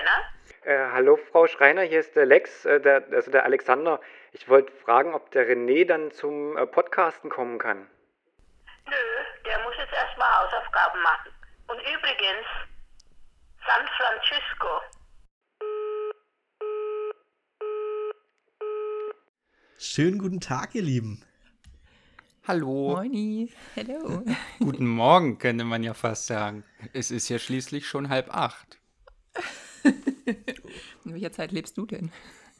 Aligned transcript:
Schreiner? 0.00 0.24
Äh, 0.62 0.92
hallo 0.92 1.18
Frau 1.30 1.46
Schreiner, 1.46 1.82
hier 1.82 2.00
ist 2.00 2.16
der 2.16 2.26
Lex, 2.26 2.64
äh, 2.64 2.80
der, 2.80 3.04
also 3.12 3.30
der 3.30 3.44
Alexander. 3.44 4.00
Ich 4.32 4.48
wollte 4.48 4.72
fragen, 4.72 5.14
ob 5.14 5.30
der 5.30 5.48
René 5.48 5.86
dann 5.86 6.10
zum 6.10 6.56
äh, 6.56 6.66
Podcasten 6.66 7.30
kommen 7.30 7.58
kann. 7.58 7.88
Nö, 8.86 8.94
der 9.44 9.58
muss 9.60 9.74
jetzt 9.78 9.92
erstmal 9.92 10.28
Hausaufgaben 10.38 11.02
machen. 11.02 11.32
Und 11.68 11.78
übrigens, 11.80 12.46
San 13.66 13.86
Francisco. 13.96 14.80
Schönen 19.78 20.18
guten 20.18 20.40
Tag, 20.40 20.74
ihr 20.74 20.82
Lieben. 20.82 21.24
Hallo. 22.46 22.96
Moini. 22.96 23.52
Hello. 23.74 24.24
Guten 24.58 24.86
Morgen, 24.86 25.38
könnte 25.38 25.64
man 25.64 25.82
ja 25.82 25.94
fast 25.94 26.26
sagen. 26.26 26.64
Es 26.92 27.10
ist 27.10 27.28
ja 27.28 27.38
schließlich 27.38 27.86
schon 27.86 28.08
halb 28.08 28.34
acht. 28.34 28.79
In 31.04 31.12
welcher 31.14 31.32
Zeit 31.32 31.52
lebst 31.52 31.76
du 31.78 31.86
denn? 31.86 32.10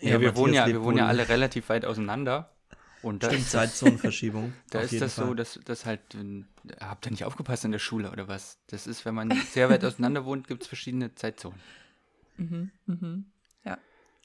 Ja, 0.01 0.13
wir, 0.13 0.29
Matthias 0.29 0.37
wohnen 0.37 0.55
ja, 0.55 0.67
wir 0.67 0.83
wohnen 0.83 0.99
ja 0.99 1.07
alle 1.07 1.29
relativ 1.29 1.69
weit 1.69 1.85
auseinander. 1.85 2.55
Und 3.03 3.23
da 3.23 3.29
Stimmt, 3.29 3.43
ist 3.47 3.55
das, 3.55 3.61
Zeitzonenverschiebung. 3.71 4.53
da 4.71 4.81
ist 4.81 5.01
das 5.01 5.17
so, 5.17 5.27
Fall. 5.29 5.37
dass 5.37 5.59
das 5.65 5.87
halt, 5.87 6.01
habt 6.81 7.07
ihr 7.07 7.11
nicht 7.11 7.25
aufgepasst 7.25 7.65
in 7.65 7.73
der 7.73 7.79
Schule 7.79 8.11
oder 8.11 8.29
was? 8.29 8.59
Das 8.67 8.87
ist, 8.87 9.05
wenn 9.07 9.15
man 9.15 9.31
sehr 9.53 9.71
weit 9.71 9.85
auseinander 9.85 10.25
wohnt, 10.27 10.47
gibt 10.49 10.63
es 10.63 10.69
verschiedene 10.69 11.15
Zeitzonen. 11.15 11.59
Mhm, 12.37 12.71
mhm. 12.87 13.25
Ja. 13.65 13.79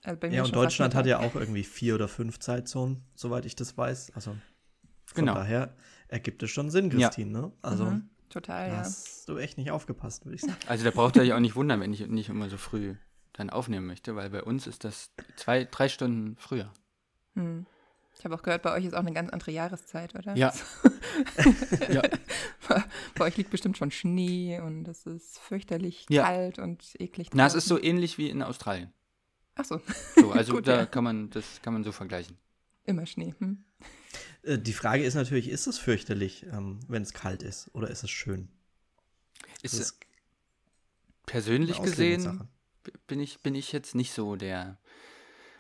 Also 0.04 0.20
bei 0.20 0.30
mir 0.30 0.36
Ja, 0.38 0.44
und 0.44 0.56
Deutschland 0.56 0.94
hat 0.94 1.06
ja 1.06 1.20
auch 1.20 1.36
irgendwie 1.36 1.64
vier 1.64 1.96
oder 1.96 2.08
fünf 2.10 2.40
Zeitzonen, 2.40 3.02
soweit 3.16 3.46
ich 3.46 3.56
das 3.56 3.78
weiß. 3.78 4.12
Also 4.14 4.32
von 5.06 5.16
Genau. 5.26 5.36
daher 5.36 5.74
ergibt 6.10 6.44
es 6.44 6.52
schon 6.52 6.70
Sinn, 6.70 6.92
Ja. 6.92 7.08
Christine. 7.08 7.32
Ne? 7.32 7.52
Also 7.62 7.86
Mhm, 7.86 8.10
total, 8.30 8.70
ja. 8.70 8.78
hast 8.78 9.28
du 9.30 9.38
echt 9.38 9.58
nicht 9.58 9.72
aufgepasst, 9.72 10.26
würde 10.26 10.36
ich 10.36 10.42
sagen. 10.42 10.56
Also 10.68 10.84
da 10.84 10.92
braucht 10.92 11.16
ihr 11.16 11.22
euch 11.22 11.32
auch 11.34 11.40
nicht 11.40 11.56
wundern, 11.56 11.80
wenn 11.80 11.94
ich 11.94 12.06
nicht 12.08 12.28
immer 12.30 12.50
so 12.50 12.58
früh 12.58 12.96
dann 13.38 13.50
aufnehmen 13.50 13.86
möchte, 13.86 14.16
weil 14.16 14.30
bei 14.30 14.44
uns 14.44 14.68
ist 14.68 14.84
das 14.84 15.12
zwei, 15.36 15.66
drei 15.66 15.90
Stunden 15.90 16.36
früher. 16.38 16.72
Hm. 17.36 17.66
Ich 18.18 18.24
habe 18.24 18.34
auch 18.36 18.44
gehört, 18.44 18.62
bei 18.62 18.72
euch 18.74 18.86
ist 18.86 18.94
auch 18.94 19.00
eine 19.00 19.12
ganz 19.12 19.30
andere 19.32 19.52
Jahreszeit, 19.52 20.16
oder? 20.16 20.36
Ja. 20.38 20.54
ja. 21.92 22.02
Bei 23.16 23.26
euch 23.26 23.36
liegt 23.36 23.50
bestimmt 23.50 23.78
schon 23.78 23.92
Schnee 23.92 24.60
und 24.62 24.88
es 24.88 25.06
ist 25.06 25.38
fürchterlich 25.40 26.06
Ja. 26.10 26.24
kalt 26.24 26.58
und 26.60 26.96
eklig. 27.00 27.30
Na, 27.34 27.46
es 27.46 27.56
ist 27.56 27.68
so 27.68 27.78
ähnlich 27.82 28.18
wie 28.18 28.30
in 28.30 28.42
Australien. 28.42 28.94
Ach 29.56 29.66
so, 29.66 29.82
So, 30.16 30.32
also 30.32 30.54
Gut, 30.56 30.68
da 30.68 30.78
ja. 30.80 30.86
kann 30.86 31.04
man, 31.04 31.30
das 31.30 31.62
kann 31.62 31.74
man 31.74 31.84
so 31.84 31.92
vergleichen. 31.92 32.38
immer 32.86 33.06
Schnee. 33.06 33.36
Hm? 33.40 33.66
Äh, 34.44 34.60
Die 34.60 34.74
Frage 34.74 35.04
ist 35.04 35.16
natürlich, 35.16 35.50
ist 35.50 35.68
es 35.68 35.78
fürchterlich, 35.78 36.46
ähm, 36.54 36.80
wenn 36.88 37.04
es 37.04 37.12
kalt 37.14 37.44
ist, 37.44 37.70
oder 37.74 37.90
ist 37.90 38.04
es 38.04 38.12
schön? 38.12 38.48
Ist 39.62 39.74
Das 39.74 39.80
es 39.80 39.80
ist 39.92 40.00
persönlich 41.26 41.82
gesehen 41.82 42.48
bin 43.08 43.20
ich, 43.20 43.40
bin 43.42 43.56
ich 43.56 43.72
jetzt 43.72 43.96
nicht 43.96 44.12
so 44.14 44.36
der. 44.36 44.78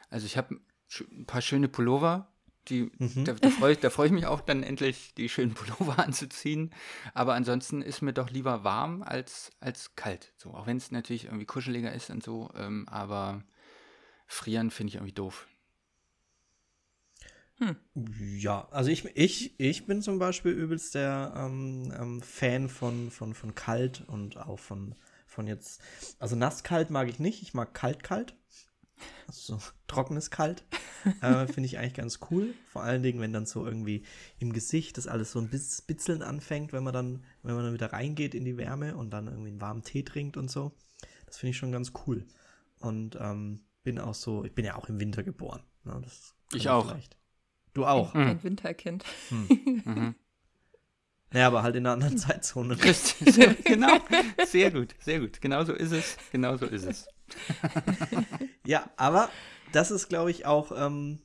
Also 0.09 0.25
ich 0.25 0.37
habe 0.37 0.59
ein 1.11 1.25
paar 1.25 1.41
schöne 1.41 1.67
Pullover, 1.67 2.31
die, 2.67 2.91
Mhm. 2.97 3.25
da, 3.25 3.33
da 3.33 3.49
freue 3.49 3.73
ich, 3.73 3.79
da 3.79 3.89
freu 3.89 4.05
ich 4.05 4.11
mich 4.11 4.25
auch 4.25 4.41
dann 4.41 4.63
endlich, 4.63 5.13
die 5.15 5.29
schönen 5.29 5.53
Pullover 5.55 5.99
anzuziehen. 5.99 6.73
Aber 7.13 7.33
ansonsten 7.33 7.81
ist 7.81 8.01
mir 8.01 8.13
doch 8.13 8.29
lieber 8.29 8.63
warm 8.63 9.03
als, 9.03 9.51
als 9.59 9.95
kalt. 9.95 10.33
So, 10.37 10.53
auch 10.53 10.67
wenn 10.67 10.77
es 10.77 10.91
natürlich 10.91 11.25
irgendwie 11.25 11.45
kuscheliger 11.45 11.93
ist 11.93 12.09
und 12.09 12.23
so, 12.23 12.51
ähm, 12.55 12.87
aber 12.87 13.43
frieren 14.27 14.71
finde 14.71 14.89
ich 14.89 14.95
irgendwie 14.95 15.13
doof. 15.13 15.47
Ja, 18.19 18.67
also 18.71 18.89
ich, 18.89 19.05
ich, 19.15 19.57
ich 19.59 19.85
bin 19.85 20.01
zum 20.01 20.19
Beispiel 20.19 20.51
übelst 20.51 20.93
der 20.95 21.33
ähm, 21.37 21.93
ähm, 21.97 22.21
Fan 22.21 22.67
von, 22.67 23.09
von, 23.11 23.33
von 23.33 23.55
kalt 23.55 24.03
und 24.07 24.35
auch 24.37 24.59
von, 24.59 24.93
von 25.35 25.47
jetzt, 25.47 25.81
also 26.19 26.35
nasskalt 26.35 26.89
mag 26.89 27.07
ich 27.09 27.19
nicht, 27.19 27.41
ich 27.43 27.53
mag 27.53 27.73
kalt-kalt. 27.73 28.35
Also 29.27 29.57
so 29.57 29.63
trockenes 29.87 30.31
Kalt. 30.31 30.63
äh, 31.21 31.45
Finde 31.47 31.65
ich 31.67 31.77
eigentlich 31.77 31.93
ganz 31.93 32.19
cool. 32.31 32.53
Vor 32.67 32.81
allen 32.83 33.03
Dingen, 33.03 33.19
wenn 33.19 33.33
dann 33.33 33.45
so 33.45 33.65
irgendwie 33.65 34.03
im 34.39 34.53
Gesicht 34.53 34.97
das 34.97 35.07
alles 35.07 35.31
so 35.31 35.39
ein 35.39 35.49
bisschen 35.49 35.85
bitzeln 35.85 36.21
anfängt, 36.23 36.73
wenn 36.73 36.83
man 36.83 36.93
dann, 36.93 37.23
wenn 37.43 37.55
man 37.55 37.65
dann 37.65 37.73
wieder 37.73 37.91
reingeht 37.93 38.33
in 38.33 38.45
die 38.45 38.57
Wärme 38.57 38.95
und 38.95 39.11
dann 39.11 39.27
irgendwie 39.27 39.49
einen 39.49 39.61
warmen 39.61 39.83
Tee 39.83 40.03
trinkt 40.03 40.37
und 40.37 40.49
so. 40.49 40.71
Das 41.27 41.37
finde 41.37 41.51
ich 41.51 41.57
schon 41.57 41.71
ganz 41.71 41.91
cool. 42.07 42.25
Und 42.79 43.17
ähm, 43.19 43.61
bin 43.83 43.99
auch 43.99 44.15
so, 44.15 44.43
ich 44.45 44.53
bin 44.55 44.65
ja 44.65 44.75
auch 44.75 44.89
im 44.89 44.99
Winter 44.99 45.23
geboren. 45.23 45.61
Ne? 45.83 45.99
Das 46.03 46.33
kann 46.49 46.59
Ich 46.59 46.69
auch. 46.69 46.87
vielleicht- 46.87 47.17
Du 47.73 47.85
auch. 47.85 48.13
Hm. 48.13 48.21
Ein 48.27 48.43
Winterkind. 48.43 49.03
Mhm. 49.29 50.15
Ja, 51.33 51.47
aber 51.47 51.63
halt 51.63 51.75
in 51.75 51.85
einer 51.85 51.93
anderen 51.93 52.17
Zeitzone. 52.17 52.81
Richtig, 52.83 53.63
genau, 53.65 53.97
sehr 54.45 54.71
gut, 54.71 54.95
sehr 54.99 55.19
gut. 55.19 55.41
Genau 55.41 55.63
so 55.63 55.73
ist 55.73 55.91
es, 55.91 56.17
genau 56.31 56.57
so 56.57 56.65
ist 56.65 56.85
es. 56.85 57.07
Ja, 58.65 58.89
aber 58.97 59.29
das 59.71 59.91
ist, 59.91 60.09
glaube 60.09 60.31
ich, 60.31 60.45
auch 60.45 60.71
ähm, 60.75 61.19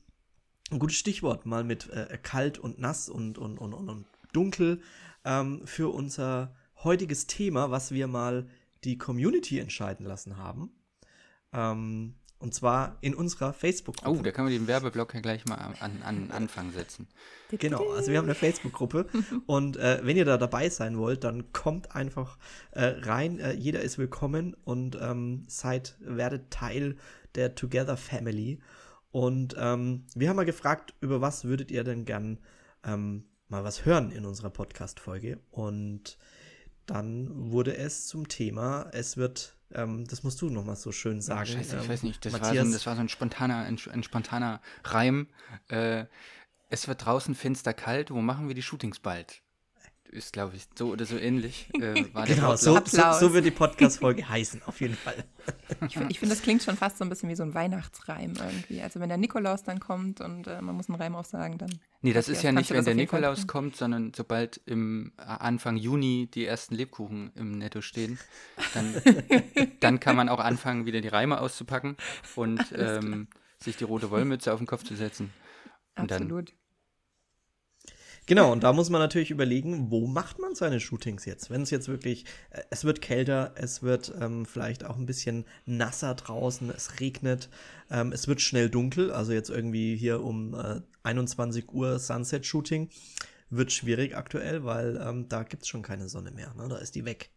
ein 0.69 0.79
gutes 0.79 0.97
Stichwort, 0.97 1.45
mal 1.45 1.63
mit 1.63 1.89
äh, 1.89 2.17
kalt 2.21 2.59
und 2.59 2.79
nass 2.79 3.09
und, 3.09 3.37
und, 3.37 3.57
und, 3.57 3.73
und, 3.73 3.89
und 3.89 4.05
dunkel 4.31 4.81
ähm, 5.25 5.61
für 5.65 5.93
unser 5.93 6.55
heutiges 6.83 7.27
Thema, 7.27 7.71
was 7.71 7.91
wir 7.91 8.07
mal 8.07 8.47
die 8.83 8.97
Community 8.97 9.59
entscheiden 9.59 10.05
lassen 10.05 10.37
haben. 10.37 10.71
Ähm, 11.53 12.15
und 12.41 12.53
zwar 12.53 12.97
in 13.01 13.13
unserer 13.13 13.49
Oh, 13.49 13.53
Facebook-Gruppe. 13.53 14.23
da 14.23 14.31
kann 14.31 14.45
man 14.45 14.53
den 14.53 14.67
Werbeblock 14.67 15.13
ja 15.13 15.21
gleich 15.21 15.45
mal 15.45 15.55
an, 15.55 15.73
an, 15.79 16.01
an 16.03 16.31
Anfang 16.31 16.71
setzen. 16.71 17.07
Genau, 17.51 17.91
also 17.91 18.11
wir 18.11 18.17
haben 18.17 18.25
eine 18.25 18.35
Facebook-Gruppe 18.35 19.07
und 19.45 19.77
äh, 19.77 19.99
wenn 20.03 20.17
ihr 20.17 20.25
da 20.25 20.37
dabei 20.37 20.69
sein 20.69 20.97
wollt, 20.97 21.23
dann 21.23 21.53
kommt 21.53 21.95
einfach 21.95 22.37
äh, 22.71 22.83
rein. 22.85 23.39
Äh, 23.39 23.53
jeder 23.53 23.81
ist 23.81 23.97
willkommen 23.97 24.55
und 24.63 24.97
ähm, 24.99 25.45
seid, 25.47 25.95
werdet 25.99 26.51
Teil 26.51 26.97
der 27.35 27.55
Together 27.55 27.97
Family. 27.97 28.59
Und 29.11 29.55
ähm, 29.57 30.05
wir 30.15 30.29
haben 30.29 30.37
mal 30.37 30.45
gefragt, 30.45 30.93
über 31.01 31.21
was 31.21 31.43
würdet 31.45 31.69
ihr 31.69 31.83
denn 31.83 32.05
gern 32.05 32.39
ähm, 32.85 33.25
mal 33.49 33.63
was 33.63 33.85
hören 33.85 34.11
in 34.11 34.25
unserer 34.25 34.49
Podcast-Folge? 34.49 35.39
Und 35.51 36.17
dann 36.85 37.51
wurde 37.51 37.75
es 37.75 38.07
zum 38.07 38.27
Thema, 38.27 38.89
es 38.93 39.17
wird, 39.17 39.57
ähm, 39.75 40.07
das 40.07 40.23
musst 40.23 40.41
du 40.41 40.49
noch 40.49 40.65
mal 40.65 40.75
so 40.75 40.91
schön 40.91 41.21
sagen. 41.21 41.41
Ah, 41.41 41.45
Scheiße, 41.45 41.77
ich 41.77 41.83
ähm, 41.83 41.89
weiß 41.89 42.03
nicht, 42.03 42.25
das 42.25 42.33
war, 42.33 42.53
so 42.53 42.59
ein, 42.59 42.71
das 42.71 42.85
war 42.85 42.95
so 42.95 43.01
ein 43.01 43.09
spontaner, 43.09 43.57
ein, 43.65 43.79
ein 43.91 44.03
spontaner 44.03 44.61
Reim. 44.83 45.27
Äh, 45.69 46.05
es 46.69 46.87
wird 46.87 47.05
draußen 47.05 47.35
finster 47.35 47.73
kalt, 47.73 48.11
wo 48.11 48.21
machen 48.21 48.47
wir 48.47 48.55
die 48.55 48.61
Shootings 48.61 48.99
bald? 48.99 49.41
Ist, 50.11 50.33
glaube 50.33 50.57
ich, 50.57 50.67
so 50.77 50.89
oder 50.89 51.05
so 51.05 51.17
ähnlich. 51.17 51.69
Äh, 51.79 52.03
Genau, 52.25 52.55
so, 52.57 52.77
so, 52.85 53.13
so 53.13 53.33
wird 53.33 53.45
die 53.45 53.51
Podcast-Folge 53.51 54.27
heißen, 54.27 54.61
auf 54.65 54.81
jeden 54.81 54.95
Fall. 54.95 55.23
Ich 55.87 55.93
finde, 55.93 56.11
ich 56.11 56.19
find, 56.19 56.31
das 56.31 56.41
klingt 56.41 56.61
schon 56.63 56.75
fast 56.75 56.97
so 56.97 57.05
ein 57.05 57.09
bisschen 57.09 57.29
wie 57.29 57.35
so 57.35 57.43
ein 57.43 57.53
Weihnachtsreim 57.53 58.33
irgendwie. 58.37 58.81
Also 58.81 58.99
wenn 58.99 59.07
der 59.07 59.17
Nikolaus 59.17 59.63
dann 59.63 59.79
kommt 59.79 60.19
und 60.19 60.47
äh, 60.47 60.61
man 60.61 60.75
muss 60.75 60.89
einen 60.89 60.99
Reim 60.99 61.15
aufsagen, 61.15 61.57
dann. 61.57 61.79
Nee, 62.01 62.11
das 62.11 62.27
ist 62.27 62.43
ja 62.43 62.51
nicht, 62.51 62.71
wenn 62.71 62.83
der 62.83 62.95
Nikolaus 62.95 63.47
kommt, 63.47 63.77
sondern 63.77 64.11
sobald 64.13 64.59
im 64.65 65.13
äh, 65.17 65.21
Anfang 65.21 65.77
Juni 65.77 66.29
die 66.33 66.45
ersten 66.45 66.75
Lebkuchen 66.75 67.31
im 67.35 67.57
Netto 67.57 67.79
stehen, 67.81 68.19
dann, 68.73 68.93
dann 69.79 69.99
kann 70.01 70.17
man 70.17 70.27
auch 70.27 70.39
anfangen, 70.39 70.85
wieder 70.85 70.99
die 70.99 71.07
Reime 71.07 71.39
auszupacken 71.39 71.95
und 72.35 72.61
ähm, 72.77 73.27
sich 73.59 73.77
die 73.77 73.85
rote 73.85 74.11
Wollmütze 74.11 74.51
auf 74.51 74.59
den 74.59 74.67
Kopf 74.67 74.83
zu 74.83 74.95
setzen. 74.95 75.31
Und 75.95 76.11
dann 76.11 76.23
Absolut. 76.23 76.53
Genau, 78.27 78.51
und 78.51 78.63
da 78.63 78.71
muss 78.71 78.89
man 78.89 79.01
natürlich 79.01 79.31
überlegen, 79.31 79.89
wo 79.89 80.05
macht 80.07 80.39
man 80.39 80.53
seine 80.53 80.79
Shootings 80.79 81.25
jetzt? 81.25 81.49
Wenn 81.49 81.63
es 81.63 81.71
jetzt 81.71 81.87
wirklich, 81.87 82.25
äh, 82.51 82.61
es 82.69 82.85
wird 82.85 83.01
kälter, 83.01 83.53
es 83.55 83.81
wird 83.81 84.13
ähm, 84.19 84.45
vielleicht 84.45 84.85
auch 84.85 84.97
ein 84.97 85.05
bisschen 85.05 85.45
nasser 85.65 86.13
draußen, 86.13 86.69
es 86.69 86.99
regnet, 86.99 87.49
ähm, 87.89 88.11
es 88.11 88.27
wird 88.27 88.41
schnell 88.41 88.69
dunkel, 88.69 89.11
also 89.11 89.33
jetzt 89.33 89.49
irgendwie 89.49 89.95
hier 89.95 90.23
um 90.23 90.53
äh, 90.53 90.81
21 91.03 91.71
Uhr 91.71 91.99
Sunset-Shooting 91.99 92.89
wird 93.49 93.71
schwierig 93.71 94.15
aktuell, 94.15 94.63
weil 94.63 95.01
ähm, 95.03 95.27
da 95.27 95.43
gibt 95.43 95.63
es 95.63 95.69
schon 95.69 95.81
keine 95.81 96.07
Sonne 96.07 96.31
mehr, 96.31 96.53
ne? 96.53 96.67
da 96.69 96.77
ist 96.77 96.95
die 96.95 97.05
weg. 97.05 97.31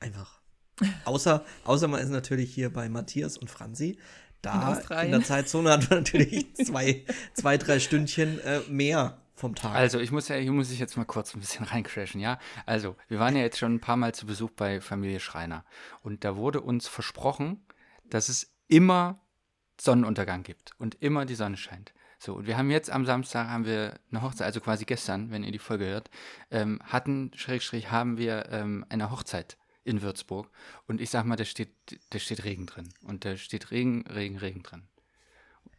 Einfach. 0.00 0.40
Außer, 1.04 1.44
außer 1.64 1.86
man 1.86 2.00
ist 2.00 2.08
natürlich 2.08 2.54
hier 2.54 2.72
bei 2.72 2.88
Matthias 2.88 3.36
und 3.36 3.50
Franzi. 3.50 3.98
Da 4.40 4.74
In 4.74 5.06
in, 5.06 5.10
der 5.12 5.22
Zeitzone 5.22 5.70
hat 5.70 5.88
man 5.90 6.00
natürlich 6.00 6.52
zwei, 6.64 7.04
zwei 7.34 7.58
drei 7.58 7.78
Stündchen 7.78 8.40
äh, 8.40 8.60
mehr 8.68 9.21
vom 9.42 9.56
Tag. 9.56 9.74
Also, 9.74 9.98
ich 9.98 10.12
muss 10.12 10.28
ja, 10.28 10.36
hier 10.36 10.52
muss 10.52 10.70
ich 10.70 10.78
jetzt 10.78 10.96
mal 10.96 11.04
kurz 11.04 11.34
ein 11.34 11.40
bisschen 11.40 11.64
reincrashen, 11.72 12.20
ja? 12.20 12.38
Also, 12.64 12.96
wir 13.08 13.18
waren 13.18 13.34
ja 13.34 13.42
jetzt 13.42 13.58
schon 13.58 13.74
ein 13.74 13.80
paar 13.80 13.96
Mal 13.96 14.14
zu 14.14 14.24
Besuch 14.24 14.50
bei 14.52 14.80
Familie 14.80 15.18
Schreiner. 15.18 15.64
Und 16.00 16.24
da 16.24 16.36
wurde 16.36 16.60
uns 16.60 16.86
versprochen, 16.86 17.66
dass 18.08 18.28
es 18.28 18.54
immer 18.68 19.20
Sonnenuntergang 19.80 20.44
gibt 20.44 20.72
und 20.78 20.94
immer 21.02 21.26
die 21.26 21.34
Sonne 21.34 21.56
scheint. 21.56 21.92
So, 22.20 22.34
und 22.36 22.46
wir 22.46 22.56
haben 22.56 22.70
jetzt 22.70 22.88
am 22.88 23.04
Samstag 23.04 23.48
haben 23.48 23.64
wir 23.64 23.98
eine 24.12 24.22
Hochzeit, 24.22 24.46
also 24.46 24.60
quasi 24.60 24.84
gestern, 24.84 25.32
wenn 25.32 25.42
ihr 25.42 25.50
die 25.50 25.58
Folge 25.58 25.86
hört, 25.86 26.08
ähm, 26.52 26.78
hatten, 26.84 27.32
Schrägstrich, 27.34 27.90
haben 27.90 28.16
wir 28.16 28.48
ähm, 28.50 28.86
eine 28.90 29.10
Hochzeit 29.10 29.58
in 29.82 30.02
Würzburg. 30.02 30.48
Und 30.86 31.00
ich 31.00 31.10
sag 31.10 31.24
mal, 31.24 31.34
da 31.34 31.44
steht, 31.44 31.74
da 32.10 32.20
steht 32.20 32.44
Regen 32.44 32.66
drin. 32.66 32.88
Und 33.02 33.24
da 33.24 33.36
steht 33.36 33.72
Regen, 33.72 34.06
Regen, 34.06 34.38
Regen 34.38 34.62
drin. 34.62 34.84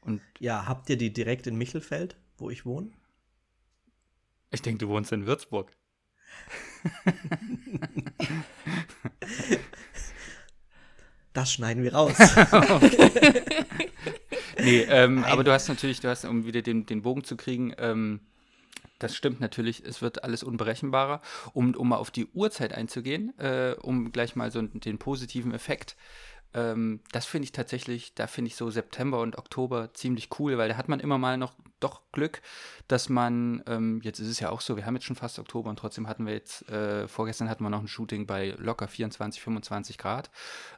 Und 0.01 0.21
Ja, 0.39 0.67
habt 0.67 0.89
ihr 0.89 0.97
die 0.97 1.13
direkt 1.13 1.47
in 1.47 1.55
Michelfeld, 1.55 2.17
wo 2.37 2.49
ich 2.49 2.65
wohne? 2.65 2.91
Ich 4.53 4.61
denke, 4.61 4.85
du 4.85 4.89
wohnst 4.89 5.11
in 5.11 5.25
Würzburg. 5.25 5.71
Das 11.33 11.51
schneiden 11.51 11.83
wir 11.83 11.93
raus. 11.93 12.15
Nee, 14.59 14.81
ähm, 14.81 15.23
aber 15.25 15.43
du 15.43 15.51
hast 15.51 15.67
natürlich, 15.67 15.99
du 15.99 16.09
hast, 16.09 16.25
um 16.25 16.45
wieder 16.45 16.61
den, 16.61 16.85
den 16.85 17.01
Bogen 17.01 17.23
zu 17.23 17.35
kriegen, 17.35 17.73
ähm, 17.79 18.21
das 18.99 19.15
stimmt 19.15 19.41
natürlich, 19.41 19.83
es 19.83 20.01
wird 20.01 20.23
alles 20.23 20.43
unberechenbarer. 20.43 21.21
Um, 21.53 21.73
um 21.73 21.89
mal 21.89 21.97
auf 21.97 22.11
die 22.11 22.27
Uhrzeit 22.27 22.73
einzugehen, 22.73 23.37
äh, 23.39 23.75
um 23.81 24.11
gleich 24.11 24.35
mal 24.35 24.51
so 24.51 24.61
den 24.61 24.99
positiven 24.99 25.53
Effekt 25.53 25.97
ähm, 26.53 26.99
das 27.11 27.25
finde 27.25 27.45
ich 27.45 27.51
tatsächlich, 27.51 28.13
da 28.13 28.27
finde 28.27 28.49
ich 28.49 28.55
so 28.55 28.69
September 28.69 29.21
und 29.21 29.37
Oktober 29.37 29.93
ziemlich 29.93 30.29
cool, 30.39 30.57
weil 30.57 30.69
da 30.69 30.77
hat 30.77 30.87
man 30.87 30.99
immer 30.99 31.17
mal 31.17 31.37
noch 31.37 31.55
doch 31.83 32.01
Glück, 32.11 32.41
dass 32.87 33.09
man, 33.09 33.63
ähm, 33.67 34.01
jetzt 34.03 34.19
ist 34.19 34.27
es 34.27 34.39
ja 34.39 34.49
auch 34.49 34.61
so, 34.61 34.75
wir 34.75 34.85
haben 34.85 34.95
jetzt 34.95 35.05
schon 35.05 35.15
fast 35.15 35.39
Oktober 35.39 35.69
und 35.69 35.77
trotzdem 35.77 36.07
hatten 36.07 36.25
wir 36.25 36.33
jetzt, 36.33 36.67
äh, 36.69 37.07
vorgestern 37.07 37.49
hatten 37.49 37.63
wir 37.63 37.69
noch 37.69 37.81
ein 37.81 37.87
Shooting 37.87 38.25
bei 38.25 38.55
locker 38.57 38.87
24, 38.87 39.41
25 39.41 39.97
Grad. 39.97 40.31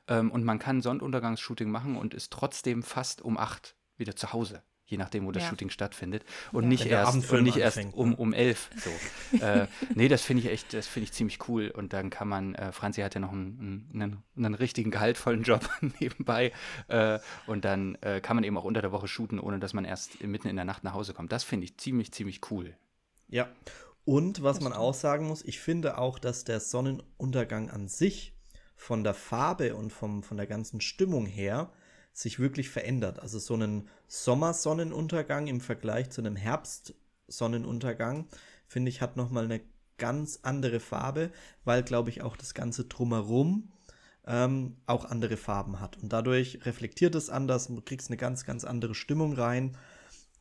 Ähm, 0.08 0.32
und 0.32 0.44
man 0.44 0.60
kann 0.60 0.82
Sonnenuntergangsshooting 0.82 1.70
machen 1.70 1.98
und 1.98 2.14
ist 2.14 2.32
trotzdem 2.32 2.84
fast 2.84 3.22
um 3.22 3.38
8 3.38 3.76
wieder 3.98 4.16
zu 4.16 4.34
Hause 4.34 4.64
je 4.86 4.98
nachdem, 4.98 5.26
wo 5.26 5.32
das 5.32 5.44
Ja. 5.44 5.50
Shooting 5.50 5.70
stattfindet. 5.70 6.24
Und 6.52 6.64
Ja. 6.64 6.70
nicht 6.70 6.86
erst, 6.86 7.32
und 7.32 7.44
nicht 7.44 7.58
erst 7.58 7.78
anfängt, 7.78 7.96
um, 7.96 8.12
ne? 8.12 8.16
um 8.16 8.34
elf. 8.34 8.70
So. 8.78 9.38
äh, 9.44 9.68
nee, 9.96 10.08
das 10.08 10.22
finde 10.22 10.44
ich 10.44 10.50
echt, 10.50 10.74
das 10.74 10.88
finde 10.88 11.06
ich 11.06 11.12
ziemlich 11.12 11.48
cool. 11.48 11.70
Und 11.70 11.94
dann 11.94 12.10
kann 12.10 12.28
man, 12.28 12.56
äh, 12.56 12.72
Franzi 12.72 13.02
hat 13.02 13.16
ja 13.16 13.20
noch 13.20 13.32
einen, 13.32 13.90
einen, 13.94 14.24
einen 14.38 14.54
richtigen 14.56 14.92
gehaltvollen 14.92 15.44
Job 15.44 15.68
nebenbei. 16.00 16.52
Äh, 16.88 17.20
und 17.48 17.66
dann 17.66 17.96
äh, 18.02 18.22
kann 18.22 18.36
man 18.36 18.44
eben 18.44 18.58
auch 18.58 18.64
unter 18.64 18.82
der 18.82 18.92
Woche 18.92 19.08
shooten, 19.08 19.40
ohne 19.40 19.60
dass 19.60 19.74
man 19.74 19.86
erst 19.86 20.22
mitten 20.24 20.48
in 20.48 20.56
der 20.56 20.66
Nacht 20.66 20.84
nach 20.84 20.94
Hause 20.94 21.14
kommt. 21.14 21.32
Das 21.32 21.44
finde 21.44 21.66
ich 21.66 21.78
ziemlich, 21.78 22.12
ziemlich 22.12 22.42
cool. 22.52 22.78
Ja. 23.28 23.50
Und 24.04 24.44
was 24.44 24.62
man 24.62 24.72
auch 24.72 24.94
sagen 24.94 25.28
muss, 25.28 25.44
ich 25.44 25.60
finde 25.60 25.98
auch, 25.98 26.20
dass 26.20 26.44
der 26.44 26.60
Sonnenuntergang 26.60 27.72
an 27.72 27.88
sich 27.88 28.36
von 28.76 29.04
der 29.04 29.16
Farbe 29.16 29.76
und 29.76 29.92
vom, 29.92 30.22
von 30.22 30.38
der 30.38 30.46
ganzen 30.46 30.80
Stimmung 30.80 31.26
her 31.26 31.72
sich 32.16 32.40
wirklich 32.40 32.70
verändert. 32.70 33.20
Also 33.20 33.40
so 33.40 33.54
einen 33.54 33.90
Sommersonnenuntergang 34.08 35.48
im 35.48 35.60
Vergleich 35.60 36.10
zu 36.10 36.22
einem 36.22 36.38
Herbstsonnenuntergang, 36.38 38.28
finde 38.68 38.90
ich, 38.90 39.02
hat 39.02 39.18
nochmal 39.18 39.44
eine 39.44 39.62
ganz 39.98 40.40
andere 40.44 40.80
Farbe, 40.80 41.32
weil, 41.66 41.84
glaube 41.84 42.10
ich, 42.10 42.22
auch 42.22 42.38
das 42.38 42.54
Ganze 42.54 42.86
drumherum 42.86 43.72
ähm, 44.26 44.78
auch 44.88 45.06
andere 45.06 45.36
Farben 45.36 45.82
hat. 45.82 45.98
Und 46.02 46.14
dadurch 46.14 46.66
reflektiert 46.66 47.16
es 47.16 47.30
anders, 47.30 47.68
du 47.68 47.82
kriegst 47.82 48.10
eine 48.10 48.18
ganz, 48.18 48.46
ganz 48.46 48.64
andere 48.64 48.96
Stimmung 48.96 49.34
rein. 49.34 49.78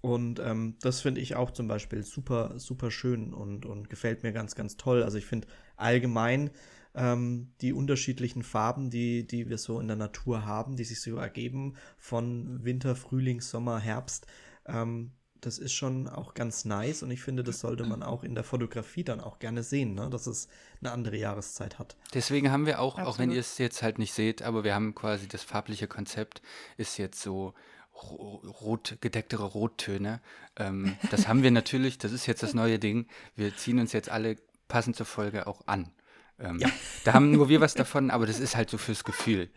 Und 0.00 0.38
ähm, 0.38 0.76
das 0.80 1.00
finde 1.00 1.20
ich 1.22 1.34
auch 1.34 1.50
zum 1.50 1.66
Beispiel 1.66 2.04
super, 2.04 2.58
super 2.58 2.92
schön 2.92 3.34
und, 3.34 3.66
und 3.66 3.90
gefällt 3.90 4.22
mir 4.22 4.32
ganz, 4.32 4.54
ganz 4.54 4.76
toll. 4.76 5.02
Also 5.02 5.18
ich 5.18 5.26
finde 5.26 5.48
allgemein 5.76 6.50
ähm, 6.94 7.52
die 7.60 7.72
unterschiedlichen 7.72 8.42
Farben, 8.42 8.90
die, 8.90 9.26
die 9.26 9.48
wir 9.48 9.58
so 9.58 9.80
in 9.80 9.88
der 9.88 9.96
Natur 9.96 10.44
haben, 10.46 10.76
die 10.76 10.84
sich 10.84 11.00
so 11.00 11.16
ergeben 11.16 11.74
von 11.98 12.64
Winter, 12.64 12.94
Frühling, 12.96 13.40
Sommer, 13.40 13.78
Herbst, 13.78 14.26
ähm, 14.66 15.12
das 15.40 15.58
ist 15.58 15.74
schon 15.74 16.08
auch 16.08 16.32
ganz 16.32 16.64
nice 16.64 17.02
und 17.02 17.10
ich 17.10 17.20
finde, 17.20 17.42
das 17.44 17.60
sollte 17.60 17.84
man 17.84 18.02
auch 18.02 18.24
in 18.24 18.34
der 18.34 18.44
Fotografie 18.44 19.04
dann 19.04 19.20
auch 19.20 19.38
gerne 19.38 19.62
sehen, 19.62 19.92
ne? 19.94 20.08
dass 20.08 20.26
es 20.26 20.48
eine 20.80 20.90
andere 20.90 21.18
Jahreszeit 21.18 21.78
hat. 21.78 21.98
Deswegen 22.14 22.50
haben 22.50 22.64
wir 22.64 22.80
auch, 22.80 22.94
auch 22.94 23.18
wenn 23.18 23.28
Absolut. 23.28 23.34
ihr 23.34 23.40
es 23.40 23.58
jetzt 23.58 23.82
halt 23.82 23.98
nicht 23.98 24.14
seht, 24.14 24.40
aber 24.40 24.64
wir 24.64 24.74
haben 24.74 24.94
quasi 24.94 25.28
das 25.28 25.42
farbliche 25.42 25.86
Konzept 25.86 26.40
ist 26.78 26.96
jetzt 26.96 27.20
so 27.20 27.52
ro- 27.94 28.36
rot, 28.62 28.96
gedecktere 29.02 29.44
Rottöne. 29.44 30.22
Ähm, 30.56 30.96
das 31.10 31.28
haben 31.28 31.42
wir 31.42 31.50
natürlich, 31.50 31.98
das 31.98 32.12
ist 32.12 32.24
jetzt 32.24 32.42
das 32.42 32.54
neue 32.54 32.78
Ding. 32.78 33.06
Wir 33.36 33.54
ziehen 33.54 33.78
uns 33.78 33.92
jetzt 33.92 34.08
alle 34.08 34.36
passend 34.68 34.96
zur 34.96 35.04
Folge 35.06 35.46
auch 35.46 35.66
an. 35.66 35.92
Ähm, 36.38 36.58
Ja. 36.58 36.68
Da 37.04 37.12
haben 37.14 37.30
nur 37.32 37.48
wir 37.48 37.60
was 37.60 37.74
davon, 37.74 38.10
aber 38.10 38.26
das 38.26 38.40
ist 38.40 38.56
halt 38.56 38.70
so 38.70 38.78
fürs 38.78 39.04
Gefühl. 39.04 39.50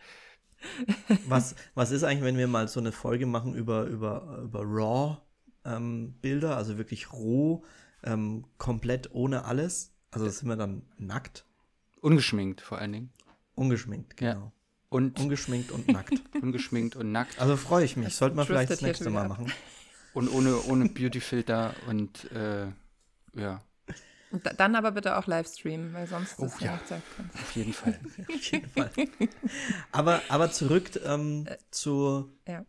Was, 1.27 1.55
was 1.75 1.91
ist 1.91 2.03
eigentlich, 2.03 2.23
wenn 2.23 2.37
wir 2.37 2.47
mal 2.47 2.67
so 2.67 2.79
eine 2.79 2.91
Folge 2.91 3.25
machen 3.25 3.53
über, 3.53 3.83
über, 3.85 4.39
über 4.43 4.61
Raw-Bilder, 5.63 6.57
also 6.57 6.77
wirklich 6.77 7.13
roh, 7.13 7.63
ähm, 8.03 8.45
komplett 8.57 9.11
ohne 9.11 9.45
alles? 9.45 9.93
Also 10.11 10.27
sind 10.29 10.47
wir 10.49 10.55
dann 10.55 10.83
nackt, 10.97 11.45
Ungeschminkt 12.01 12.61
vor 12.61 12.77
allen 12.77 12.93
Dingen. 12.93 13.09
ungeschminkt, 13.55 14.19
Ja. 14.21 14.33
genau. 14.33 14.51
Und 14.89 15.19
Ungeschminkt 15.19 15.71
und 15.71 15.87
nackt. 15.89 16.13
ungeschminkt 16.41 16.95
und 16.95 17.11
nackt 17.11 17.39
Also 17.41 17.57
freue 17.57 17.83
ich 17.83 17.97
mich. 17.97 18.05
Das 18.05 18.17
Sollte 18.17 18.35
man 18.37 18.45
vielleicht 18.45 18.69
das 18.71 18.81
nächste 18.81 19.09
Mal 19.09 19.23
ab. 19.23 19.29
machen. 19.29 19.51
und 20.13 20.29
ohne, 20.29 20.55
ohne 20.69 20.87
Beautyfilter 20.89 21.73
und 21.89 22.31
äh, 22.31 22.67
ja, 23.35 23.61
Und 24.31 24.45
da- 24.45 24.53
dann 24.53 24.75
aber 24.75 24.91
bitte 24.91 25.17
auch 25.17 25.25
Livestream, 25.27 25.93
weil 25.93 26.05
sonst 26.07 26.35
Oh, 26.39 26.45
ist 26.45 26.59
ja. 26.59 26.67
ja 26.73 26.79
Hochzeit. 26.79 27.01
auf 27.33 27.51
jeden 27.55 27.73
Fall. 27.73 27.99
Auf 28.27 28.43
jeden 28.51 28.69
Fall. 28.69 28.91
Aber, 29.91 30.21
aber 30.29 30.51
zurück 30.51 30.91
ähm, 31.05 31.47
zu, 31.71 32.29
Ja. 32.47 32.65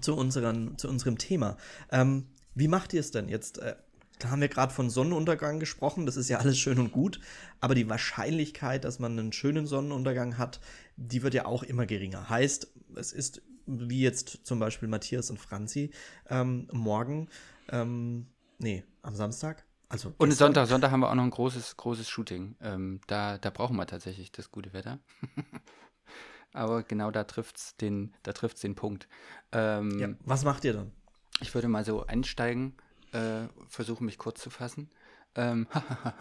zu, 0.00 0.14
unseren, 0.14 0.78
zu 0.78 0.88
unserem 0.88 1.18
Thema. 1.18 1.56
Ähm, 1.90 2.28
wie 2.54 2.68
macht 2.68 2.92
ihr 2.92 3.00
es 3.00 3.10
denn 3.10 3.28
jetzt? 3.28 3.58
Äh, 3.58 3.74
da 4.20 4.30
haben 4.30 4.40
wir 4.40 4.48
gerade 4.48 4.72
von 4.72 4.88
Sonnenuntergang 4.90 5.58
gesprochen, 5.58 6.06
das 6.06 6.16
ist 6.16 6.28
ja 6.28 6.38
alles 6.38 6.56
schön 6.56 6.78
und 6.78 6.92
gut, 6.92 7.18
aber 7.58 7.74
die 7.74 7.88
Wahrscheinlichkeit, 7.88 8.84
dass 8.84 9.00
man 9.00 9.18
einen 9.18 9.32
schönen 9.32 9.66
Sonnenuntergang 9.66 10.38
hat, 10.38 10.60
die 10.96 11.24
wird 11.24 11.34
ja 11.34 11.46
auch 11.46 11.64
immer 11.64 11.86
geringer. 11.86 12.28
Heißt, 12.28 12.68
es 12.94 13.12
ist 13.12 13.42
wie 13.66 14.00
jetzt 14.02 14.40
zum 14.46 14.60
Beispiel 14.60 14.88
Matthias 14.88 15.30
und 15.30 15.38
Franzi 15.40 15.90
ähm, 16.28 16.68
morgen, 16.72 17.28
ähm, 17.70 18.26
nee, 18.58 18.84
am 19.02 19.16
Samstag. 19.16 19.64
Also 19.92 20.14
Und. 20.16 20.32
Sonntag, 20.32 20.68
Sonntag 20.68 20.90
haben 20.90 21.00
wir 21.00 21.10
auch 21.10 21.14
noch 21.14 21.22
ein 21.22 21.30
großes, 21.30 21.76
großes 21.76 22.08
Shooting. 22.08 22.56
Ähm, 22.62 23.00
da, 23.08 23.36
da 23.36 23.50
brauchen 23.50 23.76
wir 23.76 23.86
tatsächlich 23.86 24.32
das 24.32 24.50
gute 24.50 24.72
Wetter. 24.72 24.98
Aber 26.54 26.82
genau 26.82 27.10
da 27.10 27.24
trifft 27.24 27.58
es 27.58 27.76
den, 27.76 28.14
da 28.22 28.32
trifft's 28.32 28.62
den 28.62 28.74
Punkt. 28.74 29.06
Ähm, 29.52 29.98
Ja, 29.98 30.08
was 30.24 30.44
macht 30.44 30.64
ihr 30.64 30.72
dann? 30.72 30.92
Ich 31.40 31.54
würde 31.54 31.68
mal 31.68 31.84
so 31.84 32.06
einsteigen, 32.06 32.74
äh, 33.12 33.48
versuchen 33.68 34.06
mich 34.06 34.16
kurz 34.16 34.40
zu 34.40 34.48
fassen. 34.48 34.90
Ähm, 35.34 35.66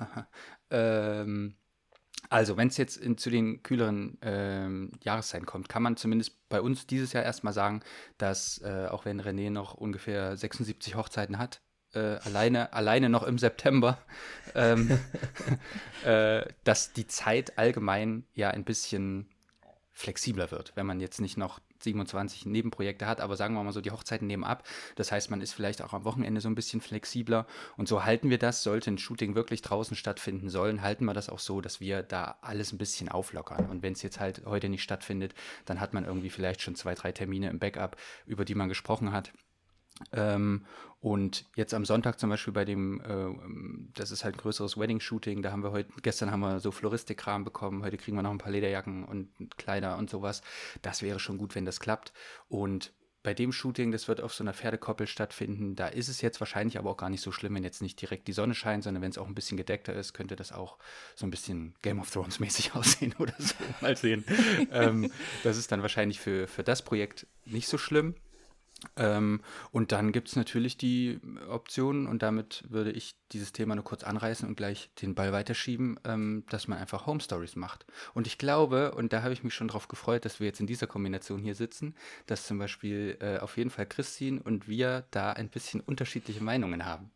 ähm, 0.69 1.55
also, 2.29 2.57
wenn 2.57 2.67
es 2.67 2.75
jetzt 2.75 2.97
in, 2.97 3.17
zu 3.17 3.29
den 3.29 3.63
kühleren 3.63 4.17
ähm, 4.21 4.91
Jahreszeiten 5.01 5.45
kommt, 5.45 5.69
kann 5.69 5.81
man 5.81 5.95
zumindest 5.95 6.47
bei 6.49 6.59
uns 6.59 6.87
dieses 6.87 7.13
Jahr 7.13 7.23
erstmal 7.23 7.53
sagen, 7.53 7.83
dass 8.17 8.57
äh, 8.63 8.87
auch 8.89 9.05
wenn 9.05 9.21
René 9.21 9.49
noch 9.49 9.75
ungefähr 9.75 10.35
76 10.35 10.95
Hochzeiten 10.95 11.37
hat, 11.37 11.61
äh, 11.93 12.17
alleine, 12.23 12.73
alleine 12.73 13.09
noch 13.09 13.23
im 13.23 13.37
September, 13.37 13.97
ähm, 14.55 14.99
äh, 16.05 16.45
dass 16.63 16.93
die 16.93 17.07
Zeit 17.07 17.57
allgemein 17.57 18.25
ja 18.33 18.49
ein 18.49 18.63
bisschen 18.63 19.27
flexibler 19.93 20.51
wird, 20.51 20.71
wenn 20.75 20.85
man 20.85 20.99
jetzt 20.99 21.21
nicht 21.21 21.37
noch 21.37 21.59
27 21.83 22.45
Nebenprojekte 22.45 23.07
hat, 23.07 23.21
aber 23.21 23.35
sagen 23.35 23.55
wir 23.55 23.63
mal 23.63 23.71
so, 23.71 23.81
die 23.81 23.91
Hochzeiten 23.91 24.27
nehmen 24.27 24.43
ab. 24.43 24.67
Das 24.95 25.11
heißt, 25.11 25.31
man 25.31 25.41
ist 25.41 25.53
vielleicht 25.53 25.81
auch 25.81 25.93
am 25.93 26.05
Wochenende 26.05 26.41
so 26.41 26.49
ein 26.49 26.55
bisschen 26.55 26.81
flexibler 26.81 27.47
und 27.77 27.87
so 27.87 28.03
halten 28.05 28.29
wir 28.29 28.37
das. 28.37 28.63
Sollte 28.63 28.91
ein 28.91 28.97
Shooting 28.97 29.35
wirklich 29.35 29.61
draußen 29.61 29.95
stattfinden 29.97 30.49
sollen, 30.49 30.81
halten 30.81 31.05
wir 31.05 31.13
das 31.13 31.29
auch 31.29 31.39
so, 31.39 31.61
dass 31.61 31.79
wir 31.79 32.03
da 32.03 32.37
alles 32.41 32.71
ein 32.71 32.77
bisschen 32.77 33.09
auflockern. 33.09 33.69
Und 33.69 33.83
wenn 33.83 33.93
es 33.93 34.01
jetzt 34.01 34.19
halt 34.19 34.45
heute 34.45 34.69
nicht 34.69 34.83
stattfindet, 34.83 35.33
dann 35.65 35.79
hat 35.79 35.93
man 35.93 36.05
irgendwie 36.05 36.29
vielleicht 36.29 36.61
schon 36.61 36.75
zwei, 36.75 36.93
drei 36.93 37.11
Termine 37.11 37.49
im 37.49 37.59
Backup, 37.59 37.97
über 38.25 38.45
die 38.45 38.55
man 38.55 38.69
gesprochen 38.69 39.11
hat. 39.11 39.31
Ähm, 40.11 40.65
und 41.01 41.45
jetzt 41.55 41.73
am 41.73 41.83
Sonntag 41.83 42.19
zum 42.19 42.29
Beispiel 42.29 42.53
bei 42.53 42.63
dem, 42.63 43.01
äh, 43.01 43.91
das 43.95 44.11
ist 44.11 44.23
halt 44.23 44.35
ein 44.35 44.41
größeres 44.41 44.77
Wedding-Shooting, 44.77 45.41
da 45.41 45.51
haben 45.51 45.63
wir 45.63 45.71
heute, 45.71 45.89
gestern 46.03 46.31
haben 46.31 46.41
wir 46.41 46.59
so 46.59 46.71
Floristikkram 46.71 47.43
bekommen, 47.43 47.83
heute 47.83 47.97
kriegen 47.97 48.15
wir 48.15 48.21
noch 48.21 48.31
ein 48.31 48.37
paar 48.37 48.51
Lederjacken 48.51 49.03
und 49.05 49.29
Kleider 49.57 49.97
und 49.97 50.11
sowas. 50.11 50.43
Das 50.83 51.01
wäre 51.01 51.19
schon 51.19 51.39
gut, 51.39 51.55
wenn 51.55 51.65
das 51.65 51.79
klappt. 51.79 52.13
Und 52.49 52.93
bei 53.23 53.33
dem 53.33 53.51
Shooting, 53.51 53.91
das 53.91 54.07
wird 54.07 54.21
auf 54.21 54.33
so 54.33 54.43
einer 54.43 54.53
Pferdekoppel 54.53 55.05
stattfinden, 55.07 55.75
da 55.75 55.87
ist 55.87 56.07
es 56.07 56.21
jetzt 56.21 56.39
wahrscheinlich 56.39 56.77
aber 56.77 56.89
auch 56.89 56.97
gar 56.97 57.09
nicht 57.09 57.21
so 57.21 57.31
schlimm, 57.31 57.55
wenn 57.55 57.63
jetzt 57.63 57.81
nicht 57.81 58.01
direkt 58.01 58.27
die 58.27 58.33
Sonne 58.33 58.55
scheint, 58.55 58.83
sondern 58.83 59.01
wenn 59.01 59.11
es 59.11 59.17
auch 59.17 59.27
ein 59.27 59.35
bisschen 59.35 59.57
gedeckter 59.57 59.93
ist, 59.93 60.13
könnte 60.13 60.35
das 60.35 60.51
auch 60.51 60.77
so 61.15 61.25
ein 61.25 61.31
bisschen 61.31 61.75
Game 61.81 61.99
of 61.99 62.09
Thrones 62.09 62.39
mäßig 62.39 62.73
aussehen 62.75 63.13
oder 63.19 63.35
so. 63.37 63.55
Mal 63.81 63.95
sehen. 63.95 64.23
ähm, 64.71 65.11
das 65.43 65.57
ist 65.57 65.71
dann 65.71 65.81
wahrscheinlich 65.81 66.19
für, 66.19 66.47
für 66.47 66.63
das 66.63 66.81
Projekt 66.81 67.27
nicht 67.45 67.67
so 67.67 67.77
schlimm. 67.77 68.15
Ähm, 68.95 69.41
und 69.71 69.91
dann 69.91 70.11
gibt 70.11 70.29
es 70.29 70.35
natürlich 70.35 70.75
die 70.75 71.19
Option, 71.49 72.07
und 72.07 72.23
damit 72.23 72.63
würde 72.67 72.91
ich 72.91 73.15
dieses 73.31 73.53
Thema 73.53 73.75
nur 73.75 73.83
kurz 73.83 74.03
anreißen 74.03 74.47
und 74.47 74.55
gleich 74.55 74.89
den 75.01 75.15
Ball 75.15 75.31
weiterschieben, 75.31 75.99
ähm, 76.03 76.43
dass 76.49 76.67
man 76.67 76.79
einfach 76.79 77.05
Home 77.05 77.21
Stories 77.21 77.55
macht. 77.55 77.85
Und 78.13 78.27
ich 78.27 78.37
glaube, 78.37 78.93
und 78.93 79.13
da 79.13 79.21
habe 79.21 79.33
ich 79.33 79.43
mich 79.43 79.53
schon 79.53 79.67
drauf 79.67 79.87
gefreut, 79.87 80.25
dass 80.25 80.39
wir 80.39 80.47
jetzt 80.47 80.59
in 80.59 80.67
dieser 80.67 80.87
Kombination 80.87 81.41
hier 81.41 81.55
sitzen, 81.55 81.95
dass 82.25 82.47
zum 82.47 82.57
Beispiel 82.57 83.17
äh, 83.21 83.37
auf 83.37 83.57
jeden 83.57 83.69
Fall 83.69 83.85
Christine 83.85 84.41
und 84.41 84.67
wir 84.67 85.05
da 85.11 85.31
ein 85.33 85.49
bisschen 85.49 85.81
unterschiedliche 85.81 86.43
Meinungen 86.43 86.85
haben. 86.85 87.11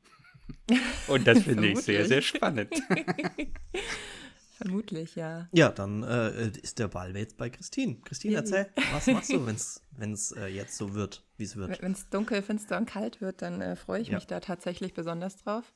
Und 1.08 1.26
das 1.26 1.44
finde 1.44 1.70
ich 1.70 1.80
sehr, 1.80 2.06
sehr 2.06 2.22
spannend. 2.22 2.74
Vermutlich, 4.58 5.16
ja. 5.16 5.48
Ja, 5.52 5.70
dann 5.70 6.04
äh, 6.04 6.48
ist 6.48 6.80
der 6.80 6.88
Ball 6.88 7.16
jetzt 7.18 7.38
bei 7.38 7.50
Christine. 7.50 7.98
Christine, 8.06 8.36
erzähl, 8.38 8.72
was 8.94 9.08
machst 9.08 9.32
du, 9.34 9.46
wenn 9.46 10.14
es 10.14 10.32
äh, 10.32 10.48
jetzt 10.48 10.78
so 10.78 10.94
wird, 10.94 11.26
wie 11.38 11.44
es 11.44 11.56
wird? 11.58 11.82
Wenn 11.82 11.92
es 11.92 12.10
dunkel, 12.10 12.42
finster 12.42 12.78
und 12.78 12.86
kalt 12.86 13.20
wird, 13.20 13.42
dann 13.42 13.62
äh, 13.62 13.76
freue 13.76 14.02
ich 14.02 14.08
Ja. 14.10 14.16
mich 14.16 14.28
da 14.28 14.40
tatsächlich 14.40 14.94
besonders 14.94 15.38
drauf. 15.38 15.74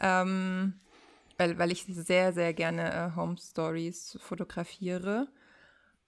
Ähm, 0.00 0.80
weil, 1.38 1.58
weil 1.58 1.70
ich 1.70 1.84
sehr, 1.88 2.32
sehr 2.32 2.52
gerne 2.52 2.92
äh, 2.92 3.16
Home 3.16 3.36
Stories 3.38 4.18
fotografiere. 4.20 5.28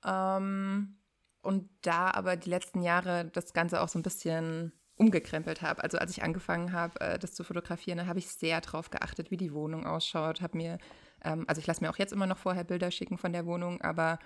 Ähm, 0.04 0.97
und 1.42 1.71
da 1.82 2.11
aber 2.11 2.37
die 2.37 2.50
letzten 2.50 2.82
Jahre 2.82 3.26
das 3.32 3.52
Ganze 3.52 3.80
auch 3.80 3.88
so 3.88 3.99
ein 3.99 4.02
bisschen 4.02 4.73
umgekrempelt 4.96 5.62
habe. 5.62 5.82
Also 5.82 5.99
als 5.99 6.11
ich 6.11 6.22
angefangen 6.22 6.72
habe, 6.72 7.00
äh, 7.00 7.18
das 7.18 7.32
zu 7.32 7.44
fotografieren, 7.44 8.06
habe 8.06 8.18
ich 8.18 8.28
sehr 8.28 8.61
darauf 8.61 8.90
geachtet, 8.90 9.30
wie 9.30 9.37
die 9.37 9.52
Wohnung 9.52 9.87
ausschaut. 9.87 10.40
Habe 10.40 10.56
mir, 10.56 10.78
ähm, 11.25 11.44
also 11.49 11.61
ich 11.61 11.66
lasse 11.66 11.82
mir 11.82 11.90
auch 11.90 11.99
jetzt 11.99 12.12
immer 12.12 12.26
noch 12.26 12.38
vorher 12.38 12.64
Bilder 12.64 12.90
schicken 12.90 13.18
von 13.18 13.32
der 13.32 13.46
Wohnung, 13.46 13.80
aber 13.80 14.18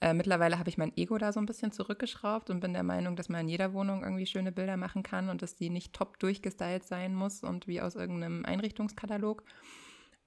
äh, 0.00 0.14
mittlerweile 0.14 0.58
habe 0.58 0.68
ich 0.68 0.78
mein 0.78 0.96
Ego 0.96 1.18
da 1.18 1.32
so 1.32 1.40
ein 1.40 1.46
bisschen 1.46 1.72
zurückgeschraubt 1.72 2.50
und 2.50 2.60
bin 2.60 2.72
der 2.72 2.82
Meinung, 2.82 3.16
dass 3.16 3.28
man 3.28 3.42
in 3.42 3.48
jeder 3.48 3.72
Wohnung 3.74 4.02
irgendwie 4.02 4.26
schöne 4.26 4.50
Bilder 4.50 4.76
machen 4.76 5.02
kann 5.02 5.28
und 5.28 5.42
dass 5.42 5.56
die 5.56 5.70
nicht 5.70 5.92
top 5.92 6.18
durchgestylt 6.18 6.84
sein 6.84 7.14
muss 7.14 7.42
und 7.42 7.66
wie 7.66 7.80
aus 7.80 7.94
irgendeinem 7.94 8.44
Einrichtungskatalog. 8.44 9.44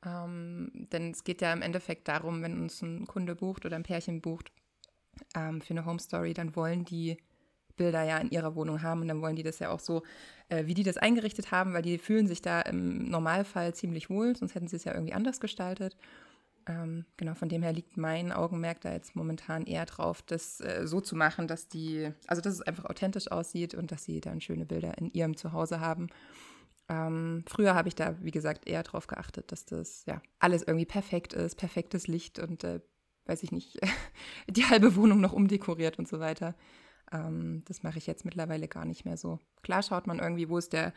Ähm, 0.06 0.72
denn 0.92 1.12
es 1.12 1.24
geht 1.24 1.42
ja 1.42 1.52
im 1.52 1.62
Endeffekt 1.62 2.08
darum, 2.08 2.44
wenn 2.44 2.62
uns 2.62 2.82
ein 2.82 3.08
Kunde 3.08 3.36
bucht 3.36 3.66
oder 3.66 3.76
ein 3.76 3.84
Pärchen 3.84 4.22
bucht 4.22 4.52
ähm, 5.36 5.60
für 5.62 5.72
eine 5.72 5.86
Home 5.86 6.00
Story, 6.00 6.34
dann 6.34 6.56
wollen 6.56 6.86
die 6.86 7.18
Bilder 7.78 8.04
ja 8.04 8.18
in 8.18 8.30
ihrer 8.30 8.56
Wohnung 8.56 8.82
haben 8.82 9.02
und 9.02 9.08
dann 9.08 9.22
wollen 9.22 9.36
die 9.36 9.44
das 9.44 9.60
ja 9.60 9.70
auch 9.70 9.80
so, 9.80 10.04
äh, 10.50 10.66
wie 10.66 10.74
die 10.74 10.84
das 10.84 10.98
eingerichtet 10.98 11.52
haben, 11.52 11.74
weil 11.74 11.82
die 11.82 11.98
fühlen 11.98 12.28
sich 12.28 12.42
da 12.42 12.62
im 12.62 13.10
Normalfall 13.10 13.74
ziemlich 13.74 14.10
wohl, 14.10 14.36
sonst 14.36 14.56
hätten 14.56 14.68
sie 14.68 14.76
es 14.76 14.84
ja 14.84 14.94
irgendwie 14.94 15.14
anders 15.14 15.40
gestaltet. 15.40 15.96
Ähm, 16.68 17.06
genau, 17.16 17.34
von 17.34 17.48
dem 17.48 17.64
her 17.64 17.72
liegt 17.72 17.96
mein 17.96 18.32
Augenmerk 18.32 18.82
da 18.82 18.92
jetzt 18.92 19.16
momentan 19.16 19.66
eher 19.66 19.86
drauf, 19.86 20.22
das 20.22 20.60
äh, 20.60 20.86
so 20.86 21.00
zu 21.00 21.16
machen, 21.16 21.48
dass 21.48 21.70
die, 21.70 22.12
also 22.28 22.42
dass 22.42 22.54
es 22.54 22.62
einfach 22.62 22.86
authentisch 22.86 23.32
aussieht 23.32 23.74
und 23.74 23.92
dass 23.92 24.04
sie 24.04 24.20
dann 24.20 24.42
schöne 24.42 24.66
Bilder 24.66 24.98
in 24.98 25.12
ihrem 25.14 25.38
Zuhause 25.38 25.80
haben. 25.80 26.10
Ähm, 26.90 27.44
früher 27.48 27.74
habe 27.76 27.88
ich 27.88 27.96
da, 27.96 28.16
wie 28.22 28.32
gesagt, 28.32 28.68
eher 28.68 28.84
darauf 28.84 29.08
geachtet, 29.08 29.52
dass 29.52 29.66
das 29.66 30.06
ja 30.06 30.22
alles 30.40 30.64
irgendwie 30.64 30.86
perfekt 30.86 31.34
ist, 31.34 31.56
perfektes 31.56 32.08
Licht 32.08 32.40
und 32.40 32.64
äh, 32.64 32.82
weiß 33.26 33.44
ich 33.44 33.52
nicht, 33.52 33.80
die 34.50 34.66
halbe 34.66 34.96
Wohnung 34.96 35.22
noch 35.22 35.34
umdekoriert 35.34 36.00
und 36.00 36.08
so 36.08 36.20
weiter. 36.20 36.56
Ähm, 37.12 37.64
das 37.66 37.84
mache 37.84 37.98
ich 37.98 38.08
jetzt 38.08 38.26
mittlerweile 38.26 38.68
gar 38.68 38.86
nicht 38.86 39.06
mehr 39.06 39.18
so. 39.18 39.40
Klar 39.62 39.84
schaut 39.84 40.08
man 40.08 40.20
irgendwie, 40.20 40.50
wo 40.50 40.58
ist 40.58 40.74
der, 40.74 40.94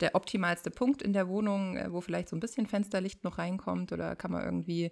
der 0.00 0.14
optimalste 0.14 0.70
Punkt 0.70 1.02
in 1.02 1.12
der 1.12 1.28
Wohnung, 1.28 1.76
äh, 1.76 1.92
wo 1.92 2.00
vielleicht 2.00 2.28
so 2.28 2.36
ein 2.36 2.40
bisschen 2.40 2.66
Fensterlicht 2.66 3.24
noch 3.24 3.38
reinkommt 3.38 3.92
oder 3.92 4.16
kann 4.16 4.32
man 4.32 4.44
irgendwie 4.44 4.90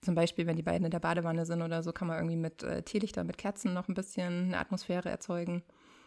zum 0.00 0.14
Beispiel, 0.14 0.46
wenn 0.46 0.56
die 0.56 0.62
beiden 0.62 0.84
in 0.84 0.90
der 0.90 1.00
Badewanne 1.00 1.46
sind 1.46 1.62
oder 1.62 1.82
so, 1.82 1.92
kann 1.92 2.08
man 2.08 2.18
irgendwie 2.18 2.36
mit 2.36 2.62
äh, 2.62 2.82
Teelichter, 2.82 3.24
mit 3.24 3.38
Kerzen 3.38 3.72
noch 3.72 3.88
ein 3.88 3.94
bisschen 3.94 4.44
eine 4.44 4.58
Atmosphäre 4.58 5.08
erzeugen. 5.08 5.62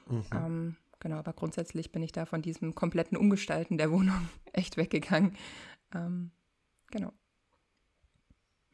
Mhm. 0.07 0.23
Ähm, 0.31 0.75
genau, 0.99 1.17
aber 1.17 1.33
grundsätzlich 1.33 1.91
bin 1.91 2.03
ich 2.03 2.11
da 2.11 2.25
von 2.25 2.41
diesem 2.41 2.75
kompletten 2.75 3.17
Umgestalten 3.17 3.77
der 3.77 3.91
Wohnung 3.91 4.29
echt 4.53 4.77
weggegangen. 4.77 5.35
Ähm, 5.93 6.31
genau. 6.91 7.11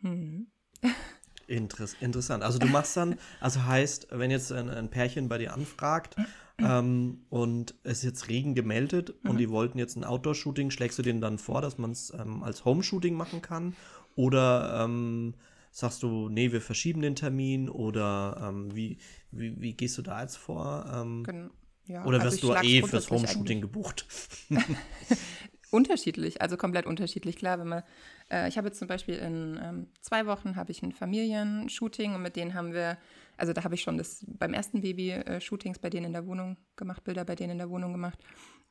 Mhm. 0.02 0.48
Interess 1.48 1.96
interessant. 2.00 2.44
Also 2.44 2.60
du 2.60 2.68
machst 2.68 2.96
dann, 2.98 3.18
also 3.40 3.66
heißt, 3.66 4.08
wenn 4.12 4.32
jetzt 4.32 4.52
ein, 4.52 4.70
ein 4.70 4.90
Pärchen 4.90 5.30
bei 5.30 5.38
dir 5.38 5.54
anfragt 5.54 6.16
ähm, 6.58 7.22
und 7.30 7.76
es 7.84 8.00
ist 8.00 8.04
jetzt 8.04 8.30
Regen 8.30 8.56
gemeldet 8.56 9.14
mhm. 9.24 9.32
und 9.32 9.38
die 9.38 9.50
wollten 9.50 9.78
jetzt 9.78 9.96
ein 9.96 10.04
Outdoor-Shooting, 10.04 10.72
schlägst 10.72 10.98
du 11.00 11.04
denen 11.04 11.22
dann 11.22 11.38
vor, 11.38 11.62
dass 11.62 11.78
man 11.78 11.92
es 11.92 12.12
ähm, 12.12 12.44
als 12.44 12.66
Home-Shooting 12.66 13.16
machen 13.16 13.42
kann? 13.42 13.76
Oder 14.16 14.84
ähm, 14.84 15.34
sagst 15.72 16.04
du, 16.04 16.30
nee, 16.30 16.52
wir 16.52 16.62
verschieben 16.62 17.02
den 17.02 17.16
Termin? 17.16 17.70
Oder 17.70 18.50
ähm, 18.50 18.76
wie, 18.76 18.98
wie, 19.32 19.60
wie, 19.60 19.74
gehst 19.74 19.98
du 19.98 20.02
da 20.02 20.22
jetzt 20.22 20.38
vor? 20.38 20.86
Ähm, 20.94 21.50
ja, 21.86 22.06
oder 22.06 22.24
wirst 22.24 22.44
also 22.44 22.54
du 22.54 22.68
eh 22.68 22.82
fürs 22.84 23.10
Home-Shooting 23.10 23.62
gebucht? 23.62 24.06
unterschiedlich, 25.74 26.42
also 26.42 26.56
komplett 26.56 26.86
unterschiedlich. 26.86 27.36
Klar, 27.36 27.60
wenn 27.60 27.68
man, 27.68 27.84
äh, 28.32 28.48
ich 28.48 28.58
habe 28.58 28.68
jetzt 28.68 28.78
zum 28.78 28.88
Beispiel 28.88 29.16
in 29.16 29.60
ähm, 29.62 29.88
zwei 30.02 30.28
Wochen 30.28 30.56
habe 30.56 30.72
ich 30.72 30.84
ein 30.84 30.92
Familienshooting 30.92 32.14
und 32.14 32.22
mit 32.22 32.36
denen 32.36 32.54
haben 32.54 32.74
wir, 32.74 32.98
also 33.38 33.54
da 33.54 33.64
habe 33.64 33.74
ich 33.74 33.82
schon 33.82 33.98
das 33.98 34.24
beim 34.28 34.54
ersten 34.54 34.82
Baby 34.82 35.12
äh, 35.12 35.42
bei 35.82 35.90
denen 35.90 36.06
in 36.08 36.14
der 36.14 36.28
Wohnung 36.28 36.58
gemacht, 36.76 37.04
Bilder 37.04 37.26
bei 37.26 37.36
denen 37.36 37.54
in 37.54 37.58
der 37.58 37.70
Wohnung 37.72 37.92
gemacht. 37.92 38.20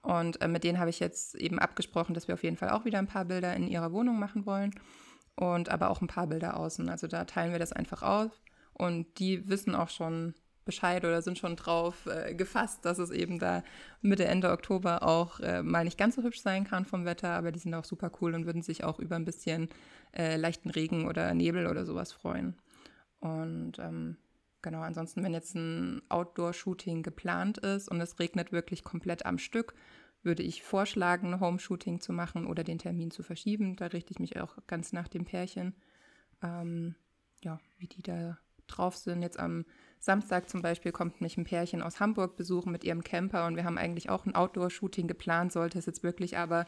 Und 0.02 0.40
äh, 0.40 0.49
mit 0.49 0.62
denen 0.62 0.78
habe 0.78 0.90
ich 0.90 1.00
jetzt 1.00 1.35
eben 1.35 1.59
abgesprochen, 1.59 2.14
dass 2.14 2.28
wir 2.28 2.35
auf 2.35 2.44
jeden 2.44 2.56
Fall 2.56 2.71
auch 2.71 2.85
wieder 2.85 2.99
ein 2.99 3.09
paar 3.09 3.25
Bilder 3.25 3.54
in 3.54 3.66
ihrer 3.66 3.92
Wohnung 3.92 4.18
machen 4.18 4.47
wollen 4.47 4.73
und 5.35 5.71
aber 5.71 5.90
auch 5.90 6.00
ein 6.02 6.09
paar 6.09 6.28
Bilder 6.28 6.56
außen. 6.56 6.88
Also 6.88 7.09
da 7.09 7.25
teilen 7.25 7.52
wir 7.52 7.59
das 7.59 7.73
einfach 7.73 8.02
auf 8.02 8.30
und 8.75 9.18
die 9.18 9.49
wissen 9.49 9.75
auch 9.75 9.88
schon, 9.88 10.35
Bescheid 10.64 11.04
oder 11.04 11.23
sind 11.23 11.38
schon 11.38 11.57
drauf 11.57 12.07
äh, 12.07 12.35
gefasst, 12.35 12.85
dass 12.85 12.99
es 12.99 13.11
eben 13.11 13.38
da 13.38 13.62
Mitte, 14.00 14.25
Ende 14.25 14.50
Oktober 14.50 15.02
auch 15.02 15.40
äh, 15.40 15.62
mal 15.62 15.85
nicht 15.85 15.99
ganz 15.99 16.16
so 16.16 16.23
hübsch 16.23 16.40
sein 16.40 16.64
kann 16.64 16.85
vom 16.85 17.04
Wetter, 17.04 17.31
aber 17.31 17.52
die 17.52 17.59
sind 17.59 17.75
auch 17.75 17.85
super 17.85 18.11
cool 18.21 18.35
und 18.35 18.47
würden 18.47 18.62
sich 18.62 18.85
auch 18.85 18.99
über 18.99 19.16
ein 19.16 19.25
bisschen 19.25 19.69
äh, 20.16 20.37
leichten 20.37 20.71
Regen 20.71 21.07
oder 21.07 21.33
Nebel 21.35 21.66
oder 21.66 21.85
sowas 21.85 22.12
freuen. 22.12 22.57
Und 23.21 23.78
ähm, 23.78 24.16
genau, 24.62 24.81
ansonsten, 24.81 25.23
wenn 25.23 25.33
jetzt 25.33 25.54
ein 25.54 26.02
Outdoor-Shooting 26.09 27.02
geplant 27.02 27.59
ist 27.59 27.88
und 27.88 28.00
es 28.00 28.19
regnet 28.19 28.52
wirklich 28.52 28.85
komplett 28.85 29.26
am 29.26 29.38
Stück, 29.38 29.75
würde 30.23 30.42
ich 30.42 30.62
vorschlagen, 30.62 31.35
ein 31.35 31.40
Home-Shooting 31.40 32.00
zu 32.00 32.12
machen 32.12 32.47
oder 32.47 32.64
den 32.64 32.78
Termin 32.78 33.11
zu 33.11 33.23
verschieben. 33.23 33.76
Da 33.76 33.87
richte 33.87 34.12
ich 34.12 34.19
mich 34.19 34.40
auch 34.40 34.57
ganz 34.66 34.92
nach 34.92 35.09
dem 35.09 35.25
Pärchen, 35.25 35.75
ähm, 36.42 36.95
ja, 37.42 37.61
wie 37.78 37.88
die 37.88 38.02
da 38.02 38.38
drauf 38.66 38.97
sind. 38.97 39.23
Jetzt 39.23 39.38
am 39.38 39.64
Samstag 39.99 40.49
zum 40.49 40.62
Beispiel 40.62 40.92
kommt 40.92 41.21
mich 41.21 41.37
ein 41.37 41.45
Pärchen 41.45 41.83
aus 41.83 42.00
Hamburg 42.00 42.37
besuchen 42.37 42.73
mit 42.73 42.85
ihrem 42.85 43.04
Camper 43.04 43.47
und 43.47 43.57
wir 43.57 43.64
haben 43.64 43.78
eigentlich 43.78 44.11
auch 44.11 44.26
ein 44.26 44.35
Outdoor-Shooting 44.35 45.07
geplant. 45.07 45.52
Sollte 45.52 45.78
es 45.78 45.87
jetzt 45.87 46.02
wirklich 46.02 46.37
aber 46.38 46.66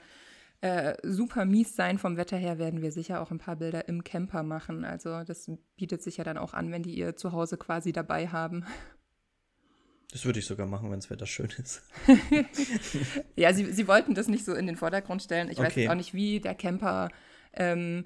äh, 0.61 0.97
super 1.03 1.45
mies 1.45 1.75
sein 1.77 1.99
vom 1.99 2.17
Wetter 2.17 2.37
her, 2.37 2.59
werden 2.59 2.81
wir 2.81 2.93
sicher 2.93 3.21
auch 3.21 3.31
ein 3.31 3.39
paar 3.39 3.57
Bilder 3.57 3.89
im 3.89 4.05
Camper 4.05 4.43
machen. 4.43 4.85
Also 4.85 5.25
das 5.25 5.51
bietet 5.77 6.03
sich 6.03 6.17
ja 6.17 6.25
dann 6.25 6.39
auch 6.39 6.55
an, 6.55 6.71
wenn 6.71 6.83
die 6.83 6.95
ihr 6.95 7.17
Zuhause 7.17 7.59
quasi 7.59 7.93
dabei 7.93 8.29
haben. 8.29 8.65
Das 10.13 10.25
würde 10.25 10.39
ich 10.39 10.47
sogar 10.47 10.67
machen, 10.67 10.91
wenn 10.91 11.01
das 11.01 11.11
Wetter 11.11 11.27
schön 11.27 11.51
ist. 11.59 11.83
ja, 13.37 13.53
sie, 13.53 13.73
sie 13.73 13.89
wollten 13.89 14.15
das 14.15 14.29
nicht 14.29 14.45
so 14.45 14.55
in 14.55 14.67
den 14.69 14.77
Vordergrund 14.77 15.23
stellen. 15.23 15.51
Ich 15.51 15.59
okay. 15.59 15.67
weiß 15.67 15.75
jetzt 15.75 15.91
auch 15.91 15.97
nicht, 15.97 16.15
wie 16.15 16.39
der 16.39 16.55
Camper 16.55 17.09
ähm, 17.53 18.05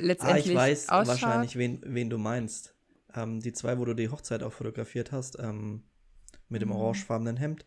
letztendlich 0.00 0.46
äh, 0.46 0.48
ah, 0.48 0.68
ich 0.68 0.70
weiß 0.72 0.88
ausschaut. 0.88 1.08
wahrscheinlich, 1.08 1.56
wen, 1.56 1.82
wen 1.84 2.08
du 2.08 2.16
meinst. 2.16 2.74
Ähm, 3.16 3.40
die 3.40 3.52
zwei, 3.52 3.78
wo 3.78 3.84
du 3.84 3.94
die 3.94 4.10
Hochzeit 4.10 4.42
auch 4.42 4.52
fotografiert 4.52 5.10
hast, 5.10 5.38
ähm, 5.38 5.82
mit 6.48 6.62
dem 6.62 6.68
mhm. 6.68 6.76
orangefarbenen 6.76 7.36
Hemd. 7.36 7.64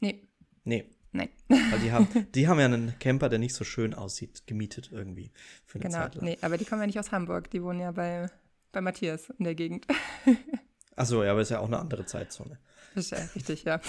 Nee. 0.00 0.28
Nee. 0.64 0.90
Nein. 1.12 1.28
Weil 1.48 1.80
die 1.80 1.92
haben, 1.92 2.08
die 2.34 2.48
haben 2.48 2.58
ja 2.58 2.66
einen 2.66 2.98
Camper, 2.98 3.28
der 3.28 3.38
nicht 3.38 3.54
so 3.54 3.64
schön 3.64 3.94
aussieht, 3.94 4.46
gemietet 4.46 4.90
irgendwie 4.92 5.32
für 5.64 5.76
eine 5.76 5.88
genau, 5.88 5.98
Zeit 5.98 6.14
lang. 6.14 6.24
Nee, 6.24 6.38
aber 6.40 6.56
die 6.56 6.64
kommen 6.64 6.82
ja 6.82 6.86
nicht 6.86 6.98
aus 6.98 7.10
Hamburg, 7.10 7.50
die 7.50 7.62
wohnen 7.62 7.80
ja 7.80 7.92
bei, 7.92 8.30
bei 8.72 8.80
Matthias 8.80 9.30
in 9.30 9.44
der 9.44 9.54
Gegend. 9.54 9.86
Achso, 10.96 11.24
ja, 11.24 11.32
aber 11.32 11.40
ist 11.40 11.50
ja 11.50 11.60
auch 11.60 11.66
eine 11.66 11.78
andere 11.78 12.04
Zeitzone. 12.04 12.58
Das 12.94 13.06
ist 13.06 13.10
ja 13.12 13.18
richtig, 13.34 13.64
ja. 13.64 13.80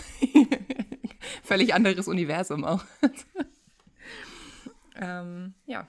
Völlig 1.43 1.73
anderes 1.73 2.07
Universum 2.07 2.63
auch. 2.63 2.83
ähm, 4.95 5.53
ja. 5.65 5.87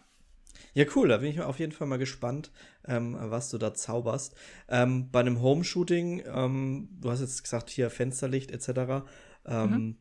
Ja, 0.75 0.87
cool, 0.97 1.09
da 1.09 1.19
bin 1.19 1.31
ich 1.31 1.41
auf 1.41 1.59
jeden 1.59 1.73
Fall 1.73 1.87
mal 1.87 1.99
gespannt, 1.99 2.51
ähm, 2.87 3.17
was 3.19 3.51
du 3.51 3.59
da 3.59 3.75
zauberst. 3.75 4.35
Ähm, 4.69 5.11
bei 5.11 5.21
einem 5.21 5.41
Home-Shooting, 5.41 6.23
ähm, 6.27 6.89
du 7.01 7.11
hast 7.11 7.21
jetzt 7.21 7.43
gesagt, 7.43 7.71
hier 7.71 7.91
Fensterlicht 7.91 8.51
etc. 8.51 9.05
Ähm, 9.47 9.71
mhm. 9.71 9.97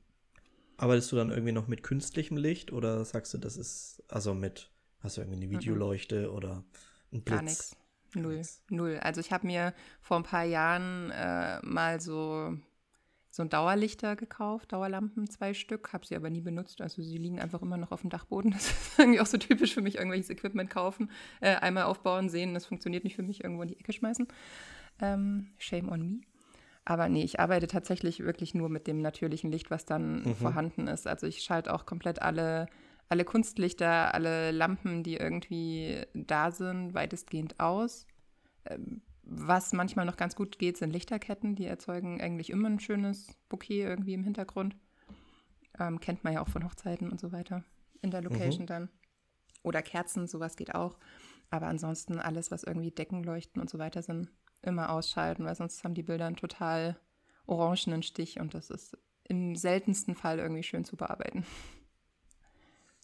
Arbeitest 0.78 1.12
du 1.12 1.16
dann 1.16 1.30
irgendwie 1.30 1.52
noch 1.52 1.68
mit 1.68 1.84
künstlichem 1.84 2.38
Licht 2.38 2.72
oder 2.72 3.06
sagst 3.06 3.34
du, 3.34 3.38
das 3.38 3.58
ist, 3.58 4.04
also 4.08 4.34
mit, 4.34 4.72
hast 5.02 5.18
du 5.18 5.22
irgendwie 5.22 5.38
eine 5.38 5.48
mhm. 5.48 5.52
Videoleuchte 5.52 6.30
mhm. 6.30 6.36
oder 6.36 6.64
ein 7.12 7.22
Blitz? 7.22 7.36
Gar 7.36 7.42
nichts. 7.44 7.76
Null. 8.14 8.42
Null. 8.70 9.00
Also 9.02 9.22
ich 9.22 9.32
habe 9.32 9.48
mir 9.48 9.74
vor 10.02 10.18
ein 10.18 10.24
paar 10.24 10.44
Jahren 10.44 11.12
äh, 11.12 11.60
mal 11.62 12.02
so 12.02 12.58
so 13.32 13.44
ein 13.44 13.50
Dauerlichter 13.50 14.18
gekauft, 14.18 14.74
Dauerlampen, 14.74 15.30
zwei 15.30 15.54
Stück, 15.54 15.94
habe 15.94 16.06
sie 16.06 16.18
aber 16.18 16.30
nie 16.30 16.42
benutzt. 16.42 16.82
Also 16.82 17.02
sie 17.02 17.18
liegen 17.18 17.40
einfach 17.40 17.62
immer 17.62 17.78
noch 17.78 17.92
auf 17.92 18.02
dem 18.02 18.10
Dachboden. 18.10 18.52
Das 18.62 18.70
ist 18.70 19.00
irgendwie 19.00 19.22
auch 19.22 19.26
so 19.26 19.38
typisch 19.38 19.74
für 19.74 19.82
mich, 19.82 19.96
irgendwelches 19.96 20.30
Equipment 20.30 20.70
kaufen, 20.70 21.10
äh, 21.40 21.56
einmal 21.56 21.84
aufbauen, 21.84 22.30
sehen, 22.30 22.54
das 22.54 22.66
funktioniert 22.66 23.06
nicht 23.06 23.16
für 23.16 23.24
mich, 23.24 23.44
irgendwo 23.44 23.64
in 23.64 23.70
die 23.70 23.80
Ecke 23.80 23.94
schmeißen. 23.94 24.28
Ähm, 25.02 25.48
shame 25.58 25.90
on 25.90 26.02
me. 26.02 26.22
Aber 26.84 27.08
nee, 27.08 27.24
ich 27.24 27.40
arbeite 27.40 27.68
tatsächlich 27.68 28.20
wirklich 28.20 28.54
nur 28.54 28.68
mit 28.68 28.86
dem 28.86 29.02
natürlichen 29.02 29.50
Licht, 29.50 29.72
was 29.72 29.86
dann 29.86 30.24
mhm. 30.24 30.36
vorhanden 30.36 30.88
ist. 30.88 31.08
Also 31.08 31.26
ich 31.26 31.42
schalte 31.42 31.74
auch 31.74 31.86
komplett 31.86 32.22
alle, 32.22 32.68
alle 33.08 33.24
Kunstlichter, 33.24 34.14
alle 34.14 34.52
Lampen, 34.52 35.04
die 35.04 35.16
irgendwie 35.16 36.02
da 36.14 36.52
sind, 36.52 36.94
weitestgehend 36.94 37.60
aus. 37.62 38.08
Ähm, 38.66 39.02
was 39.34 39.72
manchmal 39.72 40.06
noch 40.06 40.18
ganz 40.18 40.36
gut 40.36 40.60
geht, 40.60 40.78
sind 40.78 40.92
Lichterketten. 40.92 41.56
Die 41.56 41.66
erzeugen 41.66 42.20
eigentlich 42.20 42.50
immer 42.50 42.70
ein 42.70 42.80
schönes 42.80 43.28
Bouquet 43.48 43.84
irgendwie 43.84 44.14
im 44.14 44.24
Hintergrund. 44.24 44.76
Ähm, 45.80 46.02
kennt 46.02 46.24
man 46.24 46.34
ja 46.34 46.42
auch 46.42 46.50
von 46.50 46.66
Hochzeiten 46.66 47.10
und 47.10 47.20
so 47.20 47.32
weiter 47.32 47.64
in 48.02 48.12
der 48.12 48.22
Location 48.22 48.64
mhm. 48.64 48.68
dann. 48.68 48.90
Oder 49.64 49.82
Kerzen, 49.82 50.28
sowas 50.28 50.58
geht 50.58 50.76
auch. 50.76 50.98
Aber 51.50 51.68
ansonsten 51.68 52.20
alles, 52.20 52.52
was 52.52 52.64
irgendwie 52.64 52.92
Deckenleuchten 52.92 53.62
und 53.62 53.70
so 53.70 53.80
weiter 53.80 54.02
sind, 54.02 54.30
immer 54.64 54.92
ausschalten, 54.92 55.46
weil 55.46 55.56
sonst 55.56 55.84
haben 55.84 55.94
die 55.94 56.04
Bilder 56.04 56.26
einen 56.26 56.36
total 56.36 57.00
orangenen 57.46 58.04
Stich 58.04 58.40
und 58.40 58.54
das 58.54 58.70
ist 58.70 58.98
im 59.24 59.56
seltensten 59.56 60.16
Fall 60.16 60.40
irgendwie 60.40 60.64
schön 60.64 60.84
zu 60.84 60.98
bearbeiten. 60.98 61.46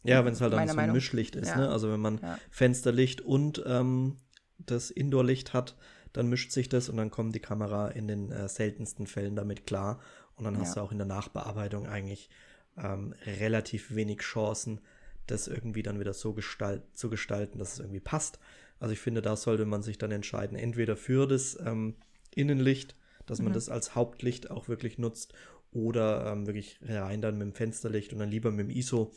Ja, 0.04 0.24
wenn 0.26 0.34
es 0.34 0.42
halt 0.42 0.54
dann 0.54 0.68
so 0.68 0.78
ein 0.78 0.92
Mischlicht 0.92 1.36
ist, 1.36 1.50
ja. 1.50 1.58
ne? 1.58 1.70
Also 1.70 1.92
wenn 1.92 2.00
man 2.00 2.20
ja. 2.22 2.38
Fensterlicht 2.50 3.22
und 3.22 3.64
ähm, 3.66 4.18
das 4.58 4.90
Indoor-Licht 4.90 5.54
hat, 5.54 5.76
dann 6.14 6.28
mischt 6.28 6.52
sich 6.52 6.70
das 6.70 6.90
und 6.90 6.98
dann 6.98 7.12
kommt 7.12 7.36
die 7.36 7.40
Kamera 7.40 7.90
in 7.90 8.08
den 8.08 8.32
äh, 8.32 8.48
seltensten 8.48 9.08
Fällen 9.08 9.36
damit 9.36 9.66
klar. 9.66 10.00
Und 10.36 10.46
dann 10.46 10.58
hast 10.58 10.76
Ja. 10.76 10.82
du 10.82 10.88
auch 10.88 10.92
in 10.92 10.98
der 10.98 11.08
Nachbearbeitung 11.08 11.88
eigentlich 11.88 12.30
ähm, 12.78 13.14
relativ 13.26 13.96
wenig 13.96 14.20
Chancen, 14.20 14.82
das 15.26 15.48
irgendwie 15.48 15.84
dann 15.84 16.00
wieder 16.00 16.14
so 16.14 16.34
gestalt 16.34 16.84
zu 16.94 17.10
gestalten, 17.10 17.60
dass 17.60 17.74
es 17.74 17.80
irgendwie 17.80 18.00
passt. 18.00 18.40
Also 18.80 18.94
ich 18.94 19.00
finde, 19.00 19.22
da 19.22 19.36
sollte 19.36 19.66
man 19.66 19.82
sich 19.82 19.98
dann 19.98 20.12
entscheiden, 20.12 20.58
entweder 20.58 20.96
für 20.96 21.28
das 21.28 21.58
ähm, 21.66 21.96
Innenlicht, 22.36 22.96
dass 23.26 23.42
man 23.42 23.52
das 23.52 23.68
als 23.68 23.96
Hauptlicht 23.96 24.52
auch 24.52 24.70
wirklich 24.70 24.98
nutzt, 24.98 25.34
oder 25.72 26.32
ähm, 26.32 26.48
wirklich 26.48 26.80
rein 26.82 27.22
dann 27.22 27.38
mit 27.38 27.46
dem 27.48 27.54
Fensterlicht 27.54 28.14
und 28.14 28.20
dann 28.20 28.32
lieber 28.32 28.52
mit 28.52 28.68
dem 28.68 28.76
ISO 28.76 29.12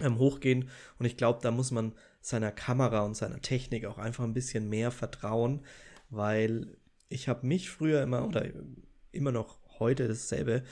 ähm, 0.00 0.18
hochgehen. 0.18 0.68
Und 0.98 1.06
ich 1.06 1.16
glaube, 1.16 1.40
da 1.42 1.50
muss 1.50 1.70
man 1.70 1.94
seiner 2.20 2.52
Kamera 2.52 3.00
und 3.00 3.16
seiner 3.16 3.40
Technik 3.40 3.86
auch 3.86 3.98
einfach 3.98 4.24
ein 4.24 4.34
bisschen 4.34 4.68
mehr 4.68 4.90
vertrauen, 4.90 5.64
weil 6.16 6.76
ich 7.08 7.28
habe 7.28 7.46
mich 7.46 7.70
früher 7.70 8.02
immer 8.02 8.26
oder 8.26 8.46
immer 9.12 9.32
noch 9.32 9.58
heute 9.78 10.08
dasselbe, 10.08 10.62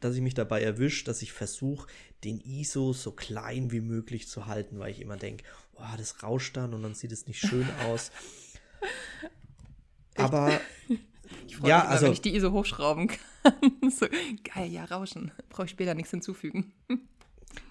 dass 0.00 0.14
ich 0.14 0.20
mich 0.20 0.34
dabei 0.34 0.62
erwische, 0.62 1.04
dass 1.04 1.22
ich 1.22 1.32
versuche, 1.32 1.88
den 2.24 2.40
ISO 2.40 2.92
so 2.92 3.12
klein 3.12 3.70
wie 3.72 3.80
möglich 3.80 4.28
zu 4.28 4.46
halten, 4.46 4.78
weil 4.78 4.90
ich 4.90 5.00
immer 5.00 5.16
denke, 5.16 5.44
oh, 5.74 5.96
das 5.96 6.22
rauscht 6.22 6.56
dann 6.56 6.74
und 6.74 6.82
dann 6.82 6.94
sieht 6.94 7.12
es 7.12 7.26
nicht 7.26 7.40
schön 7.40 7.66
aus. 7.86 8.10
Aber 10.16 10.60
Ich 11.46 11.56
freue 11.56 11.70
Ja, 11.70 11.76
mich 11.76 11.84
immer, 11.84 11.92
also- 11.92 12.06
wenn 12.06 12.12
ich 12.12 12.20
die 12.22 12.34
ISO 12.34 12.50
hochschrauben 12.52 13.06
kann. 13.42 13.90
so, 13.90 14.06
geil, 14.54 14.70
ja, 14.70 14.84
Rauschen. 14.84 15.30
Brauche 15.48 15.66
ich 15.66 15.70
später 15.70 15.94
nichts 15.94 16.10
hinzufügen. 16.10 16.72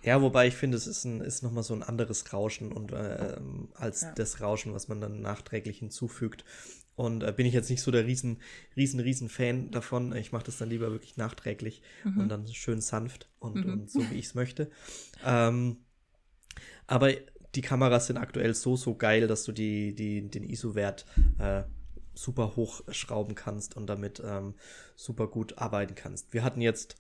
Ja, 0.04 0.22
wobei 0.22 0.48
ich 0.48 0.56
finde, 0.56 0.78
es 0.78 0.88
ist, 0.88 1.04
ein, 1.06 1.22
ist 1.22 1.44
nochmal 1.44 1.64
so 1.64 1.74
ein 1.74 1.84
anderes 1.84 2.34
Rauschen 2.34 2.72
und, 2.72 2.92
ähm, 2.94 3.70
als 3.74 4.02
Ja. 4.02 4.14
das 4.14 4.42
Rauschen, 4.42 4.74
was 4.74 4.88
man 4.88 5.02
dann 5.02 5.22
nachträglich 5.22 5.80
hinzufügt. 5.80 6.44
Und 6.96 7.24
äh, 7.24 7.32
bin 7.32 7.46
ich 7.46 7.54
jetzt 7.54 7.70
nicht 7.70 7.82
so 7.82 7.92
der 7.92 8.06
riesen, 8.06 8.42
riesen, 8.76 9.00
riesen 9.00 9.30
Fan 9.30 9.72
davon. 9.72 10.14
Ich 10.16 10.32
mache 10.34 10.44
das 10.46 10.58
dann 10.58 10.70
lieber 10.70 10.92
wirklich 10.92 11.16
nachträglich 11.16 11.82
und 12.20 12.30
dann 12.30 12.48
schön 12.48 12.82
sanft 12.82 13.30
und, 13.40 13.56
und 13.66 13.90
so, 13.90 14.00
wie 14.10 14.16
ich 14.16 14.26
es 14.26 14.36
möchte. 14.36 14.70
Ähm, 15.26 15.78
aber 16.88 17.12
die 17.56 17.62
Kameras 17.62 18.08
sind 18.08 18.18
aktuell 18.18 18.54
so, 18.54 18.76
so 18.76 18.96
geil, 18.96 19.28
dass 19.28 19.44
du 19.44 19.52
die, 19.52 19.96
die, 19.96 20.30
den 20.30 20.44
ISO-Wert 20.44 21.06
äh, 21.40 21.64
super 22.14 22.56
hochschrauben 22.56 23.34
kannst 23.36 23.78
und 23.78 23.88
damit 23.88 24.22
ähm, 24.26 24.56
super 24.96 25.28
gut 25.28 25.58
arbeiten 25.58 25.96
kannst. 25.96 26.34
Wir 26.34 26.44
hatten 26.44 26.62
jetzt 26.62 26.98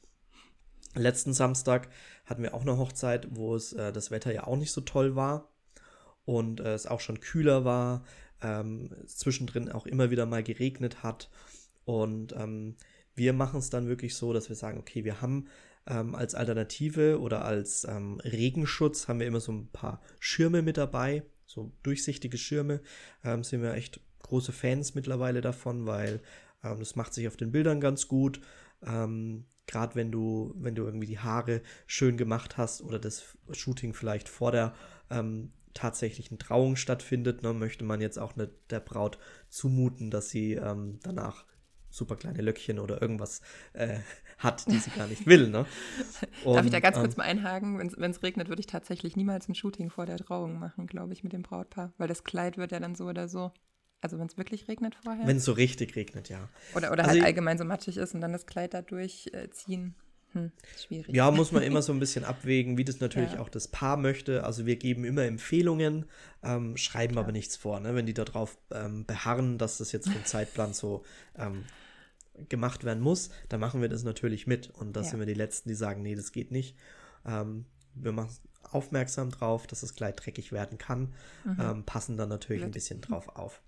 letzten 0.95 1.33
Samstag 1.33 1.89
hatten 2.25 2.43
wir 2.43 2.53
auch 2.53 2.62
eine 2.62 2.77
Hochzeit, 2.77 3.27
wo 3.31 3.55
es 3.55 3.74
äh, 3.74 3.91
das 3.91 4.12
Wetter 4.12 4.33
ja 4.33 4.45
auch 4.45 4.57
nicht 4.57 4.71
so 4.71 4.81
toll 4.81 5.15
war 5.15 5.51
und 6.25 6.59
äh, 6.59 6.74
es 6.74 6.88
auch 6.88 7.00
schon 7.00 7.19
kühler 7.19 7.65
war, 7.65 8.03
ähm, 8.41 8.95
zwischendrin 9.05 9.71
auch 9.71 9.86
immer 9.86 10.09
wieder 10.12 10.25
mal 10.25 10.43
geregnet 10.43 11.03
hat 11.03 11.29
und 11.86 12.33
ähm, 12.36 12.75
wir 13.15 13.33
machen 13.33 13.59
es 13.59 13.69
dann 13.69 13.88
wirklich 13.88 14.15
so, 14.15 14.31
dass 14.31 14.48
wir 14.48 14.55
sagen, 14.55 14.77
okay, 14.77 15.03
wir 15.03 15.21
haben 15.21 15.48
ähm, 15.88 16.15
als 16.15 16.36
Alternative 16.36 17.19
oder 17.19 17.43
als 17.43 17.83
ähm, 17.83 18.19
Regenschutz 18.24 19.07
haben 19.07 19.19
wir 19.19 19.27
immer 19.27 19.39
so 19.39 19.51
ein 19.51 19.67
paar 19.71 20.01
Schirme 20.19 20.62
mit 20.62 20.77
dabei, 20.77 21.24
so 21.45 21.71
durchsichtige 21.83 22.38
Schirme. 22.38 22.81
Ähm, 23.24 23.43
sind 23.43 23.62
wir 23.62 23.74
echt 23.74 24.00
große 24.24 24.51
Fans 24.51 24.95
mittlerweile 24.95 25.41
davon, 25.41 25.86
weil 25.86 26.21
ähm, 26.63 26.79
das 26.79 26.95
macht 26.95 27.13
sich 27.13 27.27
auf 27.27 27.38
den 27.38 27.51
Bildern 27.51 27.81
ganz 27.81 28.07
gut. 28.07 28.39
Ähm, 28.86 29.45
Gerade 29.69 29.93
wenn 29.93 30.11
du, 30.11 30.51
wenn 30.57 30.73
du 30.73 30.83
irgendwie 30.83 31.05
die 31.05 31.19
Haare 31.19 31.61
schön 31.85 32.17
gemacht 32.17 32.57
hast 32.57 32.81
oder 32.81 32.97
das 32.97 33.38
Shooting 33.51 33.93
vielleicht 33.93 34.27
vor 34.27 34.51
der 34.51 34.73
ähm, 35.11 35.51
tatsächlichen 35.75 36.39
Trauung 36.39 36.75
stattfindet, 36.75 37.44
ne, 37.44 37.53
möchte 37.53 37.83
man 37.83 38.01
jetzt 38.01 38.17
auch 38.17 38.35
nicht 38.35 38.50
der 38.72 38.79
Braut 38.79 39.20
zumuten, 39.48 40.09
dass 40.09 40.29
sie 40.29 40.53
ähm, 40.53 41.00
danach 41.03 41.46
super 41.91 42.15
kleine 42.15 42.41
Löckchen 42.41 42.79
oder 42.79 43.00
irgendwas 43.00 43.41
äh, 43.74 44.00
hat, 44.39 44.65
die 44.72 44.79
sie 44.79 44.89
gar 44.89 45.05
nicht 45.05 45.27
will. 45.27 45.50
Ne? 45.50 45.67
Darf 46.44 46.65
ich 46.65 46.72
da 46.72 46.77
Und, 46.77 46.81
ganz 46.81 46.98
ähm, 46.98 47.03
kurz 47.03 47.17
mal 47.17 47.25
einhaken? 47.25 47.77
Wenn 47.77 48.11
es 48.11 48.24
regnet, 48.24 48.50
würde 48.50 48.61
ich 48.61 48.67
tatsächlich 48.67 49.15
niemals 49.15 49.48
ein 49.50 49.55
Shooting 49.55 49.91
vor 49.91 50.07
der 50.07 50.17
Trauung 50.17 50.57
machen, 50.57 50.87
glaube 50.87 51.13
ich, 51.13 51.24
mit 51.24 51.33
dem 51.33 51.44
Brautpaar. 51.44 51.94
Weil 52.00 52.07
das 52.07 52.24
Kleid 52.24 52.57
wird 52.57 52.72
ja 52.72 52.79
dann 52.79 52.96
so 52.96 53.05
oder 53.05 53.29
so. 53.29 53.51
Also 54.01 54.18
wenn 54.18 54.27
es 54.27 54.38
wirklich 54.38 54.68
regnet 54.68 54.96
vorher. 55.03 55.27
Wenn 55.27 55.38
es 55.38 55.46
so 55.46 55.51
richtig 55.51 55.96
regnet, 55.96 56.29
ja. 56.29 56.48
oder 56.75 56.92
oder 56.92 57.03
also 57.03 57.16
halt 57.16 57.24
allgemein 57.25 57.57
so 57.57 57.66
matschig 57.66 57.98
ist 57.98 58.14
und 58.16 58.22
dann 58.22 58.31
das 58.33 58.46
Kleid 58.46 58.74
da 58.74 58.81
durchziehen. 58.81 59.96
Hm, 60.33 60.51
schwierig. 60.77 61.14
Ja, 61.16 61.31
muss 61.31 61.51
man 61.51 61.64
immer 61.70 61.81
so 61.81 61.92
ein 61.92 62.00
bisschen 62.00 62.24
abwägen, 62.24 62.77
wie 62.77 62.83
das 62.85 63.00
natürlich 63.00 63.33
Ja. 63.33 63.40
auch 63.40 63.50
das 63.50 63.68
Paar 63.68 63.98
möchte. 63.98 64.44
Also 64.44 64.66
wir 64.66 64.75
geben 64.75 65.03
immer 65.03 65.24
Empfehlungen, 65.24 66.05
ähm, 66.44 66.77
schreiben 66.77 67.18
aber 67.18 67.31
nichts 67.31 67.55
vor. 67.57 67.79
Ne? 67.79 67.96
Wenn 67.96 68.05
die 68.05 68.14
darauf 68.14 68.57
ähm, 68.72 69.05
beharren, 69.05 69.57
dass 69.57 69.79
das 69.79 69.92
jetzt 69.92 70.07
vom 70.09 70.24
Zeitplan 70.25 70.74
so 70.74 71.03
ähm, 71.35 71.66
gemacht 72.48 72.83
werden 72.85 73.01
muss, 73.01 73.31
dann 73.50 73.59
machen 73.59 73.81
wir 73.81 73.90
das 73.90 74.03
natürlich 74.03 74.46
mit. 74.48 74.70
Und 74.70 74.94
das 74.94 75.07
Ja. 75.07 75.12
sind 75.12 75.20
wir 75.20 75.25
die 75.27 75.33
Letzten, 75.33 75.68
die 75.70 75.75
sagen, 75.75 76.03
nee, 76.03 76.16
das 76.16 76.31
geht 76.31 76.51
nicht. 76.51 76.77
Ähm, 77.25 77.66
wir 77.96 78.12
machen 78.12 78.29
aufmerksam 78.72 79.31
drauf, 79.31 79.66
dass 79.68 79.81
das 79.81 79.96
Kleid 79.96 80.24
dreckig 80.24 80.51
werden 80.51 80.77
kann, 80.77 81.14
ähm, 81.59 81.83
passen 81.85 82.18
dann 82.18 82.29
natürlich 82.29 82.62
ein 82.62 82.66
Blöd. 82.68 82.74
bisschen 82.75 83.01
drauf 83.01 83.29
auf. 83.29 83.62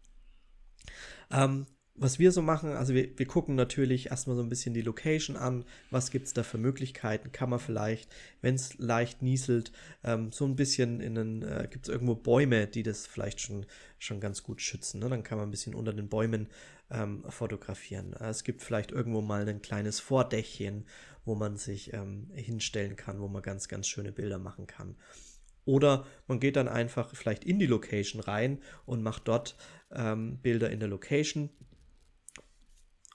Ähm, 1.29 1.65
was 1.95 2.19
wir 2.19 2.31
so 2.31 2.41
machen, 2.41 2.71
also 2.71 2.93
wir, 2.95 3.17
wir 3.19 3.27
gucken 3.27 3.55
natürlich 3.55 4.07
erstmal 4.07 4.35
so 4.35 4.41
ein 4.41 4.49
bisschen 4.49 4.73
die 4.73 4.81
Location 4.81 5.35
an, 5.35 5.65
was 5.91 6.09
gibt 6.09 6.25
es 6.25 6.33
da 6.33 6.41
für 6.41 6.57
Möglichkeiten, 6.57 7.31
kann 7.31 7.49
man 7.49 7.59
vielleicht, 7.59 8.11
wenn 8.41 8.55
es 8.55 8.77
leicht 8.79 9.21
nieselt, 9.21 9.71
ähm, 10.03 10.31
so 10.31 10.45
ein 10.45 10.55
bisschen 10.55 10.99
in 10.99 11.15
den, 11.15 11.43
äh, 11.43 11.67
gibt 11.69 11.87
es 11.87 11.93
irgendwo 11.93 12.15
Bäume, 12.15 12.65
die 12.65 12.81
das 12.83 13.05
vielleicht 13.05 13.41
schon, 13.41 13.65
schon 13.99 14.19
ganz 14.19 14.41
gut 14.41 14.61
schützen, 14.61 14.99
ne? 14.99 15.09
dann 15.09 15.23
kann 15.23 15.37
man 15.37 15.49
ein 15.49 15.51
bisschen 15.51 15.75
unter 15.75 15.93
den 15.93 16.09
Bäumen 16.09 16.47
ähm, 16.89 17.23
fotografieren. 17.29 18.13
Es 18.13 18.43
gibt 18.43 18.61
vielleicht 18.63 18.91
irgendwo 18.91 19.21
mal 19.21 19.47
ein 19.47 19.61
kleines 19.61 19.99
Vordächchen, 19.99 20.85
wo 21.23 21.35
man 21.35 21.57
sich 21.57 21.93
ähm, 21.93 22.31
hinstellen 22.33 22.95
kann, 22.95 23.19
wo 23.19 23.27
man 23.27 23.43
ganz, 23.43 23.67
ganz 23.67 23.87
schöne 23.87 24.11
Bilder 24.11 24.39
machen 24.39 24.65
kann. 24.65 24.95
Oder 25.65 26.05
man 26.27 26.39
geht 26.39 26.55
dann 26.55 26.67
einfach 26.67 27.15
vielleicht 27.15 27.43
in 27.43 27.59
die 27.59 27.67
Location 27.67 28.21
rein 28.21 28.59
und 28.85 29.03
macht 29.03 29.27
dort 29.27 29.55
ähm, 29.93 30.37
Bilder 30.41 30.69
in 30.69 30.79
der 30.79 30.89
Location. 30.89 31.49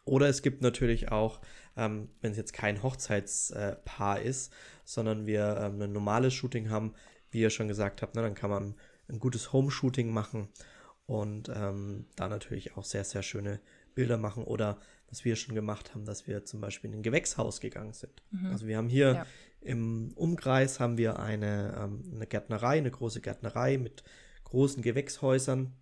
Oder 0.04 0.28
es 0.28 0.42
gibt 0.42 0.62
natürlich 0.62 1.10
auch, 1.10 1.40
ähm, 1.76 2.08
wenn 2.20 2.30
es 2.30 2.36
jetzt 2.36 2.52
kein 2.52 2.82
Hochzeitspaar 2.82 4.20
ist, 4.22 4.52
sondern 4.84 5.26
wir 5.26 5.56
ähm, 5.60 5.82
ein 5.82 5.92
normales 5.92 6.32
Shooting 6.32 6.70
haben, 6.70 6.94
wie 7.30 7.40
ihr 7.40 7.50
schon 7.50 7.66
gesagt 7.68 8.02
habt, 8.02 8.14
ne, 8.14 8.22
dann 8.22 8.34
kann 8.34 8.50
man 8.50 8.74
ein 9.08 9.18
gutes 9.18 9.52
Home-Shooting 9.52 10.12
machen 10.12 10.48
und 11.06 11.48
ähm, 11.54 12.06
da 12.14 12.28
natürlich 12.28 12.76
auch 12.76 12.84
sehr, 12.84 13.04
sehr 13.04 13.22
schöne 13.22 13.60
Bilder 13.94 14.16
machen. 14.16 14.44
Oder 14.44 14.78
was 15.08 15.24
wir 15.24 15.34
schon 15.36 15.54
gemacht 15.54 15.94
haben, 15.94 16.04
dass 16.04 16.26
wir 16.28 16.44
zum 16.44 16.60
Beispiel 16.60 16.90
in 16.90 16.98
ein 16.98 17.02
Gewächshaus 17.02 17.60
gegangen 17.60 17.92
sind. 17.92 18.22
Also 18.50 18.66
wir 18.66 18.76
haben 18.76 18.88
hier 18.88 19.12
Ja. 19.14 19.26
im 19.60 20.12
Umkreis 20.14 20.78
haben 20.80 20.98
wir 20.98 21.18
eine, 21.18 21.76
ähm, 21.80 22.12
eine 22.14 22.26
Gärtnerei, 22.26 22.78
eine 22.78 22.90
große 22.90 23.20
Gärtnerei 23.20 23.78
mit 23.78 24.02
großen 24.44 24.82
Gewächshäusern. 24.82 25.72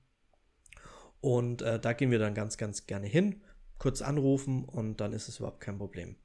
Und 1.25 1.63
äh, 1.63 1.81
da 1.81 1.95
gehen 1.95 2.11
wir 2.11 2.19
dann 2.19 2.35
ganz, 2.35 2.59
ganz 2.59 2.85
gerne 2.87 3.07
hin, 3.07 3.41
kurz 3.79 4.03
anrufen 4.03 4.63
und 4.63 5.01
dann 5.01 5.15
ist 5.15 5.27
es 5.29 5.39
überhaupt 5.39 5.63
kein 5.63 5.79
Problem. 5.79 6.17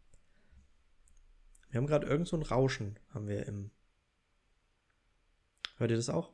Wir 1.69 1.77
haben 1.77 1.87
gerade 1.87 2.05
irgend 2.05 2.27
so 2.27 2.35
ein 2.35 2.43
Rauschen, 2.43 2.99
haben 3.13 3.29
wir 3.29 3.45
im. 3.45 3.71
Hört 5.77 5.91
ihr 5.91 5.95
das 5.95 6.09
auch? 6.09 6.33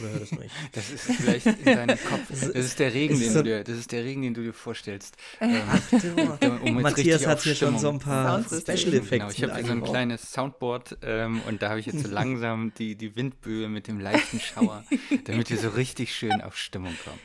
Oder 0.00 0.08
hört 0.12 0.22
es 0.22 0.32
nur 0.32 0.42
ich? 0.44 0.52
Das 0.72 0.88
ist 0.88 1.02
vielleicht 1.02 1.44
in 1.46 1.64
deinem 1.66 1.98
Kopf. 1.98 2.30
Das 2.30 2.44
ist 2.44 2.78
der 2.78 2.94
Regen, 2.94 3.12
ist 3.12 3.22
den 3.24 3.32
so- 3.32 3.38
du 3.40 3.44
dir, 3.44 3.62
das 3.62 3.76
ist 3.76 3.92
der 3.92 4.04
Regen, 4.04 4.22
den 4.22 4.32
du 4.32 4.42
dir 4.42 4.54
vorstellst. 4.54 5.18
Ähm, 5.42 5.60
um 5.60 5.60
jetzt 6.78 6.82
Matthias 6.82 6.96
richtig 6.96 7.26
hat 7.26 7.42
hier 7.42 7.54
schon 7.56 7.78
so 7.78 7.90
ein 7.90 7.98
paar. 7.98 8.42
Special 8.42 8.94
Effects 8.94 9.10
Genau, 9.10 9.28
ich 9.28 9.42
habe 9.42 9.66
so 9.66 9.72
ein 9.72 9.84
kleines 9.84 10.32
Soundboard 10.32 10.96
ähm, 11.02 11.42
und 11.42 11.60
da 11.60 11.68
habe 11.68 11.80
ich 11.80 11.84
jetzt 11.84 12.04
so 12.04 12.08
langsam 12.08 12.72
die, 12.78 12.96
die 12.96 13.16
Windböe 13.16 13.68
mit 13.68 13.86
dem 13.86 14.00
leichten 14.00 14.40
Schauer, 14.40 14.82
damit 15.24 15.50
wir 15.50 15.58
so 15.58 15.68
richtig 15.68 16.14
schön 16.14 16.40
auf 16.40 16.56
Stimmung 16.56 16.96
kommen. 17.04 17.20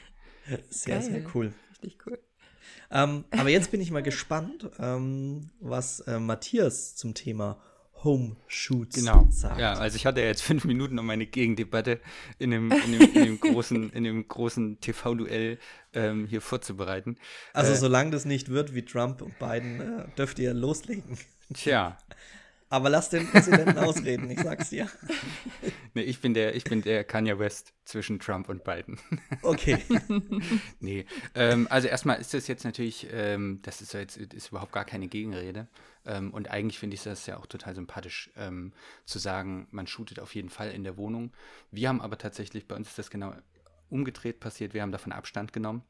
Sehr, 0.70 1.02
sehr 1.02 1.22
Geil. 1.22 1.32
cool. 1.34 1.54
Richtig 1.72 1.98
cool. 2.06 2.20
Ähm, 2.90 3.24
aber 3.32 3.50
jetzt 3.50 3.72
bin 3.72 3.80
ich 3.82 3.92
mal 3.92 4.04
gespannt, 4.04 4.70
ähm, 4.80 5.50
was 5.60 6.02
äh, 6.02 6.20
Matthias 6.20 6.96
zum 6.96 7.14
Thema 7.14 7.62
Home 8.04 8.36
Shoots 8.48 8.96
Genau. 8.96 9.28
sagt. 9.30 9.60
Ja, 9.60 9.74
also 9.74 9.96
ich 9.96 10.06
hatte 10.06 10.22
ja 10.22 10.28
jetzt 10.28 10.42
fünf 10.44 10.66
Minuten, 10.66 10.98
um 11.00 11.06
meine 11.06 11.26
Gegendebatte 11.26 12.00
in 12.40 12.52
dem, 12.52 12.72
in 12.72 12.92
dem, 12.92 13.02
in 13.02 13.24
dem 13.24 13.40
großen, 13.40 13.90
in 13.94 14.04
dem 14.04 14.28
großen 14.28 14.80
TV-Duell 14.82 15.58
ähm, 15.94 16.28
hier 16.28 16.42
vorzubereiten. 16.42 17.18
Also 17.54 17.74
Äh, 17.74 17.78
solange 17.78 18.12
das 18.12 18.26
nicht 18.26 18.50
wird 18.50 18.74
wie 18.76 18.84
Trump 18.84 19.22
und 19.22 19.38
Biden, 19.40 19.80
äh, 19.80 20.06
dürft 20.18 20.40
ihr 20.40 20.54
loslegen. 20.54 21.18
Tja, 21.54 21.98
Aber 22.72 22.90
lass 22.90 23.10
den 23.10 23.28
Präsidenten 23.30 23.78
ausreden, 23.78 24.30
ich 24.30 24.40
sag's 24.40 24.70
dir. 24.70 24.90
nee, 25.94 26.04
ich 26.04 26.22
bin 26.22 26.34
der, 26.34 26.56
ich 26.56 26.64
bin 26.64 26.82
der 26.82 27.04
Kanye 27.04 27.38
West 27.38 27.74
zwischen 27.84 28.18
Trump 28.20 28.48
und 28.48 28.64
Biden. 28.64 28.98
Okay. 29.44 29.80
Nee, 30.80 31.06
ähm, 31.36 31.68
also 31.70 31.88
erstmal 31.88 32.20
ist 32.20 32.34
das 32.34 32.48
jetzt 32.48 32.64
natürlich, 32.64 33.08
ähm, 33.12 33.60
das 33.64 33.82
ist 33.82 33.94
ja 33.94 34.00
jetzt 34.00 34.18
ist 34.18 34.50
überhaupt 34.50 34.72
gar 34.72 34.86
keine 34.86 35.08
Gegenrede. 35.08 35.68
Ähm, 36.06 36.34
und 36.34 36.50
eigentlich 36.50 36.80
finde 36.80 36.94
ich 36.96 37.04
das 37.04 37.26
ja 37.26 37.38
auch 37.38 37.46
total 37.46 37.76
sympathisch, 37.76 38.32
ähm, 38.38 38.72
zu 39.06 39.20
sagen, 39.20 39.68
man 39.72 39.88
shootet 39.88 40.20
auf 40.20 40.34
jeden 40.34 40.50
Fall 40.50 40.72
in 40.72 40.84
der 40.84 40.96
Wohnung. 40.96 41.34
Wir 41.72 41.90
haben 41.90 42.02
aber 42.02 42.18
tatsächlich, 42.18 42.68
bei 42.68 42.76
uns 42.76 42.90
ist 42.90 43.00
das 43.00 43.10
genau 43.10 43.34
umgedreht 43.90 44.40
passiert, 44.40 44.74
wir 44.74 44.82
haben 44.82 44.92
davon 44.92 45.12
Abstand 45.12 45.52
genommen. 45.52 45.84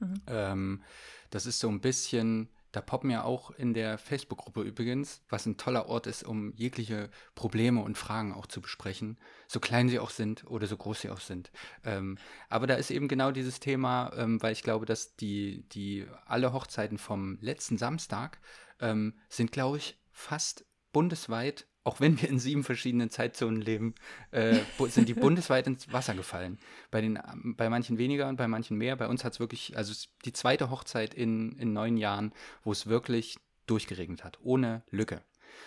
Mhm. 0.00 0.20
Ähm, 0.26 0.82
das 1.30 1.46
ist 1.46 1.60
so 1.60 1.68
ein 1.68 1.80
bisschen, 1.80 2.48
da 2.72 2.80
poppen 2.80 3.10
ja 3.10 3.24
auch 3.24 3.50
in 3.50 3.72
der 3.72 3.98
Facebook-Gruppe 3.98 4.62
übrigens, 4.62 5.22
was 5.28 5.46
ein 5.46 5.56
toller 5.56 5.86
Ort 5.86 6.06
ist, 6.06 6.22
um 6.22 6.52
jegliche 6.54 7.10
Probleme 7.34 7.80
und 7.80 7.96
Fragen 7.96 8.34
auch 8.34 8.46
zu 8.46 8.60
besprechen, 8.60 9.18
so 9.46 9.60
klein 9.60 9.88
sie 9.88 9.98
auch 9.98 10.10
sind 10.10 10.44
oder 10.44 10.66
so 10.66 10.76
groß 10.76 11.02
sie 11.02 11.10
auch 11.10 11.20
sind. 11.20 11.50
Ähm, 11.84 12.18
aber 12.48 12.66
da 12.66 12.74
ist 12.74 12.90
eben 12.90 13.08
genau 13.08 13.30
dieses 13.30 13.60
Thema, 13.60 14.12
ähm, 14.16 14.42
weil 14.42 14.52
ich 14.52 14.62
glaube, 14.62 14.86
dass 14.86 15.16
die, 15.16 15.68
die 15.70 16.06
alle 16.26 16.52
Hochzeiten 16.52 16.98
vom 16.98 17.38
letzten 17.40 17.78
Samstag 17.78 18.40
ähm, 18.80 19.14
sind, 19.28 19.52
glaube 19.52 19.78
ich, 19.78 19.98
fast 20.10 20.66
bundesweit 20.92 21.67
auch 21.88 22.00
wenn 22.00 22.20
wir 22.20 22.28
in 22.28 22.38
sieben 22.38 22.64
verschiedenen 22.64 23.08
Zeitzonen 23.08 23.62
leben, 23.62 23.94
äh, 24.30 24.58
sind 24.88 25.08
die 25.08 25.14
bundesweit 25.14 25.66
ins 25.66 25.90
Wasser 25.90 26.14
gefallen. 26.14 26.58
Bei, 26.90 27.00
den, 27.00 27.18
bei 27.56 27.70
manchen 27.70 27.96
weniger 27.96 28.28
und 28.28 28.36
bei 28.36 28.46
manchen 28.46 28.76
mehr. 28.76 28.94
Bei 28.94 29.08
uns 29.08 29.24
hat 29.24 29.32
es 29.32 29.40
wirklich, 29.40 29.74
also 29.74 29.94
die 30.26 30.34
zweite 30.34 30.68
Hochzeit 30.68 31.14
in, 31.14 31.52
in 31.52 31.72
neun 31.72 31.96
Jahren, 31.96 32.34
wo 32.62 32.72
es 32.72 32.88
wirklich 32.88 33.38
durchgeregnet 33.66 34.22
hat, 34.22 34.38
ohne 34.42 34.82
Lücke. 34.90 35.22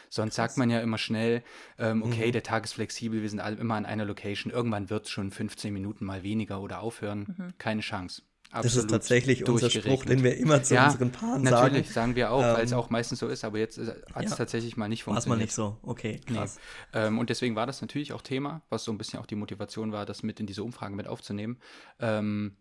Sonst 0.10 0.36
sagt 0.36 0.58
man 0.58 0.70
ja 0.70 0.80
immer 0.80 1.00
schnell, 1.00 1.44
ähm, 1.80 2.04
okay, 2.04 2.28
mhm. 2.28 2.34
der 2.34 2.44
Tag 2.44 2.66
ist 2.66 2.74
flexibel, 2.74 3.24
wir 3.24 3.30
sind 3.30 3.40
alle 3.40 3.56
immer 3.56 3.76
an 3.76 3.88
einer 3.88 4.06
Location, 4.06 4.54
irgendwann 4.54 4.92
wird 4.92 5.06
es 5.06 5.12
schon 5.12 5.32
15 5.32 5.74
Minuten 5.74 6.06
mal 6.06 6.22
weniger 6.22 6.62
oder 6.62 6.82
aufhören. 6.82 7.34
Mhm. 7.36 7.54
Keine 7.58 7.82
Chance. 7.82 8.22
Absolut 8.52 8.66
das 8.66 8.76
ist 8.76 8.90
tatsächlich 8.90 9.48
unser 9.48 9.70
Spruch, 9.70 10.04
den 10.04 10.24
wir 10.24 10.36
immer 10.38 10.62
zu 10.62 10.76
ja, 10.76 10.88
unseren 10.88 11.12
Paaren 11.12 11.46
sagen. 11.46 11.74
Natürlich, 11.74 11.92
sagen 11.92 12.16
wir 12.16 12.32
auch, 12.32 12.44
ähm, 12.44 12.54
weil 12.54 12.66
es 12.66 12.74
auch 12.74 12.90
meistens 12.90 13.20
so 13.20 13.28
ist, 13.28 13.46
aber 13.46 13.60
jetzt 13.60 13.78
hat 13.78 14.26
es 14.26 14.32
ja, 14.32 14.36
tatsächlich 14.36 14.76
mal 14.76 14.90
nicht 14.90 15.04
funktioniert. 15.04 15.30
War 15.30 15.38
mal 15.38 15.42
nicht 15.42 15.54
so, 15.54 15.78
okay, 15.84 16.20
krass. 16.26 16.60
Nee. 16.94 17.00
Ähm, 17.00 17.18
und 17.18 17.30
deswegen 17.30 17.56
war 17.56 17.66
das 17.66 17.80
natürlich 17.80 18.12
auch 18.12 18.22
Thema, 18.22 18.62
was 18.70 18.84
so 18.84 18.92
ein 18.92 18.98
bisschen 18.98 19.20
auch 19.20 19.26
die 19.26 19.36
Motivation 19.36 19.94
war, 19.94 20.06
das 20.06 20.22
mit 20.22 20.42
in 20.42 20.48
diese 20.48 20.64
Umfragen 20.64 20.96
mit 20.96 21.08
aufzunehmen. 21.08 21.60
Ähm, 22.00 22.58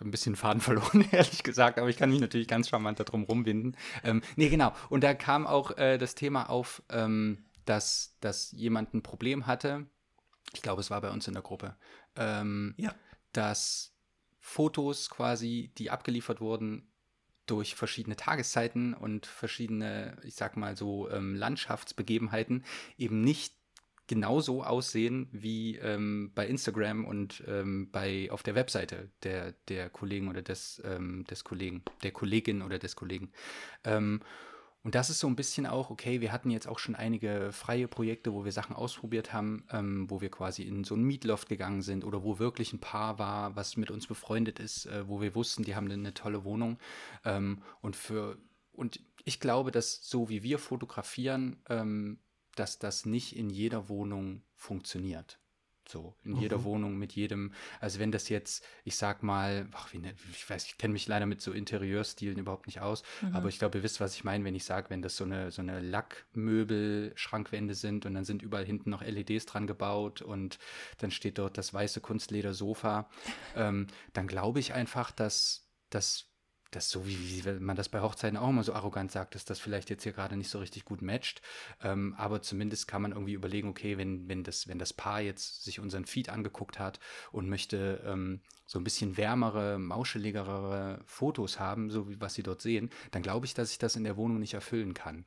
ein 0.00 0.10
bisschen 0.10 0.36
Faden 0.36 0.60
verloren, 0.62 1.04
ehrlich 1.10 1.42
gesagt, 1.42 1.78
aber 1.78 1.88
ich 1.88 1.96
kann 1.96 2.10
mich 2.10 2.20
natürlich 2.20 2.48
ganz 2.48 2.68
charmant 2.68 3.00
darum 3.00 3.24
rumwinden. 3.24 3.76
Ähm, 4.04 4.22
nee, 4.36 4.48
genau. 4.48 4.72
Und 4.88 5.04
da 5.04 5.12
kam 5.12 5.46
auch 5.46 5.76
äh, 5.76 5.98
das 5.98 6.14
Thema 6.14 6.48
auf, 6.48 6.82
ähm, 6.88 7.44
dass, 7.66 8.16
dass 8.20 8.52
jemand 8.52 8.94
ein 8.94 9.02
Problem 9.02 9.46
hatte. 9.46 9.86
Ich 10.54 10.62
glaube, 10.62 10.80
es 10.80 10.90
war 10.90 11.00
bei 11.00 11.10
uns 11.10 11.28
in 11.28 11.34
der 11.34 11.42
Gruppe. 11.42 11.76
Ähm, 12.14 12.74
ja. 12.78 12.94
Dass 13.32 13.95
Fotos 14.46 15.10
quasi, 15.10 15.72
die 15.76 15.90
abgeliefert 15.90 16.40
wurden 16.40 16.86
durch 17.46 17.74
verschiedene 17.74 18.14
Tageszeiten 18.14 18.94
und 18.94 19.26
verschiedene, 19.26 20.16
ich 20.22 20.36
sag 20.36 20.56
mal 20.56 20.76
so, 20.76 21.10
ähm, 21.10 21.34
Landschaftsbegebenheiten 21.34 22.64
eben 22.96 23.22
nicht 23.22 23.54
genauso 24.06 24.62
aussehen 24.62 25.28
wie 25.32 25.78
ähm, 25.78 26.30
bei 26.36 26.46
Instagram 26.46 27.04
und 27.04 27.42
ähm, 27.48 27.90
bei 27.90 28.30
auf 28.30 28.44
der 28.44 28.54
Webseite 28.54 29.10
der, 29.24 29.52
der 29.66 29.90
Kollegen 29.90 30.28
oder 30.28 30.42
des, 30.42 30.80
ähm, 30.84 31.24
des 31.24 31.42
Kollegen, 31.42 31.82
der 32.04 32.12
Kollegin 32.12 32.62
oder 32.62 32.78
des 32.78 32.94
Kollegen. 32.94 33.32
Und 34.86 34.94
das 34.94 35.10
ist 35.10 35.18
so 35.18 35.26
ein 35.26 35.34
bisschen 35.34 35.66
auch, 35.66 35.90
okay, 35.90 36.20
wir 36.20 36.30
hatten 36.30 36.48
jetzt 36.48 36.68
auch 36.68 36.78
schon 36.78 36.94
einige 36.94 37.50
freie 37.50 37.88
Projekte, 37.88 38.32
wo 38.32 38.44
wir 38.44 38.52
Sachen 38.52 38.76
ausprobiert 38.76 39.32
haben, 39.32 39.64
ähm, 39.72 40.08
wo 40.08 40.20
wir 40.20 40.30
quasi 40.30 40.62
in 40.62 40.84
so 40.84 40.94
ein 40.94 41.02
Mietloft 41.02 41.48
gegangen 41.48 41.82
sind 41.82 42.04
oder 42.04 42.22
wo 42.22 42.38
wirklich 42.38 42.72
ein 42.72 42.78
Paar 42.78 43.18
war, 43.18 43.56
was 43.56 43.76
mit 43.76 43.90
uns 43.90 44.06
befreundet 44.06 44.60
ist, 44.60 44.86
äh, 44.86 45.08
wo 45.08 45.20
wir 45.20 45.34
wussten, 45.34 45.64
die 45.64 45.74
haben 45.74 45.90
eine 45.90 46.14
tolle 46.14 46.44
Wohnung. 46.44 46.78
Ähm, 47.24 47.62
und 47.80 47.96
für, 47.96 48.38
und 48.70 49.00
ich 49.24 49.40
glaube, 49.40 49.72
dass 49.72 50.08
so 50.08 50.28
wie 50.28 50.44
wir 50.44 50.60
fotografieren, 50.60 51.56
ähm, 51.68 52.20
dass 52.54 52.78
das 52.78 53.06
nicht 53.06 53.34
in 53.34 53.50
jeder 53.50 53.88
Wohnung 53.88 54.42
funktioniert. 54.54 55.40
So, 55.88 56.14
in 56.24 56.32
mhm. 56.32 56.40
jeder 56.40 56.64
Wohnung, 56.64 56.98
mit 56.98 57.12
jedem, 57.12 57.52
also 57.80 58.00
wenn 58.00 58.10
das 58.10 58.28
jetzt, 58.28 58.64
ich 58.84 58.96
sag 58.96 59.22
mal, 59.22 59.68
ach, 59.72 59.92
wie, 59.92 59.98
ne, 59.98 60.14
ich 60.32 60.48
weiß, 60.48 60.66
ich 60.66 60.78
kenne 60.78 60.92
mich 60.92 61.06
leider 61.06 61.26
mit 61.26 61.40
so 61.40 61.52
Interieurstilen 61.52 62.38
überhaupt 62.38 62.66
nicht 62.66 62.80
aus, 62.80 63.04
mhm. 63.22 63.36
aber 63.36 63.48
ich 63.48 63.58
glaube, 63.58 63.78
ihr 63.78 63.84
wisst, 63.84 64.00
was 64.00 64.14
ich 64.14 64.24
meine, 64.24 64.44
wenn 64.44 64.56
ich 64.56 64.64
sage, 64.64 64.90
wenn 64.90 65.00
das 65.00 65.16
so 65.16 65.24
eine, 65.24 65.52
so 65.52 65.62
eine 65.62 65.80
Lackmöbel-Schrankwände 65.80 67.74
sind 67.74 68.04
und 68.04 68.14
dann 68.14 68.24
sind 68.24 68.42
überall 68.42 68.64
hinten 68.64 68.90
noch 68.90 69.02
LEDs 69.02 69.46
dran 69.46 69.68
gebaut 69.68 70.22
und 70.22 70.58
dann 70.98 71.12
steht 71.12 71.38
dort 71.38 71.56
das 71.56 71.72
weiße 71.72 72.00
Kunstledersofa, 72.00 73.08
ähm, 73.56 73.86
dann 74.12 74.26
glaube 74.26 74.58
ich 74.58 74.74
einfach, 74.74 75.12
dass, 75.12 75.68
dass 75.90 76.26
das 76.70 76.90
so 76.90 77.06
wie, 77.06 77.44
wie 77.44 77.50
man 77.60 77.76
das 77.76 77.88
bei 77.88 78.00
Hochzeiten 78.00 78.36
auch 78.36 78.48
immer 78.48 78.62
so 78.62 78.72
arrogant 78.72 79.12
sagt, 79.12 79.34
dass 79.34 79.44
das 79.44 79.58
vielleicht 79.60 79.90
jetzt 79.90 80.02
hier 80.02 80.12
gerade 80.12 80.36
nicht 80.36 80.50
so 80.50 80.58
richtig 80.58 80.84
gut 80.84 81.02
matcht. 81.02 81.42
Ähm, 81.82 82.14
aber 82.18 82.42
zumindest 82.42 82.88
kann 82.88 83.02
man 83.02 83.12
irgendwie 83.12 83.34
überlegen, 83.34 83.68
okay, 83.68 83.98
wenn, 83.98 84.28
wenn, 84.28 84.44
das, 84.44 84.68
wenn 84.68 84.78
das 84.78 84.92
Paar 84.92 85.20
jetzt 85.20 85.64
sich 85.64 85.80
unseren 85.80 86.04
Feed 86.04 86.28
angeguckt 86.28 86.78
hat 86.78 87.00
und 87.32 87.48
möchte 87.48 88.02
ähm, 88.04 88.40
so 88.66 88.78
ein 88.78 88.84
bisschen 88.84 89.16
wärmere, 89.16 89.78
mauscheligere 89.78 91.00
Fotos 91.04 91.60
haben, 91.60 91.90
so 91.90 92.08
wie 92.08 92.20
was 92.20 92.34
sie 92.34 92.42
dort 92.42 92.62
sehen, 92.62 92.90
dann 93.12 93.22
glaube 93.22 93.46
ich, 93.46 93.54
dass 93.54 93.70
ich 93.70 93.78
das 93.78 93.96
in 93.96 94.04
der 94.04 94.16
Wohnung 94.16 94.40
nicht 94.40 94.54
erfüllen 94.54 94.94
kann. 94.94 95.24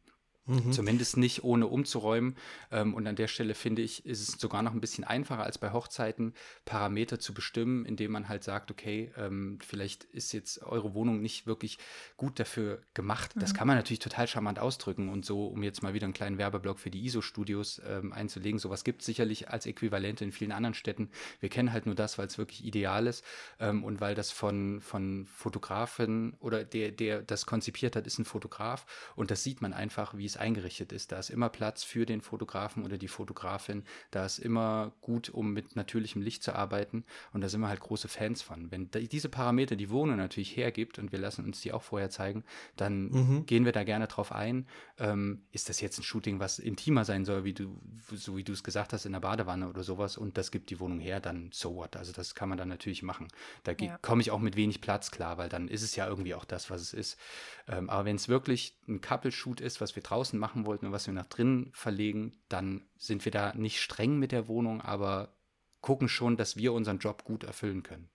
Mhm. 0.49 0.71
Zumindest 0.71 1.15
nicht 1.17 1.43
ohne 1.43 1.67
umzuräumen. 1.67 2.35
Ähm, 2.71 2.95
und 2.95 3.05
an 3.05 3.15
der 3.15 3.27
Stelle 3.27 3.53
finde 3.53 3.83
ich, 3.83 4.05
ist 4.05 4.27
es 4.27 4.39
sogar 4.39 4.63
noch 4.63 4.73
ein 4.73 4.81
bisschen 4.81 5.03
einfacher 5.03 5.43
als 5.43 5.59
bei 5.59 5.71
Hochzeiten, 5.71 6.33
Parameter 6.65 7.19
zu 7.19 7.33
bestimmen, 7.33 7.85
indem 7.85 8.11
man 8.11 8.29
halt 8.29 8.43
sagt, 8.43 8.71
okay, 8.71 9.11
ähm, 9.15 9.59
vielleicht 9.65 10.05
ist 10.05 10.33
jetzt 10.33 10.63
eure 10.63 10.95
Wohnung 10.95 11.21
nicht 11.21 11.45
wirklich 11.45 11.77
gut 12.17 12.39
dafür 12.39 12.81
gemacht. 12.95 13.35
Mhm. 13.35 13.41
Das 13.41 13.53
kann 13.53 13.67
man 13.67 13.77
natürlich 13.77 13.99
total 13.99 14.27
charmant 14.27 14.57
ausdrücken 14.57 15.09
und 15.09 15.23
so, 15.23 15.45
um 15.45 15.61
jetzt 15.61 15.83
mal 15.83 15.93
wieder 15.93 16.05
einen 16.05 16.13
kleinen 16.13 16.39
Werbeblock 16.39 16.79
für 16.79 16.89
die 16.89 17.05
ISO-Studios 17.05 17.81
ähm, 17.87 18.11
einzulegen. 18.11 18.59
Sowas 18.59 18.83
gibt 18.83 19.01
es 19.01 19.05
sicherlich 19.05 19.49
als 19.49 19.67
Äquivalente 19.67 20.23
in 20.23 20.31
vielen 20.31 20.51
anderen 20.51 20.73
Städten. 20.73 21.11
Wir 21.39 21.49
kennen 21.49 21.71
halt 21.71 21.85
nur 21.85 21.95
das, 21.95 22.17
weil 22.17 22.25
es 22.25 22.37
wirklich 22.37 22.65
ideal 22.65 23.07
ist 23.07 23.23
und 23.59 24.01
weil 24.01 24.15
das 24.15 24.31
von, 24.31 24.81
von 24.81 25.25
Fotografen 25.25 26.33
oder 26.39 26.63
der, 26.63 26.91
der 26.91 27.21
das 27.21 27.45
konzipiert 27.45 27.95
hat, 27.95 28.07
ist 28.07 28.17
ein 28.17 28.25
Fotograf 28.25 28.85
und 29.15 29.31
das 29.31 29.43
sieht 29.43 29.61
man 29.61 29.73
einfach, 29.73 30.17
wie 30.17 30.25
es 30.25 30.37
eingerichtet 30.39 30.91
ist. 30.91 31.11
Da 31.11 31.19
ist 31.19 31.29
immer 31.29 31.49
Platz 31.49 31.83
für 31.83 32.05
den 32.05 32.21
Fotografen 32.21 32.83
oder 32.83 32.97
die 32.97 33.07
Fotografin. 33.07 33.83
Da 34.11 34.25
ist 34.25 34.39
immer 34.39 34.91
gut, 35.01 35.29
um 35.29 35.53
mit 35.53 35.75
natürlichem 35.75 36.21
Licht 36.21 36.43
zu 36.43 36.53
arbeiten. 36.53 37.03
Und 37.33 37.41
da 37.41 37.49
sind 37.49 37.61
wir 37.61 37.67
halt 37.67 37.79
große 37.79 38.07
Fans 38.07 38.41
von. 38.41 38.71
Wenn 38.71 38.89
diese 38.91 39.29
Parameter 39.29 39.75
die 39.75 39.89
Wohnung 39.89 40.17
natürlich 40.17 40.55
hergibt 40.55 40.99
und 40.99 41.11
wir 41.11 41.19
lassen 41.19 41.45
uns 41.45 41.61
die 41.61 41.71
auch 41.71 41.83
vorher 41.83 42.09
zeigen, 42.09 42.43
dann 42.75 43.09
mhm. 43.09 43.45
gehen 43.45 43.65
wir 43.65 43.71
da 43.71 43.83
gerne 43.83 44.07
drauf 44.07 44.31
ein. 44.31 44.67
Ähm, 44.97 45.43
ist 45.51 45.69
das 45.69 45.81
jetzt 45.81 45.99
ein 45.99 46.03
Shooting, 46.03 46.39
was 46.39 46.59
intimer 46.59 47.05
sein 47.05 47.25
soll, 47.25 47.43
wie 47.43 47.53
du, 47.53 47.79
so 48.13 48.37
wie 48.37 48.43
du 48.43 48.53
es 48.53 48.63
gesagt 48.63 48.93
hast, 48.93 49.05
in 49.05 49.13
der 49.13 49.19
Badewanne 49.19 49.69
oder 49.69 49.83
sowas 49.83 50.17
und 50.17 50.37
das 50.37 50.51
gibt 50.51 50.69
die 50.69 50.79
Wohnung 50.79 50.99
her, 50.99 51.19
dann 51.19 51.49
so 51.51 51.75
what. 51.75 51.95
Also 51.95 52.11
das 52.11 52.35
kann 52.35 52.49
man 52.49 52.57
dann 52.57 52.69
natürlich 52.69 53.03
machen. 53.03 53.27
Da 53.63 53.73
ja. 53.79 53.97
komme 54.01 54.21
ich 54.21 54.31
auch 54.31 54.39
mit 54.39 54.55
wenig 54.55 54.81
Platz 54.81 55.11
klar, 55.11 55.37
weil 55.37 55.49
dann 55.49 55.67
ist 55.67 55.83
es 55.83 55.95
ja 55.95 56.07
irgendwie 56.07 56.35
auch 56.35 56.45
das, 56.45 56.69
was 56.69 56.81
es 56.81 56.93
ist. 56.93 57.19
Ähm, 57.67 57.89
aber 57.89 58.05
wenn 58.05 58.15
es 58.15 58.27
wirklich 58.27 58.75
ein 58.87 59.01
Couple-Shoot 59.01 59.61
ist, 59.61 59.81
was 59.81 59.95
wir 59.95 60.03
draußen 60.03 60.18
draußen 60.19 60.37
machen 60.37 60.65
wollten 60.65 60.87
und 60.87 60.91
was 60.91 61.07
wir 61.07 61.13
nach 61.13 61.27
drinnen 61.27 61.71
verlegen, 61.73 62.33
dann 62.49 62.81
sind 62.97 63.23
wir 63.23 63.31
da 63.31 63.53
nicht 63.55 63.79
streng 63.79 64.19
mit 64.19 64.33
der 64.33 64.47
Wohnung, 64.47 64.81
aber 64.81 65.33
gucken 65.79 66.09
schon, 66.09 66.35
dass 66.35 66.57
wir 66.57 66.73
unseren 66.73 66.99
Job 66.99 67.23
gut 67.23 67.45
erfüllen 67.45 67.83
können. 67.83 68.09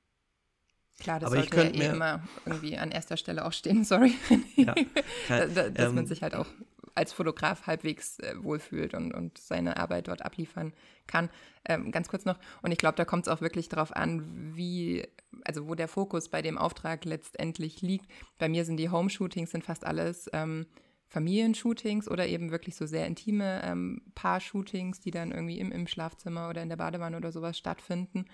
Klar, 1.00 1.18
das 1.18 1.32
aber 1.32 1.40
sollte 1.40 1.56
ja 1.56 1.70
eh 1.70 1.92
immer 1.92 2.22
irgendwie 2.44 2.76
an 2.76 2.90
erster 2.90 3.16
Stelle 3.16 3.46
auch 3.46 3.52
stehen, 3.52 3.84
sorry. 3.84 4.14
Ja, 4.54 4.74
kann, 5.28 5.54
dass, 5.54 5.72
dass 5.72 5.88
ähm, 5.88 5.94
man 5.94 6.06
sich 6.06 6.22
halt 6.22 6.34
auch 6.34 6.46
als 6.94 7.12
Fotograf 7.14 7.66
halbwegs 7.66 8.18
äh, 8.18 8.34
wohlfühlt 8.36 8.92
und, 8.94 9.12
und 9.14 9.38
seine 9.38 9.78
Arbeit 9.78 10.06
dort 10.06 10.22
abliefern 10.22 10.74
kann. 11.06 11.30
Ähm, 11.64 11.90
ganz 11.90 12.08
kurz 12.08 12.26
noch, 12.26 12.38
und 12.60 12.70
ich 12.70 12.78
glaube, 12.78 12.96
da 12.96 13.06
kommt 13.06 13.26
es 13.26 13.32
auch 13.32 13.40
wirklich 13.40 13.70
darauf 13.70 13.96
an, 13.96 14.52
wie, 14.54 15.08
also 15.44 15.66
wo 15.66 15.74
der 15.74 15.88
Fokus 15.88 16.28
bei 16.28 16.42
dem 16.42 16.58
Auftrag 16.58 17.06
letztendlich 17.06 17.80
liegt. 17.80 18.06
Bei 18.38 18.48
mir 18.48 18.66
sind 18.66 18.76
die 18.76 18.90
Home-Shootings, 18.90 19.50
sind 19.50 19.64
fast 19.64 19.86
alles 19.86 20.28
ähm, 20.34 20.66
Familienshootings 21.14 22.08
oder 22.08 22.26
eben 22.26 22.50
wirklich 22.50 22.74
so 22.74 22.86
sehr 22.86 23.06
intime 23.06 23.62
ähm, 23.62 24.02
Paar-Shootings, 24.16 24.98
die 24.98 25.12
dann 25.12 25.30
irgendwie 25.30 25.60
im, 25.60 25.70
im 25.70 25.86
Schlafzimmer 25.86 26.48
oder 26.48 26.60
in 26.60 26.68
der 26.68 26.76
Badewanne 26.76 27.16
oder 27.16 27.30
sowas 27.30 27.56
stattfinden. 27.56 28.24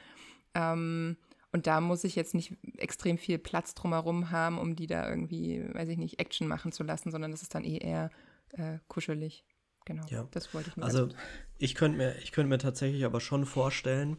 Ähm, 0.55 1.19
und 1.53 1.66
da 1.66 1.83
muss 1.83 2.05
ich 2.05 2.16
jetzt 2.16 2.35
nicht 2.35 2.57
extrem 2.79 3.19
viel 3.19 3.38
Platz 3.38 3.75
drumherum 3.75 4.31
haben, 4.31 4.59
um 4.59 4.77
die 4.77 4.87
da 4.87 5.11
irgendwie, 5.11 5.62
weiß 5.75 5.90
ich 5.90 5.99
nicht, 5.99 6.21
Action 6.21 6.49
machen 6.49 6.73
zu 6.73 6.83
lassen, 6.83 7.11
sondern 7.11 7.33
das 7.33 7.43
ist 7.43 7.55
dann 7.55 7.64
eh 7.64 7.77
eher 7.77 8.11
äh, 8.53 8.79
kuschelig. 8.88 9.45
Genau, 9.85 10.07
ja. 10.09 10.27
das 10.31 10.55
wollte 10.55 10.71
ich 10.71 10.77
nur 10.77 10.87
Also 10.87 11.11
ich 11.59 11.75
könnte 11.75 11.99
mir, 11.99 12.16
ich 12.16 12.35
mir 12.35 12.59
tatsächlich 12.59 13.05
aber 13.05 13.21
schon 13.21 13.45
vorstellen, 13.45 14.16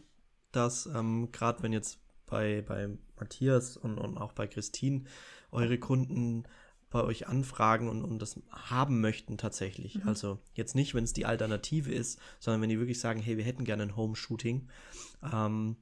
dass 0.52 0.86
ähm, 0.86 1.32
gerade 1.32 1.64
wenn 1.64 1.72
jetzt 1.72 1.98
bei, 2.26 2.62
bei 2.62 2.90
Matthias 3.18 3.76
und, 3.76 3.98
und 3.98 4.18
auch 4.18 4.32
bei 4.32 4.46
Christine 4.46 5.04
eure 5.50 5.78
Kunden 5.78 6.44
bei 6.92 7.02
euch 7.02 7.26
anfragen 7.26 7.88
und, 7.88 8.04
und 8.04 8.20
das 8.20 8.40
haben 8.50 9.00
möchten 9.00 9.38
tatsächlich. 9.38 9.96
Mhm. 9.96 10.08
Also 10.08 10.38
jetzt 10.54 10.74
nicht, 10.74 10.94
wenn 10.94 11.04
es 11.04 11.12
die 11.12 11.26
Alternative 11.26 11.90
ist, 11.92 12.20
sondern 12.38 12.62
wenn 12.62 12.68
die 12.68 12.78
wirklich 12.78 13.00
sagen, 13.00 13.20
hey, 13.20 13.36
wir 13.36 13.44
hätten 13.44 13.64
gerne 13.64 13.84
ein 13.84 13.96
Home-Shooting, 13.96 14.68
ähm, 15.32 15.76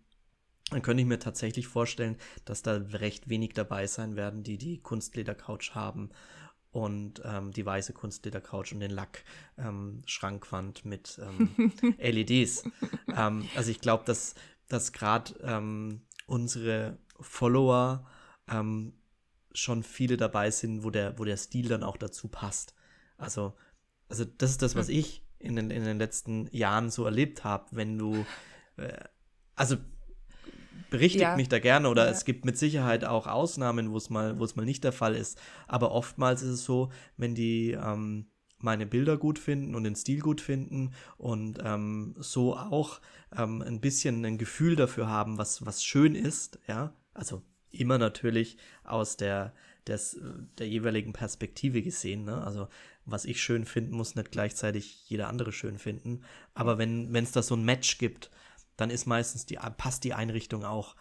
dann 0.70 0.82
könnte 0.82 1.02
ich 1.02 1.08
mir 1.08 1.18
tatsächlich 1.18 1.66
vorstellen, 1.66 2.16
dass 2.44 2.62
da 2.62 2.76
recht 2.76 3.28
wenig 3.28 3.54
dabei 3.54 3.86
sein 3.86 4.14
werden, 4.16 4.44
die 4.44 4.56
die 4.56 4.80
Kunstledercouch 4.80 5.74
haben 5.74 6.10
und 6.70 7.20
ähm, 7.24 7.50
die 7.52 7.66
weiße 7.66 7.92
Kunstledercouch 7.92 8.72
und 8.72 8.80
den 8.80 8.92
Lack 8.92 9.24
ähm, 9.58 10.02
Schrankwand 10.06 10.84
mit 10.84 11.20
ähm, 11.22 11.72
LEDs. 11.98 12.64
ähm, 13.16 13.48
also 13.56 13.70
ich 13.70 13.80
glaube, 13.80 14.04
dass, 14.04 14.36
dass 14.68 14.92
gerade 14.92 15.34
ähm, 15.42 16.02
unsere 16.26 16.98
Follower 17.18 18.06
ähm, 18.48 18.92
schon 19.52 19.82
viele 19.82 20.16
dabei 20.16 20.50
sind, 20.50 20.84
wo 20.84 20.90
der, 20.90 21.18
wo 21.18 21.24
der 21.24 21.36
Stil 21.36 21.68
dann 21.68 21.82
auch 21.82 21.96
dazu 21.96 22.28
passt. 22.28 22.74
Also, 23.16 23.54
also 24.08 24.24
das 24.24 24.50
ist 24.50 24.62
das, 24.62 24.76
was 24.76 24.88
ich 24.88 25.24
in 25.38 25.56
den, 25.56 25.70
in 25.70 25.84
den 25.84 25.98
letzten 25.98 26.48
Jahren 26.54 26.90
so 26.90 27.04
erlebt 27.04 27.44
habe, 27.44 27.66
wenn 27.72 27.98
du, 27.98 28.24
äh, 28.76 29.04
also 29.56 29.76
berichtigt 30.90 31.22
Ja. 31.22 31.36
mich 31.36 31.48
da 31.48 31.58
gerne 31.58 31.88
oder 31.88 32.06
Ja. 32.06 32.10
es 32.10 32.24
gibt 32.24 32.44
mit 32.44 32.58
Sicherheit 32.58 33.04
auch 33.04 33.26
Ausnahmen, 33.26 33.92
wo 33.92 33.96
es 33.96 34.10
mal, 34.10 34.38
wo 34.38 34.44
es 34.44 34.56
mal 34.56 34.64
nicht 34.64 34.84
der 34.84 34.92
Fall 34.92 35.14
ist. 35.14 35.40
Aber 35.68 35.92
oftmals 35.92 36.42
ist 36.42 36.50
es 36.50 36.64
so, 36.64 36.90
wenn 37.16 37.34
die 37.34 37.72
ähm, 37.72 38.26
meine 38.58 38.86
Bilder 38.86 39.16
gut 39.16 39.38
finden 39.38 39.74
und 39.74 39.84
den 39.84 39.96
Stil 39.96 40.20
gut 40.20 40.40
finden 40.40 40.92
und 41.16 41.58
ähm, 41.62 42.14
so 42.18 42.56
auch 42.56 43.00
ähm, 43.36 43.62
ein 43.62 43.80
bisschen 43.80 44.24
ein 44.24 44.36
Gefühl 44.38 44.76
dafür 44.76 45.08
haben, 45.08 45.38
was, 45.38 45.64
was 45.64 45.82
schön 45.84 46.14
ist, 46.14 46.58
ja, 46.66 46.92
also 47.14 47.42
immer 47.72 47.98
natürlich 47.98 48.56
aus 48.84 49.16
der, 49.16 49.54
des, 49.86 50.20
der 50.58 50.68
jeweiligen 50.68 51.12
Perspektive 51.12 51.82
gesehen, 51.82 52.24
ne? 52.24 52.42
Also 52.42 52.68
was 53.04 53.24
ich 53.24 53.42
schön 53.42 53.64
finden, 53.64 53.96
muss 53.96 54.14
nicht 54.14 54.30
gleichzeitig 54.30 55.08
jeder 55.08 55.28
andere 55.28 55.52
schön 55.52 55.78
finden. 55.78 56.22
Aber 56.54 56.78
wenn 56.78 57.14
es 57.14 57.32
da 57.32 57.42
so 57.42 57.56
ein 57.56 57.64
Match 57.64 57.98
gibt, 57.98 58.30
dann 58.76 58.90
ist 58.90 59.06
meistens 59.06 59.46
die, 59.46 59.58
passt 59.76 60.04
die 60.04 60.14
Einrichtung 60.14 60.64
auch. 60.64 60.96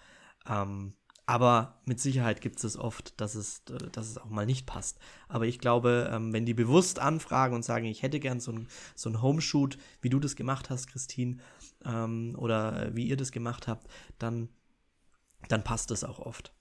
Ähm, 0.48 0.94
aber 1.30 1.80
mit 1.86 2.00
Sicherheit 2.00 2.42
gibt 2.42 2.64
es 2.64 2.76
oft, 2.76 3.22
dass 3.22 3.36
es, 3.36 3.64
dass 3.92 4.10
es 4.10 4.18
auch 4.18 4.32
mal 4.32 4.48
nicht 4.48 4.66
passt. 4.66 4.98
Aber 5.28 5.46
ich 5.46 5.60
glaube, 5.60 6.10
ähm, 6.12 6.34
wenn 6.34 6.48
die 6.48 6.56
bewusst 6.56 6.98
anfragen 6.98 7.54
und 7.54 7.64
sagen, 7.64 7.86
ich 7.86 8.02
hätte 8.02 8.20
gern 8.20 8.40
so 8.40 8.52
ein, 8.52 8.68
so 8.96 9.12
ein 9.12 9.22
Homeshoot, 9.22 9.78
wie 10.02 10.10
du 10.10 10.20
das 10.20 10.36
gemacht 10.36 10.72
hast, 10.72 10.88
Christine, 10.88 11.38
ähm, 11.86 12.36
oder 12.36 12.88
äh, 12.88 12.96
wie 12.96 13.08
ihr 13.08 13.16
das 13.16 13.32
gemacht 13.32 13.68
habt, 13.68 13.88
dann, 14.18 14.50
dann 15.50 15.64
passt 15.64 15.92
es 15.92 16.04
auch 16.04 16.18
oft. 16.18 16.52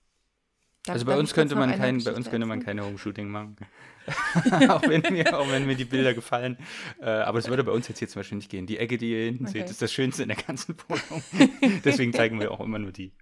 Darf- 0.89 0.95
Also 0.95 1.05
bei 1.05 1.17
uns 1.17 1.33
könnte 1.33 1.55
man 1.55 1.71
kein, 1.75 2.03
bei 2.03 2.13
uns 2.13 2.29
könnte 2.29 2.47
man 2.47 2.61
keine 2.61 2.83
Homeshooting 2.85 3.29
machen. 3.29 3.55
auch, 4.69 4.81
wenn 4.87 5.01
mir, 5.13 5.37
auch 5.37 5.49
wenn 5.51 5.67
mir 5.67 5.75
die 5.75 5.85
Bilder 5.85 6.13
gefallen. 6.15 6.57
Äh, 6.99 7.09
aber 7.09 7.37
es 7.39 7.47
würde 7.47 7.63
bei 7.63 7.71
uns 7.71 7.87
jetzt 7.87 7.99
hier 7.99 8.07
zum 8.07 8.21
Beispiel 8.21 8.37
nicht 8.37 8.49
gehen. 8.49 8.65
Die 8.65 8.77
Ecke, 8.79 8.97
die 8.97 9.11
ihr 9.11 9.25
hinten 9.25 9.45
Okay. 9.45 9.59
seht, 9.59 9.69
ist 9.69 9.81
das 9.83 9.93
Schönste 9.93 10.23
in 10.23 10.29
der 10.29 10.37
ganzen 10.37 10.75
Wohnung. 10.87 11.23
Deswegen 11.85 12.11
zeigen 12.13 12.39
wir 12.39 12.51
auch 12.51 12.59
immer 12.59 12.79
nur 12.79 12.91
die. 12.91 13.13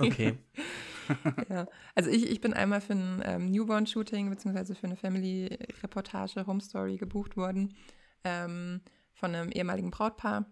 Okay. 0.00 0.34
Ja. 1.48 1.66
Also 1.94 2.10
ich, 2.10 2.28
ich 2.30 2.40
bin 2.40 2.52
einmal 2.52 2.80
für 2.80 2.94
ein 2.94 3.22
ähm, 3.24 3.50
Newborn-Shooting 3.50 4.28
beziehungsweise 4.28 4.74
für 4.74 4.86
eine 4.88 4.96
Family-Reportage 4.96 6.46
Home 6.46 6.60
Story 6.60 6.96
gebucht 6.96 7.36
worden 7.36 7.74
ähm, 8.24 8.80
von 9.14 9.34
einem 9.34 9.50
ehemaligen 9.50 9.90
Brautpaar 9.90 10.46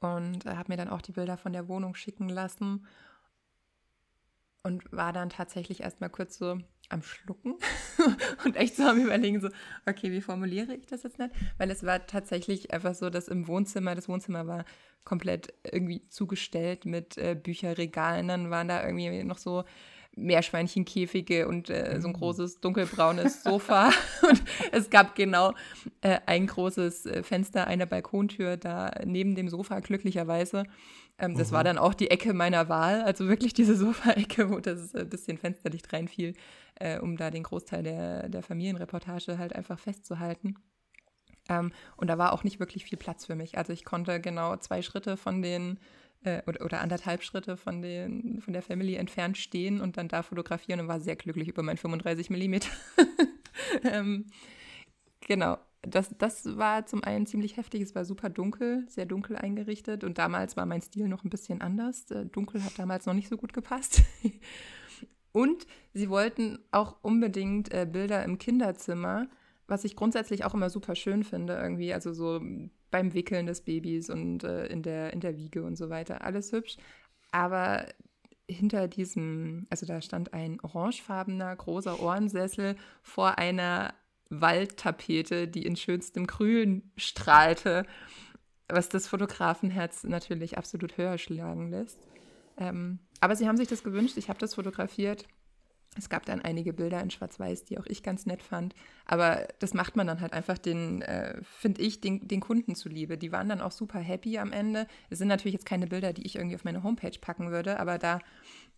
und 0.00 0.46
äh, 0.46 0.50
habe 0.56 0.72
mir 0.72 0.76
dann 0.76 0.88
auch 0.88 1.02
die 1.02 1.12
Bilder 1.12 1.36
von 1.36 1.52
der 1.52 1.68
Wohnung 1.68 1.94
schicken 1.94 2.28
lassen 2.28 2.86
und 4.62 4.90
war 4.92 5.12
dann 5.12 5.30
tatsächlich 5.30 5.80
erstmal 5.80 6.10
kurz 6.10 6.38
so 6.38 6.58
am 6.88 7.02
Schlucken 7.02 7.54
und 8.44 8.56
echt 8.56 8.76
so 8.76 8.82
am 8.82 9.00
Überlegen, 9.00 9.40
so, 9.40 9.48
okay, 9.86 10.10
wie 10.10 10.20
formuliere 10.20 10.74
ich 10.74 10.86
das 10.86 11.04
jetzt 11.04 11.18
nicht? 11.18 11.30
Weil 11.56 11.70
es 11.70 11.84
war 11.84 12.06
tatsächlich 12.06 12.72
einfach 12.72 12.94
so, 12.94 13.10
dass 13.10 13.28
im 13.28 13.46
Wohnzimmer, 13.46 13.94
das 13.94 14.08
Wohnzimmer 14.08 14.46
war 14.46 14.64
komplett 15.04 15.54
irgendwie 15.64 16.06
zugestellt 16.08 16.84
mit 16.84 17.16
äh, 17.16 17.36
Bücherregalen, 17.40 18.28
dann 18.28 18.50
waren 18.50 18.68
da 18.68 18.84
irgendwie 18.84 19.22
noch 19.22 19.38
so 19.38 19.64
Meerschweinchenkäfige 20.16 21.46
und 21.46 21.70
äh, 21.70 22.00
so 22.00 22.08
ein 22.08 22.12
großes 22.12 22.60
dunkelbraunes 22.60 23.42
Sofa 23.44 23.92
und 24.28 24.42
es 24.72 24.90
gab 24.90 25.14
genau 25.14 25.54
äh, 26.00 26.18
ein 26.26 26.46
großes 26.46 27.06
äh, 27.06 27.22
Fenster, 27.22 27.66
eine 27.66 27.86
Balkontür 27.86 28.56
da 28.56 28.90
neben 29.04 29.36
dem 29.36 29.48
Sofa, 29.48 29.78
glücklicherweise. 29.80 30.64
Ähm, 31.20 31.36
das 31.36 31.52
war 31.52 31.62
dann 31.62 31.78
auch 31.78 31.94
die 31.94 32.10
Ecke 32.10 32.32
meiner 32.32 32.68
Wahl, 32.68 33.02
also 33.02 33.28
wirklich 33.28 33.52
diese 33.52 33.76
Sofa-Ecke, 33.76 34.50
wo 34.50 34.58
das 34.58 34.94
äh, 34.94 35.04
bisschen 35.04 35.38
Fensterlicht 35.38 35.92
reinfiel, 35.92 36.34
äh, 36.76 36.98
um 36.98 37.16
da 37.16 37.30
den 37.30 37.42
Großteil 37.42 37.82
der, 37.82 38.28
der 38.28 38.42
Familienreportage 38.42 39.38
halt 39.38 39.54
einfach 39.54 39.78
festzuhalten. 39.78 40.54
Ähm, 41.48 41.72
und 41.96 42.08
da 42.08 42.16
war 42.18 42.32
auch 42.32 42.42
nicht 42.42 42.58
wirklich 42.58 42.84
viel 42.84 42.98
Platz 42.98 43.26
für 43.26 43.34
mich. 43.34 43.58
Also 43.58 43.72
ich 43.72 43.84
konnte 43.84 44.20
genau 44.20 44.56
zwei 44.56 44.82
Schritte 44.82 45.16
von 45.16 45.42
den 45.42 45.78
äh, 46.24 46.42
oder, 46.46 46.64
oder 46.64 46.80
anderthalb 46.80 47.22
Schritte 47.22 47.56
von, 47.56 47.82
den, 47.82 48.40
von 48.40 48.52
der 48.52 48.62
Family 48.62 48.94
entfernt 48.94 49.36
stehen 49.36 49.80
und 49.80 49.96
dann 49.96 50.08
da 50.08 50.22
fotografieren 50.22 50.80
und 50.80 50.88
war 50.88 51.00
sehr 51.00 51.16
glücklich 51.16 51.48
über 51.48 51.62
mein 51.62 51.76
35 51.76 52.30
Millimeter. 52.30 52.70
ähm, 53.84 54.26
genau. 55.20 55.58
Das, 55.82 56.14
das 56.18 56.58
war 56.58 56.84
zum 56.86 57.02
einen 57.04 57.26
ziemlich 57.26 57.56
heftig. 57.56 57.82
Es 57.82 57.94
war 57.94 58.04
super 58.04 58.28
dunkel, 58.28 58.84
sehr 58.88 59.06
dunkel 59.06 59.36
eingerichtet. 59.36 60.04
Und 60.04 60.18
damals 60.18 60.56
war 60.56 60.66
mein 60.66 60.82
Stil 60.82 61.08
noch 61.08 61.24
ein 61.24 61.30
bisschen 61.30 61.62
anders. 61.62 62.10
Äh, 62.10 62.26
Dunkel 62.26 62.62
hat 62.62 62.78
damals 62.78 63.06
noch 63.06 63.14
nicht 63.14 63.28
so 63.28 63.36
gut 63.36 63.52
gepasst. 63.52 64.02
Und 65.32 65.66
sie 65.94 66.10
wollten 66.10 66.58
auch 66.70 66.96
unbedingt 67.02 67.72
äh, 67.72 67.86
Bilder 67.90 68.24
im 68.24 68.38
Kinderzimmer, 68.38 69.28
was 69.68 69.84
ich 69.84 69.96
grundsätzlich 69.96 70.44
auch 70.44 70.54
immer 70.54 70.68
super 70.68 70.96
schön 70.96 71.22
finde, 71.22 71.54
irgendwie. 71.54 71.94
Also 71.94 72.12
so 72.12 72.40
beim 72.90 73.14
Wickeln 73.14 73.46
des 73.46 73.62
Babys 73.62 74.10
und 74.10 74.44
äh, 74.44 74.66
in, 74.66 74.82
der, 74.82 75.12
in 75.12 75.20
der 75.20 75.36
Wiege 75.36 75.62
und 75.62 75.76
so 75.76 75.88
weiter. 75.88 76.24
Alles 76.24 76.52
hübsch. 76.52 76.76
Aber 77.30 77.86
hinter 78.48 78.88
diesem, 78.88 79.66
also 79.70 79.86
da 79.86 80.02
stand 80.02 80.34
ein 80.34 80.60
orangefarbener 80.60 81.54
großer 81.54 82.00
Ohrensessel 82.00 82.76
vor 83.02 83.38
einer 83.38 83.94
Waldtapete, 84.30 85.48
die 85.48 85.66
in 85.66 85.76
schönstem 85.76 86.26
Grün 86.26 86.90
strahlte, 86.96 87.84
was 88.68 88.88
das 88.88 89.08
Fotografenherz 89.08 90.04
natürlich 90.04 90.56
absolut 90.56 90.96
höher 90.96 91.18
schlagen 91.18 91.70
lässt. 91.70 91.98
Ähm, 92.56 93.00
aber 93.20 93.36
sie 93.36 93.48
haben 93.48 93.56
sich 93.56 93.68
das 93.68 93.82
gewünscht, 93.82 94.16
ich 94.16 94.28
habe 94.28 94.38
das 94.38 94.54
fotografiert. 94.54 95.26
Es 95.98 96.08
gab 96.08 96.24
dann 96.24 96.40
einige 96.40 96.72
Bilder 96.72 97.00
in 97.02 97.10
Schwarz-Weiß, 97.10 97.64
die 97.64 97.76
auch 97.76 97.86
ich 97.86 98.04
ganz 98.04 98.24
nett 98.24 98.44
fand. 98.44 98.76
Aber 99.06 99.48
das 99.58 99.74
macht 99.74 99.96
man 99.96 100.06
dann 100.06 100.20
halt 100.20 100.32
einfach 100.32 100.56
den, 100.56 101.02
äh, 101.02 101.42
finde 101.42 101.82
ich, 101.82 102.00
den, 102.00 102.28
den 102.28 102.40
Kunden 102.40 102.76
zuliebe. 102.76 103.18
Die 103.18 103.32
waren 103.32 103.48
dann 103.48 103.60
auch 103.60 103.72
super 103.72 103.98
happy 103.98 104.38
am 104.38 104.52
Ende. 104.52 104.86
Es 105.08 105.18
sind 105.18 105.26
natürlich 105.26 105.54
jetzt 105.54 105.66
keine 105.66 105.88
Bilder, 105.88 106.12
die 106.12 106.24
ich 106.24 106.36
irgendwie 106.36 106.54
auf 106.54 106.62
meine 106.62 106.84
Homepage 106.84 107.18
packen 107.20 107.50
würde, 107.50 107.80
aber 107.80 107.98
da 107.98 108.20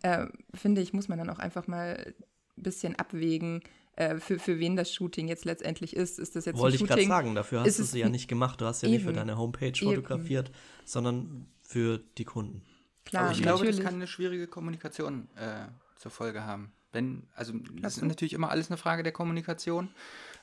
äh, 0.00 0.26
finde 0.54 0.80
ich, 0.80 0.94
muss 0.94 1.08
man 1.08 1.18
dann 1.18 1.28
auch 1.28 1.38
einfach 1.38 1.66
mal 1.66 2.14
ein 2.56 2.62
bisschen 2.62 2.96
abwägen, 2.98 3.60
äh, 3.96 4.16
für, 4.18 4.38
für 4.38 4.58
wen 4.58 4.76
das 4.76 4.92
Shooting 4.92 5.28
jetzt 5.28 5.44
letztendlich 5.44 5.94
ist. 5.96 6.18
Ist 6.18 6.34
das 6.36 6.44
jetzt 6.46 6.58
Wollte 6.58 6.76
ein 6.78 6.82
ich 6.82 6.88
gerade 6.88 7.00
Shooting? 7.02 7.08
sagen, 7.10 7.34
dafür 7.34 7.60
hast 7.60 7.78
du 7.78 7.82
es 7.82 7.90
sie 7.92 8.00
ja 8.00 8.08
nicht 8.08 8.28
gemacht. 8.28 8.60
Du 8.60 8.64
hast 8.66 8.82
ja 8.82 8.88
nicht 8.88 9.02
für 9.02 9.08
Eben. 9.08 9.16
deine 9.18 9.36
Homepage 9.38 9.66
Eben. 9.68 9.76
fotografiert, 9.76 10.50
sondern 10.84 11.46
für 11.62 11.98
die 12.18 12.24
Kunden. 12.24 12.62
Klar, 13.04 13.24
Aber 13.24 13.32
ich 13.32 13.42
glaube, 13.42 13.58
das 13.66 13.76
natürlich. 13.76 13.84
kann 13.84 13.94
eine 13.94 14.06
schwierige 14.06 14.46
Kommunikation 14.46 15.28
äh, 15.36 15.66
zur 15.96 16.10
Folge 16.10 16.44
haben. 16.44 16.72
Wenn, 16.92 17.26
also 17.34 17.54
das 17.80 17.96
ist 17.96 18.04
natürlich 18.04 18.32
immer 18.34 18.50
alles 18.50 18.70
eine 18.70 18.76
Frage 18.76 19.02
der 19.02 19.12
Kommunikation. 19.12 19.88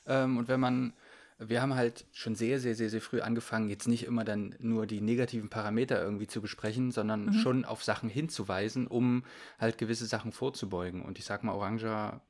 Ähm, 0.06 0.36
und 0.36 0.48
wenn 0.48 0.58
man, 0.60 0.92
wir 1.38 1.62
haben 1.62 1.74
halt 1.74 2.06
schon 2.12 2.34
sehr, 2.34 2.58
sehr, 2.60 2.74
sehr, 2.74 2.90
sehr 2.90 3.00
früh 3.00 3.20
angefangen, 3.20 3.68
jetzt 3.70 3.86
nicht 3.88 4.04
immer 4.04 4.24
dann 4.24 4.54
nur 4.58 4.86
die 4.86 5.00
negativen 5.00 5.48
Parameter 5.48 6.02
irgendwie 6.02 6.26
zu 6.26 6.40
besprechen, 6.42 6.90
sondern 6.90 7.26
Mhm. 7.26 7.32
schon 7.34 7.64
auf 7.64 7.82
Sachen 7.84 8.08
hinzuweisen, 8.10 8.86
um 8.88 9.24
halt 9.58 9.78
gewisse 9.78 10.06
Sachen 10.06 10.32
vorzubeugen. 10.32 11.02
Und 11.02 11.18
ich 11.18 11.24
sag 11.24 11.44
mal, 11.44 11.52
oranger 11.52 12.20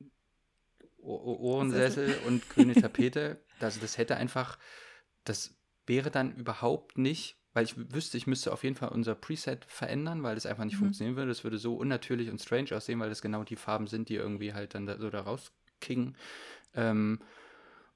Ohrensessel 1.01 2.17
und 2.17 2.49
grüne 2.49 2.75
Tapete, 2.75 3.43
das, 3.59 3.79
das 3.79 3.97
hätte 3.97 4.17
einfach, 4.17 4.57
das 5.23 5.55
wäre 5.87 6.11
dann 6.11 6.35
überhaupt 6.35 6.97
nicht, 6.97 7.37
weil 7.53 7.65
ich 7.65 7.75
wüsste, 7.93 8.17
ich 8.17 8.27
müsste 8.27 8.53
auf 8.53 8.63
jeden 8.63 8.75
Fall 8.75 8.89
unser 8.89 9.13
Preset 9.15 9.65
verändern, 9.65 10.23
weil 10.23 10.35
das 10.35 10.45
einfach 10.45 10.63
nicht 10.63 10.75
Mhm. 10.75 10.79
funktionieren 10.79 11.15
würde. 11.17 11.29
Das 11.29 11.43
würde 11.43 11.57
so 11.57 11.75
unnatürlich 11.75 12.29
und 12.29 12.41
strange 12.41 12.75
aussehen, 12.75 12.99
weil 12.99 13.09
das 13.09 13.21
genau 13.21 13.43
die 13.43 13.57
Farben 13.57 13.87
sind, 13.87 14.07
die 14.09 14.15
irgendwie 14.15 14.53
halt 14.53 14.73
dann 14.73 14.85
da, 14.85 14.97
so 14.97 15.09
da 15.09 15.21
rauskicken. 15.21 16.15
Ähm, 16.73 17.19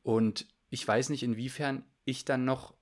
und 0.03 0.47
ich 0.69 0.85
weiß 0.87 1.09
nicht, 1.09 1.23
inwiefern 1.23 1.85
ich 2.03 2.25
dann 2.25 2.43
noch 2.43 2.75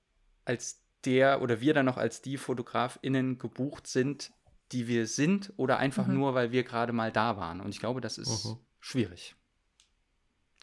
als 0.44 0.82
der 1.04 1.42
oder 1.42 1.60
wir 1.60 1.74
dann 1.74 1.86
noch 1.86 1.96
als 1.96 2.22
die 2.22 2.36
FotografInnen 2.38 3.38
gebucht 3.38 3.86
sind, 3.86 4.32
die 4.72 4.88
wir 4.88 5.06
sind, 5.06 5.52
oder 5.56 5.78
einfach 5.78 6.06
Mhm. 6.08 6.14
nur, 6.14 6.34
weil 6.34 6.50
wir 6.50 6.64
gerade 6.64 6.92
mal 6.92 7.12
da 7.12 7.36
waren. 7.36 7.60
Und 7.60 7.68
ich 7.70 7.78
glaube, 7.78 8.00
das 8.00 8.18
ist 8.18 8.46
Mhm. 8.46 8.58
schwierig. 8.80 9.36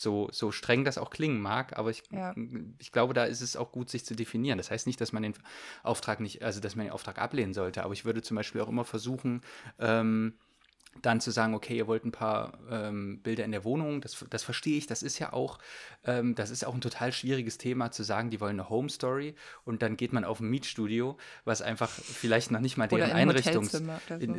So, 0.02 0.30
so 0.32 0.52
streng 0.52 0.84
das 0.84 0.98
auch 0.98 1.12
klingen 1.12 1.40
mag, 1.42 1.78
aber 1.78 1.92
ich, 1.92 2.02
Ja. 2.12 2.34
ich 2.80 2.92
glaube, 2.92 3.14
da 3.14 3.26
ist 3.26 3.42
es 3.42 3.56
auch 3.56 3.72
gut, 3.72 3.90
sich 3.90 4.04
zu 4.04 4.16
definieren. 4.16 4.58
Das 4.58 4.72
heißt 4.72 4.88
nicht, 4.88 5.00
dass 5.00 5.14
man 5.14 5.22
den 5.22 5.34
Auftrag 5.84 6.20
nicht, 6.20 6.42
also 6.42 6.60
dass 6.60 6.76
man 6.76 6.88
den 6.88 6.92
Auftrag 6.94 7.20
ablehnen 7.20 7.54
sollte, 7.54 7.84
aber 7.84 7.94
ich 7.94 8.04
würde 8.04 8.24
zum 8.24 8.36
Beispiel 8.36 8.62
auch 8.62 8.68
immer 8.70 8.84
versuchen, 8.84 9.42
ähm, 9.78 10.34
dann 11.02 11.22
zu 11.22 11.32
sagen, 11.32 11.54
okay, 11.54 11.78
ihr 11.78 11.88
wollt 11.88 12.06
ein 12.06 12.12
paar 12.12 12.58
ähm, 12.70 13.20
Bilder 13.22 13.46
in 13.46 13.52
der 13.52 13.64
Wohnung, 13.64 14.02
das, 14.02 14.26
das 14.30 14.44
verstehe 14.44 14.78
ich, 14.78 14.88
das 14.88 15.04
ist 15.04 15.20
ja 15.20 15.34
auch, 15.34 15.58
ähm, 16.06 16.36
das 16.36 16.50
ist 16.50 16.66
auch 16.66 16.74
ein 16.74 16.82
total 16.82 17.12
schwieriges 17.12 17.58
Thema 17.58 17.92
zu 17.92 18.04
sagen, 18.04 18.30
die 18.30 18.40
wollen 18.40 18.60
eine 18.60 18.70
Home 18.70 18.90
Story 18.90 19.36
und 19.64 19.82
dann 19.82 19.98
geht 19.98 20.14
man 20.14 20.26
auf 20.26 20.40
ein 20.40 20.50
Mietstudio, 20.50 21.18
was 21.46 21.62
einfach 21.62 21.90
vielleicht 21.90 22.52
noch 22.52 22.60
nicht 22.60 22.78
mal 22.78 22.88
deren, 22.88 23.10
in 23.10 23.16
ein 23.16 23.30
Einrichtungs, 23.30 23.72
so, 23.72 23.80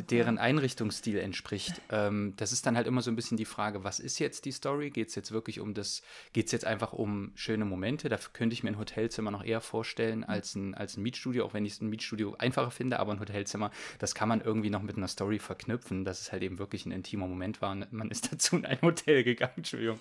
deren 0.09 0.37
Einrichtungsstil 0.37 1.17
entspricht. 1.17 1.81
Ähm, 1.89 2.33
das 2.37 2.51
ist 2.51 2.65
dann 2.65 2.77
halt 2.77 2.87
immer 2.87 3.01
so 3.01 3.09
ein 3.09 3.15
bisschen 3.15 3.37
die 3.37 3.45
Frage, 3.45 3.83
was 3.83 3.99
ist 3.99 4.19
jetzt 4.19 4.45
die 4.45 4.51
Story? 4.51 4.91
Geht 4.91 5.09
es 5.09 5.15
jetzt 5.15 5.31
wirklich 5.31 5.59
um 5.59 5.73
das, 5.73 6.01
geht 6.33 6.45
es 6.45 6.51
jetzt 6.51 6.65
einfach 6.65 6.93
um 6.93 7.31
schöne 7.35 7.65
Momente? 7.65 8.09
Dafür 8.09 8.31
könnte 8.31 8.53
ich 8.53 8.63
mir 8.63 8.69
ein 8.69 8.77
Hotelzimmer 8.77 9.31
noch 9.31 9.43
eher 9.43 9.61
vorstellen 9.61 10.23
als 10.23 10.55
ein, 10.55 10.75
als 10.75 10.97
ein 10.97 11.03
Mietstudio, 11.03 11.45
auch 11.45 11.53
wenn 11.53 11.65
ich 11.65 11.81
ein 11.81 11.89
Mietstudio 11.89 12.35
einfacher 12.37 12.71
finde, 12.71 12.99
aber 12.99 13.11
ein 13.11 13.19
Hotelzimmer, 13.19 13.71
das 13.97 14.13
kann 14.13 14.29
man 14.29 14.41
irgendwie 14.41 14.69
noch 14.69 14.81
mit 14.81 14.97
einer 14.97 15.07
Story 15.07 15.39
verknüpfen, 15.39 16.05
dass 16.05 16.21
es 16.21 16.31
halt 16.31 16.42
halt 16.43 16.51
eben 16.51 16.59
wirklich 16.59 16.85
ein 16.85 16.91
intimer 16.91 17.27
Moment 17.27 17.61
war 17.61 17.75
man 17.91 18.11
ist 18.11 18.31
dazu 18.31 18.57
in 18.57 18.65
ein 18.65 18.81
Hotel 18.81 19.23
gegangen, 19.23 19.53
Entschuldigung. 19.57 19.99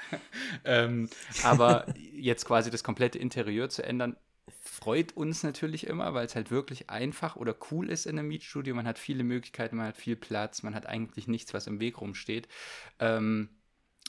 ähm, 0.64 1.08
aber 1.42 1.86
jetzt 2.12 2.44
quasi 2.44 2.70
das 2.70 2.84
komplette 2.84 3.18
Interieur 3.18 3.68
zu 3.68 3.84
ändern, 3.84 4.16
freut 4.60 5.16
uns 5.16 5.42
natürlich 5.42 5.86
immer, 5.86 6.14
weil 6.14 6.26
es 6.26 6.34
halt 6.34 6.50
wirklich 6.50 6.90
einfach 6.90 7.36
oder 7.36 7.54
cool 7.70 7.90
ist 7.90 8.06
in 8.06 8.18
einem 8.18 8.28
Mietstudio. 8.28 8.74
Man 8.74 8.86
hat 8.86 8.98
viele 8.98 9.24
Möglichkeiten, 9.24 9.76
man 9.76 9.86
hat 9.86 9.96
viel 9.96 10.16
Platz, 10.16 10.62
man 10.62 10.74
hat 10.74 10.86
eigentlich 10.86 11.28
nichts, 11.28 11.54
was 11.54 11.66
im 11.66 11.80
Weg 11.80 12.00
rumsteht. 12.00 12.48
Ähm, 12.98 13.50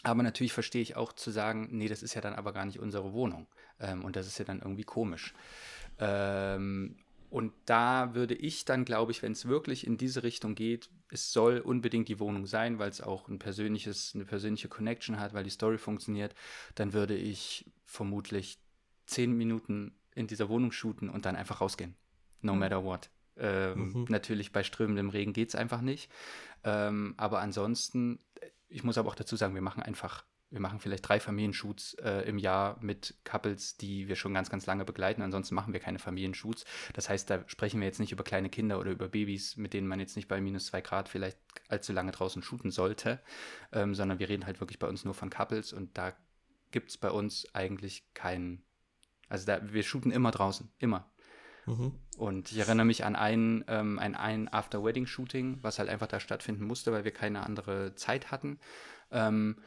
aber 0.04 0.22
natürlich 0.24 0.54
verstehe 0.54 0.82
ich 0.82 0.96
auch 0.96 1.14
zu 1.14 1.32
sagen, 1.32 1.70
nee, 1.72 1.88
das 1.88 2.04
ist 2.04 2.14
ja 2.14 2.22
dann 2.22 2.34
aber 2.34 2.54
gar 2.54 2.66
nicht 2.66 2.80
unsere 2.80 3.14
Wohnung. 3.14 3.48
Ähm, 3.80 4.04
und 4.04 4.16
das 4.16 4.28
ist 4.28 4.38
ja 4.38 4.46
dann 4.46 4.60
irgendwie 4.60 4.84
komisch. 4.84 5.34
Ähm, 6.00 6.98
und 7.34 7.52
da 7.66 8.14
würde 8.14 8.36
ich 8.36 8.64
dann, 8.64 8.86
glaube 8.86 9.12
ich, 9.12 9.24
wenn 9.24 9.32
es 9.32 9.48
wirklich 9.48 9.88
in 9.88 9.98
diese 9.98 10.22
Richtung 10.22 10.54
geht, 10.54 10.92
es 11.10 11.34
soll 11.34 11.58
unbedingt 11.58 12.08
die 12.08 12.20
Wohnung 12.20 12.46
sein, 12.46 12.78
weil 12.78 12.92
es 12.92 13.02
auch 13.02 13.28
ein 13.28 13.40
persönliches, 13.40 14.12
eine 14.14 14.24
persönliche 14.24 14.68
Connection 14.68 15.20
hat, 15.20 15.34
weil 15.34 15.44
die 15.44 15.50
Story 15.50 15.80
funktioniert, 15.80 16.36
dann 16.76 16.94
würde 16.94 17.16
ich 17.16 17.66
vermutlich 17.86 18.60
zehn 19.08 19.36
Minuten 19.36 19.96
in 20.14 20.28
dieser 20.28 20.48
Wohnung 20.48 20.72
shooten 20.72 21.10
und 21.10 21.26
dann 21.26 21.36
einfach 21.36 21.60
rausgehen. 21.60 21.96
No 22.42 22.54
mhm. 22.54 22.60
matter 22.60 22.84
what. 22.84 23.10
Ähm, 23.36 23.94
mhm. 23.94 24.06
Natürlich 24.10 24.52
bei 24.52 24.62
strömendem 24.62 25.10
Regen 25.10 25.34
geht 25.34 25.50
es 25.50 25.56
einfach 25.56 25.82
nicht. 25.82 26.12
Ähm, 26.64 27.16
aber 27.18 27.40
ansonsten, 27.40 28.20
ich 28.70 28.84
muss 28.84 29.00
aber 29.00 29.10
auch 29.10 29.16
dazu 29.16 29.38
sagen, 29.38 29.56
wir 29.56 29.64
machen 29.64 29.82
einfach, 29.82 30.24
wir 30.54 30.62
machen 30.62 30.80
vielleicht 30.80 31.08
drei 31.08 31.20
Familienshoots 31.20 31.96
äh, 31.96 32.22
im 32.22 32.38
Jahr 32.38 32.78
mit 32.80 33.16
Couples, 33.26 33.76
die 33.76 34.08
wir 34.08 34.16
schon 34.16 34.34
ganz, 34.34 34.50
ganz 34.50 34.66
lange 34.66 34.86
begleiten. 34.86 35.22
Ansonsten 35.22 35.56
machen 35.56 35.74
wir 35.74 35.82
keine 35.82 36.00
Familienshoots. 36.00 36.64
Das 36.94 37.10
heißt, 37.10 37.30
da 37.30 37.44
sprechen 37.48 37.82
wir 37.82 37.88
jetzt 37.88 38.00
nicht 38.00 38.14
über 38.14 38.24
kleine 38.24 38.50
Kinder 38.50 38.80
oder 38.80 38.92
über 38.92 39.10
Babys, 39.10 39.58
mit 39.58 39.74
denen 39.74 39.88
man 39.88 40.00
jetzt 40.00 40.16
nicht 40.16 40.28
bei 40.28 40.40
minus 40.40 40.68
zwei 40.68 40.82
Grad 40.82 41.10
vielleicht 41.10 41.38
allzu 41.68 41.92
lange 41.92 42.12
draußen 42.12 42.42
shooten 42.42 42.72
sollte, 42.72 43.20
ähm, 43.74 43.94
sondern 43.96 44.20
wir 44.20 44.30
reden 44.30 44.46
halt 44.46 44.62
wirklich 44.62 44.80
bei 44.80 44.88
uns 44.88 45.04
nur 45.04 45.14
von 45.14 45.30
Couples 45.30 45.74
und 45.74 45.98
da 45.98 46.14
gibt 46.72 46.90
es 46.90 46.98
bei 46.98 47.12
uns 47.12 47.54
eigentlich 47.54 48.14
keinen 48.14 48.64
also 49.34 49.48
da, 49.48 49.74
wir 49.74 49.82
shooten 49.82 50.12
immer 50.12 50.30
draußen, 50.30 50.70
immer. 50.78 51.12
Mhm. 51.66 51.94
Und 52.18 52.52
ich 52.52 52.60
erinnere 52.60 52.86
mich 52.86 53.04
an 53.04 53.16
ein, 53.16 53.66
ähm, 53.68 53.98
ein, 53.98 54.14
ein 54.14 54.48
After-Wedding-Shooting, 54.48 55.58
was 55.64 55.80
halt 55.80 55.90
einfach 55.90 56.06
da 56.06 56.20
stattfinden 56.20 56.66
musste, 56.66 56.92
weil 56.92 57.04
wir 57.04 57.12
keine 57.12 57.44
andere 57.44 57.96
Zeit 57.96 58.30
hatten. 58.30 58.60
Ähm, 59.10 59.58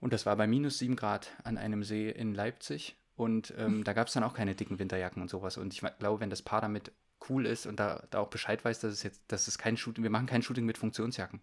und 0.00 0.12
das 0.12 0.26
war 0.26 0.36
bei 0.36 0.46
minus 0.46 0.78
sieben 0.78 0.96
Grad 0.96 1.30
an 1.44 1.58
einem 1.58 1.84
See 1.84 2.10
in 2.10 2.34
Leipzig. 2.34 2.96
Und 3.16 3.52
ähm, 3.58 3.82
da 3.82 3.94
gab 3.94 4.06
es 4.06 4.12
dann 4.12 4.22
auch 4.22 4.34
keine 4.34 4.54
dicken 4.54 4.78
Winterjacken 4.78 5.20
und 5.20 5.28
sowas. 5.28 5.56
Und 5.56 5.74
ich 5.74 5.82
glaube, 5.98 6.20
wenn 6.20 6.30
das 6.30 6.42
Paar 6.42 6.60
damit 6.60 6.92
cool 7.28 7.46
ist 7.46 7.66
und 7.66 7.80
da, 7.80 8.06
da 8.10 8.20
auch 8.20 8.28
Bescheid 8.28 8.64
weiß, 8.64 8.78
dass 8.78 8.92
es 8.92 9.02
jetzt, 9.02 9.22
dass 9.26 9.48
es 9.48 9.58
kein 9.58 9.76
Shooting, 9.76 10.04
wir 10.04 10.10
machen 10.10 10.26
kein 10.26 10.42
Shooting 10.42 10.64
mit 10.64 10.78
Funktionsjacken. 10.78 11.40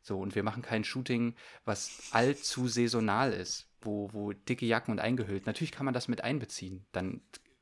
So, 0.00 0.18
und 0.18 0.34
wir 0.34 0.42
machen 0.42 0.62
kein 0.62 0.84
Shooting, 0.84 1.34
was 1.66 2.08
allzu 2.12 2.66
saisonal 2.66 3.34
ist 3.34 3.68
wo, 3.80 4.10
wo 4.12 4.32
dicke 4.32 4.66
Jacken 4.66 4.92
und 4.92 5.00
eingehüllt. 5.00 5.46
Natürlich 5.46 5.72
kann 5.72 5.84
man 5.84 5.94
das 5.94 6.08
mit 6.08 6.22
einbeziehen. 6.22 6.84
Dann 6.92 7.20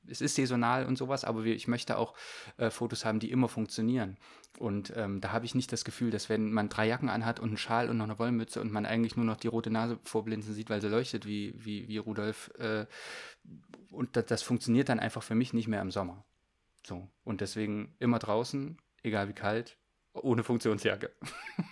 es 0.08 0.20
ist 0.20 0.36
saisonal 0.36 0.86
und 0.86 0.96
sowas, 0.96 1.24
aber 1.24 1.44
ich 1.44 1.66
möchte 1.66 1.98
auch 1.98 2.14
äh, 2.58 2.70
Fotos 2.70 3.04
haben, 3.04 3.18
die 3.18 3.30
immer 3.30 3.48
funktionieren. 3.48 4.16
Und 4.58 4.92
ähm, 4.96 5.20
da 5.20 5.32
habe 5.32 5.44
ich 5.44 5.54
nicht 5.54 5.72
das 5.72 5.84
Gefühl, 5.84 6.10
dass 6.10 6.28
wenn 6.28 6.50
man 6.50 6.68
drei 6.68 6.86
Jacken 6.86 7.08
anhat 7.08 7.40
und 7.40 7.48
einen 7.48 7.56
Schal 7.58 7.90
und 7.90 7.98
noch 7.98 8.04
eine 8.04 8.18
Wollmütze 8.18 8.60
und 8.60 8.72
man 8.72 8.86
eigentlich 8.86 9.16
nur 9.16 9.24
noch 9.24 9.36
die 9.36 9.48
rote 9.48 9.70
Nase 9.70 9.98
vorblinzen 10.04 10.54
sieht, 10.54 10.70
weil 10.70 10.80
sie 10.80 10.88
leuchtet 10.88 11.26
wie, 11.26 11.54
wie, 11.56 11.88
wie 11.88 11.98
Rudolf. 11.98 12.50
Äh, 12.58 12.86
und 13.90 14.16
das, 14.16 14.26
das 14.26 14.42
funktioniert 14.42 14.88
dann 14.88 15.00
einfach 15.00 15.22
für 15.22 15.34
mich 15.34 15.52
nicht 15.52 15.68
mehr 15.68 15.82
im 15.82 15.90
Sommer. 15.90 16.24
So. 16.86 17.08
Und 17.24 17.40
deswegen 17.40 17.94
immer 17.98 18.18
draußen, 18.18 18.78
egal 19.02 19.28
wie 19.28 19.34
kalt, 19.34 19.78
ohne 20.14 20.42
Funktionsjacke. 20.42 21.10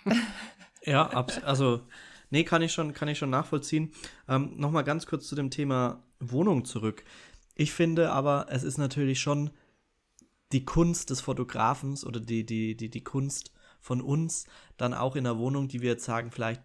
ja, 0.83 1.09
also 1.43 1.81
Nee, 2.29 2.43
kann 2.43 2.61
ich 2.61 2.73
schon, 2.73 2.93
kann 2.93 3.07
ich 3.07 3.17
schon 3.17 3.29
nachvollziehen. 3.29 3.93
Ähm, 4.27 4.53
Nochmal 4.57 4.83
ganz 4.83 5.05
kurz 5.05 5.27
zu 5.27 5.35
dem 5.35 5.49
Thema 5.49 6.03
Wohnung 6.19 6.65
zurück. 6.65 7.03
Ich 7.55 7.71
finde 7.71 8.11
aber, 8.11 8.47
es 8.49 8.63
ist 8.63 8.77
natürlich 8.77 9.19
schon 9.19 9.51
die 10.51 10.65
Kunst 10.65 11.09
des 11.09 11.21
Fotografens 11.21 12.05
oder 12.05 12.19
die, 12.19 12.45
die, 12.45 12.75
die, 12.75 12.89
die 12.89 13.03
Kunst 13.03 13.51
von 13.79 14.01
uns, 14.01 14.45
dann 14.77 14.93
auch 14.93 15.15
in 15.15 15.23
der 15.23 15.37
Wohnung, 15.37 15.67
die 15.67 15.81
wir 15.81 15.91
jetzt 15.91 16.05
sagen, 16.05 16.31
vielleicht, 16.31 16.61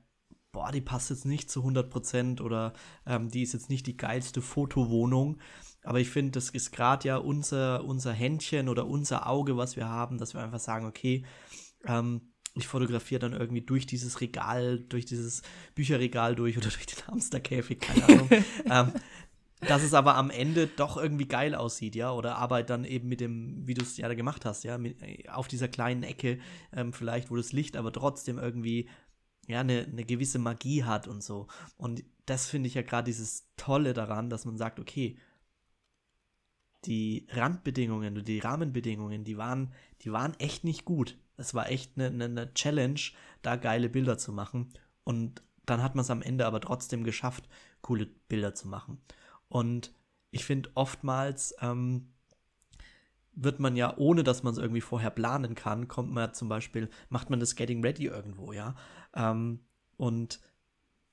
boah, 0.53 0.73
die 0.73 0.81
passt 0.81 1.11
jetzt 1.11 1.27
nicht 1.27 1.51
zu 1.51 1.61
100 1.61 1.91
Prozent 1.91 2.41
oder 2.41 2.73
ähm, 3.07 3.31
die 3.31 3.43
ist 3.43 3.53
jetzt 3.53 3.71
nicht 3.71 3.87
die 3.87 3.97
geilste 3.97 4.43
Fotowohnung. 4.43 5.39
Aber 5.83 6.01
ich 6.01 6.11
finde, 6.11 6.33
das 6.33 6.51
ist 6.51 6.73
gerade 6.73 7.09
ja 7.09 7.17
unser, 7.17 7.85
unser 7.85 8.13
Händchen 8.13 8.69
oder 8.69 8.87
unser 8.87 9.29
Auge, 9.29 9.57
was 9.57 9.77
wir 9.77 9.89
haben, 9.89 10.19
dass 10.19 10.35
wir 10.35 10.43
einfach 10.43 10.61
sagen, 10.61 10.87
okay, 10.87 11.25
ähm, 11.87 12.33
ich 12.55 12.67
fotografiere 12.67 13.21
dann 13.21 13.33
irgendwie 13.33 13.63
durch 13.63 13.87
dieses 13.87 14.21
Regal, 14.21 14.81
durch 14.81 15.07
dieses 15.07 15.43
Bücherregal 15.75 16.35
durch 16.35 16.57
oder 16.57 16.69
durch 16.71 16.87
den 16.87 17.07
Hamsterkäfig, 17.07 17.81
keine 17.81 18.05
Ahnung. 18.05 18.29
ähm, 18.71 18.93
dass 19.61 19.83
es 19.83 19.95
aber 19.95 20.17
am 20.17 20.31
Ende 20.31 20.67
doch 20.67 20.97
irgendwie 20.97 21.27
geil 21.27 21.55
aussieht, 21.55 21.95
ja, 21.95 22.13
oder 22.13 22.37
Arbeit 22.37 22.71
dann 22.71 22.85
eben 22.85 23.09
mit 23.09 23.21
dem, 23.21 23.67
wie 23.67 23.75
du 23.75 23.83
es 23.83 23.97
ja 23.97 24.09
da 24.09 24.15
gemacht 24.15 24.45
hast, 24.45 24.65
ja, 24.65 24.79
mit, 24.79 25.03
äh, 25.03 25.29
auf 25.29 25.49
dieser 25.49 25.69
kleinen 25.69 26.03
Ecke, 26.03 26.39
ähm, 26.73 26.93
vielleicht, 26.93 27.31
wo 27.31 27.37
das 27.37 27.53
Licht 27.53 27.77
aber 27.77 27.93
trotzdem 27.93 28.39
irgendwie, 28.39 28.89
ja, 29.47 29.61
eine, 29.61 29.85
eine 29.85 30.05
gewisse 30.05 30.39
Magie 30.39 30.85
hat 30.85 31.09
und 31.09 31.23
so. 31.23 31.49
Und 31.77 32.05
das 32.27 32.47
finde 32.47 32.69
ich 32.69 32.75
ja 32.75 32.83
gerade 32.83 33.07
dieses 33.07 33.49
Tolle 33.57 33.93
daran, 33.93 34.31
dass 34.31 34.45
man 34.45 34.57
sagt, 34.57 34.79
okay, 34.79 35.19
die 36.87 37.27
Randbedingungen 37.31 38.17
und 38.17 38.27
die 38.27 38.39
Rahmenbedingungen, 38.39 39.25
die 39.25 39.37
waren, 39.37 39.75
die 40.03 40.13
waren 40.13 40.35
echt 40.39 40.65
nicht 40.65 40.85
gut 40.85 41.19
es 41.41 41.55
war 41.55 41.71
echt 41.71 41.97
eine, 41.97 42.09
eine, 42.09 42.25
eine 42.27 42.55
Challenge, 42.55 43.01
da 43.43 43.57
geile 43.57 43.89
Bilder 43.89 44.19
zu 44.19 44.33
machen. 44.33 44.73
Und 45.05 45.43
dann 45.65 45.83
hat 45.83 45.95
man 45.95 46.03
es 46.03 46.11
am 46.11 46.23
Ende 46.23 46.47
aber 46.47 46.61
trotzdem 46.61 47.03
geschafft, 47.03 47.49
coole 47.81 48.07
Bilder 48.07 48.55
zu 48.55 48.69
machen. 48.69 49.01
Und 49.51 49.93
ich 50.31 50.45
finde, 50.45 50.71
oftmals 50.75 51.55
ähm, 51.61 52.13
wird 53.33 53.59
man 53.61 53.77
ja, 53.77 53.97
ohne 53.99 54.23
dass 54.23 54.43
man 54.43 54.53
es 54.53 54.59
irgendwie 54.59 54.81
vorher 54.81 55.11
planen 55.11 55.55
kann, 55.55 55.89
kommt 55.89 56.13
man 56.13 56.29
ja 56.29 56.33
zum 56.33 56.49
Beispiel, 56.49 56.89
macht 57.11 57.29
man 57.31 57.41
das 57.41 57.57
Getting 57.57 57.85
Ready 57.85 58.07
irgendwo, 58.07 58.53
ja. 58.53 58.77
Ähm, 59.15 59.61
und 59.97 60.41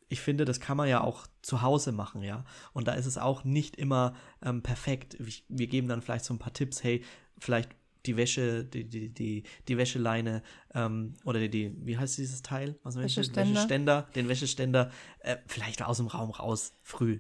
ich 0.08 0.22
finde, 0.22 0.46
das 0.46 0.60
kann 0.60 0.78
man 0.78 0.88
ja 0.88 1.02
auch 1.02 1.28
zu 1.42 1.64
Hause 1.64 1.92
machen, 1.92 2.22
ja. 2.22 2.46
Und 2.74 2.88
da 2.88 2.94
ist 2.94 3.08
es 3.08 3.18
auch 3.18 3.44
nicht 3.44 3.76
immer 3.76 4.14
ähm, 4.42 4.62
perfekt. 4.62 5.18
Wir 5.50 5.68
geben 5.68 5.88
dann 5.88 6.02
vielleicht 6.02 6.24
so 6.24 6.34
ein 6.34 6.40
paar 6.40 6.54
Tipps, 6.54 6.84
hey, 6.84 7.04
vielleicht 7.40 7.72
die 8.06 8.18
Wäsche, 8.18 8.64
die, 8.64 8.88
die, 8.88 9.10
die, 9.10 9.44
die 9.68 9.78
Wäscheleine 9.78 10.44
ähm, 10.76 11.16
oder 11.26 11.40
die, 11.40 11.50
die, 11.50 11.76
wie 11.86 11.98
heißt 11.98 12.20
dieses 12.20 12.44
Teil? 12.44 12.80
Was 12.84 12.96
Wäscheständer. 12.96 13.56
Wäscheständer, 13.56 14.08
den 14.16 14.30
Wäscheständer, 14.30 14.92
äh, 15.22 15.38
vielleicht 15.48 15.82
aus 15.82 15.98
dem 15.98 16.08
Raum 16.08 16.30
raus, 16.30 16.78
früh 16.84 17.20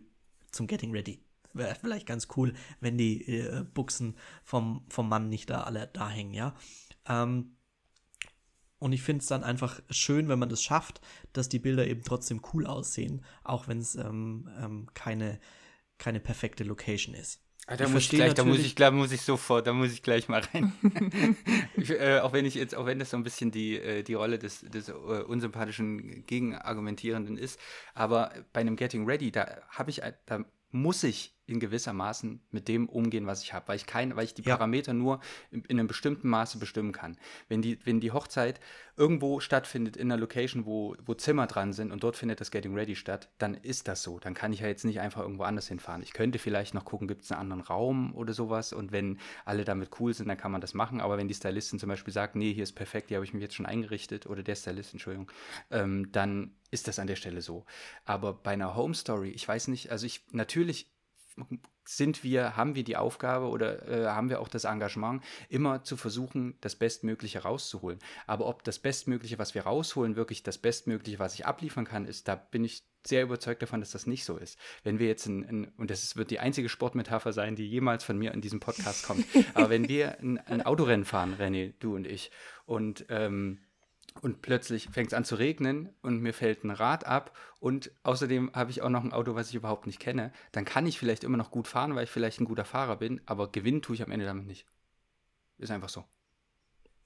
zum 0.52 0.68
Getting 0.68 0.92
Ready. 0.92 1.22
Wäre 1.54 1.76
vielleicht 1.76 2.06
ganz 2.06 2.28
cool, 2.36 2.54
wenn 2.80 2.98
die 2.98 3.28
äh, 3.28 3.64
Buchsen 3.64 4.16
vom, 4.44 4.86
vom 4.90 5.10
Mann 5.10 5.30
nicht 5.30 5.50
da 5.50 5.64
alle 5.64 5.88
da 5.88 6.10
hängen, 6.10 6.34
ja. 6.34 6.56
Ähm, 7.08 7.58
und 8.80 8.94
ich 8.94 9.02
finde 9.02 9.22
es 9.22 9.28
dann 9.28 9.44
einfach 9.44 9.82
schön, 9.90 10.28
wenn 10.28 10.38
man 10.40 10.50
das 10.50 10.62
schafft, 10.62 11.02
dass 11.34 11.50
die 11.50 11.60
Bilder 11.60 11.88
eben 11.88 12.04
trotzdem 12.04 12.42
cool 12.54 12.68
aussehen, 12.68 13.26
auch 13.44 13.68
wenn 13.68 13.80
es 13.80 13.96
ähm, 13.96 14.50
ähm, 14.60 14.88
keine, 14.94 15.40
keine 15.98 16.20
perfekte 16.20 16.64
Location 16.64 17.16
ist. 17.16 17.42
Ah, 17.70 17.76
da, 17.76 17.90
muss 17.90 18.04
ich 18.04 18.10
gleich, 18.12 18.34
da 18.34 18.46
muss 18.46 18.60
ich 18.60 18.76
da 18.76 18.92
muss 18.92 19.12
ich 19.12 19.22
sofort, 19.22 19.68
da 19.68 19.74
muss 19.74 19.92
ich 19.92 20.02
gleich 20.02 20.30
mal 20.30 20.42
rein. 20.54 20.72
ich, 21.76 21.90
äh, 21.92 22.20
auch 22.20 22.32
wenn 22.32 22.46
ich 22.46 22.56
jetzt, 22.56 22.74
auch 22.74 22.86
wenn 22.86 22.98
das 22.98 23.10
so 23.10 23.18
ein 23.18 23.24
bisschen 23.24 23.52
die, 23.52 23.78
äh, 23.78 24.04
die 24.04 24.14
Rolle 24.14 24.40
des, 24.40 24.62
des 24.62 24.88
uh, 24.88 25.26
unsympathischen 25.28 26.26
Gegenargumentierenden 26.26 27.38
ist, 27.38 27.60
aber 27.94 28.32
bei 28.54 28.62
einem 28.62 28.78
Getting 28.78 29.06
Ready, 29.06 29.34
da 29.34 29.62
habe 29.68 29.90
ich, 29.90 30.02
da 30.26 30.46
muss 30.72 31.04
ich 31.04 31.37
in 31.48 31.60
gewisser 31.60 31.94
Maßen 31.94 32.42
mit 32.52 32.68
dem 32.68 32.90
umgehen, 32.90 33.26
was 33.26 33.42
ich 33.42 33.54
habe, 33.54 33.70
weil 33.70 33.78
ich 33.78 33.86
kein, 33.86 34.16
weil 34.16 34.26
ich 34.26 34.34
die 34.34 34.42
Parameter 34.42 34.92
ja. 34.92 34.98
nur 34.98 35.20
in, 35.50 35.64
in, 35.64 35.80
einem 35.80 35.88
bestimmten 35.88 36.28
Maße 36.28 36.58
bestimmen 36.58 36.92
kann. 36.92 37.18
Wenn 37.48 37.62
die, 37.62 37.80
wenn 37.86 38.02
die 38.02 38.12
Hochzeit 38.12 38.60
irgendwo 38.98 39.40
stattfindet 39.40 39.96
in 39.96 40.12
einer 40.12 40.20
Location, 40.20 40.66
wo, 40.66 40.96
wo 41.06 41.14
Zimmer 41.14 41.48
dran 41.48 41.72
sind 41.72 41.92
und 41.92 42.04
dort 42.04 42.18
findet 42.18 42.42
das 42.42 42.52
Getting 42.52 42.76
Ready 42.76 42.96
statt, 42.96 43.30
dann 43.38 43.54
ist 43.54 43.88
das 43.88 44.04
so. 44.04 44.20
Dann 44.20 44.34
kann 44.34 44.52
ich 44.52 44.60
ja 44.60 44.68
jetzt 44.68 44.84
nicht 44.84 45.00
einfach 45.00 45.22
irgendwo 45.22 45.44
anders 45.44 45.68
hinfahren. 45.68 46.02
Ich 46.02 46.14
könnte 46.14 46.38
vielleicht 46.38 46.74
noch 46.74 46.84
gucken, 46.84 47.08
gibt 47.08 47.24
es 47.24 47.32
einen 47.32 47.42
anderen 47.42 47.62
Raum 47.62 48.14
oder 48.14 48.34
sowas 48.34 48.74
und 48.74 48.92
wenn 48.92 49.18
alle 49.46 49.64
damit 49.64 49.92
cool 50.00 50.14
sind, 50.14 50.28
dann 50.28 50.38
kann 50.38 50.52
man 50.52 50.62
das 50.62 50.74
machen. 50.74 51.00
Aber 51.00 51.18
wenn 51.18 51.30
die 51.30 51.34
Stylistin 51.34 51.80
zum 51.80 51.88
Beispiel 51.88 52.14
sagt, 52.14 52.36
nee, 52.36 52.54
hier 52.54 52.64
ist 52.64 52.74
perfekt, 52.74 53.08
hier 53.08 53.18
habe 53.18 53.26
ich 53.26 53.34
mich 53.34 53.42
jetzt 53.42 53.56
schon 53.56 53.66
eingerichtet 53.66 54.28
oder 54.28 54.44
der 54.44 54.56
Stylist, 54.56 54.94
Entschuldigung, 54.94 55.32
ähm, 55.72 56.12
dann 56.12 56.52
ist 56.72 56.88
das 56.90 57.00
an 57.00 57.08
der 57.08 57.16
Stelle 57.16 57.42
so. 57.42 57.66
Aber 58.04 58.34
bei 58.34 58.52
einer 58.52 58.76
Home 58.76 58.94
Story, 58.94 59.30
ich 59.30 59.48
weiß 59.48 59.70
nicht, 59.70 59.92
also 59.92 60.06
ich 60.06 60.26
natürlich 60.32 60.92
sind 61.86 62.24
wir, 62.24 62.58
haben 62.58 62.76
wir 62.76 62.84
die 62.84 62.98
Aufgabe 62.98 63.48
oder 63.48 63.88
äh, 63.88 64.08
haben 64.08 64.30
wir 64.30 64.42
auch 64.42 64.50
das 64.50 64.66
Engagement, 64.66 65.24
immer 65.50 65.84
zu 65.84 65.96
versuchen, 65.96 66.58
das 66.62 66.76
Bestmögliche 66.76 67.40
rauszuholen. 67.40 68.00
Aber 68.26 68.48
ob 68.48 68.64
das 68.64 68.80
Bestmögliche, 68.80 69.40
was 69.40 69.56
wir 69.56 69.64
rausholen, 69.64 70.16
wirklich 70.16 70.44
das 70.44 70.58
Bestmögliche, 70.58 71.20
was 71.20 71.34
ich 71.36 71.46
abliefern 71.46 71.86
kann, 71.86 72.06
ist, 72.06 72.28
da 72.28 72.36
bin 72.36 72.66
ich 72.66 72.84
sehr 73.06 73.24
überzeugt 73.24 73.62
davon, 73.62 73.80
dass 73.80 73.92
das 73.92 74.06
nicht 74.06 74.26
so 74.26 74.38
ist. 74.38 74.60
Wenn 74.84 75.00
wir 75.00 75.08
jetzt, 75.08 75.28
ein, 75.28 75.46
ein, 75.46 75.72
und 75.78 75.90
das 75.90 76.18
wird 76.18 76.30
die 76.30 76.40
einzige 76.40 76.68
Sportmetapher 76.68 77.32
sein, 77.32 77.56
die 77.56 77.68
jemals 77.68 78.04
von 78.04 78.18
mir 78.18 78.34
in 78.34 78.42
diesem 78.42 78.60
Podcast 78.60 79.06
kommt, 79.06 79.26
aber 79.54 79.70
wenn 79.70 79.88
wir 79.88 80.20
ein, 80.20 80.38
ein 80.40 80.62
Autorennen 80.62 81.06
fahren, 81.06 81.36
René, 81.40 81.74
du 81.80 81.96
und 81.96 82.06
ich, 82.06 82.32
und 82.66 83.06
ähm, 83.10 83.60
und 84.22 84.42
plötzlich 84.42 84.90
fängt 84.90 85.08
es 85.08 85.14
an 85.14 85.24
zu 85.24 85.36
regnen 85.36 85.90
und 86.02 86.22
mir 86.22 86.34
fällt 86.34 86.64
ein 86.64 86.72
Rad 86.72 87.06
ab 87.06 87.36
und 87.60 87.92
außerdem 88.04 88.52
habe 88.54 88.72
ich 88.72 88.82
auch 88.82 88.90
noch 88.90 89.04
ein 89.04 89.14
Auto, 89.14 89.36
was 89.36 89.50
ich 89.50 89.56
überhaupt 89.56 89.88
nicht 89.88 90.00
kenne, 90.00 90.32
dann 90.52 90.66
kann 90.66 90.86
ich 90.86 91.00
vielleicht 91.00 91.24
immer 91.24 91.38
noch 91.38 91.52
gut 91.52 91.68
fahren, 91.68 91.96
weil 91.96 92.06
ich 92.06 92.10
vielleicht 92.10 92.40
ein 92.40 92.46
guter 92.46 92.66
Fahrer 92.66 92.98
bin, 92.98 93.22
aber 93.26 93.52
gewinnen 93.52 93.82
tue 93.82 93.96
ich 93.96 94.04
am 94.04 94.12
Ende 94.12 94.26
damit 94.26 94.48
nicht. 94.48 94.66
Ist 95.58 95.72
einfach 95.72 95.90
so. 95.90 96.06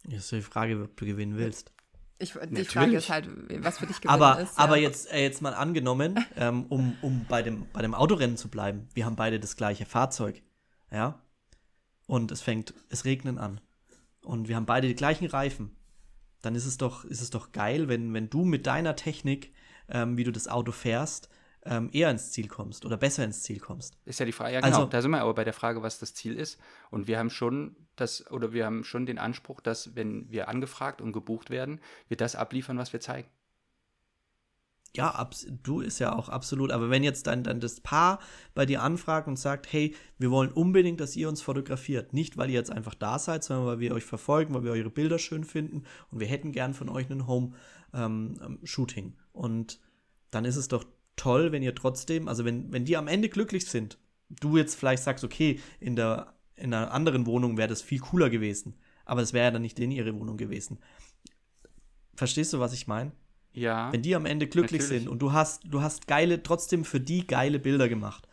Jetzt 0.07 0.24
ist 0.24 0.32
die 0.32 0.41
Frage, 0.41 0.82
ob 0.82 0.97
du 0.97 1.05
gewinnen 1.05 1.38
willst. 1.38 1.72
Ich, 2.18 2.34
die 2.34 2.39
Natürlich. 2.39 2.70
Frage 2.70 2.95
ist 2.95 3.09
halt, 3.09 3.30
was 3.64 3.80
für 3.80 3.88
dich 3.88 3.99
gewinnen 3.99 4.22
Aber, 4.22 4.41
ist. 4.41 4.57
aber 4.57 4.76
ja. 4.76 4.84
jetzt, 4.84 5.12
äh, 5.12 5.24
jetzt 5.24 5.41
mal 5.41 5.55
angenommen, 5.55 6.24
ähm, 6.36 6.66
um, 6.70 6.95
um 7.01 7.26
bei, 7.28 7.41
dem, 7.41 7.66
bei 7.74 7.82
dem 7.82 7.95
Autorennen 7.95 8.38
zu 8.38 8.47
bleiben. 8.49 8.88
Wir 8.93 9.05
haben 9.05 9.16
beide 9.16 9.39
das 9.39 9.55
gleiche 9.55 9.86
Fahrzeug. 9.86 10.41
Ja. 10.91 11.20
Und 12.05 12.32
es 12.32 12.41
fängt, 12.41 12.74
es 12.89 13.05
regnen 13.05 13.39
an. 13.39 13.59
Und 14.24 14.47
wir 14.47 14.55
haben 14.55 14.68
beide 14.68 14.88
die 14.88 14.95
gleichen 14.95 15.26
Reifen. 15.26 15.76
Dann 16.42 16.56
ist 16.56 16.66
es 16.66 16.78
doch, 16.78 17.06
ist 17.06 17.22
es 17.22 17.30
doch 17.30 17.52
geil, 17.52 17.88
wenn, 17.88 18.14
wenn 18.14 18.30
du 18.30 18.46
mit 18.46 18.66
deiner 18.68 18.96
Technik, 18.96 19.54
ähm, 19.89 20.18
wie 20.18 20.24
du 20.24 20.32
das 20.32 20.48
Auto 20.48 20.72
fährst, 20.72 21.30
ähm, 21.64 21.89
eher 21.94 22.10
ins 22.10 22.32
Ziel 22.32 22.48
kommst 22.48 22.86
oder 22.86 22.98
besser 22.98 23.24
ins 23.24 23.44
Ziel 23.44 23.60
kommst. 23.60 23.96
Ist 24.06 24.20
ja 24.20 24.26
die 24.26 24.32
Frage, 24.32 24.54
ja 24.56 24.62
genau, 24.62 24.76
Also- 24.78 24.88
da 24.89 25.02
sind 25.02 25.12
wir 25.12 25.22
aber 25.22 25.36
bei 25.36 25.44
der 25.44 25.54
Frage, 25.54 25.84
was 25.84 26.00
das 26.00 26.14
Ziel 26.14 26.36
ist. 26.36 26.60
Und 26.89 27.08
wir 27.08 27.20
haben 27.20 27.30
schon 27.30 27.76
das, 27.96 28.30
oder 28.32 28.52
wir 28.54 28.66
haben 28.66 28.84
schon 28.84 29.06
den 29.06 29.20
Anspruch, 29.20 29.62
dass, 29.62 29.96
wenn 29.96 30.32
wir 30.32 30.48
angefragt 30.48 31.02
und 31.02 31.12
gebucht 31.12 31.52
werden, 31.52 31.80
wir 32.08 32.18
das 32.18 32.36
abliefern, 32.36 32.78
was 32.80 32.94
wir 32.94 33.00
zeigen. 33.00 33.30
Ja, 34.96 35.12
abs 35.12 35.48
du 35.64 35.80
ist 35.80 36.00
ja 36.00 36.14
auch 36.14 36.28
absolut. 36.28 36.72
Aber 36.72 36.89
wenn 36.89 37.04
jetzt 37.04 37.28
dann, 37.28 37.44
dann 37.44 37.60
das 37.60 37.80
Paar 37.80 38.20
bei 38.54 38.66
dir 38.66 38.84
anfragt 38.84 39.28
und 39.28 39.38
sagt, 39.38 39.72
hey, 39.72 39.96
wir 40.18 40.32
wollen 40.32 40.52
unbedingt, 40.52 41.00
dass 41.00 41.16
ihr 41.16 41.30
uns 41.30 41.42
fotografiert. 41.42 42.14
Nicht, 42.14 42.38
weil 42.38 42.50
ihr 42.50 42.56
jetzt 42.56 42.72
einfach 42.72 42.96
da 42.96 43.18
seid, 43.18 43.44
sondern 43.44 43.68
weil 43.68 43.80
wir 43.80 43.94
euch 43.94 44.04
verfolgen, 44.04 44.54
weil 44.54 44.64
wir 44.64 44.72
eure 44.72 44.89
Bilder 44.89 45.18
schön 45.18 45.46
finden 45.46 45.84
und 46.12 46.20
wir 46.20 46.28
hätten 46.28 46.52
gern 46.52 46.74
von 46.74 46.89
euch 46.89 47.10
einen 47.10 47.28
Home-Shooting. 47.28 49.16
und 49.32 49.80
dann 50.30 50.46
ist 50.46 50.56
es 50.56 50.70
doch 50.70 50.86
toll, 51.18 51.52
wenn 51.52 51.62
ihr 51.62 51.76
trotzdem, 51.76 52.30
also 52.30 52.46
wenn, 52.46 52.72
wenn 52.72 52.86
die 52.86 52.96
am 52.96 53.10
Ende 53.10 53.28
glücklich 53.28 53.66
sind, 53.66 53.98
du 54.30 54.56
jetzt 54.56 54.76
vielleicht 54.76 55.04
sagst, 55.04 55.26
okay, 55.26 55.60
in 55.82 55.98
der 55.98 56.34
in 56.62 56.74
einer 56.74 56.92
anderen 56.92 57.26
Wohnung 57.26 57.58
wäre 57.58 57.68
das 57.68 57.82
viel 57.82 58.00
cooler 58.00 58.30
gewesen. 58.30 58.76
Aber 59.06 59.22
es 59.22 59.34
wäre 59.34 59.46
ja 59.46 59.52
dann 59.52 59.64
nicht 59.64 59.80
in 59.80 59.92
ihre 59.92 60.18
Wohnung 60.18 60.38
gewesen. 60.38 60.80
Verstehst 62.16 62.54
du, 62.54 62.60
was 62.60 62.74
ich 62.74 62.88
meine? 62.88 63.12
Ja. 63.54 63.91
Wenn 63.91 64.02
die 64.02 64.16
am 64.16 64.26
Ende 64.26 64.47
glücklich 64.47 64.82
Natürlich. 64.82 65.04
sind 65.04 65.10
und 65.10 65.20
du 65.20 65.34
hast, 65.34 65.64
du 65.66 65.82
hast 65.82 66.08
geile, 66.08 66.43
trotzdem 66.43 66.86
für 66.86 66.99
die 66.99 67.28
geile 67.28 67.60
Bilder 67.60 67.89
gemacht. 67.89 68.28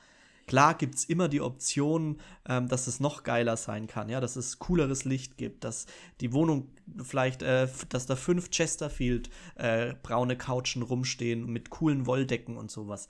Klar 0.46 0.74
gibt 0.74 0.94
es 0.94 1.04
immer 1.04 1.28
die 1.28 1.42
Option, 1.42 2.18
ähm, 2.48 2.68
dass 2.68 2.86
es 2.86 3.00
noch 3.00 3.22
geiler 3.22 3.58
sein 3.58 3.86
kann, 3.86 4.08
ja, 4.08 4.18
dass 4.18 4.34
es 4.34 4.58
cooleres 4.58 5.04
Licht 5.04 5.36
gibt, 5.36 5.62
dass 5.62 5.84
die 6.22 6.32
Wohnung 6.32 6.68
vielleicht, 7.02 7.42
äh, 7.42 7.68
dass 7.90 8.06
da 8.06 8.16
fünf 8.16 8.50
Chesterfield 8.50 9.28
äh, 9.56 9.94
braune 10.02 10.38
Couchen 10.38 10.82
rumstehen 10.82 11.44
mit 11.46 11.68
coolen 11.68 12.06
Wolldecken 12.06 12.56
und 12.56 12.70
sowas. 12.70 13.08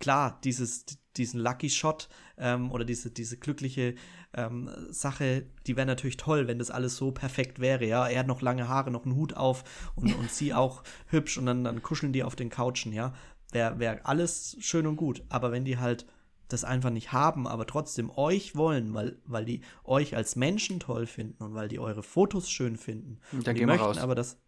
Klar, 0.00 0.40
dieses, 0.44 0.86
diesen 1.16 1.40
Lucky 1.40 1.70
Shot 1.70 2.08
ähm, 2.38 2.70
oder 2.70 2.84
diese, 2.84 3.10
diese 3.10 3.36
glückliche 3.36 3.94
ähm, 4.34 4.70
Sache, 4.90 5.46
die 5.66 5.76
wäre 5.76 5.86
natürlich 5.86 6.16
toll, 6.16 6.48
wenn 6.48 6.58
das 6.58 6.70
alles 6.70 6.96
so 6.96 7.12
perfekt 7.12 7.60
wäre. 7.60 7.84
Ja, 7.84 8.06
er 8.06 8.20
hat 8.20 8.26
noch 8.26 8.42
lange 8.42 8.68
Haare, 8.68 8.90
noch 8.90 9.04
einen 9.04 9.16
Hut 9.16 9.34
auf 9.34 9.64
und, 9.94 10.14
und 10.14 10.30
sie 10.30 10.54
auch 10.54 10.82
hübsch 11.06 11.38
und 11.38 11.46
dann, 11.46 11.64
dann 11.64 11.82
kuscheln 11.82 12.12
die 12.12 12.24
auf 12.24 12.36
den 12.36 12.50
Couchen, 12.50 12.92
ja. 12.92 13.14
Wäre 13.52 13.78
wär 13.78 14.06
alles 14.06 14.56
schön 14.58 14.86
und 14.86 14.96
gut. 14.96 15.22
Aber 15.28 15.52
wenn 15.52 15.64
die 15.64 15.78
halt 15.78 16.06
das 16.48 16.64
einfach 16.64 16.90
nicht 16.90 17.12
haben, 17.12 17.46
aber 17.46 17.66
trotzdem 17.66 18.10
euch 18.16 18.56
wollen, 18.56 18.94
weil, 18.94 19.16
weil 19.24 19.44
die 19.44 19.62
euch 19.84 20.16
als 20.16 20.36
Menschen 20.36 20.80
toll 20.80 21.06
finden 21.06 21.42
und 21.42 21.54
weil 21.54 21.68
die 21.68 21.78
eure 21.78 22.02
Fotos 22.02 22.50
schön 22.50 22.76
finden. 22.76 23.18
Dann 23.30 23.38
und 23.38 23.46
die 23.46 23.52
gehen 23.54 23.60
wir 23.60 23.66
möchten 23.66 23.84
raus. 23.84 23.98
aber 23.98 24.14
das. 24.14 24.40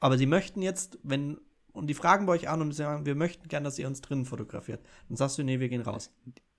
Aber 0.00 0.16
sie 0.16 0.26
möchten 0.26 0.62
jetzt, 0.62 0.98
wenn, 1.02 1.38
und 1.78 1.86
die 1.86 1.94
fragen 1.94 2.26
bei 2.26 2.32
euch 2.32 2.48
an 2.48 2.60
und 2.60 2.72
sagen, 2.72 3.06
wir 3.06 3.14
möchten 3.14 3.48
gern, 3.48 3.64
dass 3.64 3.78
ihr 3.78 3.86
uns 3.86 4.00
drinnen 4.00 4.24
fotografiert. 4.26 4.84
Dann 5.08 5.16
sagst 5.16 5.38
du, 5.38 5.42
nee, 5.42 5.60
wir 5.60 5.68
gehen 5.68 5.80
raus. 5.82 6.12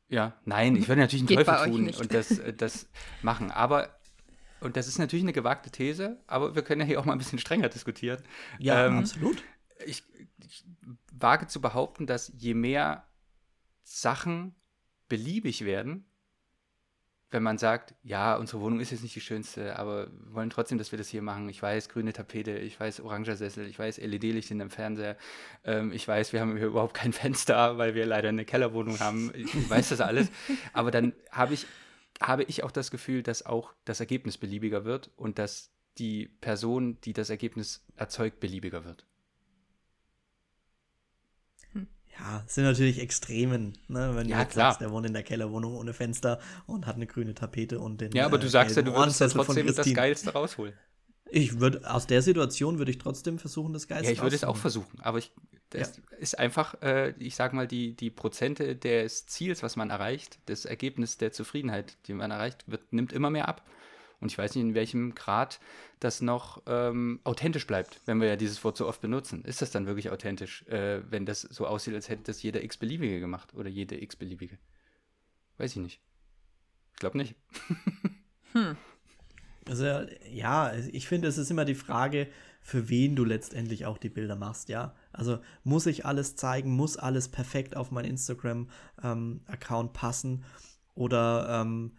Ja, 0.07 0.39
nein, 0.45 0.75
ich 0.75 0.87
würde 0.87 1.01
natürlich 1.01 1.29
einen 1.29 1.45
Teufel 1.45 1.71
tun 1.71 1.89
und 1.89 2.13
das, 2.13 2.39
äh, 2.39 2.53
das 2.53 2.87
machen. 3.21 3.51
Aber, 3.51 3.89
und 4.59 4.75
das 4.75 4.87
ist 4.87 4.97
natürlich 4.97 5.23
eine 5.23 5.33
gewagte 5.33 5.69
These, 5.69 6.17
aber 6.25 6.55
wir 6.55 6.63
können 6.63 6.81
ja 6.81 6.87
hier 6.87 6.99
auch 6.99 7.05
mal 7.05 7.11
ein 7.13 7.19
bisschen 7.19 7.37
strenger 7.39 7.69
diskutieren. 7.69 8.21
Ja, 8.57 8.87
Ähm, 8.87 8.97
absolut. 8.99 9.43
ich, 9.85 10.03
ich 10.43 10.65
wage 11.13 11.45
zu 11.47 11.61
behaupten, 11.61 12.07
dass 12.07 12.33
je 12.37 12.55
mehr 12.55 13.05
Sachen 13.83 14.55
beliebig 15.09 15.65
werden, 15.65 16.08
wenn 17.31 17.43
man 17.43 17.57
sagt, 17.57 17.93
ja, 18.03 18.35
unsere 18.35 18.61
Wohnung 18.61 18.79
ist 18.79 18.91
jetzt 18.91 19.03
nicht 19.03 19.15
die 19.15 19.21
schönste, 19.21 19.77
aber 19.77 20.07
wir 20.07 20.33
wollen 20.33 20.49
trotzdem, 20.49 20.77
dass 20.77 20.91
wir 20.91 20.97
das 20.97 21.09
hier 21.09 21.21
machen. 21.21 21.47
Ich 21.49 21.61
weiß, 21.61 21.89
grüne 21.89 22.11
Tapete, 22.11 22.57
ich 22.57 22.79
weiß, 22.79 23.01
oranger 23.01 23.35
Sessel, 23.35 23.67
ich 23.67 23.77
weiß, 23.77 23.97
LED-Licht 23.97 24.49
in 24.49 24.59
dem 24.59 24.71
Fernseher, 24.71 25.15
ähm, 25.63 25.91
ich 25.91 26.07
weiß, 26.07 26.33
wir 26.33 26.41
haben 26.41 26.57
hier 26.57 26.67
überhaupt 26.67 26.95
kein 26.95 27.13
Fenster, 27.13 27.77
weil 27.77 27.93
wir 27.93 28.05
leider 28.05 28.29
eine 28.29 28.45
Kellerwohnung 28.45 28.99
haben. 28.99 29.31
Ich 29.35 29.69
weiß 29.69 29.89
das 29.89 30.01
alles. 30.01 30.29
Aber 30.73 30.89
dann 30.89 31.13
habe 31.31 31.53
ich, 31.53 31.67
habe 32.19 32.43
ich 32.43 32.63
auch 32.63 32.71
das 32.71 32.89
Gefühl, 32.89 33.21
dass 33.21 33.45
auch 33.45 33.73
das 33.85 33.99
Ergebnis 33.99 34.37
beliebiger 34.37 34.83
wird 34.83 35.11
und 35.15 35.37
dass 35.37 35.71
die 35.99 36.27
Person, 36.41 36.99
die 37.01 37.13
das 37.13 37.29
Ergebnis 37.29 37.85
erzeugt, 37.95 38.39
beliebiger 38.39 38.85
wird. 38.85 39.05
Ja, 42.19 42.43
es 42.45 42.55
sind 42.55 42.65
natürlich 42.65 42.99
Extremen, 42.99 43.77
ne? 43.87 44.11
Wenn 44.15 44.27
Ja, 44.27 44.37
du 44.37 44.41
jetzt 44.43 44.53
klar. 44.53 44.71
sagst, 44.71 44.81
der 44.81 44.91
wohnt 44.91 45.05
in 45.05 45.13
der 45.13 45.23
Kellerwohnung 45.23 45.75
ohne 45.75 45.93
Fenster 45.93 46.39
und 46.67 46.85
hat 46.85 46.95
eine 46.95 47.07
grüne 47.07 47.33
Tapete 47.33 47.79
und 47.79 48.01
den. 48.01 48.11
Ja, 48.13 48.25
aber 48.25 48.37
du 48.37 48.47
äh, 48.47 48.49
sagst 48.49 48.75
ja, 48.75 48.81
du 48.81 48.93
würdest 48.93 49.19
von 49.19 49.31
trotzdem 49.45 49.73
das. 49.73 49.93
Geilste 49.93 50.33
rausholen. 50.33 50.73
Ich 51.31 51.59
würde, 51.59 51.89
aus 51.89 52.07
der 52.07 52.21
Situation 52.23 52.79
würde 52.79 52.91
ich 52.91 52.97
trotzdem 52.97 53.37
versuchen, 53.37 53.71
das 53.71 53.87
Geilste 53.87 54.07
Ja, 54.07 54.11
ich 54.13 54.21
würde 54.21 54.35
es 54.35 54.43
auch 54.43 54.57
versuchen, 54.57 54.99
aber 55.01 55.19
ich, 55.19 55.31
das 55.69 56.01
ist 56.19 56.39
einfach, 56.39 56.81
äh, 56.81 57.13
ich 57.19 57.35
sag 57.35 57.53
mal, 57.53 57.67
die, 57.67 57.95
die 57.95 58.09
Prozente 58.09 58.75
des 58.75 59.27
Ziels, 59.27 59.61
was 59.61 59.75
man 59.75 59.91
erreicht, 59.91 60.39
das 60.47 60.65
Ergebnis 60.65 61.17
der 61.17 61.31
Zufriedenheit, 61.31 61.97
die 62.07 62.13
man 62.13 62.31
erreicht, 62.31 62.63
wird, 62.65 62.91
nimmt 62.91 63.13
immer 63.13 63.29
mehr 63.29 63.47
ab. 63.47 63.63
Und 64.21 64.31
ich 64.31 64.37
weiß 64.37 64.55
nicht, 64.55 64.63
in 64.63 64.73
welchem 64.73 65.15
Grad 65.15 65.59
das 65.99 66.21
noch 66.21 66.61
ähm, 66.65 67.19
authentisch 67.23 67.65
bleibt, 67.65 68.01
wenn 68.05 68.19
wir 68.19 68.27
ja 68.27 68.35
dieses 68.35 68.63
Wort 68.63 68.77
so 68.77 68.87
oft 68.87 69.01
benutzen. 69.01 69.43
Ist 69.45 69.61
das 69.61 69.71
dann 69.71 69.85
wirklich 69.85 70.09
authentisch, 70.09 70.63
äh, 70.67 71.01
wenn 71.09 71.25
das 71.25 71.41
so 71.41 71.65
aussieht, 71.65 71.93
als 71.93 72.09
hätte 72.09 72.23
das 72.23 72.43
jeder 72.43 72.63
x-beliebige 72.63 73.19
gemacht 73.19 73.53
oder 73.53 73.69
jede 73.69 74.01
x-beliebige? 74.01 74.57
Weiß 75.57 75.71
ich 75.71 75.81
nicht. 75.81 76.01
Ich 76.93 76.99
glaube 76.99 77.17
nicht. 77.17 77.35
Also, 79.67 79.85
ja, 80.31 80.73
ich 80.73 81.07
finde, 81.07 81.27
es 81.27 81.37
ist 81.37 81.51
immer 81.51 81.63
die 81.63 81.75
Frage, 81.75 82.27
für 82.61 82.89
wen 82.89 83.15
du 83.15 83.23
letztendlich 83.23 83.85
auch 83.85 83.99
die 83.99 84.09
Bilder 84.09 84.35
machst, 84.35 84.67
ja. 84.67 84.95
Also 85.11 85.39
muss 85.63 85.85
ich 85.85 86.07
alles 86.07 86.35
zeigen, 86.35 86.71
muss 86.71 86.97
alles 86.97 87.29
perfekt 87.29 87.75
auf 87.75 87.91
meinen 87.91 88.09
Instagram-Account 88.09 89.93
passen 89.93 90.43
oder 90.95 91.61
ähm, 91.61 91.93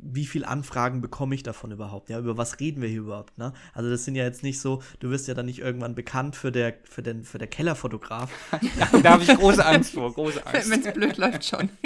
wie 0.00 0.26
viel 0.26 0.44
Anfragen 0.44 1.00
bekomme 1.00 1.34
ich 1.34 1.42
davon 1.42 1.72
überhaupt? 1.72 2.10
Ja, 2.10 2.18
über 2.18 2.36
was 2.36 2.60
reden 2.60 2.82
wir 2.82 2.88
hier 2.88 3.00
überhaupt? 3.00 3.38
Ne? 3.38 3.52
Also 3.72 3.90
das 3.90 4.04
sind 4.04 4.14
ja 4.14 4.24
jetzt 4.24 4.42
nicht 4.42 4.60
so, 4.60 4.82
du 5.00 5.10
wirst 5.10 5.28
ja 5.28 5.34
dann 5.34 5.46
nicht 5.46 5.60
irgendwann 5.60 5.94
bekannt 5.94 6.36
für 6.36 6.52
der, 6.52 6.74
für 6.84 7.02
den, 7.02 7.24
für 7.24 7.38
der 7.38 7.48
Kellerfotograf. 7.48 8.30
Ja, 8.78 8.88
da 9.02 9.10
habe 9.12 9.22
ich 9.22 9.28
große 9.28 9.64
Angst 9.64 9.94
vor, 9.94 10.12
große 10.12 10.46
Angst. 10.52 10.70
Wenn 10.70 10.84
es 10.84 10.92
blöd 10.94 11.16
läuft 11.16 11.44
schon. 11.44 11.68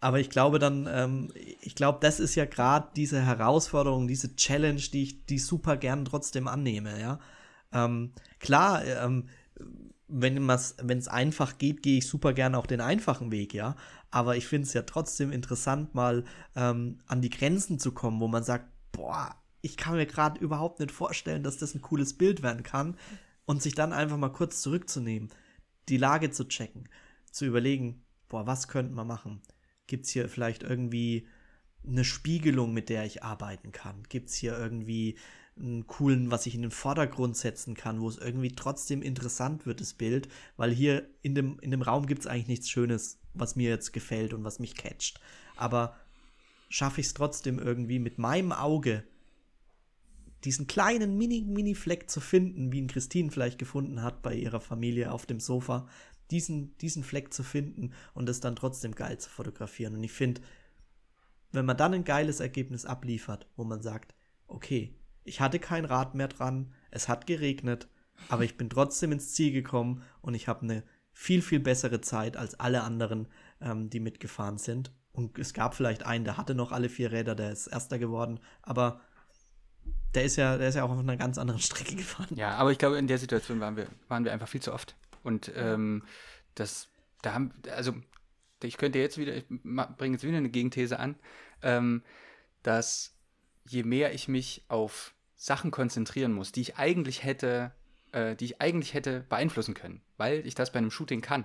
Aber 0.00 0.18
ich 0.18 0.30
glaube 0.30 0.58
dann, 0.58 0.88
ähm, 0.90 1.32
ich 1.60 1.74
glaube, 1.74 1.98
das 2.00 2.18
ist 2.18 2.34
ja 2.34 2.44
gerade 2.44 2.88
diese 2.96 3.24
Herausforderung, 3.24 4.08
diese 4.08 4.34
Challenge, 4.34 4.80
die 4.80 5.02
ich, 5.04 5.26
die 5.26 5.38
super 5.38 5.76
gern 5.76 6.04
trotzdem 6.04 6.48
annehme, 6.48 7.00
ja. 7.00 7.20
Ähm, 7.72 8.12
klar, 8.40 8.84
ähm, 8.84 9.28
wenn 10.08 10.48
es 10.50 11.08
einfach 11.08 11.58
geht, 11.58 11.82
gehe 11.82 11.98
ich 11.98 12.06
super 12.06 12.32
gern 12.34 12.54
auch 12.54 12.66
den 12.66 12.80
einfachen 12.80 13.30
Weg, 13.30 13.54
ja. 13.54 13.76
Aber 14.12 14.36
ich 14.36 14.46
finde 14.46 14.68
es 14.68 14.74
ja 14.74 14.82
trotzdem 14.82 15.32
interessant, 15.32 15.94
mal 15.94 16.24
ähm, 16.54 16.98
an 17.06 17.22
die 17.22 17.30
Grenzen 17.30 17.80
zu 17.80 17.92
kommen, 17.92 18.20
wo 18.20 18.28
man 18.28 18.44
sagt, 18.44 18.66
boah, 18.92 19.34
ich 19.62 19.76
kann 19.76 19.96
mir 19.96 20.06
gerade 20.06 20.38
überhaupt 20.38 20.78
nicht 20.80 20.92
vorstellen, 20.92 21.42
dass 21.42 21.56
das 21.56 21.74
ein 21.74 21.82
cooles 21.82 22.16
Bild 22.16 22.42
werden 22.42 22.62
kann. 22.62 22.96
Und 23.44 23.60
sich 23.60 23.74
dann 23.74 23.92
einfach 23.92 24.18
mal 24.18 24.30
kurz 24.30 24.62
zurückzunehmen, 24.62 25.28
die 25.88 25.96
Lage 25.96 26.30
zu 26.30 26.46
checken, 26.46 26.88
zu 27.32 27.44
überlegen, 27.44 28.04
boah, 28.28 28.46
was 28.46 28.68
könnte 28.68 28.94
man 28.94 29.08
machen? 29.08 29.40
Gibt 29.88 30.04
es 30.04 30.10
hier 30.10 30.28
vielleicht 30.28 30.62
irgendwie 30.62 31.26
eine 31.84 32.04
Spiegelung, 32.04 32.72
mit 32.72 32.88
der 32.88 33.04
ich 33.04 33.24
arbeiten 33.24 33.72
kann? 33.72 34.04
Gibt 34.08 34.28
es 34.28 34.36
hier 34.36 34.56
irgendwie 34.56 35.18
einen 35.56 35.86
coolen, 35.86 36.30
was 36.30 36.46
ich 36.46 36.54
in 36.54 36.62
den 36.62 36.70
Vordergrund 36.70 37.36
setzen 37.36 37.74
kann, 37.74 38.00
wo 38.00 38.08
es 38.08 38.18
irgendwie 38.18 38.52
trotzdem 38.52 39.02
interessant 39.02 39.66
wird, 39.66 39.80
das 39.80 39.94
Bild? 39.94 40.28
Weil 40.56 40.70
hier 40.70 41.06
in 41.22 41.34
dem, 41.34 41.58
in 41.60 41.70
dem 41.70 41.82
Raum 41.82 42.06
gibt 42.06 42.22
es 42.22 42.26
eigentlich 42.26 42.48
nichts 42.48 42.70
Schönes, 42.70 43.18
was 43.34 43.56
mir 43.56 43.68
jetzt 43.68 43.92
gefällt 43.92 44.32
und 44.32 44.44
was 44.44 44.58
mich 44.58 44.74
catcht. 44.74 45.20
Aber 45.56 45.96
schaffe 46.68 47.00
ich 47.00 47.08
es 47.08 47.14
trotzdem 47.14 47.58
irgendwie 47.58 47.98
mit 47.98 48.18
meinem 48.18 48.52
Auge 48.52 49.04
diesen 50.44 50.66
kleinen 50.66 51.16
Mini-Mini-Fleck 51.18 52.10
zu 52.10 52.20
finden, 52.20 52.72
wie 52.72 52.78
ihn 52.78 52.88
Christine 52.88 53.30
vielleicht 53.30 53.58
gefunden 53.58 54.02
hat 54.02 54.22
bei 54.22 54.34
ihrer 54.34 54.60
Familie 54.60 55.12
auf 55.12 55.26
dem 55.26 55.38
Sofa, 55.38 55.86
diesen, 56.30 56.76
diesen 56.78 57.04
Fleck 57.04 57.32
zu 57.32 57.42
finden 57.42 57.92
und 58.14 58.28
es 58.28 58.40
dann 58.40 58.56
trotzdem 58.56 58.94
geil 58.94 59.18
zu 59.18 59.30
fotografieren. 59.30 59.94
Und 59.94 60.02
ich 60.02 60.12
finde, 60.12 60.40
wenn 61.52 61.66
man 61.66 61.76
dann 61.76 61.94
ein 61.94 62.04
geiles 62.04 62.40
Ergebnis 62.40 62.86
abliefert, 62.86 63.46
wo 63.56 63.64
man 63.64 63.82
sagt, 63.82 64.14
okay, 64.46 64.94
ich 65.24 65.40
hatte 65.40 65.58
kein 65.58 65.84
Rad 65.84 66.14
mehr 66.14 66.28
dran, 66.28 66.72
es 66.90 67.08
hat 67.08 67.26
geregnet, 67.26 67.88
aber 68.28 68.44
ich 68.44 68.56
bin 68.56 68.70
trotzdem 68.70 69.12
ins 69.12 69.34
Ziel 69.34 69.52
gekommen 69.52 70.02
und 70.20 70.34
ich 70.34 70.48
habe 70.48 70.62
eine 70.62 70.82
viel, 71.12 71.42
viel 71.42 71.60
bessere 71.60 72.00
Zeit 72.00 72.36
als 72.36 72.58
alle 72.58 72.82
anderen, 72.82 73.28
ähm, 73.60 73.90
die 73.90 74.00
mitgefahren 74.00 74.58
sind. 74.58 74.92
Und 75.12 75.38
es 75.38 75.52
gab 75.52 75.74
vielleicht 75.74 76.06
einen, 76.06 76.24
der 76.24 76.36
hatte 76.38 76.54
noch 76.54 76.72
alle 76.72 76.88
vier 76.88 77.12
Räder, 77.12 77.34
der 77.34 77.52
ist 77.52 77.66
Erster 77.66 77.98
geworden, 77.98 78.40
aber 78.62 79.00
der 80.14 80.24
ist 80.24 80.36
ja, 80.36 80.56
der 80.58 80.68
ist 80.68 80.74
ja 80.74 80.84
auch 80.84 80.90
auf 80.90 80.98
einer 80.98 81.16
ganz 81.16 81.38
anderen 81.38 81.60
Strecke 81.60 81.96
gefahren. 81.96 82.34
Ja, 82.34 82.56
aber 82.56 82.72
ich 82.72 82.78
glaube, 82.78 82.98
in 82.98 83.06
der 83.06 83.18
Situation 83.18 83.60
waren 83.60 83.76
wir, 83.76 83.86
waren 84.08 84.24
wir 84.24 84.32
einfach 84.32 84.48
viel 84.48 84.62
zu 84.62 84.72
oft. 84.72 84.96
Und 85.22 85.52
ähm, 85.54 86.02
das, 86.54 86.88
da 87.22 87.34
haben, 87.34 87.52
also 87.70 87.94
ich 88.62 88.76
könnte 88.76 88.98
jetzt 88.98 89.18
wieder, 89.18 89.36
ich 89.36 89.46
bringe 89.48 90.14
jetzt 90.14 90.24
wieder 90.24 90.36
eine 90.36 90.50
Gegenthese 90.50 90.98
an, 90.98 91.16
ähm, 91.62 92.02
dass 92.62 93.14
je 93.64 93.82
mehr 93.82 94.12
ich 94.14 94.28
mich 94.28 94.64
auf 94.68 95.14
Sachen 95.36 95.70
konzentrieren 95.70 96.32
muss, 96.32 96.52
die 96.52 96.60
ich 96.60 96.76
eigentlich 96.76 97.24
hätte, 97.24 97.72
äh, 98.12 98.36
die 98.36 98.46
ich 98.46 98.60
eigentlich 98.60 98.94
hätte 98.94 99.20
beeinflussen 99.28 99.74
können, 99.74 100.02
weil 100.16 100.46
ich 100.46 100.54
das 100.54 100.72
bei 100.72 100.78
einem 100.78 100.90
Shooting 100.90 101.20
kann, 101.20 101.44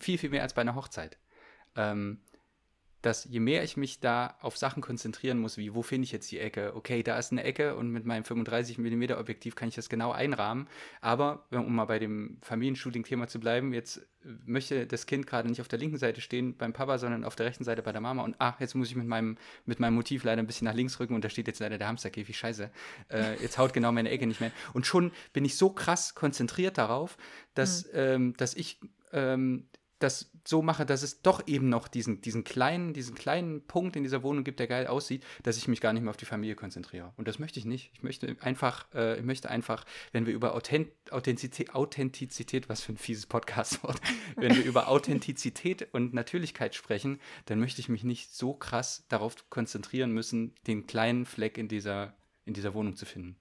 viel, 0.00 0.18
viel 0.18 0.30
mehr 0.30 0.42
als 0.42 0.54
bei 0.54 0.60
einer 0.62 0.74
Hochzeit. 0.74 1.18
Ähm, 1.76 2.20
dass 3.02 3.24
je 3.24 3.40
mehr 3.40 3.64
ich 3.64 3.76
mich 3.76 4.00
da 4.00 4.36
auf 4.40 4.56
Sachen 4.56 4.82
konzentrieren 4.82 5.38
muss, 5.38 5.56
wie 5.56 5.74
wo 5.74 5.82
finde 5.82 6.04
ich 6.04 6.12
jetzt 6.12 6.30
die 6.30 6.38
Ecke, 6.38 6.74
okay, 6.74 7.02
da 7.02 7.18
ist 7.18 7.32
eine 7.32 7.44
Ecke 7.44 7.76
und 7.76 7.90
mit 7.90 8.04
meinem 8.04 8.24
35 8.24 8.78
mm 8.78 9.12
Objektiv 9.12 9.54
kann 9.54 9.68
ich 9.68 9.74
das 9.74 9.88
genau 9.88 10.12
einrahmen. 10.12 10.68
Aber 11.00 11.46
um 11.50 11.74
mal 11.74 11.86
bei 11.86 11.98
dem 11.98 12.38
Familienshooting-Thema 12.42 13.28
zu 13.28 13.40
bleiben, 13.40 13.72
jetzt 13.72 14.06
möchte 14.44 14.86
das 14.86 15.06
Kind 15.06 15.26
gerade 15.26 15.48
nicht 15.48 15.60
auf 15.60 15.68
der 15.68 15.78
linken 15.78 15.96
Seite 15.96 16.20
stehen 16.20 16.56
beim 16.56 16.72
Papa, 16.72 16.98
sondern 16.98 17.24
auf 17.24 17.36
der 17.36 17.46
rechten 17.46 17.64
Seite 17.64 17.82
bei 17.82 17.92
der 17.92 18.02
Mama. 18.02 18.22
Und 18.22 18.36
ach, 18.38 18.60
jetzt 18.60 18.74
muss 18.74 18.88
ich 18.88 18.96
mit 18.96 19.06
meinem, 19.06 19.38
mit 19.64 19.80
meinem 19.80 19.94
Motiv 19.94 20.24
leider 20.24 20.42
ein 20.42 20.46
bisschen 20.46 20.66
nach 20.66 20.74
links 20.74 21.00
rücken 21.00 21.14
und 21.14 21.24
da 21.24 21.30
steht 21.30 21.46
jetzt 21.46 21.60
leider 21.60 21.78
der 21.78 21.88
Hamsterkäfig, 21.88 22.36
scheiße. 22.36 22.70
Äh, 23.08 23.40
jetzt 23.42 23.56
haut 23.56 23.72
genau 23.72 23.92
meine 23.92 24.10
Ecke 24.10 24.26
nicht 24.26 24.40
mehr. 24.40 24.52
Und 24.74 24.86
schon 24.86 25.12
bin 25.32 25.44
ich 25.44 25.56
so 25.56 25.70
krass 25.70 26.14
konzentriert 26.14 26.76
darauf, 26.76 27.16
dass, 27.54 27.84
mhm. 27.84 27.90
ähm, 27.94 28.34
dass 28.36 28.54
ich 28.54 28.78
ähm, 29.12 29.68
das 30.00 30.32
so 30.46 30.62
mache, 30.62 30.86
dass 30.86 31.02
es 31.02 31.22
doch 31.22 31.46
eben 31.46 31.68
noch 31.68 31.86
diesen, 31.86 32.20
diesen, 32.22 32.42
kleinen, 32.42 32.92
diesen 32.92 33.14
kleinen 33.14 33.66
Punkt 33.66 33.96
in 33.96 34.02
dieser 34.02 34.22
Wohnung 34.22 34.44
gibt, 34.44 34.58
der 34.58 34.66
geil 34.66 34.86
aussieht, 34.86 35.24
dass 35.42 35.56
ich 35.56 35.68
mich 35.68 35.80
gar 35.80 35.92
nicht 35.92 36.02
mehr 36.02 36.10
auf 36.10 36.16
die 36.16 36.24
Familie 36.24 36.56
konzentriere. 36.56 37.12
Und 37.16 37.28
das 37.28 37.38
möchte 37.38 37.58
ich 37.58 37.66
nicht. 37.66 37.90
Ich 37.94 38.02
möchte 38.02 38.36
einfach, 38.40 38.86
äh, 38.94 39.18
ich 39.18 39.24
möchte 39.24 39.50
einfach, 39.50 39.84
wenn 40.12 40.26
wir 40.26 40.32
über 40.34 40.54
Authent 40.54 40.88
Authentizität, 41.10 41.74
Authentizität, 41.74 42.68
was 42.68 42.82
für 42.82 42.92
ein 42.92 42.98
fieses 42.98 43.26
Podcastwort, 43.26 44.00
wenn 44.36 44.56
wir 44.56 44.64
über 44.64 44.88
Authentizität 44.88 45.92
und 45.92 46.14
Natürlichkeit 46.14 46.74
sprechen, 46.74 47.20
dann 47.46 47.60
möchte 47.60 47.80
ich 47.80 47.88
mich 47.88 48.04
nicht 48.04 48.34
so 48.34 48.54
krass 48.54 49.04
darauf 49.08 49.50
konzentrieren 49.50 50.12
müssen, 50.12 50.54
den 50.66 50.86
kleinen 50.86 51.26
Fleck 51.26 51.58
in 51.58 51.68
dieser, 51.68 52.14
in 52.46 52.54
dieser 52.54 52.74
Wohnung 52.74 52.96
zu 52.96 53.04
finden. 53.04 53.36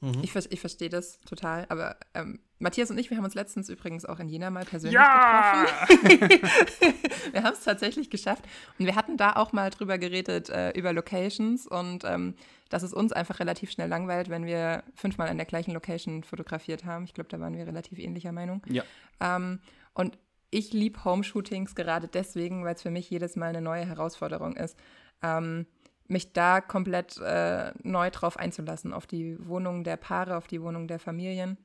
Mhm. 0.00 0.20
Ich, 0.22 0.34
ich 0.34 0.60
verstehe 0.60 0.88
das 0.88 1.20
total, 1.20 1.66
aber 1.68 1.96
ähm, 2.14 2.38
Matthias 2.60 2.90
und 2.90 2.98
ich, 2.98 3.10
wir 3.10 3.16
haben 3.16 3.24
uns 3.24 3.34
letztens 3.34 3.68
übrigens 3.68 4.04
auch 4.04 4.20
in 4.20 4.28
Jena 4.28 4.50
mal 4.50 4.64
persönlich 4.64 4.94
ja! 4.94 5.64
getroffen. 5.64 6.30
wir 7.32 7.42
haben 7.42 7.52
es 7.52 7.64
tatsächlich 7.64 8.08
geschafft 8.08 8.44
und 8.78 8.86
wir 8.86 8.94
hatten 8.94 9.16
da 9.16 9.34
auch 9.34 9.52
mal 9.52 9.70
drüber 9.70 9.98
geredet, 9.98 10.50
äh, 10.50 10.70
über 10.70 10.92
Locations 10.92 11.66
und 11.66 12.04
ähm, 12.04 12.34
dass 12.68 12.82
es 12.82 12.92
uns 12.92 13.12
einfach 13.12 13.40
relativ 13.40 13.70
schnell 13.70 13.88
langweilt, 13.88 14.28
wenn 14.28 14.46
wir 14.46 14.84
fünfmal 14.94 15.28
an 15.28 15.36
der 15.36 15.46
gleichen 15.46 15.72
Location 15.72 16.22
fotografiert 16.22 16.84
haben. 16.84 17.04
Ich 17.04 17.14
glaube, 17.14 17.30
da 17.30 17.40
waren 17.40 17.56
wir 17.56 17.66
relativ 17.66 17.98
ähnlicher 17.98 18.32
Meinung. 18.32 18.62
Ja. 18.68 18.84
Ähm, 19.20 19.60
und 19.94 20.18
ich 20.50 20.72
liebe 20.72 21.04
Home-Shootings 21.04 21.74
gerade 21.74 22.08
deswegen, 22.08 22.64
weil 22.64 22.74
es 22.74 22.82
für 22.82 22.90
mich 22.90 23.10
jedes 23.10 23.36
Mal 23.36 23.48
eine 23.48 23.62
neue 23.62 23.84
Herausforderung 23.84 24.56
ist. 24.56 24.78
Ähm, 25.22 25.66
mich 26.08 26.32
da 26.32 26.60
komplett 26.60 27.18
äh, 27.18 27.72
neu 27.82 28.10
drauf 28.10 28.38
einzulassen, 28.38 28.92
auf 28.92 29.06
die 29.06 29.36
Wohnung 29.46 29.84
der 29.84 29.96
Paare, 29.96 30.36
auf 30.36 30.46
die 30.46 30.62
Wohnung 30.62 30.88
der 30.88 30.98
Familien. 30.98 31.58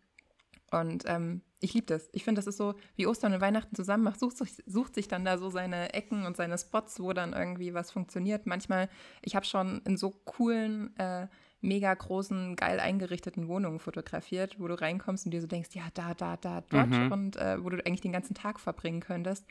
Und 0.70 1.04
ähm, 1.08 1.42
ich 1.60 1.74
liebe 1.74 1.86
das. 1.86 2.10
Ich 2.12 2.24
finde, 2.24 2.40
das 2.40 2.48
ist 2.48 2.58
so, 2.58 2.76
wie 2.96 3.08
Ostern 3.08 3.34
und 3.34 3.42
Weihnachten 3.42 3.76
zusammen 3.76 4.04
macht, 4.04 4.20
sucht, 4.20 4.38
sucht, 4.66 4.96
sich 4.96 5.08
dann 5.08 5.24
da 5.24 5.38
so 5.38 5.50
seine 5.50 5.94
Ecken 5.94 6.26
und 6.26 6.36
seine 6.36 6.58
Spots, 6.58 7.00
wo 7.00 7.14
dann 7.14 7.34
irgendwie 7.34 7.74
was 7.74 7.92
funktioniert. 7.92 8.46
Manchmal, 8.46 8.90
ich 9.22 9.36
habe 9.36 9.46
schon 9.46 9.82
in 9.86 9.96
so 9.96 10.10
coolen, 10.26 10.96
äh, 10.98 11.28
mega 11.62 11.94
großen, 11.94 12.58
geil 12.58 12.80
eingerichteten 12.82 13.48
Wohnungen 13.48 13.80
fotografiert, 13.80 14.60
wo 14.60 14.68
du 14.68 14.80
reinkommst 14.80 15.26
und 15.26 15.32
dir 15.32 15.40
so 15.40 15.48
denkst, 15.48 15.70
ja, 15.74 15.84
da, 15.94 16.14
da, 16.14 16.36
da, 16.36 16.62
dort 16.70 16.90
mhm. 16.90 17.12
und 17.12 17.38
äh, 17.38 17.64
wo 17.64 17.70
du 17.70 17.78
eigentlich 17.86 18.02
den 18.02 18.12
ganzen 18.12 18.34
Tag 18.34 18.60
verbringen 18.60 19.00
könntest. 19.00 19.46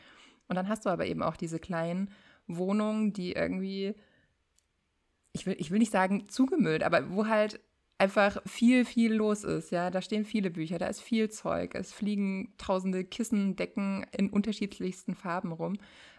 Und 0.49 0.57
dann 0.57 0.69
hast 0.69 0.85
du 0.85 0.91
aber 0.91 1.07
eben 1.07 1.23
auch 1.23 1.37
diese 1.37 1.59
kleinen 1.59 2.11
Wohnungen, 2.47 3.15
die 3.15 3.33
irgendwie 3.33 3.95
ich 5.33 5.47
will, 5.47 5.57
ich 5.59 5.71
will 5.71 5.79
nicht 5.79 5.93
sagen 5.93 6.29
zugemüllt, 6.29 6.83
aber 6.83 7.11
wo 7.11 7.27
halt 7.27 7.61
einfach 7.99 8.43
viel, 8.47 8.85
viel 8.85 9.15
los 9.15 9.45
ist. 9.45 9.71
Ja, 9.71 9.91
da 9.91 10.03
stehen 10.03 10.25
viele 10.25 10.51
Bücher, 10.51 10.79
da 10.79 10.87
ist 10.87 11.01
viel 11.01 11.31
Zeug, 11.31 11.75
es 11.75 11.93
fliegen 11.93 12.53
tausende 12.59 13.05
Kissen, 13.05 13.55
Decken 13.55 14.05
in 14.11 14.29
unterschiedlichsten 14.31 15.15
Farben 15.15 15.53
rum. 15.53 15.79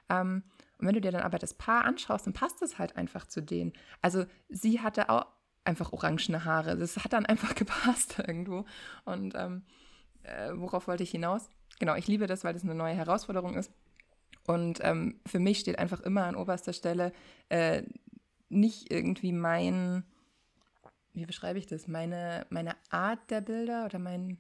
Ähm, 0.09 0.43
und 0.77 0.87
wenn 0.87 0.95
du 0.95 1.01
dir 1.01 1.11
dann 1.11 1.23
aber 1.23 1.39
das 1.39 1.53
Paar 1.53 1.85
anschaust, 1.85 2.25
dann 2.25 2.33
passt 2.33 2.61
es 2.61 2.79
halt 2.79 2.95
einfach 2.95 3.27
zu 3.27 3.41
denen. 3.41 3.73
Also 4.01 4.25
sie 4.49 4.79
hatte 4.79 5.09
auch 5.09 5.25
einfach 5.65 5.93
orangene 5.93 6.45
Haare. 6.45 6.77
Das 6.77 6.97
hat 6.97 7.13
dann 7.13 7.25
einfach 7.25 7.55
gepasst 7.55 8.19
irgendwo. 8.19 8.65
Und 9.05 9.33
ähm, 9.35 9.63
äh, 10.23 10.51
worauf 10.53 10.87
wollte 10.87 11.03
ich 11.03 11.11
hinaus? 11.11 11.49
Genau, 11.79 11.95
ich 11.95 12.07
liebe 12.07 12.27
das, 12.27 12.43
weil 12.43 12.53
das 12.53 12.63
eine 12.63 12.75
neue 12.75 12.93
Herausforderung 12.93 13.55
ist. 13.55 13.71
Und 14.45 14.79
ähm, 14.81 15.19
für 15.25 15.39
mich 15.39 15.59
steht 15.59 15.79
einfach 15.79 16.01
immer 16.01 16.25
an 16.25 16.35
oberster 16.35 16.73
Stelle 16.73 17.13
äh, 17.49 17.83
nicht 18.53 18.91
irgendwie 18.91 19.31
mein, 19.31 20.03
wie 21.13 21.25
beschreibe 21.25 21.59
ich 21.59 21.65
das, 21.65 21.87
meine, 21.87 22.45
meine 22.49 22.75
Art 22.89 23.29
der 23.29 23.41
Bilder 23.41 23.85
oder 23.85 23.99
mein 23.99 24.37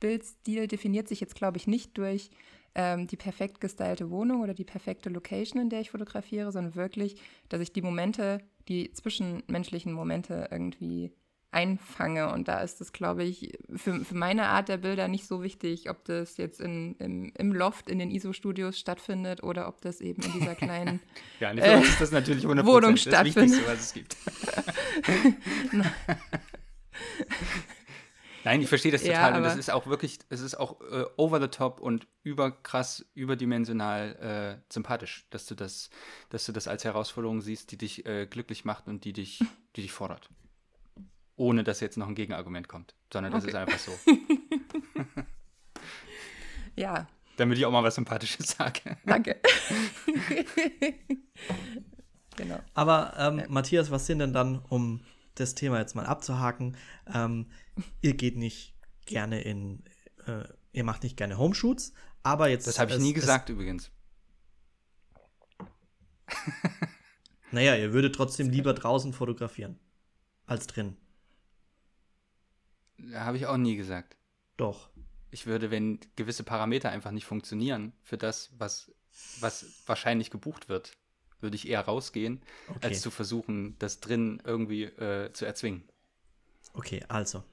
Bildstil 0.00 0.68
definiert 0.68 1.08
sich 1.08 1.20
jetzt, 1.20 1.34
glaube 1.34 1.56
ich, 1.56 1.66
nicht 1.66 1.98
durch 1.98 2.30
ähm, 2.74 3.06
die 3.06 3.16
perfekt 3.16 3.60
gestylte 3.60 4.10
Wohnung 4.10 4.42
oder 4.42 4.54
die 4.54 4.64
perfekte 4.64 5.10
Location, 5.10 5.60
in 5.60 5.70
der 5.70 5.80
ich 5.80 5.90
fotografiere, 5.90 6.52
sondern 6.52 6.74
wirklich, 6.74 7.20
dass 7.48 7.60
ich 7.60 7.72
die 7.72 7.82
Momente, 7.82 8.40
die 8.68 8.92
zwischenmenschlichen 8.92 9.92
Momente 9.92 10.48
irgendwie 10.50 11.12
einfange. 11.50 12.32
Und 12.32 12.48
da 12.48 12.60
ist 12.60 12.80
es, 12.80 12.92
glaube 12.92 13.24
ich, 13.24 13.58
für, 13.74 14.04
für 14.04 14.14
meine 14.14 14.46
Art 14.46 14.68
der 14.68 14.76
Bilder 14.76 15.08
nicht 15.08 15.26
so 15.26 15.42
wichtig, 15.42 15.90
ob 15.90 16.04
das 16.04 16.36
jetzt 16.36 16.60
in, 16.60 16.94
im, 16.96 17.32
im 17.36 17.52
Loft 17.52 17.88
in 17.88 17.98
den 17.98 18.10
ISO-Studios 18.10 18.78
stattfindet 18.78 19.42
oder 19.42 19.68
ob 19.68 19.80
das 19.80 20.00
eben 20.00 20.22
in 20.22 20.32
dieser 20.32 20.54
kleinen 20.54 21.00
ja, 21.40 21.54
nicht 21.54 21.64
äh, 21.64 21.80
ist 21.80 22.00
das 22.00 22.10
natürlich 22.10 22.44
100% 22.44 22.66
Wohnung 22.66 22.92
das 22.92 23.02
stattfindet. 23.02 23.66
was 23.66 23.80
es 23.80 23.94
gibt. 23.94 24.16
Nein, 28.44 28.62
ich 28.62 28.68
verstehe 28.68 28.92
das 28.92 29.02
total. 29.02 29.32
Ja, 29.32 29.36
und 29.36 29.42
das 29.42 29.56
ist 29.56 29.70
auch 29.70 29.86
wirklich, 29.86 30.18
es 30.28 30.40
ist 30.40 30.58
auch 30.58 30.80
äh, 30.80 31.04
over 31.16 31.40
the 31.40 31.48
top 31.48 31.80
und 31.80 32.06
überkrass, 32.22 33.04
überdimensional 33.14 34.60
äh, 34.60 34.72
sympathisch, 34.72 35.26
dass 35.30 35.46
du 35.46 35.54
das, 35.54 35.90
dass 36.30 36.46
du 36.46 36.52
das 36.52 36.68
als 36.68 36.84
Herausforderung 36.84 37.40
siehst, 37.40 37.72
die 37.72 37.78
dich 37.78 38.06
äh, 38.06 38.26
glücklich 38.26 38.64
macht 38.64 38.86
und 38.86 39.04
die 39.04 39.12
dich, 39.12 39.40
die 39.76 39.82
dich 39.82 39.92
fordert 39.92 40.30
ohne 41.38 41.64
dass 41.64 41.80
jetzt 41.80 41.96
noch 41.96 42.08
ein 42.08 42.14
Gegenargument 42.14 42.68
kommt, 42.68 42.94
sondern 43.12 43.32
das 43.32 43.44
okay. 43.44 43.52
ist 43.52 43.56
einfach 43.56 43.78
so. 43.78 43.92
ja. 46.76 47.06
Damit 47.36 47.58
ich 47.58 47.64
auch 47.64 47.70
mal 47.70 47.84
was 47.84 47.94
Sympathisches 47.94 48.48
sage. 48.48 48.98
Danke. 49.06 49.40
genau. 52.36 52.58
Aber 52.74 53.14
ähm, 53.16 53.42
Matthias, 53.48 53.90
was 53.90 54.06
sind 54.06 54.18
denn 54.18 54.32
dann, 54.32 54.58
um 54.68 55.04
das 55.36 55.54
Thema 55.54 55.78
jetzt 55.78 55.94
mal 55.94 56.06
abzuhaken, 56.06 56.76
ähm, 57.14 57.46
ihr 58.02 58.14
geht 58.14 58.36
nicht 58.36 58.74
gerne 59.06 59.40
in, 59.40 59.84
äh, 60.26 60.42
ihr 60.72 60.82
macht 60.82 61.04
nicht 61.04 61.16
gerne 61.16 61.38
Homeshoots, 61.38 61.92
aber 62.24 62.48
jetzt. 62.48 62.66
Das 62.66 62.80
habe 62.80 62.90
ich 62.90 62.96
es, 62.96 63.02
nie 63.02 63.12
gesagt 63.12 63.48
es, 63.48 63.54
übrigens. 63.54 63.92
naja, 67.52 67.76
ihr 67.76 67.92
würdet 67.92 68.16
trotzdem 68.16 68.50
lieber 68.50 68.74
draußen 68.74 69.12
fotografieren 69.12 69.78
als 70.46 70.66
drin. 70.66 70.96
Habe 73.14 73.36
ich 73.36 73.46
auch 73.46 73.56
nie 73.56 73.76
gesagt. 73.76 74.16
Doch. 74.56 74.90
Ich 75.30 75.46
würde, 75.46 75.70
wenn 75.70 76.00
gewisse 76.16 76.42
Parameter 76.42 76.90
einfach 76.90 77.10
nicht 77.10 77.26
funktionieren 77.26 77.92
für 78.02 78.16
das, 78.16 78.50
was, 78.58 78.90
was 79.40 79.82
wahrscheinlich 79.86 80.30
gebucht 80.30 80.68
wird, 80.68 80.96
würde 81.40 81.54
ich 81.54 81.68
eher 81.68 81.82
rausgehen, 81.82 82.42
okay. 82.68 82.88
als 82.88 83.00
zu 83.00 83.10
versuchen, 83.10 83.76
das 83.78 84.00
drin 84.00 84.42
irgendwie 84.44 84.84
äh, 84.84 85.32
zu 85.32 85.44
erzwingen. 85.44 85.84
Okay, 86.74 87.04
also. 87.08 87.44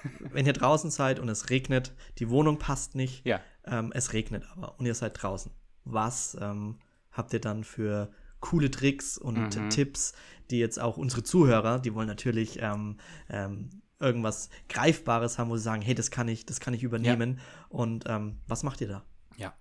wenn 0.20 0.46
ihr 0.46 0.52
draußen 0.52 0.90
seid 0.90 1.18
und 1.18 1.28
es 1.28 1.50
regnet, 1.50 1.92
die 2.18 2.28
Wohnung 2.28 2.58
passt 2.58 2.94
nicht, 2.94 3.26
ja. 3.26 3.40
ähm, 3.64 3.92
es 3.94 4.12
regnet 4.12 4.44
aber 4.52 4.78
und 4.78 4.86
ihr 4.86 4.94
seid 4.94 5.20
draußen. 5.20 5.52
Was 5.84 6.36
ähm, 6.40 6.78
habt 7.10 7.32
ihr 7.32 7.40
dann 7.40 7.64
für 7.64 8.12
coole 8.40 8.70
Tricks 8.70 9.18
und 9.18 9.56
mhm. 9.56 9.70
Tipps, 9.70 10.12
die 10.50 10.58
jetzt 10.58 10.78
auch 10.78 10.96
unsere 10.96 11.24
Zuhörer, 11.24 11.80
die 11.80 11.94
wollen 11.94 12.06
natürlich 12.06 12.60
ähm, 12.60 12.98
ähm 13.28 13.70
irgendwas 14.00 14.50
Greifbares 14.68 15.38
haben, 15.38 15.50
wo 15.50 15.56
sie 15.56 15.62
sagen, 15.62 15.82
hey, 15.82 15.94
das 15.94 16.10
kann 16.10 16.28
ich, 16.28 16.46
das 16.46 16.60
kann 16.60 16.74
ich 16.74 16.82
übernehmen. 16.82 17.36
Ja. 17.38 17.66
Und 17.68 18.04
ähm, 18.06 18.40
was 18.46 18.62
macht 18.62 18.80
ihr 18.80 18.88
da? 18.88 19.04
Ja. 19.36 19.54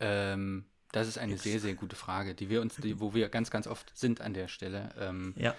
Ähm, 0.00 0.66
das 0.92 1.08
ist 1.08 1.18
eine 1.18 1.36
sehr, 1.36 1.60
sehr 1.60 1.74
gute 1.74 1.96
Frage, 1.96 2.34
die 2.34 2.48
wir 2.48 2.60
uns, 2.60 2.76
die, 2.76 3.00
wo 3.00 3.14
wir 3.14 3.28
ganz, 3.28 3.50
ganz 3.50 3.66
oft 3.66 3.96
sind 3.96 4.20
an 4.20 4.32
der 4.32 4.48
Stelle. 4.48 4.94
Ähm, 4.98 5.34
ja. 5.36 5.54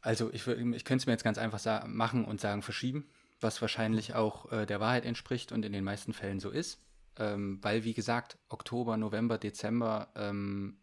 Also 0.00 0.32
ich, 0.32 0.46
ich 0.46 0.84
könnte 0.84 1.02
es 1.02 1.06
mir 1.06 1.12
jetzt 1.12 1.24
ganz 1.24 1.36
einfach 1.38 1.86
machen 1.86 2.24
und 2.24 2.40
sagen 2.40 2.62
verschieben, 2.62 3.08
was 3.40 3.60
wahrscheinlich 3.60 4.14
auch 4.14 4.50
äh, 4.52 4.64
der 4.64 4.80
Wahrheit 4.80 5.04
entspricht 5.04 5.52
und 5.52 5.64
in 5.64 5.72
den 5.72 5.84
meisten 5.84 6.12
Fällen 6.12 6.40
so 6.40 6.50
ist. 6.50 6.80
Ähm, 7.18 7.58
weil, 7.62 7.84
wie 7.84 7.94
gesagt, 7.94 8.38
Oktober, 8.48 8.96
November, 8.96 9.38
Dezember, 9.38 10.08
ähm, 10.14 10.78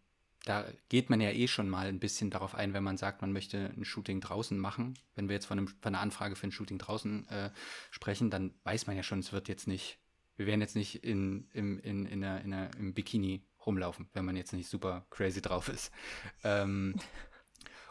da 0.46 0.66
geht 0.90 1.10
man 1.10 1.22
ja 1.22 1.30
eh 1.32 1.48
schon 1.48 1.70
mal 1.70 1.88
ein 1.88 2.00
bisschen 2.00 2.30
darauf 2.30 2.54
ein, 2.56 2.74
wenn 2.74 2.84
man 2.84 2.98
sagt, 2.98 3.22
man 3.22 3.32
möchte 3.32 3.72
ein 3.78 3.86
Shooting 3.86 4.20
draußen 4.20 4.58
machen. 4.58 4.94
Wenn 5.16 5.30
wir 5.30 5.36
jetzt 5.36 5.46
von, 5.46 5.58
einem, 5.58 5.68
von 5.68 5.78
einer 5.96 6.02
Anfrage 6.02 6.36
für 6.36 6.48
ein 6.48 6.52
Shooting 6.52 6.78
draußen 6.80 7.28
äh, 7.30 7.50
sprechen, 7.92 8.30
dann 8.30 8.54
weiß 8.64 8.88
man 8.88 8.96
ja 8.98 9.04
schon, 9.04 9.20
es 9.20 9.32
wird 9.32 9.48
jetzt 9.48 9.68
nicht, 9.68 10.00
wir 10.36 10.46
werden 10.46 10.62
jetzt 10.62 10.76
nicht 10.76 11.04
in, 11.04 11.48
im, 11.54 11.80
in, 11.80 12.06
in 12.06 12.24
einer, 12.24 12.42
in 12.42 12.54
einer, 12.54 12.76
im 12.78 12.94
Bikini 12.94 13.46
rumlaufen, 13.66 14.10
wenn 14.14 14.26
man 14.26 14.36
jetzt 14.36 14.52
nicht 14.52 14.70
super 14.70 15.06
crazy 15.10 15.42
drauf 15.42 15.70
ist. 15.70 15.92
Ähm, 16.44 16.96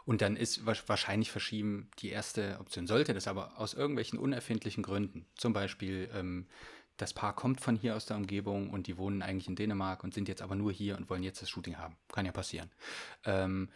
und 0.05 0.21
dann 0.21 0.37
ist 0.37 0.67
wa- 0.67 0.75
wahrscheinlich 0.87 1.31
verschieben 1.31 1.91
die 2.01 2.11
erste 2.11 2.59
Option. 2.61 2.87
Sollte 2.87 3.15
das 3.15 3.29
aber 3.29 3.59
aus 3.59 3.75
irgendwelchen 3.75 4.19
unerfindlichen 4.19 4.83
Gründen, 4.83 5.27
zum 5.37 5.53
Beispiel 5.53 6.11
ähm, 6.15 6.47
das 7.03 7.13
Paar 7.13 7.35
kommt 7.35 7.61
von 7.61 7.75
hier 7.75 7.97
aus 7.97 8.07
der 8.07 8.17
Umgebung 8.17 8.71
und 8.71 8.87
die 8.87 8.97
wohnen 8.97 9.23
eigentlich 9.23 9.49
in 9.49 9.57
Dänemark 9.57 10.05
und 10.05 10.15
sind 10.15 10.29
jetzt 10.29 10.41
aber 10.41 10.55
nur 10.55 10.73
hier 10.73 10.97
und 10.97 11.11
wollen 11.11 11.25
jetzt 11.25 11.43
das 11.43 11.51
Shooting 11.51 11.77
haben. 11.77 11.97
Kann 12.13 12.27
ja 12.27 12.33
passieren. 12.33 12.71
Ähm, 13.25 13.71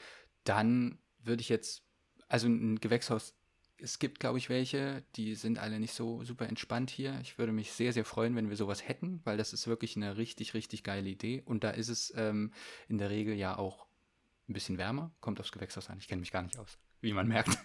dann 0.45 1.01
würde 1.18 1.41
ich 1.41 1.49
jetzt, 1.49 1.83
also 2.29 2.47
ein 2.47 2.79
Gewächshaus, 2.79 3.35
es 3.79 3.99
gibt, 3.99 4.20
glaube 4.20 4.39
ich, 4.39 4.49
welche, 4.49 5.03
die 5.16 5.35
sind 5.35 5.59
alle 5.59 5.81
nicht 5.81 5.93
so 5.93 6.22
super 6.22 6.49
entspannt 6.49 6.89
hier. 6.89 7.18
Ich 7.20 7.37
würde 7.37 7.53
mich 7.53 7.72
sehr, 7.72 7.93
sehr 7.93 8.05
freuen, 8.05 8.37
wenn 8.37 8.49
wir 8.49 8.57
sowas 8.57 8.87
hätten, 8.87 9.20
weil 9.24 9.37
das 9.37 9.53
ist 9.53 9.66
wirklich 9.66 9.97
eine 9.97 10.16
richtig, 10.16 10.55
richtig 10.55 10.85
geile 10.85 11.09
Idee. 11.09 11.43
Und 11.45 11.64
da 11.64 11.70
ist 11.70 11.89
es 11.89 12.14
ähm, 12.16 12.53
in 12.89 12.99
der 12.99 13.11
Regel 13.11 13.35
ja 13.35 13.59
auch 13.59 13.87
ein 14.49 14.53
bisschen 14.53 14.79
wärmer, 14.79 15.11
kommt 15.20 15.41
aufs 15.41 15.51
Gewächshaus 15.51 15.91
an. 15.91 15.99
Ich 15.99 16.07
kenne 16.07 16.20
mich 16.20 16.31
gar 16.31 16.43
nicht 16.43 16.57
aus, 16.59 16.79
wie 17.01 17.12
man 17.12 17.27
merkt. 17.27 17.59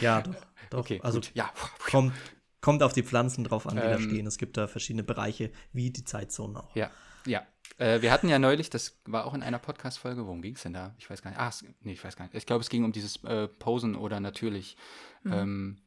Ja, 0.00 0.20
doch. 0.22 0.34
doch. 0.68 0.78
Okay, 0.80 1.00
also 1.02 1.20
gut. 1.20 1.32
Ja, 1.34 1.50
kommt, 1.90 2.12
kommt 2.60 2.82
auf 2.82 2.92
die 2.92 3.02
Pflanzen 3.02 3.44
drauf 3.44 3.66
an, 3.66 3.76
die 3.76 3.82
da 3.82 3.96
Ähm, 3.96 4.02
stehen. 4.02 4.26
Es 4.26 4.38
gibt 4.38 4.56
da 4.56 4.66
verschiedene 4.66 5.02
Bereiche, 5.02 5.50
wie 5.72 5.90
die 5.90 6.04
Zeitzonen 6.04 6.56
auch. 6.56 6.74
Ja, 6.74 6.90
ja. 7.26 7.46
Äh, 7.78 8.00
wir 8.02 8.12
hatten 8.12 8.28
ja 8.28 8.38
neulich, 8.38 8.70
das 8.70 8.98
war 9.04 9.26
auch 9.26 9.34
in 9.34 9.42
einer 9.42 9.58
Podcast-Folge, 9.58 10.24
worum 10.26 10.42
ging 10.42 10.54
es 10.54 10.62
denn 10.62 10.72
da? 10.72 10.94
Ich 10.98 11.10
weiß 11.10 11.22
gar 11.22 11.30
nicht. 11.30 11.40
Ah, 11.40 11.48
es, 11.48 11.64
nee, 11.80 11.92
ich 11.92 12.04
weiß 12.04 12.16
gar 12.16 12.24
nicht. 12.24 12.34
Ich 12.34 12.46
glaube, 12.46 12.62
es 12.62 12.70
ging 12.70 12.84
um 12.84 12.92
dieses 12.92 13.22
äh, 13.24 13.48
Posen 13.48 13.94
oder 13.96 14.20
natürlich. 14.20 14.76
Ähm, 15.24 15.78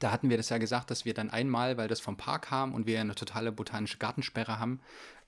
da 0.00 0.10
hatten 0.10 0.30
wir 0.30 0.36
das 0.36 0.48
ja 0.48 0.58
gesagt, 0.58 0.90
dass 0.90 1.04
wir 1.04 1.14
dann 1.14 1.30
einmal, 1.30 1.76
weil 1.76 1.86
das 1.86 2.00
vom 2.00 2.16
Park 2.16 2.46
kam 2.46 2.74
und 2.74 2.86
wir 2.86 2.94
ja 2.94 3.00
eine 3.02 3.14
totale 3.14 3.52
botanische 3.52 3.98
Gartensperre 3.98 4.58
haben, 4.58 4.80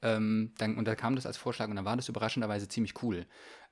ähm, 0.03 0.53
dann, 0.59 0.77
und 0.77 0.87
da 0.89 0.97
kam 0.97 1.15
das 1.15 1.27
als 1.27 1.37
Vorschlag 1.37 1.69
und 1.69 1.77
dann 1.77 1.85
war 1.85 1.97
das 1.97 2.09
überraschenderweise 2.09 2.67
ziemlich 2.69 3.03
cool. 3.03 3.27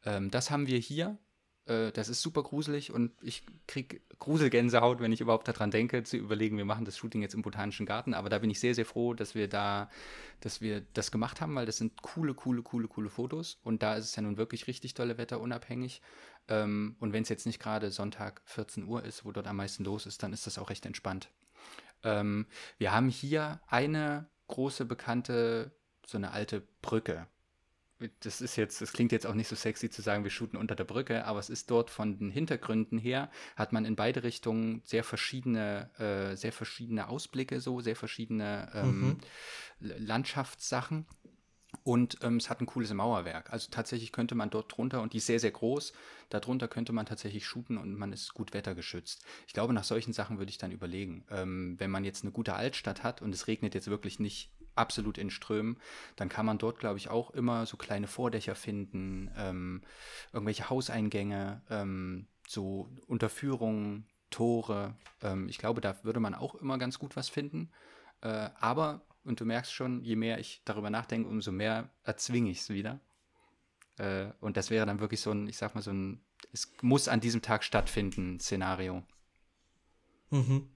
Ähm, 0.05 0.31
das 0.31 0.51
haben 0.51 0.67
wir 0.69 0.79
hier. 0.79 1.19
Äh, 1.67 1.93
das 1.93 2.09
ist 2.09 2.23
super 2.23 2.43
gruselig 2.43 2.93
und 2.93 3.13
ich 3.23 3.45
kriege 3.67 4.01
Gruselgänsehaut, 4.19 5.01
wenn 5.01 5.13
ich 5.13 5.21
überhaupt 5.21 5.49
daran 5.49 5.71
denke, 5.71 6.03
zu 6.05 6.17
überlegen, 6.17 6.57
wir 6.57 6.65
machen 6.65 6.85
das 6.85 6.97
Shooting 6.97 7.23
jetzt 7.23 7.35
im 7.35 7.43
Botanischen 7.43 7.87
Garten. 7.87 8.15
Aber 8.15 8.29
da 8.29 8.39
bin 8.39 8.51
ich 8.51 8.61
sehr, 8.61 8.75
sehr 8.75 8.87
froh, 8.87 9.15
dass 9.15 9.35
wir 9.35 9.49
da, 9.49 9.91
dass 10.41 10.61
wir 10.61 10.83
das 10.93 11.11
gemacht 11.11 11.41
haben, 11.41 11.55
weil 11.55 11.67
das 11.67 11.77
sind 11.77 12.03
coole, 12.03 12.35
coole, 12.35 12.63
coole, 12.63 12.89
coole 12.89 13.11
Fotos. 13.11 13.59
Und 13.63 13.83
da 13.83 13.95
ist 13.95 14.07
es 14.07 14.17
ja 14.17 14.23
nun 14.23 14.37
wirklich 14.37 14.67
richtig 14.67 14.95
tolle 14.95 15.19
Wetter, 15.19 15.41
unabhängig. 15.41 16.03
Ähm, 16.49 16.97
und 17.01 17.13
wenn 17.13 17.23
es 17.23 17.29
jetzt 17.29 17.47
nicht 17.47 17.61
gerade 17.61 17.91
Sonntag 17.91 18.43
14 18.45 18.85
Uhr 18.85 19.05
ist, 19.05 19.25
wo 19.25 19.33
dort 19.33 19.47
am 19.47 19.57
meisten 19.57 19.85
los 19.85 20.07
ist, 20.07 20.23
dann 20.23 20.33
ist 20.33 20.47
das 20.47 20.59
auch 20.59 20.71
recht 20.71 20.87
entspannt. 20.87 21.31
Ähm, 22.05 22.47
wir 22.79 22.93
haben 22.93 23.09
hier 23.09 23.61
eine 23.69 24.29
große 24.49 24.85
bekannte, 24.85 25.73
so 26.07 26.19
eine 26.19 26.33
alte 26.33 26.63
Brücke. 26.83 27.27
Das 28.21 28.41
ist 28.41 28.57
jetzt, 28.57 28.81
das 28.81 28.93
klingt 28.93 29.13
jetzt 29.13 29.27
auch 29.27 29.35
nicht 29.35 29.49
so 29.49 29.57
sexy 29.57 29.91
zu 29.91 30.03
sagen, 30.03 30.25
wir 30.25 30.31
shooten 30.31 30.57
unter 30.57 30.75
der 30.75 30.85
Brücke, 30.85 31.25
aber 31.25 31.39
es 31.39 31.51
ist 31.51 31.71
dort 31.71 31.91
von 31.91 32.19
den 32.19 32.31
Hintergründen 32.31 32.99
her, 32.99 33.31
hat 33.57 33.73
man 33.73 33.85
in 33.85 33.97
beide 33.97 34.23
Richtungen 34.23 34.83
sehr 34.85 35.05
verschiedene, 35.05 35.91
äh, 35.99 36.37
sehr 36.37 36.53
verschiedene 36.53 37.09
Ausblicke, 37.09 37.61
so 37.61 37.81
sehr 37.81 37.97
verschiedene 37.97 38.71
ähm, 38.75 39.19
L- 39.81 39.97
Landschaftssachen. 39.99 41.07
Und 41.85 42.19
ähm, 42.23 42.37
es 42.37 42.51
hat 42.51 42.61
ein 42.61 42.67
cooles 42.67 42.93
Mauerwerk. 42.93 43.51
Also 43.51 43.69
tatsächlich 43.71 44.13
könnte 44.13 44.35
man 44.35 44.51
dort 44.51 44.77
drunter, 44.77 45.01
und 45.01 45.15
die 45.15 45.17
ist 45.17 45.27
sehr, 45.27 45.41
sehr 45.41 45.51
groß, 45.51 45.95
darunter 46.29 46.69
könnte 46.69 46.93
man 46.93 47.07
tatsächlich 47.07 47.47
shooten 47.47 47.79
und 47.79 47.97
man 47.97 48.13
ist 48.13 48.35
gut 48.35 48.53
wettergeschützt. 48.53 49.25
Ich 49.47 49.55
glaube, 49.55 49.73
nach 49.73 49.83
solchen 49.83 50.13
Sachen 50.13 50.39
würde 50.39 50.51
ich 50.51 50.59
dann 50.59 50.71
überlegen. 50.71 51.25
Ähm, 51.31 51.77
wenn 51.79 51.91
man 51.91 52.05
jetzt 52.05 52.25
eine 52.25 52.33
gute 52.33 52.55
Altstadt 52.55 53.03
hat 53.03 53.23
und 53.23 53.35
es 53.35 53.47
regnet 53.47 53.75
jetzt 53.75 53.89
wirklich 53.89 54.21
nicht 54.21 54.51
absolut 54.75 55.19
in 55.19 55.31
Strömen, 55.31 55.79
dann 56.17 56.29
kann 56.29 56.47
man 56.47 56.59
dort, 56.59 56.79
glaube 56.79 56.99
ich, 56.99 57.09
auch 57.09 57.31
immer 57.31 57.67
so 57.67 57.77
kleine 57.77 58.07
Vordächer 58.07 58.55
finden, 58.55 59.31
ähm, 59.37 59.83
irgendwelche 60.33 60.71
Hauseingänge, 60.71 61.63
ähm, 61.71 62.27
so 62.49 62.89
Unterführungen, 63.07 64.07
Tore. 64.31 64.97
Ähm, 65.23 65.49
ich 65.49 65.59
glaube, 65.59 65.81
da 65.81 66.03
würde 66.03 66.19
man 66.19 66.35
auch 66.35 66.57
immer 66.57 66.79
ganz 66.79 66.99
gut 66.99 67.15
was 67.17 67.29
finden. 67.29 67.71
Äh, 68.23 68.51
aber, 68.59 69.03
und 69.25 69.39
du 69.39 69.45
merkst 69.45 69.73
schon, 69.73 70.03
je 70.03 70.17
mehr 70.17 70.39
ich 70.41 70.63
darüber 70.65 70.91
nachdenke, 70.91 71.29
umso 71.29 71.53
mehr 71.53 71.91
erzwinge 72.03 72.51
ich 72.51 72.61
es 72.61 72.71
wieder. 72.71 72.99
Äh, 73.99 74.33
und 74.41 74.57
das 74.57 74.71
wäre 74.71 74.87
dann 74.87 75.01
wirklich 75.01 75.21
so 75.21 75.31
ein, 75.31 75.47
ich 75.47 75.57
sag 75.57 75.75
mal, 75.75 75.83
so 75.83 75.93
ein, 75.93 76.21
es 76.53 76.73
muss 76.81 77.07
an 77.07 77.21
diesem 77.21 77.43
Tag 77.43 77.63
stattfinden, 77.63 78.41
Szenario. 78.41 79.05
Mhm. 80.31 80.72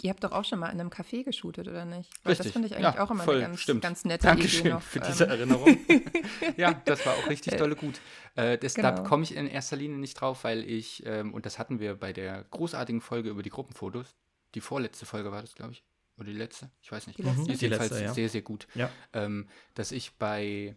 Ihr 0.00 0.10
habt 0.10 0.22
doch 0.22 0.30
auch 0.30 0.44
schon 0.44 0.60
mal 0.60 0.68
in 0.70 0.80
einem 0.80 0.90
Café 0.90 1.24
geshootet, 1.24 1.66
oder 1.66 1.84
nicht? 1.84 2.08
Weil 2.22 2.36
Das 2.36 2.50
finde 2.50 2.68
ich 2.68 2.76
eigentlich 2.76 2.94
Ja, 2.94 3.02
auch 3.04 3.10
immer 3.10 3.24
voll, 3.24 3.36
eine 3.38 3.46
ganz, 3.46 3.60
stimmt. 3.60 3.82
ganz 3.82 4.04
nette 4.04 4.26
Dankeschön 4.28 4.60
Idee 4.60 4.70
noch. 4.74 4.82
für 4.82 5.00
ähm, 5.00 5.04
diese 5.08 5.26
Erinnerung. 5.26 5.76
ja, 6.56 6.74
das 6.84 7.04
war 7.04 7.14
auch 7.14 7.28
richtig 7.28 7.54
Äh, 7.54 7.56
dolle 7.56 7.74
gut. 7.74 8.00
Äh, 8.36 8.58
das, 8.58 8.74
Da 8.74 8.90
genau. 8.92 9.02
komme 9.02 9.24
ich 9.24 9.34
in 9.34 9.48
erster 9.48 9.76
Linie 9.76 9.98
nicht 9.98 10.14
drauf, 10.14 10.44
weil 10.44 10.62
ich, 10.62 11.04
ähm, 11.04 11.34
und 11.34 11.46
das 11.46 11.58
hatten 11.58 11.80
wir 11.80 11.96
bei 11.96 12.12
der 12.12 12.44
großartigen 12.44 13.00
Folge 13.00 13.28
über 13.30 13.42
die 13.42 13.50
Gruppenfotos, 13.50 14.14
die 14.54 14.60
vorletzte 14.60 15.04
Folge 15.04 15.32
war 15.32 15.40
das, 15.40 15.54
glaube 15.56 15.72
ich, 15.72 15.82
oder 16.16 16.26
die 16.28 16.32
letzte, 16.38 16.70
ich 16.80 16.92
weiß 16.92 17.06
nicht. 17.08 17.18
Die 17.18 17.22
letzte. 17.22 17.42
Die 17.44 17.52
ist 17.52 17.60
Die 17.60 17.66
jedenfalls 17.66 17.90
letzte, 17.90 18.04
ja. 18.04 18.14
sehr, 18.14 18.28
sehr 18.28 18.42
gut. 18.42 18.68
Ja. 18.76 18.90
Ähm, 19.12 19.48
dass 19.74 19.90
ich 19.90 20.12
bei, 20.16 20.76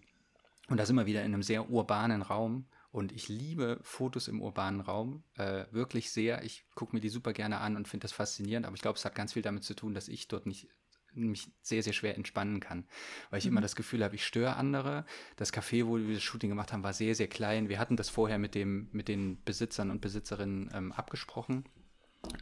und 0.68 0.78
da 0.78 0.86
sind 0.88 0.96
wir 0.96 1.06
wieder 1.06 1.22
in 1.24 1.34
einem 1.34 1.44
sehr 1.44 1.70
urbanen 1.70 2.24
Raum, 2.24 2.66
und 2.92 3.12
ich 3.12 3.30
liebe 3.30 3.80
Fotos 3.84 4.28
im 4.28 4.42
urbanen 4.42 4.82
Raum, 4.82 5.24
äh, 5.36 5.66
wirklich 5.72 6.12
sehr. 6.12 6.44
Ich 6.44 6.66
gucke 6.76 6.96
mir 6.96 7.02
die 7.02 7.10
super 7.10 7.34
gerne 7.34 7.60
an 7.60 7.76
und 7.76 7.88
finde 7.88 8.04
das 8.04 8.12
faszinierend, 8.12 8.66
aber 8.66 8.76
ich 8.76 8.82
glaube, 8.82 8.98
es 8.98 9.06
hat 9.06 9.16
ganz 9.16 9.34
viel 9.34 9.42
damit 9.42 9.64
zu 9.64 9.74
tun, 9.74 9.94
dass 9.94 10.08
ich 10.08 10.28
dort 10.28 10.46
nicht 10.46 10.68
mich 11.14 11.52
sehr, 11.62 11.84
sehr 11.84 11.94
schwer 11.94 12.16
entspannen 12.16 12.62
kann, 12.62 12.88
weil 13.30 13.40
ich 13.40 13.46
immer 13.46 13.60
das 13.60 13.76
Gefühl 13.76 14.02
habe, 14.04 14.16
ich 14.16 14.26
störe 14.26 14.56
andere. 14.56 15.06
Das 15.36 15.54
Café, 15.54 15.86
wo 15.86 15.98
wir 15.98 16.14
das 16.14 16.24
Shooting 16.24 16.50
gemacht 16.50 16.72
haben, 16.72 16.84
war 16.84 16.94
sehr, 16.94 17.16
sehr 17.16 17.28
klein. 17.28 17.68
Wir 17.68 17.80
hatten 17.80 17.98
das 17.98 18.10
vorher 18.10 18.40
mit, 18.40 18.56
dem, 18.56 18.88
mit 18.94 19.10
den 19.10 19.44
Besitzern 19.44 19.92
und 19.92 20.00
Besitzerinnen 20.00 20.70
ähm, 20.74 20.92
abgesprochen. 20.94 21.66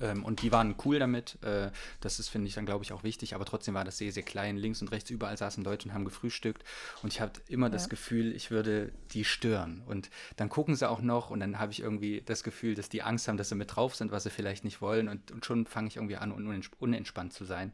Ähm, 0.01 0.25
und 0.25 0.41
die 0.41 0.51
waren 0.51 0.75
cool 0.85 0.99
damit. 0.99 1.41
Äh, 1.43 1.71
das 2.01 2.19
ist, 2.19 2.29
finde 2.29 2.47
ich, 2.47 2.53
dann 2.53 2.65
glaube 2.65 2.83
ich 2.83 2.91
auch 2.91 3.03
wichtig. 3.03 3.33
Aber 3.35 3.45
trotzdem 3.45 3.73
war 3.73 3.85
das 3.85 3.97
sehr, 3.97 4.11
sehr 4.11 4.23
klein. 4.23 4.57
Links 4.57 4.81
und 4.81 4.91
rechts 4.91 5.09
überall 5.09 5.37
saßen 5.37 5.63
Leute 5.63 5.87
und 5.87 5.93
haben 5.93 6.05
gefrühstückt. 6.05 6.63
Und 7.01 7.13
ich 7.13 7.21
hatte 7.21 7.41
immer 7.47 7.69
das 7.69 7.83
Ja. 7.83 7.89
Gefühl, 7.89 8.35
ich 8.35 8.51
würde 8.51 8.91
die 9.11 9.23
stören. 9.23 9.81
Und 9.85 10.09
dann 10.35 10.49
gucken 10.49 10.75
sie 10.75 10.89
auch 10.89 11.01
noch. 11.01 11.29
Und 11.29 11.39
dann 11.39 11.59
habe 11.59 11.71
ich 11.71 11.79
irgendwie 11.79 12.21
das 12.21 12.43
Gefühl, 12.43 12.75
dass 12.75 12.89
die 12.89 13.03
Angst 13.03 13.27
haben, 13.27 13.37
dass 13.37 13.49
sie 13.49 13.55
mit 13.55 13.75
drauf 13.75 13.95
sind, 13.95 14.11
was 14.11 14.23
sie 14.23 14.29
vielleicht 14.29 14.63
nicht 14.63 14.81
wollen. 14.81 15.07
Und, 15.07 15.31
und 15.31 15.45
schon 15.45 15.65
fange 15.65 15.87
ich 15.87 15.95
irgendwie 15.95 16.17
an, 16.17 16.31
unents- 16.33 16.71
unentspannt 16.79 17.33
zu 17.33 17.45
sein. 17.45 17.73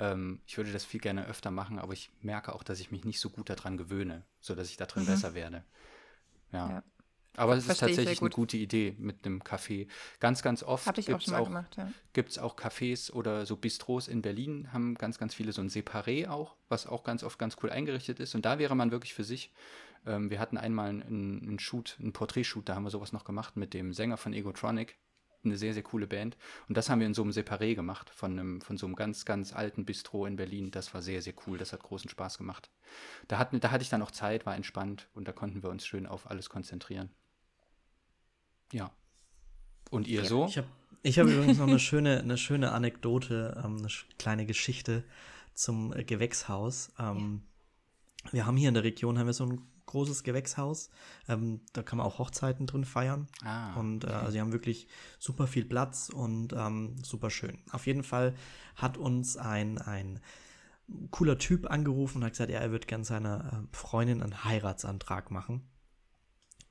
Ähm, 0.00 0.40
ich 0.46 0.56
würde 0.56 0.72
das 0.72 0.84
viel 0.84 1.00
gerne 1.00 1.26
öfter 1.26 1.50
machen. 1.50 1.78
Aber 1.78 1.92
ich 1.92 2.10
merke 2.20 2.52
auch, 2.52 2.62
dass 2.64 2.80
ich 2.80 2.90
mich 2.90 3.04
nicht 3.04 3.20
so 3.20 3.30
gut 3.30 3.48
daran 3.48 3.76
gewöhne, 3.76 4.24
sodass 4.40 4.70
ich 4.70 4.76
da 4.76 4.86
drin 4.86 5.06
besser 5.06 5.34
werde. 5.34 5.64
Ja. 6.52 6.68
Ja. 6.68 6.82
Aber 7.36 7.56
es 7.56 7.66
ist 7.66 7.80
tatsächlich 7.80 8.20
eine 8.20 8.30
gut. 8.30 8.34
gute 8.34 8.56
Idee 8.56 8.94
mit 8.98 9.26
einem 9.26 9.40
Café. 9.42 9.88
Ganz, 10.20 10.42
ganz 10.42 10.62
oft 10.62 10.86
Habe 10.86 11.00
ich 11.00 11.12
auch 11.12 11.44
gemacht, 11.44 11.76
ja. 11.76 11.90
gibt 12.12 12.30
es 12.30 12.38
auch 12.38 12.56
Cafés 12.56 13.10
oder 13.10 13.44
so 13.44 13.56
Bistros 13.56 14.06
in 14.06 14.22
Berlin, 14.22 14.72
haben 14.72 14.94
ganz, 14.94 15.18
ganz 15.18 15.34
viele 15.34 15.52
so 15.52 15.60
ein 15.60 15.68
Separé 15.68 16.28
auch, 16.28 16.54
was 16.68 16.86
auch 16.86 17.02
ganz 17.02 17.24
oft 17.24 17.38
ganz 17.38 17.56
cool 17.62 17.70
eingerichtet 17.70 18.20
ist. 18.20 18.34
Und 18.34 18.44
da 18.44 18.58
wäre 18.58 18.76
man 18.76 18.90
wirklich 18.90 19.14
für 19.14 19.24
sich. 19.24 19.52
Ähm, 20.06 20.30
wir 20.30 20.38
hatten 20.38 20.56
einmal 20.56 20.90
einen, 20.90 21.42
einen 21.42 21.58
Shoot, 21.58 21.96
einen 21.98 22.12
Porträtshoot, 22.12 22.68
da 22.68 22.76
haben 22.76 22.84
wir 22.84 22.90
sowas 22.90 23.12
noch 23.12 23.24
gemacht 23.24 23.56
mit 23.56 23.74
dem 23.74 23.92
Sänger 23.92 24.16
von 24.16 24.32
Egotronic. 24.32 24.96
Eine 25.44 25.58
sehr, 25.58 25.74
sehr 25.74 25.82
coole 25.82 26.06
Band. 26.06 26.38
Und 26.68 26.76
das 26.78 26.88
haben 26.88 27.00
wir 27.00 27.06
in 27.06 27.12
so 27.12 27.20
einem 27.20 27.32
Separé 27.32 27.74
gemacht, 27.74 28.08
von, 28.08 28.38
einem, 28.38 28.60
von 28.62 28.78
so 28.78 28.86
einem 28.86 28.94
ganz, 28.94 29.26
ganz 29.26 29.52
alten 29.52 29.84
Bistro 29.84 30.24
in 30.24 30.36
Berlin. 30.36 30.70
Das 30.70 30.94
war 30.94 31.02
sehr, 31.02 31.20
sehr 31.20 31.34
cool. 31.46 31.58
Das 31.58 31.74
hat 31.74 31.82
großen 31.82 32.08
Spaß 32.08 32.38
gemacht. 32.38 32.70
Da, 33.28 33.36
hatten, 33.36 33.60
da 33.60 33.70
hatte 33.70 33.82
ich 33.82 33.90
dann 33.90 34.00
auch 34.00 34.10
Zeit, 34.10 34.46
war 34.46 34.56
entspannt 34.56 35.08
und 35.12 35.28
da 35.28 35.32
konnten 35.32 35.62
wir 35.62 35.68
uns 35.68 35.84
schön 35.84 36.06
auf 36.06 36.30
alles 36.30 36.48
konzentrieren. 36.48 37.10
Ja. 38.72 38.90
Und 39.90 40.08
ihr 40.08 40.24
so? 40.24 40.46
Ich 40.46 40.58
habe 40.58 40.66
ich 41.02 41.18
hab 41.18 41.26
übrigens 41.26 41.58
noch 41.58 41.68
eine 41.68 41.78
schöne, 41.78 42.20
eine 42.20 42.38
schöne 42.38 42.72
Anekdote, 42.72 43.60
ähm, 43.64 43.78
eine 43.78 43.88
kleine 44.18 44.46
Geschichte 44.46 45.04
zum 45.54 45.92
äh, 45.94 46.04
Gewächshaus. 46.04 46.92
Ähm, 46.98 47.42
Wir 48.32 48.46
haben 48.46 48.56
hier 48.56 48.68
in 48.68 48.74
der 48.74 48.84
Region 48.84 49.18
haben 49.18 49.26
wir 49.26 49.34
so 49.34 49.44
ein 49.44 49.60
großes 49.86 50.22
Gewächshaus. 50.24 50.90
Ähm, 51.28 51.60
da 51.74 51.82
kann 51.82 51.98
man 51.98 52.06
auch 52.06 52.18
Hochzeiten 52.18 52.66
drin 52.66 52.84
feiern. 52.84 53.28
Ah, 53.44 53.74
Und 53.74 54.04
äh, 54.04 54.08
also 54.08 54.32
sie 54.32 54.40
haben 54.40 54.52
wirklich 54.52 54.88
super 55.18 55.46
viel 55.46 55.64
Platz 55.66 56.08
und 56.08 56.52
ähm, 56.54 56.96
super 57.04 57.30
schön. 57.30 57.58
Auf 57.70 57.86
jeden 57.86 58.02
Fall 58.02 58.34
hat 58.76 58.96
uns 58.96 59.36
ein, 59.36 59.78
ein 59.78 60.20
cooler 61.10 61.38
Typ 61.38 61.70
angerufen 61.70 62.18
und 62.18 62.24
hat 62.24 62.32
gesagt, 62.32 62.50
ja, 62.50 62.60
er 62.60 62.72
wird 62.72 62.88
gern 62.88 63.04
seiner 63.04 63.66
äh, 63.72 63.76
Freundin 63.76 64.22
einen 64.22 64.42
Heiratsantrag 64.44 65.30
machen. 65.30 65.62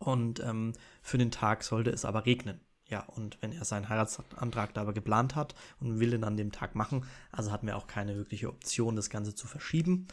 Und 0.03 0.41
ähm, 0.41 0.73
für 1.01 1.17
den 1.17 1.31
Tag 1.31 1.63
sollte 1.63 1.89
es 1.89 2.03
aber 2.03 2.25
regnen. 2.25 2.59
ja, 2.89 3.05
und 3.05 3.41
wenn 3.41 3.53
er 3.53 3.63
seinen 3.63 3.87
Heiratsantrag 3.87 4.73
da 4.73 4.81
aber 4.81 4.91
geplant 4.93 5.33
hat 5.35 5.55
und 5.79 5.99
will 5.99 6.13
ihn 6.13 6.25
an 6.25 6.35
dem 6.35 6.51
Tag 6.51 6.75
machen, 6.75 7.05
also 7.31 7.51
hatten 7.51 7.67
wir 7.67 7.77
auch 7.77 7.87
keine 7.87 8.17
wirkliche 8.17 8.49
Option, 8.49 8.97
das 8.97 9.09
Ganze 9.09 9.33
zu 9.33 9.47
verschieben. 9.47 10.07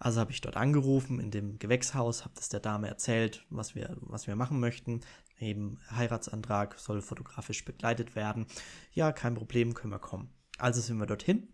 Also 0.00 0.18
habe 0.18 0.32
ich 0.32 0.40
dort 0.40 0.56
angerufen 0.56 1.20
in 1.20 1.30
dem 1.30 1.58
Gewächshaus, 1.60 2.24
habe 2.24 2.34
das 2.34 2.48
der 2.48 2.58
Dame 2.58 2.88
erzählt, 2.88 3.46
was 3.50 3.76
wir, 3.76 3.96
was 4.00 4.26
wir 4.26 4.34
machen 4.34 4.58
möchten. 4.58 5.02
Eben 5.38 5.78
Heiratsantrag 5.90 6.78
soll 6.78 7.00
fotografisch 7.00 7.64
begleitet 7.64 8.16
werden. 8.16 8.46
Ja, 8.92 9.12
kein 9.12 9.34
Problem, 9.34 9.74
können 9.74 9.92
wir 9.92 10.00
kommen. 10.00 10.28
Also 10.58 10.80
sind 10.80 10.98
wir 10.98 11.06
dorthin. 11.06 11.48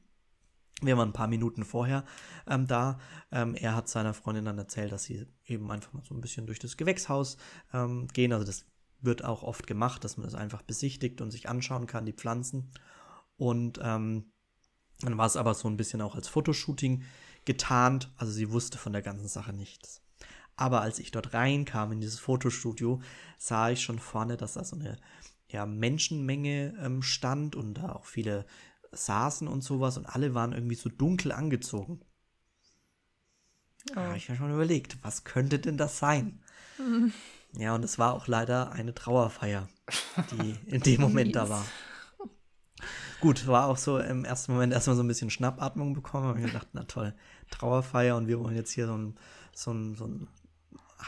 Wir 0.83 0.97
waren 0.99 1.09
ein 1.09 1.15
paar 1.15 1.29
Minuten 1.29 1.65
vorher 1.65 2.05
ähm, 2.47 2.67
da. 2.67 2.99
Ähm, 3.33 3.55
er 3.55 3.75
hat 3.75 3.89
seiner 3.89 4.13
Freundin 4.13 4.45
dann 4.45 4.59
erzählt, 4.59 4.93
dass 4.93 5.05
sie 5.05 5.27
eben 5.47 5.71
einfach 5.71 5.93
mal 5.93 6.05
so 6.05 6.15
ein 6.15 6.21
bisschen 6.21 6.47
durch 6.47 6.59
das 6.59 6.77
Gewächshaus 6.77 7.39
ähm, 7.73 8.09
gehen. 8.09 8.33
Also 8.33 8.45
das 8.45 8.67
wird 9.01 9.25
auch 9.25 9.43
oft 9.43 9.67
gemacht, 9.67 10.05
dass 10.05 10.17
man 10.17 10.27
das 10.27 10.35
einfach 10.35 10.63
besichtigt 10.63 11.21
und 11.21 11.31
sich 11.31 11.49
anschauen 11.49 11.87
kann, 11.87 12.05
die 12.05 12.13
Pflanzen. 12.13 12.71
Und 13.39 13.81
ähm, 13.83 14.33
dann 15.01 15.17
war 15.19 15.27
es 15.27 15.37
aber 15.37 15.55
so 15.55 15.69
ein 15.69 15.77
bisschen 15.77 16.03
auch 16.03 16.15
als 16.15 16.29
Fotoshooting 16.29 17.05
getarnt. 17.45 18.13
Also 18.17 18.33
sie 18.33 18.51
wusste 18.51 18.77
von 18.77 18.93
der 18.93 19.03
ganzen 19.03 19.29
Sache 19.29 19.55
nichts. 19.55 20.03
Aber 20.57 20.81
als 20.81 20.99
ich 20.99 21.11
dort 21.11 21.35
reinkam 21.35 21.93
in 21.93 22.01
dieses 22.01 22.19
Fotostudio, 22.19 23.01
sah 23.39 23.71
ich 23.71 23.83
schon 23.83 23.99
vorne, 23.99 24.37
dass 24.37 24.55
da 24.55 24.65
so 24.65 24.77
eine 24.77 24.99
ja, 25.49 25.67
Menschenmenge 25.67 26.75
ähm, 26.81 27.03
stand 27.03 27.55
und 27.55 27.75
da 27.75 27.93
auch 27.93 28.05
viele 28.05 28.47
saßen 28.93 29.49
und 29.49 29.63
sowas 29.63 29.97
und 29.97 30.07
alle 30.07 30.35
waren 30.35 30.53
irgendwie 30.53 30.75
so 30.75 30.89
dunkel 30.89 31.33
angezogen. 31.33 32.01
Oh. 33.91 33.95
Da 33.95 34.07
habe 34.07 34.17
ich 34.17 34.29
mir 34.29 34.37
schon 34.37 34.53
überlegt, 34.53 34.99
was 35.03 35.25
könnte 35.25 35.59
denn 35.59 35.77
das 35.77 35.99
sein? 35.99 36.41
Mhm. 36.79 37.13
Ja, 37.59 37.75
und 37.75 37.83
es 37.85 37.99
war 37.99 38.13
auch 38.13 38.27
leider 38.27 38.73
eine 38.73 38.95
Trauerfeier, 38.95 39.67
die 40.31 40.59
in 40.67 40.83
dem 40.83 41.01
Moment 41.01 41.35
da 41.35 41.49
war. 41.49 41.65
Gut, 43.21 43.47
war 43.47 43.67
auch 43.67 43.79
so 43.79 43.99
im 43.99 44.27
ersten 44.27 44.53
Moment 44.53 44.75
erstmal 44.75 44.95
so 44.95 45.03
ein 45.03 45.09
bisschen 45.09 45.31
Schnappatmung 45.31 45.95
bekommen. 45.95 46.27
Habe 46.27 46.41
ich 46.41 46.47
gedacht, 46.47 46.69
na 46.75 46.85
toll, 46.85 47.15
Trauerfeier 47.51 48.17
und 48.17 48.29
wir 48.29 48.39
wollen 48.41 48.57
jetzt 48.57 48.73
hier 48.73 48.87
so 48.87 48.99
ein, 48.99 49.15
so 49.55 49.73
ein, 49.73 49.95
so 49.95 50.07
ein 50.07 50.29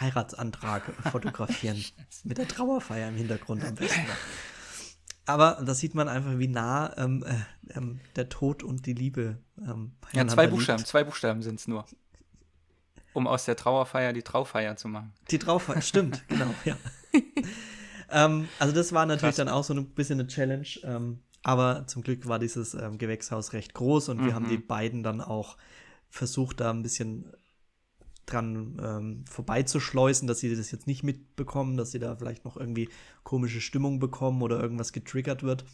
Heiratsantrag 0.01 0.85
fotografieren. 1.11 1.85
mit 2.24 2.39
der 2.39 2.49
Trauerfeier 2.49 3.09
im 3.09 3.16
Hintergrund 3.16 3.62
am 3.64 3.74
besten. 3.74 4.07
Aber 5.29 5.62
da 5.62 5.74
sieht 5.74 5.95
man 5.95 6.09
einfach, 6.09 6.39
wie 6.39 6.49
nah 6.49 6.97
ähm, 6.97 7.22
äh, 7.22 7.76
ähm, 7.76 8.01
der 8.16 8.31
Tod 8.31 8.62
und 8.62 8.87
die 8.87 8.95
Liebe 8.95 9.37
ähm, 9.59 9.93
Ja, 10.14 10.26
zwei 10.26 10.47
Buchstaben, 10.47 10.79
liegt. 10.79 10.89
zwei 10.89 11.05
Buchstaben 11.05 11.43
sind 11.43 11.61
es 11.61 11.68
nur. 11.68 11.85
Um 13.12 13.26
aus 13.26 13.45
der 13.45 13.55
Trauerfeier 13.55 14.14
die 14.14 14.22
Traufeier 14.22 14.76
zu 14.76 14.89
machen. 14.89 15.12
Die 15.31 15.39
Traufeier, 15.39 15.83
stimmt, 15.83 16.24
genau, 16.29 16.55
ja. 16.64 16.79
ähm, 18.11 18.49
also 18.59 18.74
das 18.74 18.95
war 18.95 19.05
natürlich 19.05 19.37
Krass. 19.37 19.45
dann 19.45 19.51
auch 19.51 19.64
so 19.64 19.74
ein 19.74 19.91
bisschen 19.91 20.18
eine 20.18 20.29
Challenge. 20.29 20.66
Ähm, 20.83 21.18
aber 21.43 21.87
zum 21.87 22.03
Glück 22.03 22.26
war 22.26 22.39
dieses 22.39 22.72
ähm, 22.72 22.97
Gewächshaus 22.97 23.53
recht 23.53 23.74
groß 23.74 24.09
und 24.09 24.22
mhm. 24.22 24.26
wir 24.26 24.35
haben 24.35 24.49
die 24.49 24.57
beiden 24.57 25.03
dann 25.03 25.20
auch 25.20 25.59
versucht, 26.09 26.61
da 26.61 26.70
ein 26.70 26.83
bisschen 26.83 27.31
dran 28.33 28.76
ähm, 28.83 29.24
vorbeizuschleusen, 29.26 30.29
dass 30.29 30.41
sie 30.41 30.55
das 30.55 30.70
jetzt 30.70 30.87
nicht 30.87 31.03
mitbekommen, 31.03 31.76
dass 31.76 31.91
sie 31.91 31.99
da 31.99 32.16
vielleicht 32.16 32.45
noch 32.45 32.57
irgendwie 32.57 32.89
komische 33.22 33.61
Stimmung 33.61 33.99
bekommen 33.99 34.43
oder 34.43 34.61
irgendwas 34.61 34.93
getriggert 34.93 35.43
wird. 35.43 35.64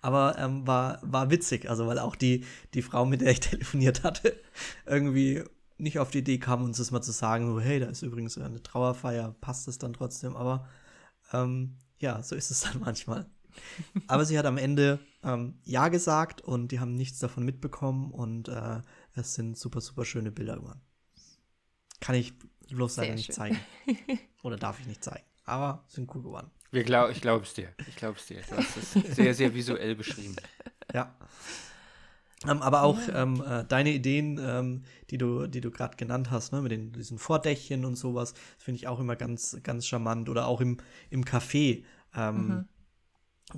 Aber 0.00 0.38
ähm, 0.38 0.66
war, 0.66 1.00
war 1.02 1.30
witzig, 1.30 1.68
also 1.68 1.86
weil 1.86 1.98
auch 1.98 2.16
die, 2.16 2.44
die 2.74 2.82
Frau, 2.82 3.04
mit 3.04 3.20
der 3.20 3.32
ich 3.32 3.40
telefoniert 3.40 4.04
hatte, 4.04 4.36
irgendwie 4.86 5.42
nicht 5.78 5.98
auf 5.98 6.10
die 6.10 6.18
Idee 6.18 6.38
kam, 6.38 6.64
uns 6.64 6.78
das 6.78 6.90
mal 6.90 7.02
zu 7.02 7.12
sagen, 7.12 7.46
so, 7.46 7.60
hey, 7.60 7.80
da 7.80 7.86
ist 7.86 8.02
übrigens 8.02 8.38
eine 8.38 8.62
Trauerfeier, 8.62 9.34
passt 9.40 9.68
es 9.68 9.78
dann 9.78 9.92
trotzdem, 9.92 10.36
aber 10.36 10.66
ähm, 11.32 11.76
ja, 11.98 12.22
so 12.22 12.34
ist 12.34 12.50
es 12.50 12.60
dann 12.62 12.80
manchmal. 12.80 13.26
aber 14.06 14.24
sie 14.24 14.38
hat 14.38 14.46
am 14.46 14.58
Ende 14.58 15.00
ähm, 15.22 15.58
Ja 15.64 15.88
gesagt 15.88 16.42
und 16.42 16.72
die 16.72 16.80
haben 16.80 16.94
nichts 16.94 17.18
davon 17.18 17.44
mitbekommen 17.44 18.10
und 18.10 18.48
äh, 18.48 18.80
es 19.14 19.34
sind 19.34 19.56
super, 19.56 19.80
super 19.80 20.04
schöne 20.04 20.30
Bilder 20.30 20.56
geworden. 20.56 20.80
Kann 22.00 22.14
ich 22.14 22.34
bloß 22.68 22.96
leider 22.96 23.14
nicht 23.14 23.32
zeigen. 23.32 23.58
Oder 24.42 24.56
darf 24.56 24.80
ich 24.80 24.86
nicht 24.86 25.02
zeigen. 25.02 25.24
Aber 25.44 25.84
sind 25.88 26.12
cool 26.14 26.22
geworden. 26.22 26.50
Wir 26.70 26.84
glaub, 26.84 27.10
ich 27.10 27.20
glaube 27.20 27.44
es 27.44 27.54
dir. 27.54 27.72
Ich 27.88 27.96
glaube 27.96 28.18
es 28.18 28.26
dir. 28.26 28.40
Du 28.48 28.56
hast 28.56 28.76
es 28.76 28.92
sehr, 29.16 29.34
sehr 29.34 29.54
visuell 29.54 29.94
beschrieben. 29.94 30.36
Ja. 30.92 31.14
Ähm, 32.46 32.60
aber 32.62 32.82
auch 32.82 32.98
ähm, 33.12 33.42
äh, 33.46 33.64
deine 33.64 33.90
Ideen, 33.90 34.38
ähm, 34.42 34.82
die 35.10 35.18
du, 35.18 35.46
die 35.46 35.60
du 35.60 35.70
gerade 35.70 35.96
genannt 35.96 36.30
hast, 36.30 36.52
ne, 36.52 36.60
mit 36.60 36.70
den, 36.70 36.92
diesen 36.92 37.18
Vordächchen 37.18 37.84
und 37.84 37.96
sowas, 37.96 38.34
finde 38.58 38.76
ich 38.76 38.88
auch 38.88 39.00
immer 39.00 39.16
ganz, 39.16 39.56
ganz 39.62 39.86
charmant. 39.86 40.28
Oder 40.28 40.46
auch 40.46 40.60
im, 40.60 40.76
im 41.10 41.24
Café. 41.24 41.84
Ähm, 42.14 42.48
mhm. 42.48 42.68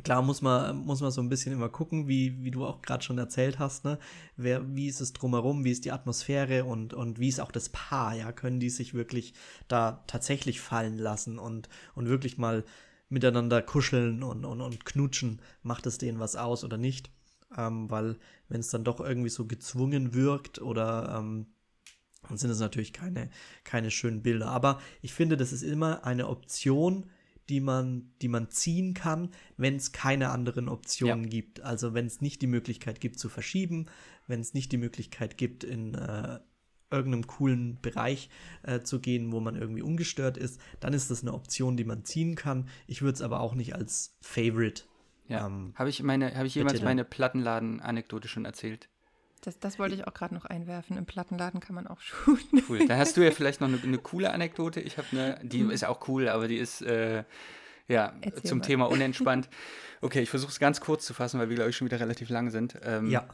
Klar 0.05 0.21
muss 0.21 0.43
man, 0.43 0.77
muss 0.77 1.01
man 1.01 1.11
so 1.11 1.23
ein 1.23 1.31
bisschen 1.31 1.53
immer 1.55 1.71
gucken, 1.71 2.09
wie, 2.09 2.45
wie 2.45 2.51
du 2.51 2.67
auch 2.67 2.83
gerade 2.83 3.03
schon 3.03 3.17
erzählt 3.17 3.59
hast, 3.59 3.85
ne? 3.87 3.99
Wer, 4.37 4.77
wie 4.77 4.87
ist 4.87 5.01
es 5.01 5.15
drumherum, 5.15 5.65
wie 5.65 5.71
ist 5.73 5.87
die 5.87 5.93
Atmosphäre 5.93 6.65
und, 6.67 6.93
und 6.93 7.19
wie 7.19 7.29
ist 7.29 7.41
auch 7.41 7.51
das 7.51 7.71
Paar, 7.71 8.15
ja? 8.15 8.31
Können 8.33 8.61
die 8.61 8.69
sich 8.69 8.93
wirklich 8.93 9.33
da 9.67 10.05
tatsächlich 10.07 10.61
fallen 10.61 10.99
lassen 10.99 11.39
und, 11.39 11.71
und 11.95 12.07
wirklich 12.07 12.37
mal 12.37 12.65
miteinander 13.09 13.63
kuscheln 13.63 14.23
und, 14.23 14.45
und, 14.45 14.61
und 14.61 14.85
knutschen? 14.85 15.41
Macht 15.63 15.87
es 15.87 15.97
denen 15.97 16.21
was 16.21 16.37
aus 16.37 16.65
oder 16.65 16.77
nicht? 16.77 17.11
Ähm, 17.57 17.91
weil, 17.91 18.19
wenn 18.51 18.61
es 18.61 18.69
dann 18.69 18.85
doch 18.85 19.01
irgendwie 19.01 19.31
so 19.31 19.47
gezwungen 19.47 20.13
wirkt 20.13 20.61
oder 20.61 21.17
ähm, 21.19 21.47
dann 22.29 22.37
sind 22.37 22.51
es 22.51 22.61
natürlich 22.61 22.93
keine, 22.93 23.31
keine 23.65 23.91
schönen 23.91 24.23
Bilder. 24.23 24.49
Aber 24.49 24.81
ich 25.01 25.15
finde, 25.15 25.39
das 25.39 25.53
ist 25.53 25.63
immer 25.63 26.05
eine 26.05 26.29
Option, 26.29 27.07
die 27.49 27.61
man, 27.61 28.11
die 28.23 28.29
man 28.29 28.51
ziehen 28.51 28.95
kann, 28.95 29.31
wenn 29.57 29.77
es 29.77 29.93
keine 29.93 30.31
anderen 30.31 30.69
Optionen 30.69 31.25
ja. 31.25 31.31
gibt. 31.31 31.63
Also 31.63 31.95
wenn 31.95 32.07
es 32.07 32.21
nicht 32.21 32.43
die 32.43 32.47
Möglichkeit 32.47 33.01
gibt 33.01 33.19
zu 33.19 33.29
verschieben, 33.29 33.87
wenn 34.27 34.41
es 34.41 34.55
nicht 34.55 34.73
die 34.73 34.77
Möglichkeit 34.77 35.39
gibt, 35.39 35.65
in 35.65 35.95
äh, 35.95 36.41
irgendeinem 36.91 37.27
coolen 37.27 37.79
Bereich 37.81 38.31
äh, 38.63 38.81
zu 38.81 39.01
gehen, 39.01 39.33
wo 39.33 39.41
man 39.41 39.57
irgendwie 39.57 39.83
ungestört 39.83 40.37
ist, 40.37 40.61
dann 40.81 40.93
ist 40.93 41.11
das 41.11 41.23
eine 41.23 41.35
Option, 41.35 41.77
die 41.77 41.85
man 41.85 42.05
ziehen 42.05 42.35
kann. 42.35 42.69
Ich 42.87 43.03
würde 43.03 43.15
es 43.15 43.23
aber 43.23 43.41
auch 43.41 43.55
nicht 43.55 43.75
als 43.75 44.17
Favorite. 44.21 44.85
Ja. 45.29 45.47
Ähm, 45.47 45.73
habe 45.75 45.91
ich, 45.91 46.03
meine, 46.03 46.35
hab 46.35 46.47
ich 46.47 46.55
jemals 46.55 46.83
meine 46.83 47.05
Plattenladen-Anekdote 47.05 48.29
schon 48.29 48.45
erzählt? 48.45 48.89
Das, 49.41 49.59
das 49.59 49.79
wollte 49.79 49.95
ich 49.95 50.07
auch 50.07 50.15
gerade 50.15 50.35
noch 50.35 50.45
einwerfen. 50.45 50.97
Im 50.97 51.07
Plattenladen 51.07 51.61
kann 51.61 51.75
man 51.75 51.87
auch 51.87 52.01
shooten. 52.03 52.63
Cool. 52.69 52.87
Da 52.87 52.97
hast 52.97 53.17
du 53.17 53.23
ja 53.23 53.31
vielleicht 53.31 53.61
noch 53.61 53.69
eine, 53.69 53.81
eine 53.83 53.99
coole 53.99 54.33
Anekdote. 54.33 54.81
Ich 54.81 54.99
habe 54.99 55.09
eine, 55.13 55.41
die 55.43 55.65
mhm. 55.65 55.71
ist 55.71 55.85
auch 55.85 56.09
cool, 56.09 56.29
aber 56.29 56.49
die 56.49 56.57
ist 56.57 56.83
äh, 56.83 57.25
ja 57.89 58.13
Erzähl 58.21 58.43
zum 58.43 58.59
mal. 58.59 58.65
Thema 58.65 58.85
unentspannt. 58.91 59.49
Okay, 60.01 60.21
ich 60.21 60.31
versuche 60.31 60.51
es 60.51 60.59
ganz 60.59 60.81
kurz 60.81 61.05
zu 61.05 61.15
fassen, 61.15 61.41
weil 61.41 61.49
wir, 61.49 61.57
glaube 61.57 61.71
ich, 61.71 61.77
schon 61.77 61.87
wieder 61.87 62.01
relativ 62.01 62.29
lang 62.31 62.51
sind. 62.51 62.79
Ähm, 62.83 63.11
ja. 63.11 63.27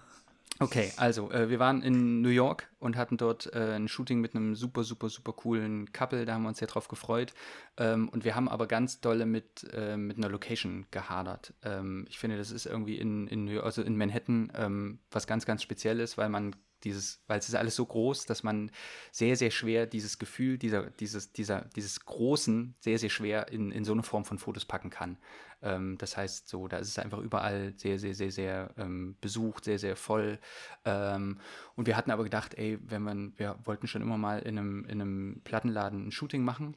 Okay, 0.60 0.92
also 0.96 1.32
äh, 1.32 1.50
wir 1.50 1.58
waren 1.58 1.82
in 1.82 2.22
New 2.22 2.28
York 2.28 2.68
und 2.78 2.96
hatten 2.96 3.16
dort 3.16 3.52
äh, 3.54 3.74
ein 3.74 3.88
Shooting 3.88 4.20
mit 4.20 4.36
einem 4.36 4.54
super, 4.54 4.84
super, 4.84 5.08
super 5.08 5.32
coolen 5.32 5.92
Couple. 5.92 6.24
Da 6.24 6.34
haben 6.34 6.42
wir 6.42 6.48
uns 6.48 6.58
sehr 6.58 6.68
drauf 6.68 6.86
gefreut. 6.86 7.34
Ähm, 7.76 8.08
und 8.08 8.24
wir 8.24 8.36
haben 8.36 8.48
aber 8.48 8.68
ganz 8.68 9.00
dolle 9.00 9.26
mit, 9.26 9.66
äh, 9.72 9.96
mit 9.96 10.16
einer 10.16 10.28
Location 10.28 10.86
gehadert. 10.92 11.54
Ähm, 11.64 12.06
ich 12.08 12.20
finde, 12.20 12.36
das 12.36 12.52
ist 12.52 12.66
irgendwie 12.66 12.98
in, 12.98 13.26
in, 13.26 13.58
also 13.58 13.82
in 13.82 13.96
Manhattan 13.96 14.52
ähm, 14.54 15.00
was 15.10 15.26
ganz, 15.26 15.44
ganz 15.44 15.60
Spezielles, 15.62 16.16
weil 16.18 16.28
man 16.28 16.54
dieses, 16.84 17.22
weil 17.26 17.38
es 17.38 17.48
ist 17.48 17.54
alles 17.54 17.74
so 17.74 17.84
groß, 17.84 18.26
dass 18.26 18.42
man 18.42 18.70
sehr, 19.10 19.36
sehr 19.36 19.50
schwer 19.50 19.86
dieses 19.86 20.18
Gefühl 20.18 20.58
dieser, 20.58 20.90
dieses, 20.90 21.32
dieser, 21.32 21.62
dieses 21.74 22.04
Großen 22.04 22.76
sehr, 22.80 22.98
sehr 22.98 23.08
schwer 23.08 23.48
in, 23.50 23.72
in 23.72 23.84
so 23.84 23.92
eine 23.92 24.02
Form 24.02 24.24
von 24.24 24.38
Fotos 24.38 24.64
packen 24.64 24.90
kann. 24.90 25.18
Ähm, 25.64 25.96
das 25.98 26.16
heißt, 26.16 26.48
so, 26.48 26.68
da 26.68 26.76
ist 26.76 26.88
es 26.88 26.98
einfach 26.98 27.18
überall 27.18 27.72
sehr, 27.76 27.98
sehr, 27.98 28.14
sehr, 28.14 28.30
sehr 28.30 28.70
ähm, 28.76 29.16
besucht, 29.20 29.64
sehr, 29.64 29.78
sehr 29.78 29.96
voll. 29.96 30.38
Ähm, 30.84 31.38
und 31.74 31.86
wir 31.86 31.96
hatten 31.96 32.10
aber 32.10 32.22
gedacht, 32.22 32.54
ey, 32.54 32.78
wenn 32.82 33.02
man, 33.02 33.32
wir 33.36 33.58
wollten 33.64 33.86
schon 33.86 34.02
immer 34.02 34.18
mal 34.18 34.40
in 34.40 34.58
einem, 34.58 34.84
in 34.84 35.00
einem 35.00 35.40
Plattenladen 35.42 36.08
ein 36.08 36.12
Shooting 36.12 36.44
machen. 36.44 36.76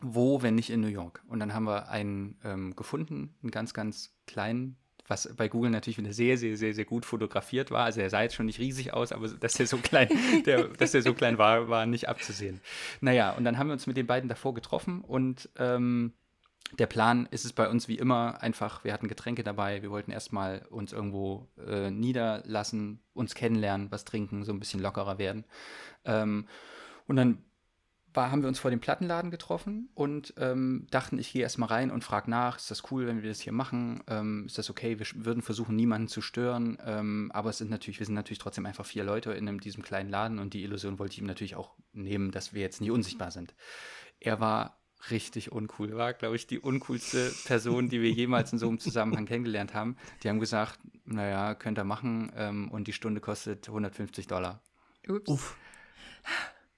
Wo, 0.00 0.42
wenn 0.42 0.56
nicht 0.56 0.70
in 0.70 0.80
New 0.80 0.88
York? 0.88 1.22
Und 1.28 1.38
dann 1.38 1.54
haben 1.54 1.64
wir 1.64 1.88
einen 1.88 2.36
ähm, 2.44 2.74
gefunden, 2.74 3.34
einen 3.42 3.52
ganz, 3.52 3.74
ganz 3.74 4.12
kleinen 4.26 4.76
was 5.06 5.28
bei 5.36 5.48
Google 5.48 5.70
natürlich 5.70 5.98
wieder 5.98 6.12
sehr, 6.12 6.38
sehr, 6.38 6.56
sehr, 6.56 6.74
sehr 6.74 6.84
gut 6.84 7.04
fotografiert 7.04 7.70
war. 7.70 7.84
Also 7.84 8.00
er 8.00 8.08
sah 8.10 8.22
jetzt 8.22 8.34
schon 8.34 8.46
nicht 8.46 8.58
riesig 8.58 8.94
aus, 8.94 9.12
aber 9.12 9.28
dass 9.28 9.54
der 9.54 9.66
so 9.66 9.76
klein, 9.76 10.08
der, 10.46 10.68
dass 10.68 10.92
der 10.92 11.02
so 11.02 11.12
klein 11.12 11.36
war, 11.38 11.68
war 11.68 11.86
nicht 11.86 12.08
abzusehen. 12.08 12.60
Naja, 13.00 13.32
und 13.32 13.44
dann 13.44 13.58
haben 13.58 13.68
wir 13.68 13.74
uns 13.74 13.86
mit 13.86 13.96
den 13.96 14.06
beiden 14.06 14.28
davor 14.28 14.54
getroffen 14.54 15.02
und 15.02 15.50
ähm, 15.58 16.14
der 16.72 16.86
Plan 16.86 17.28
ist 17.30 17.44
es 17.44 17.52
bei 17.52 17.68
uns 17.68 17.88
wie 17.88 17.98
immer 17.98 18.42
einfach, 18.42 18.84
wir 18.84 18.92
hatten 18.92 19.08
Getränke 19.08 19.44
dabei, 19.44 19.82
wir 19.82 19.90
wollten 19.90 20.10
erstmal 20.10 20.66
uns 20.70 20.92
irgendwo 20.92 21.48
äh, 21.66 21.90
niederlassen, 21.90 23.00
uns 23.12 23.34
kennenlernen, 23.34 23.90
was 23.90 24.04
trinken, 24.04 24.44
so 24.44 24.52
ein 24.52 24.58
bisschen 24.58 24.80
lockerer 24.80 25.18
werden. 25.18 25.44
Ähm, 26.04 26.48
und 27.06 27.16
dann 27.16 27.44
war, 28.14 28.30
haben 28.30 28.42
wir 28.42 28.48
uns 28.48 28.60
vor 28.60 28.70
dem 28.70 28.80
Plattenladen 28.80 29.30
getroffen 29.30 29.90
und 29.94 30.34
ähm, 30.38 30.86
dachten, 30.90 31.18
ich 31.18 31.32
gehe 31.32 31.42
erstmal 31.42 31.68
rein 31.68 31.90
und 31.90 32.04
frage 32.04 32.30
nach, 32.30 32.56
ist 32.56 32.70
das 32.70 32.90
cool, 32.90 33.06
wenn 33.06 33.22
wir 33.22 33.28
das 33.28 33.40
hier 33.40 33.52
machen? 33.52 34.02
Ähm, 34.06 34.46
ist 34.46 34.56
das 34.56 34.70
okay? 34.70 34.98
Wir 34.98 35.06
würden 35.24 35.42
versuchen, 35.42 35.76
niemanden 35.76 36.08
zu 36.08 36.22
stören, 36.22 36.78
ähm, 36.84 37.30
aber 37.34 37.50
es 37.50 37.58
sind 37.58 37.70
natürlich, 37.70 37.98
wir 37.98 38.06
sind 38.06 38.14
natürlich 38.14 38.38
trotzdem 38.38 38.66
einfach 38.66 38.86
vier 38.86 39.04
Leute 39.04 39.32
in 39.32 39.48
einem, 39.48 39.60
diesem 39.60 39.82
kleinen 39.82 40.10
Laden 40.10 40.38
und 40.38 40.54
die 40.54 40.62
Illusion 40.62 40.98
wollte 40.98 41.12
ich 41.14 41.18
ihm 41.18 41.26
natürlich 41.26 41.56
auch 41.56 41.74
nehmen, 41.92 42.30
dass 42.30 42.54
wir 42.54 42.62
jetzt 42.62 42.80
nicht 42.80 42.90
unsichtbar 42.90 43.30
sind. 43.30 43.54
Er 44.20 44.40
war 44.40 44.80
richtig 45.10 45.52
uncool. 45.52 45.96
War, 45.96 46.12
glaube 46.14 46.36
ich, 46.36 46.46
die 46.46 46.58
uncoolste 46.58 47.32
Person, 47.44 47.88
die 47.88 48.00
wir 48.00 48.10
jemals 48.10 48.52
in 48.52 48.58
so 48.58 48.68
einem 48.68 48.78
Zusammenhang 48.78 49.26
kennengelernt 49.26 49.74
haben. 49.74 49.96
Die 50.22 50.28
haben 50.28 50.40
gesagt, 50.40 50.78
naja, 51.04 51.54
könnt 51.54 51.78
ihr 51.78 51.84
machen 51.84 52.32
ähm, 52.36 52.70
und 52.70 52.88
die 52.88 52.92
Stunde 52.92 53.20
kostet 53.20 53.68
150 53.68 54.26
Dollar. 54.26 54.62
Ups. 55.08 55.28
Uff. 55.28 55.56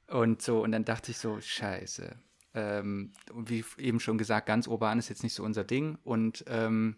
Und 0.08 0.42
so, 0.42 0.62
und 0.62 0.72
dann 0.72 0.84
dachte 0.84 1.10
ich 1.10 1.18
so, 1.18 1.40
scheiße. 1.40 2.16
Ähm, 2.54 3.12
und 3.32 3.50
wie 3.50 3.64
eben 3.78 4.00
schon 4.00 4.18
gesagt, 4.18 4.46
ganz 4.46 4.66
urban 4.66 4.98
ist 4.98 5.08
jetzt 5.08 5.22
nicht 5.22 5.34
so 5.34 5.42
unser 5.42 5.64
Ding. 5.64 5.98
Und 6.04 6.44
ähm, 6.48 6.96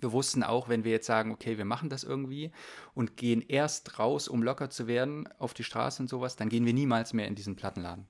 wir 0.00 0.12
wussten 0.12 0.42
auch, 0.42 0.68
wenn 0.68 0.84
wir 0.84 0.92
jetzt 0.92 1.06
sagen, 1.06 1.30
okay, 1.32 1.58
wir 1.58 1.64
machen 1.64 1.88
das 1.88 2.04
irgendwie 2.04 2.50
und 2.94 3.16
gehen 3.16 3.40
erst 3.40 3.98
raus, 3.98 4.28
um 4.28 4.42
locker 4.42 4.70
zu 4.70 4.86
werden 4.86 5.28
auf 5.38 5.54
die 5.54 5.64
Straße 5.64 6.02
und 6.02 6.08
sowas, 6.08 6.36
dann 6.36 6.48
gehen 6.48 6.66
wir 6.66 6.74
niemals 6.74 7.12
mehr 7.12 7.28
in 7.28 7.34
diesen 7.34 7.56
Plattenladen. 7.56 8.06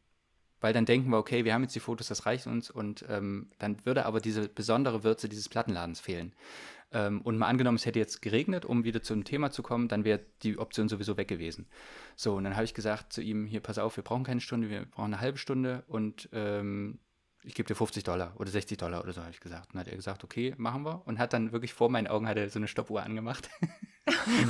Weil 0.62 0.72
dann 0.72 0.86
denken 0.86 1.10
wir, 1.10 1.18
okay, 1.18 1.44
wir 1.44 1.52
haben 1.52 1.62
jetzt 1.62 1.74
die 1.74 1.80
Fotos, 1.80 2.08
das 2.08 2.24
reicht 2.24 2.46
uns 2.46 2.70
und 2.70 3.04
ähm, 3.10 3.50
dann 3.58 3.84
würde 3.84 4.06
aber 4.06 4.20
diese 4.20 4.48
besondere 4.48 5.04
Würze 5.04 5.28
dieses 5.28 5.48
Plattenladens 5.48 6.00
fehlen. 6.00 6.32
Ähm, 6.92 7.20
und 7.22 7.36
mal 7.36 7.48
angenommen, 7.48 7.76
es 7.76 7.84
hätte 7.84 7.98
jetzt 7.98 8.22
geregnet, 8.22 8.64
um 8.64 8.84
wieder 8.84 9.02
zum 9.02 9.24
Thema 9.24 9.50
zu 9.50 9.62
kommen, 9.62 9.88
dann 9.88 10.04
wäre 10.04 10.20
die 10.42 10.58
Option 10.58 10.88
sowieso 10.88 11.16
weg 11.16 11.28
gewesen. 11.28 11.66
So, 12.16 12.36
und 12.36 12.44
dann 12.44 12.54
habe 12.54 12.64
ich 12.64 12.74
gesagt 12.74 13.12
zu 13.12 13.22
ihm, 13.22 13.46
hier, 13.46 13.60
pass 13.60 13.78
auf, 13.78 13.96
wir 13.96 14.04
brauchen 14.04 14.24
keine 14.24 14.40
Stunde, 14.40 14.70
wir 14.70 14.84
brauchen 14.86 15.12
eine 15.12 15.20
halbe 15.20 15.38
Stunde 15.38 15.82
und 15.88 16.28
ähm, 16.32 16.98
ich 17.44 17.54
gebe 17.54 17.66
dir 17.66 17.74
50 17.74 18.04
Dollar 18.04 18.32
oder 18.38 18.50
60 18.50 18.78
Dollar 18.78 19.02
oder 19.02 19.12
so, 19.12 19.20
habe 19.20 19.30
ich 19.32 19.40
gesagt. 19.40 19.66
Und 19.68 19.74
dann 19.74 19.80
hat 19.80 19.88
er 19.88 19.96
gesagt, 19.96 20.22
okay, 20.24 20.54
machen 20.58 20.84
wir. 20.84 21.02
Und 21.06 21.18
hat 21.18 21.32
dann 21.32 21.52
wirklich 21.52 21.72
vor 21.74 21.90
meinen 21.90 22.06
Augen 22.06 22.28
hat 22.28 22.36
er 22.36 22.48
so 22.50 22.58
eine 22.58 22.68
Stoppuhr 22.68 23.02
angemacht. 23.02 23.48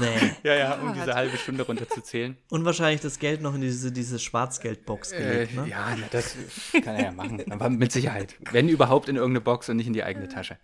Nee. 0.01 0.33
ja, 0.45 0.55
ja, 0.55 0.75
um 0.77 0.89
Gott. 0.89 0.97
diese 0.97 1.15
halbe 1.15 1.37
Stunde 1.37 1.65
runterzuzählen. 1.65 2.39
Und 2.51 2.65
wahrscheinlich 2.65 3.03
das 3.03 3.19
Geld 3.19 3.43
noch 3.43 3.55
in 3.55 3.61
diese, 3.61 3.93
diese 3.93 4.19
Schwarzgeldbox 4.19 5.13
Äh, 5.13 5.19
gelegt, 5.19 5.55
ne? 5.55 5.69
ja, 5.69 5.95
das 6.11 6.37
kann 6.73 6.97
er 6.97 7.03
ja 7.05 7.13
machen. 7.13 7.53
Aber 7.53 7.69
mit 7.69 7.93
Sicherheit. 7.93 8.35
Wenn 8.51 8.71
überhaupt 8.71 9.11
in 9.11 9.17
irgendeine 9.17 9.43
Box 9.43 9.69
und 9.69 9.77
nicht 9.77 9.87
in 9.87 9.93
die 9.93 10.05
eigene 10.05 10.29
Tasche. 10.29 10.57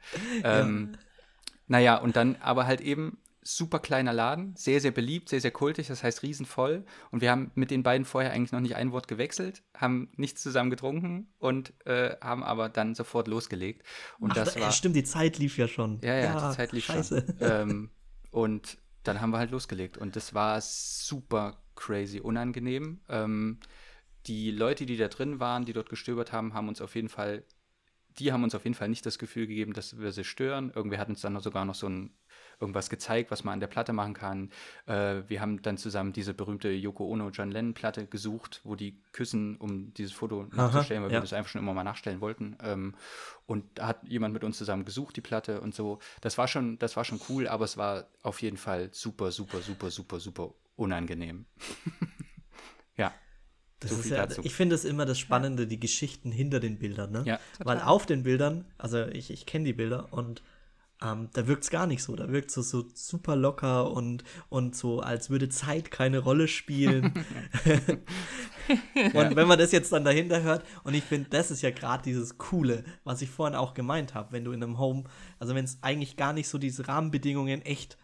Ähm, 0.42 0.92
Naja, 1.66 1.96
und 1.96 2.16
dann 2.16 2.36
aber 2.40 2.66
halt 2.66 2.80
eben 2.80 3.18
super 3.57 3.78
kleiner 3.78 4.12
Laden, 4.12 4.55
sehr, 4.57 4.80
sehr 4.80 4.90
beliebt, 4.90 5.28
sehr, 5.30 5.40
sehr 5.40 5.51
kultig, 5.51 5.86
das 5.88 6.03
heißt 6.03 6.22
riesenvoll. 6.22 6.84
Und 7.11 7.22
wir 7.22 7.30
haben 7.30 7.51
mit 7.55 7.70
den 7.70 7.82
beiden 7.82 8.05
vorher 8.05 8.32
eigentlich 8.32 8.53
noch 8.53 8.61
nicht 8.61 8.76
ein 8.76 8.92
Wort 8.92 9.09
gewechselt, 9.09 9.62
haben 9.74 10.11
nichts 10.16 10.42
zusammen 10.42 10.70
getrunken 10.70 11.32
und 11.38 11.72
äh, 11.86 12.16
haben 12.20 12.42
aber 12.44 12.68
dann 12.68 12.94
sofort 12.94 13.26
losgelegt. 13.26 13.82
Und 14.20 14.32
Ach, 14.32 14.36
das 14.36 14.55
da- 14.55 14.61
war. 14.61 14.72
stimmt, 14.72 14.96
die 14.96 15.05
Zeit 15.05 15.38
lief 15.38 15.57
ja 15.57 15.66
schon. 15.66 15.99
Ja, 16.03 16.14
ja, 16.14 16.51
die 16.51 16.57
Zeit 16.57 16.72
lief 16.72 16.84
scheiße. 16.84 17.24
schon. 17.26 17.36
Ähm, 17.40 17.90
und 18.30 18.76
dann 19.05 19.20
haben 19.22 19.30
wir 19.30 19.38
halt 19.38 19.51
losgelegt. 19.51 19.96
Und 19.96 20.14
das 20.16 20.34
war 20.34 20.61
super 20.61 21.62
crazy 21.74 22.20
unangenehm. 22.20 23.01
Ähm, 23.09 23.61
die 24.26 24.51
Leute, 24.51 24.84
die 24.84 24.99
da 24.99 25.09
drin 25.09 25.40
waren, 25.40 25.64
die 25.64 25.72
dort 25.72 25.88
gestöbert 25.88 26.32
haben, 26.32 26.53
haben 26.53 26.68
uns 26.68 26.82
auf 26.82 26.94
jeden 26.94 27.09
Fall, 27.09 27.44
die 28.18 28.32
haben 28.32 28.42
uns 28.44 28.55
auf 28.55 28.64
jeden 28.64 28.74
Fall 28.74 28.88
nicht 28.90 29.07
das 29.07 29.18
Gefühl 29.18 29.46
gegeben, 29.46 29.72
dass 29.72 29.96
wir 29.99 30.12
sie 30.12 30.24
stören. 30.24 30.70
Irgendwer 30.74 30.99
hat 30.99 31.09
uns 31.09 31.22
dann 31.22 31.32
noch 31.32 31.42
sogar 31.42 31.64
noch 31.64 31.76
so 31.76 31.88
ein 31.88 32.11
irgendwas 32.61 32.90
gezeigt, 32.90 33.30
was 33.30 33.44
man 33.44 33.54
an 33.54 33.61
der 33.61 33.66
Platte 33.66 33.92
machen 33.92 34.14
kann. 34.14 34.50
Äh, 34.86 35.22
wir 35.28 35.40
haben 35.40 35.62
dann 35.62 35.76
zusammen 35.76 36.12
diese 36.12 36.34
berühmte 36.34 36.70
Yoko 36.70 37.06
Ono 37.06 37.30
John 37.30 37.50
Lennon 37.50 37.74
Platte 37.74 38.06
gesucht, 38.06 38.61
wo 38.64 38.74
die 38.74 39.00
küssen, 39.12 39.56
um 39.56 39.94
dieses 39.94 40.12
Foto 40.12 40.46
nachzustellen, 40.52 41.02
weil 41.02 41.11
ja. 41.11 41.18
wir 41.18 41.20
das 41.20 41.32
einfach 41.32 41.50
schon 41.50 41.61
immer 41.61 41.74
mal 41.74 41.84
nachstellen 41.84 42.20
wollten. 42.20 42.56
Ähm, 42.62 42.94
und 43.46 43.64
da 43.74 43.88
hat 43.88 44.06
jemand 44.06 44.34
mit 44.34 44.44
uns 44.44 44.59
zusammen 44.59 44.84
gesucht, 44.84 45.16
die 45.16 45.20
Platte 45.20 45.61
und 45.61 45.74
so. 45.74 45.98
Das 46.20 46.38
war 46.38 46.48
schon, 46.48 46.78
das 46.78 46.96
war 46.96 47.04
schon 47.04 47.20
cool, 47.28 47.48
aber 47.48 47.64
es 47.64 47.76
war 47.76 48.06
auf 48.22 48.42
jeden 48.42 48.56
Fall 48.56 48.90
super, 48.92 49.30
super, 49.30 49.61
super, 49.61 49.90
super, 49.90 50.20
super 50.20 50.54
unangenehm. 50.76 51.46
ja. 52.96 53.12
Das 53.80 53.92
So 53.92 54.00
ist 54.00 54.11
ja, 54.11 54.26
dazu. 54.26 54.40
ich 54.44 54.54
finde 54.54 54.74
es 54.74 54.84
immer 54.84 55.06
das 55.06 55.20
Spannende, 55.20 55.68
die 55.68 55.78
Geschichten 55.78 56.32
hinter 56.32 56.59
den 56.59 56.78
Bildern, 56.78 57.12
ne? 57.12 57.22
Ja. 57.24 57.40
Weil 57.61 57.80
auf 57.80 58.06
den 58.06 58.24
Bildern, 58.24 58.64
also 58.76 59.06
ich, 59.06 59.30
ich 59.30 59.46
kenne 59.46 59.66
die 59.66 59.72
Bilder 59.72 60.12
und 60.12 60.42
ähm, 61.03 61.28
da 61.32 61.46
wirkt 61.46 61.64
es 61.64 61.70
gar 61.70 61.86
nicht 61.86 62.03
so. 62.03 62.16
Da 62.16 62.28
wirkt 62.30 62.49
es 62.49 62.55
so, 62.55 62.62
so 62.62 62.86
super 62.94 63.36
locker 63.36 63.90
und, 63.90 64.24
und 64.49 64.74
so, 64.74 65.01
als 65.01 65.30
würde 65.30 65.49
Zeit 65.49 65.90
keine 65.90 66.18
Rolle 66.18 66.49
spielen. 66.49 67.12
und 69.14 69.36
wenn 69.36 69.49
man 69.49 69.59
das 69.59 69.72
jetzt 69.72 69.92
dann 69.92 70.05
dahinter 70.05 70.42
hört, 70.42 70.64
und 70.84 70.94
ich 70.94 71.05
finde, 71.05 71.30
das 71.30 71.51
ist 71.51 71.62
ja 71.62 71.70
gerade 71.70 72.03
dieses 72.03 72.38
Coole, 72.38 72.84
was 73.05 73.22
ich 73.22 73.30
vorhin 73.30 73.57
auch 73.57 73.74
gemeint 73.74 74.14
habe, 74.14 74.32
wenn 74.32 74.44
du 74.44 74.53
in 74.53 74.62
einem 74.62 74.78
Home, 74.78 75.05
also 75.38 75.55
wenn 75.55 75.64
es 75.64 75.78
eigentlich 75.82 76.16
gar 76.16 76.32
nicht 76.32 76.49
so 76.49 76.59
diese 76.59 76.88
Rahmenbedingungen 76.88 77.62
echt 77.62 77.96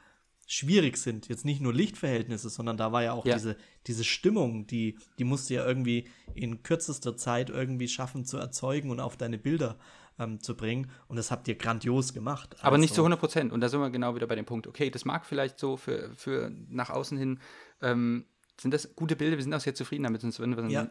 schwierig 0.46 0.98
sind, 0.98 1.28
jetzt 1.28 1.44
nicht 1.44 1.62
nur 1.62 1.72
Lichtverhältnisse, 1.72 2.50
sondern 2.50 2.76
da 2.76 2.92
war 2.92 3.02
ja 3.02 3.12
auch 3.12 3.24
Ja. 3.24 3.34
diese, 3.34 3.56
diese 3.86 4.04
Stimmung, 4.04 4.66
die, 4.66 4.98
die 5.18 5.24
musst 5.24 5.48
du 5.48 5.54
ja 5.54 5.66
irgendwie 5.66 6.06
in 6.34 6.62
kürzester 6.62 7.16
Zeit 7.16 7.48
irgendwie 7.48 7.88
schaffen 7.88 8.24
zu 8.24 8.36
erzeugen 8.36 8.90
und 8.90 9.00
auf 9.00 9.16
deine 9.16 9.38
Bilder 9.38 9.78
ähm, 10.18 10.40
zu 10.40 10.56
bringen. 10.56 10.90
Und 11.08 11.16
das 11.16 11.30
habt 11.30 11.48
ihr 11.48 11.54
grandios 11.56 12.12
gemacht. 12.14 12.56
Aber 12.62 12.78
nicht 12.78 12.94
zu 12.94 13.00
Also, 13.00 13.06
100 13.06 13.20
Prozent. 13.20 13.52
Und 13.52 13.60
da 13.60 13.68
sind 13.68 13.80
wir 13.80 13.90
genau 13.90 14.14
wieder 14.14 14.26
bei 14.26 14.34
dem 14.36 14.44
Punkt, 14.46 14.66
okay, 14.66 14.90
das 14.90 15.04
mag 15.04 15.24
vielleicht 15.26 15.58
so 15.58 15.76
für, 15.76 16.14
für 16.14 16.50
nach 16.68 16.90
außen 16.90 17.16
hin, 17.18 17.40
ähm, 17.82 18.26
sind 18.60 18.72
das 18.72 18.94
gute 18.94 19.16
Bilder, 19.16 19.36
wir 19.36 19.42
sind 19.42 19.52
auch 19.52 19.60
sehr 19.60 19.74
zufrieden 19.74 20.04
damit, 20.04 20.20
sonst 20.20 20.38
würden 20.38 20.56
wir, 20.56 20.70
Ja. 20.70 20.88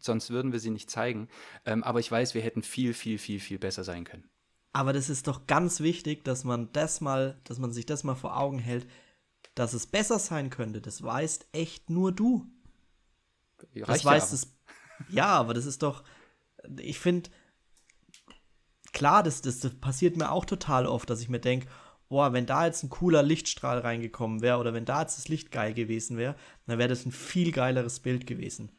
sonst 0.00 0.30
würden 0.30 0.50
wir 0.50 0.58
sie 0.58 0.70
nicht 0.70 0.90
zeigen. 0.90 1.28
Ähm, 1.64 1.84
aber 1.84 2.00
ich 2.00 2.10
weiß, 2.10 2.34
wir 2.34 2.42
hätten 2.42 2.62
viel, 2.62 2.92
viel, 2.92 3.18
viel, 3.18 3.38
viel 3.38 3.58
besser 3.60 3.84
sein 3.84 4.02
können. 4.04 4.28
Aber 4.72 4.92
das 4.92 5.08
ist 5.08 5.28
doch 5.28 5.46
ganz 5.46 5.80
wichtig, 5.80 6.24
dass 6.24 6.42
man 6.44 6.72
das 6.72 7.00
mal, 7.00 7.40
dass 7.44 7.58
man 7.58 7.70
sich 7.72 7.86
das 7.86 8.02
mal 8.04 8.16
vor 8.16 8.36
Augen 8.36 8.58
hält, 8.58 8.86
dass 9.54 9.74
es 9.74 9.86
besser 9.86 10.18
sein 10.18 10.50
könnte. 10.50 10.80
Das 10.80 11.02
weißt 11.02 11.46
echt 11.52 11.88
nur 11.88 12.12
du. 12.12 12.46
Das 13.74 13.88
Reicht 13.88 14.04
ja 14.04 14.10
weiß 14.10 14.24
aber. 14.24 14.34
es. 14.34 14.56
Ja, 15.08 15.26
aber 15.28 15.54
das 15.54 15.66
ist 15.66 15.82
doch. 15.82 16.02
Ich 16.78 16.98
finde, 16.98 17.30
klar, 18.92 19.22
das, 19.22 19.42
das, 19.42 19.60
das 19.60 19.74
passiert 19.74 20.16
mir 20.16 20.30
auch 20.30 20.44
total 20.44 20.86
oft, 20.86 21.08
dass 21.10 21.20
ich 21.20 21.28
mir 21.28 21.40
denke, 21.40 21.68
boah, 22.08 22.32
wenn 22.32 22.46
da 22.46 22.66
jetzt 22.66 22.82
ein 22.82 22.90
cooler 22.90 23.22
Lichtstrahl 23.22 23.78
reingekommen 23.78 24.40
wäre 24.40 24.58
oder 24.58 24.74
wenn 24.74 24.84
da 24.84 25.02
jetzt 25.02 25.18
das 25.18 25.28
Licht 25.28 25.52
geil 25.52 25.74
gewesen 25.74 26.16
wäre, 26.16 26.36
dann 26.66 26.78
wäre 26.78 26.88
das 26.88 27.04
ein 27.04 27.12
viel 27.12 27.52
geileres 27.52 28.00
Bild 28.00 28.26
gewesen. 28.26 28.72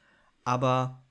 Aber 0.43 1.03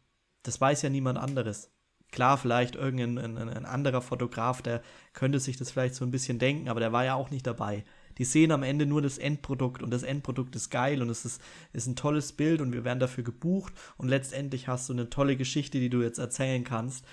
das 0.42 0.61
weiß 0.61 0.82
ja 0.82 0.90
niemand 0.90 1.18
anderes. 1.18 1.72
Klar, 2.11 2.38
vielleicht 2.38 2.74
irgendein 2.74 3.36
ein, 3.36 3.49
ein, 3.51 3.66
anderer 3.66 4.01
Fotograf, 4.01 4.62
der 4.62 4.82
könnte 5.12 5.40
sich 5.40 5.59
das 5.59 5.70
vielleicht 5.70 5.94
so 5.94 6.05
ein 6.05 6.11
bisschen 6.11 6.38
denken, 6.38 6.68
aber 6.68 6.80
der 6.80 6.92
war 6.92 7.05
ja 7.05 7.14
auch 7.14 7.30
nicht 7.30 7.46
dabei. 7.46 7.84
Die 8.16 8.24
sehen 8.24 8.51
am 8.51 8.62
Ende 8.62 8.86
nur 8.86 9.03
das 9.03 9.18
Endprodukt 9.18 9.82
und 9.82 9.90
das 9.90 10.03
Endprodukt 10.03 10.57
ist 10.57 10.70
geil 10.70 11.03
und 11.03 11.11
es 11.11 11.24
ist, 11.24 11.40
ist 11.72 11.86
ein 11.86 11.96
tolles 11.96 12.32
Bild 12.32 12.61
und 12.62 12.72
wir 12.72 12.84
werden 12.84 12.99
dafür 12.99 13.24
gebucht 13.24 13.74
und 13.99 14.09
letztendlich 14.09 14.68
hast 14.68 14.88
du 14.88 14.94
eine 14.94 15.11
tolle 15.11 15.36
Geschichte, 15.36 15.78
die 15.78 15.90
du 15.90 16.03
jetzt 16.03 16.18
erzählen 16.18 16.64
kannst. 16.64 17.05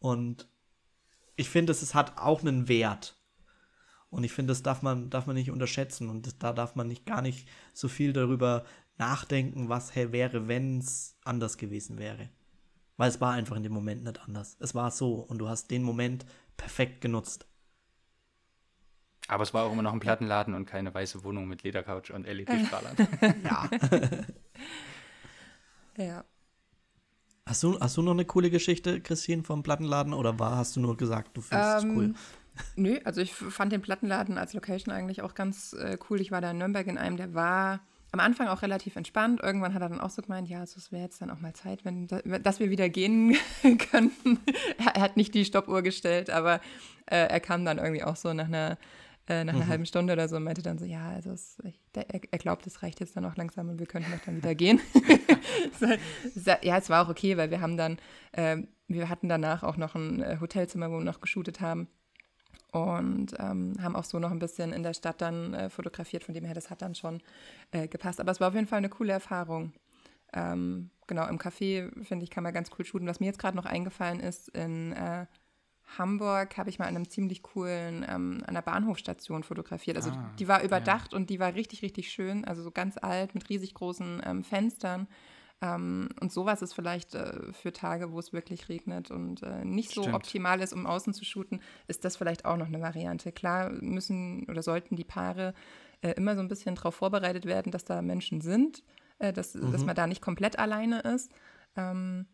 Und 0.00 0.48
ich 1.38 1.48
finde, 1.48 1.72
es 1.72 1.94
hat 1.94 2.18
auch 2.18 2.42
einen 2.42 2.68
Wert. 2.68 3.16
Und 4.10 4.24
ich 4.24 4.32
finde, 4.32 4.52
das 4.52 4.62
darf 4.62 4.82
man, 4.82 5.10
darf 5.10 5.26
man 5.26 5.36
nicht 5.36 5.50
unterschätzen 5.50 6.08
und 6.08 6.26
das, 6.26 6.38
da 6.38 6.52
darf 6.52 6.74
man 6.74 6.88
nicht 6.88 7.06
gar 7.06 7.22
nicht 7.22 7.46
so 7.74 7.88
viel 7.88 8.12
darüber 8.12 8.64
nachdenken, 8.96 9.68
was 9.68 9.94
hey, 9.94 10.12
wäre, 10.12 10.48
wenn 10.48 10.78
es 10.78 11.16
anders 11.24 11.56
gewesen 11.56 11.98
wäre. 11.98 12.30
Weil 12.96 13.10
es 13.10 13.20
war 13.20 13.34
einfach 13.34 13.56
in 13.56 13.62
dem 13.62 13.72
Moment 13.72 14.02
nicht 14.02 14.20
anders. 14.20 14.56
Es 14.60 14.74
war 14.74 14.90
so 14.90 15.14
und 15.14 15.38
du 15.38 15.48
hast 15.48 15.70
den 15.70 15.82
Moment 15.82 16.26
perfekt 16.56 17.00
genutzt. 17.00 17.46
Aber 19.28 19.42
es 19.42 19.52
war 19.52 19.64
auch 19.64 19.72
immer 19.72 19.82
noch 19.82 19.92
ein 19.92 20.00
Plattenladen 20.00 20.54
und 20.54 20.64
keine 20.64 20.92
weiße 20.92 21.22
Wohnung 21.22 21.46
mit 21.46 21.62
Ledercouch 21.62 22.10
und 22.12 22.26
LED-Strahlern. 22.26 22.96
Ja. 23.44 23.70
Ja. 25.96 26.24
Hast, 27.48 27.62
du, 27.62 27.78
hast 27.80 27.96
du 27.96 28.02
noch 28.02 28.12
eine 28.12 28.24
coole 28.24 28.50
Geschichte, 28.50 29.00
Christine, 29.00 29.42
vom 29.42 29.62
Plattenladen 29.62 30.12
oder 30.12 30.38
war, 30.38 30.56
hast 30.56 30.76
du 30.76 30.80
nur 30.80 30.96
gesagt, 30.96 31.36
du 31.36 31.40
findest 31.40 31.84
Ähm, 31.84 31.90
es 31.90 31.96
cool? 31.96 32.14
Nö, 32.76 32.98
also 33.04 33.20
ich 33.20 33.34
fand 33.34 33.72
den 33.72 33.80
Plattenladen 33.82 34.36
als 34.36 34.52
Location 34.52 34.92
eigentlich 34.92 35.22
auch 35.22 35.34
ganz 35.34 35.72
äh, 35.74 35.96
cool. 36.10 36.20
Ich 36.20 36.30
war 36.32 36.40
da 36.40 36.50
in 36.50 36.58
Nürnberg 36.58 36.86
in 36.88 36.98
einem, 36.98 37.16
der 37.16 37.32
war 37.34 37.80
am 38.10 38.20
Anfang 38.20 38.48
auch 38.48 38.62
relativ 38.62 38.96
entspannt. 38.96 39.40
Irgendwann 39.42 39.74
hat 39.74 39.82
er 39.82 39.88
dann 39.90 40.00
auch 40.00 40.10
so 40.10 40.22
gemeint, 40.22 40.48
ja, 40.48 40.60
also 40.60 40.78
es 40.78 40.90
wäre 40.90 41.02
jetzt 41.02 41.20
dann 41.22 41.30
auch 41.30 41.40
mal 41.40 41.52
Zeit, 41.52 41.84
wenn, 41.84 42.06
da- 42.08 42.20
dass 42.38 42.58
wir 42.58 42.70
wieder 42.70 42.88
gehen 42.88 43.36
könnten. 43.90 44.40
er 44.94 45.00
hat 45.02 45.16
nicht 45.16 45.34
die 45.34 45.44
Stoppuhr 45.44 45.82
gestellt, 45.82 46.30
aber 46.30 46.54
äh, 47.06 47.26
er 47.28 47.40
kam 47.40 47.64
dann 47.64 47.78
irgendwie 47.78 48.02
auch 48.02 48.16
so 48.16 48.32
nach 48.32 48.46
einer, 48.46 48.76
äh, 49.28 49.44
nach 49.44 49.54
einer 49.54 49.66
halben 49.66 49.86
Stunde 49.86 50.12
oder 50.12 50.28
so 50.28 50.36
und 50.36 50.44
meinte 50.44 50.62
dann 50.62 50.78
so, 50.78 50.84
ja, 50.84 51.10
also 51.10 51.30
es, 51.30 51.58
ich, 51.64 51.78
der, 51.94 52.08
er, 52.10 52.38
glaubt, 52.38 52.66
es 52.66 52.82
reicht 52.82 53.00
jetzt 53.00 53.16
dann 53.16 53.24
auch 53.24 53.36
langsam 53.36 53.68
und 53.68 53.78
wir 53.78 53.86
könnten 53.86 54.10
doch 54.10 54.24
dann 54.24 54.36
wieder 54.36 54.54
gehen. 54.54 54.80
Ja, 56.62 56.78
es 56.78 56.90
war 56.90 57.04
auch 57.04 57.10
okay, 57.10 57.36
weil 57.36 57.50
wir 57.50 57.60
haben 57.60 57.76
dann, 57.76 57.98
ähm, 58.32 58.68
wir 58.86 59.08
hatten 59.08 59.28
danach 59.28 59.62
auch 59.62 59.76
noch 59.76 59.94
ein 59.94 60.22
äh, 60.22 60.38
Hotelzimmer, 60.40 60.90
wo 60.90 60.98
wir 60.98 61.04
noch 61.04 61.20
geshootet 61.20 61.60
haben 61.60 61.88
und 62.72 63.34
ähm, 63.38 63.74
haben 63.80 63.96
auch 63.96 64.04
so 64.04 64.18
noch 64.18 64.30
ein 64.30 64.38
bisschen 64.38 64.72
in 64.72 64.82
der 64.82 64.94
Stadt 64.94 65.20
dann 65.20 65.54
äh, 65.54 65.70
fotografiert, 65.70 66.24
von 66.24 66.34
dem 66.34 66.44
her, 66.44 66.54
das 66.54 66.70
hat 66.70 66.82
dann 66.82 66.94
schon 66.94 67.22
äh, 67.70 67.88
gepasst. 67.88 68.20
Aber 68.20 68.30
es 68.30 68.40
war 68.40 68.48
auf 68.48 68.54
jeden 68.54 68.66
Fall 68.66 68.78
eine 68.78 68.88
coole 68.88 69.12
Erfahrung. 69.12 69.72
Ähm, 70.32 70.90
genau, 71.06 71.26
im 71.28 71.38
Café, 71.38 71.90
finde 72.04 72.24
ich, 72.24 72.30
kann 72.30 72.44
man 72.44 72.52
ganz 72.52 72.70
cool 72.78 72.84
shooten. 72.84 73.08
Was 73.08 73.20
mir 73.20 73.26
jetzt 73.26 73.38
gerade 73.38 73.56
noch 73.56 73.64
eingefallen 73.64 74.20
ist, 74.20 74.48
in 74.48 74.92
äh, 74.92 75.26
Hamburg 75.96 76.56
habe 76.58 76.68
ich 76.68 76.78
mal 76.78 76.86
an 76.86 76.96
einem 76.96 77.08
ziemlich 77.08 77.42
coolen, 77.42 78.04
ähm, 78.08 78.42
an 78.46 78.54
der 78.54 78.62
Bahnhofstation 78.62 79.42
fotografiert. 79.42 79.96
Also 79.96 80.10
Ah, 80.10 80.30
die 80.38 80.46
war 80.48 80.62
überdacht 80.62 81.14
und 81.14 81.30
die 81.30 81.40
war 81.40 81.54
richtig, 81.54 81.82
richtig 81.82 82.10
schön. 82.10 82.44
Also 82.44 82.62
so 82.62 82.70
ganz 82.70 82.96
alt 82.98 83.34
mit 83.34 83.48
riesig 83.48 83.74
großen 83.74 84.20
ähm, 84.24 84.44
Fenstern. 84.44 85.08
Ähm, 85.60 86.10
und 86.20 86.30
sowas 86.30 86.62
ist 86.62 86.74
vielleicht 86.74 87.14
äh, 87.14 87.52
für 87.52 87.72
Tage, 87.72 88.12
wo 88.12 88.18
es 88.18 88.32
wirklich 88.32 88.68
regnet 88.68 89.10
und 89.10 89.42
äh, 89.42 89.64
nicht 89.64 89.90
so 89.90 90.02
Stimmt. 90.02 90.16
optimal 90.16 90.60
ist, 90.60 90.72
um 90.72 90.86
außen 90.86 91.14
zu 91.14 91.24
shooten, 91.24 91.60
ist 91.88 92.04
das 92.04 92.16
vielleicht 92.16 92.44
auch 92.44 92.56
noch 92.56 92.66
eine 92.66 92.80
Variante. 92.80 93.32
Klar 93.32 93.70
müssen 93.70 94.46
oder 94.48 94.62
sollten 94.62 94.94
die 94.94 95.04
Paare 95.04 95.54
äh, 96.00 96.10
immer 96.12 96.36
so 96.36 96.42
ein 96.42 96.48
bisschen 96.48 96.76
darauf 96.76 96.94
vorbereitet 96.94 97.44
werden, 97.46 97.72
dass 97.72 97.84
da 97.84 98.02
Menschen 98.02 98.40
sind, 98.40 98.84
äh, 99.18 99.32
dass, 99.32 99.52
dass 99.52 99.84
man 99.84 99.96
da 99.96 100.06
nicht 100.06 100.22
komplett 100.22 100.58
alleine 100.58 101.00
ist. 101.00 101.32
Ähm, 101.76 102.26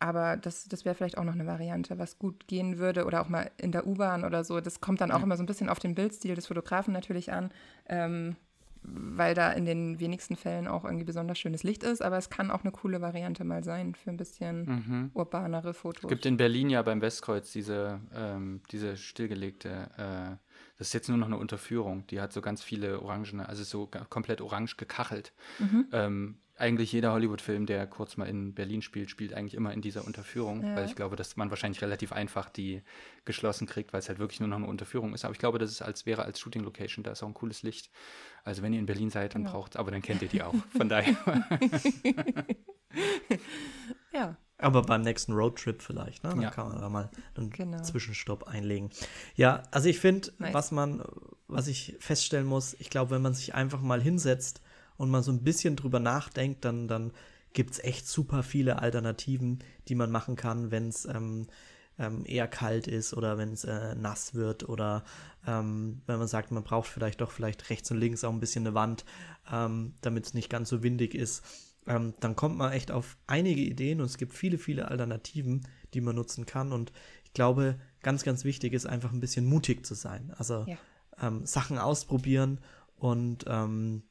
aber 0.00 0.38
das, 0.38 0.66
das 0.66 0.84
wäre 0.84 0.94
vielleicht 0.94 1.18
auch 1.18 1.24
noch 1.24 1.34
eine 1.34 1.46
Variante, 1.46 1.98
was 1.98 2.18
gut 2.18 2.48
gehen 2.48 2.78
würde 2.78 3.04
oder 3.04 3.20
auch 3.20 3.28
mal 3.28 3.50
in 3.58 3.70
der 3.70 3.86
U-Bahn 3.86 4.24
oder 4.24 4.44
so. 4.44 4.60
Das 4.60 4.80
kommt 4.80 5.02
dann 5.02 5.12
auch 5.12 5.22
immer 5.22 5.36
so 5.36 5.42
ein 5.42 5.46
bisschen 5.46 5.68
auf 5.68 5.78
den 5.78 5.94
Bildstil 5.94 6.34
des 6.34 6.46
Fotografen 6.46 6.94
natürlich 6.94 7.32
an, 7.32 7.50
ähm, 7.86 8.36
weil 8.82 9.34
da 9.34 9.52
in 9.52 9.66
den 9.66 10.00
wenigsten 10.00 10.36
Fällen 10.36 10.66
auch 10.66 10.84
irgendwie 10.84 11.04
besonders 11.04 11.38
schönes 11.38 11.64
Licht 11.64 11.82
ist. 11.82 12.00
Aber 12.00 12.16
es 12.16 12.30
kann 12.30 12.50
auch 12.50 12.62
eine 12.62 12.72
coole 12.72 13.02
Variante 13.02 13.44
mal 13.44 13.62
sein 13.62 13.94
für 13.94 14.08
ein 14.08 14.16
bisschen 14.16 15.10
urbanere 15.12 15.74
Fotos. 15.74 16.04
Es 16.04 16.08
gibt 16.08 16.24
in 16.24 16.38
Berlin 16.38 16.70
ja 16.70 16.80
beim 16.80 17.02
Westkreuz 17.02 17.52
diese, 17.52 18.00
ähm, 18.14 18.62
diese 18.70 18.96
stillgelegte, 18.96 19.68
äh, 19.98 20.36
das 20.78 20.88
ist 20.88 20.92
jetzt 20.94 21.10
nur 21.10 21.18
noch 21.18 21.26
eine 21.26 21.36
Unterführung, 21.36 22.06
die 22.06 22.22
hat 22.22 22.32
so 22.32 22.40
ganz 22.40 22.62
viele 22.62 23.02
orangene, 23.02 23.46
also 23.46 23.60
ist 23.60 23.68
so 23.68 23.86
komplett 24.08 24.40
orange 24.40 24.78
gekachelt. 24.78 25.34
Mhm. 25.58 25.86
Ähm, 25.92 26.38
eigentlich 26.60 26.92
jeder 26.92 27.12
Hollywood-Film, 27.12 27.66
der 27.66 27.86
kurz 27.86 28.16
mal 28.16 28.26
in 28.28 28.54
Berlin 28.54 28.82
spielt, 28.82 29.10
spielt 29.10 29.34
eigentlich 29.34 29.54
immer 29.54 29.72
in 29.72 29.80
dieser 29.82 30.04
Unterführung, 30.06 30.62
Ja. 30.64 30.76
weil 30.76 30.84
ich 30.86 30.94
glaube, 30.94 31.16
dass 31.16 31.36
man 31.36 31.50
wahrscheinlich 31.50 31.82
relativ 31.82 32.12
einfach 32.12 32.48
die 32.50 32.82
geschlossen 33.24 33.66
kriegt, 33.66 33.92
weil 33.92 34.00
es 34.00 34.08
halt 34.08 34.18
wirklich 34.18 34.40
nur 34.40 34.48
noch 34.48 34.56
eine 34.58 34.66
Unterführung 34.66 35.14
ist. 35.14 35.24
Aber 35.24 35.32
ich 35.32 35.38
glaube, 35.38 35.58
das 35.58 35.70
ist 35.70 35.82
als 35.82 36.06
wäre 36.06 36.22
als 36.24 36.38
Shooting-Location, 36.40 37.02
da 37.02 37.12
ist 37.12 37.22
auch 37.22 37.28
ein 37.28 37.34
cooles 37.34 37.62
Licht. 37.62 37.90
Also 38.44 38.62
wenn 38.62 38.72
ihr 38.72 38.78
in 38.78 38.86
Berlin 38.86 39.10
seid, 39.10 39.34
dann 39.34 39.42
Genau. 39.42 39.52
braucht 39.54 39.76
aber 39.76 39.90
dann 39.90 40.02
kennt 40.02 40.22
ihr 40.22 40.28
die 40.28 40.42
auch. 40.42 40.54
Von 40.76 40.88
daher. 40.88 41.16
ja, 44.12 44.36
Aber 44.58 44.82
beim 44.82 45.00
nächsten 45.02 45.32
Roadtrip 45.32 45.80
vielleicht, 45.80 46.22
ne? 46.22 46.30
Dann 46.30 46.42
Ja. 46.42 46.50
kann 46.50 46.68
man 46.68 46.80
da 46.80 46.88
mal 46.90 47.10
einen 47.34 47.50
Genau. 47.50 47.80
Zwischenstopp 47.82 48.44
einlegen. 48.46 48.90
Ja, 49.34 49.62
also 49.70 49.88
ich 49.88 49.98
finde, 49.98 50.32
Nice. 50.38 50.52
was 50.52 50.70
man, 50.70 51.02
was 51.48 51.66
ich 51.66 51.96
feststellen 51.98 52.46
muss, 52.46 52.74
ich 52.78 52.90
glaube, 52.90 53.12
wenn 53.12 53.22
man 53.22 53.32
sich 53.32 53.54
einfach 53.54 53.80
mal 53.80 54.02
hinsetzt 54.02 54.60
und 55.00 55.08
mal 55.08 55.22
so 55.22 55.32
ein 55.32 55.42
bisschen 55.42 55.76
drüber 55.76 55.98
nachdenkt, 55.98 56.62
dann, 56.66 56.86
dann 56.86 57.12
gibt 57.54 57.70
es 57.72 57.78
echt 57.78 58.06
super 58.06 58.42
viele 58.42 58.80
Alternativen, 58.80 59.60
die 59.88 59.94
man 59.94 60.10
machen 60.10 60.36
kann, 60.36 60.70
wenn 60.70 60.88
es 60.88 61.06
ähm, 61.06 61.46
ähm, 61.98 62.26
eher 62.26 62.46
kalt 62.46 62.86
ist 62.86 63.14
oder 63.14 63.38
wenn 63.38 63.54
es 63.54 63.64
äh, 63.64 63.94
nass 63.94 64.34
wird 64.34 64.68
oder 64.68 65.02
ähm, 65.46 66.02
wenn 66.04 66.18
man 66.18 66.28
sagt, 66.28 66.50
man 66.50 66.64
braucht 66.64 66.86
vielleicht 66.86 67.22
doch 67.22 67.30
vielleicht 67.30 67.70
rechts 67.70 67.90
und 67.90 67.96
links 67.96 68.24
auch 68.24 68.32
ein 68.32 68.40
bisschen 68.40 68.66
eine 68.66 68.74
Wand, 68.74 69.06
ähm, 69.50 69.94
damit 70.02 70.26
es 70.26 70.34
nicht 70.34 70.50
ganz 70.50 70.68
so 70.68 70.82
windig 70.82 71.14
ist. 71.14 71.42
Ähm, 71.86 72.12
dann 72.20 72.36
kommt 72.36 72.58
man 72.58 72.72
echt 72.72 72.90
auf 72.90 73.16
einige 73.26 73.62
Ideen 73.62 74.00
und 74.02 74.06
es 74.06 74.18
gibt 74.18 74.34
viele, 74.34 74.58
viele 74.58 74.88
Alternativen, 74.88 75.66
die 75.94 76.02
man 76.02 76.14
nutzen 76.14 76.44
kann. 76.44 76.72
Und 76.72 76.92
ich 77.24 77.32
glaube, 77.32 77.80
ganz, 78.02 78.22
ganz 78.22 78.44
wichtig 78.44 78.74
ist 78.74 78.84
einfach 78.84 79.12
ein 79.12 79.20
bisschen 79.20 79.46
mutig 79.46 79.86
zu 79.86 79.94
sein. 79.94 80.34
Also 80.36 80.66
Ja. 80.68 80.76
ähm, 81.22 81.46
Sachen 81.46 81.78
ausprobieren 81.78 82.60
und 82.96 83.46
ähm, 83.48 84.02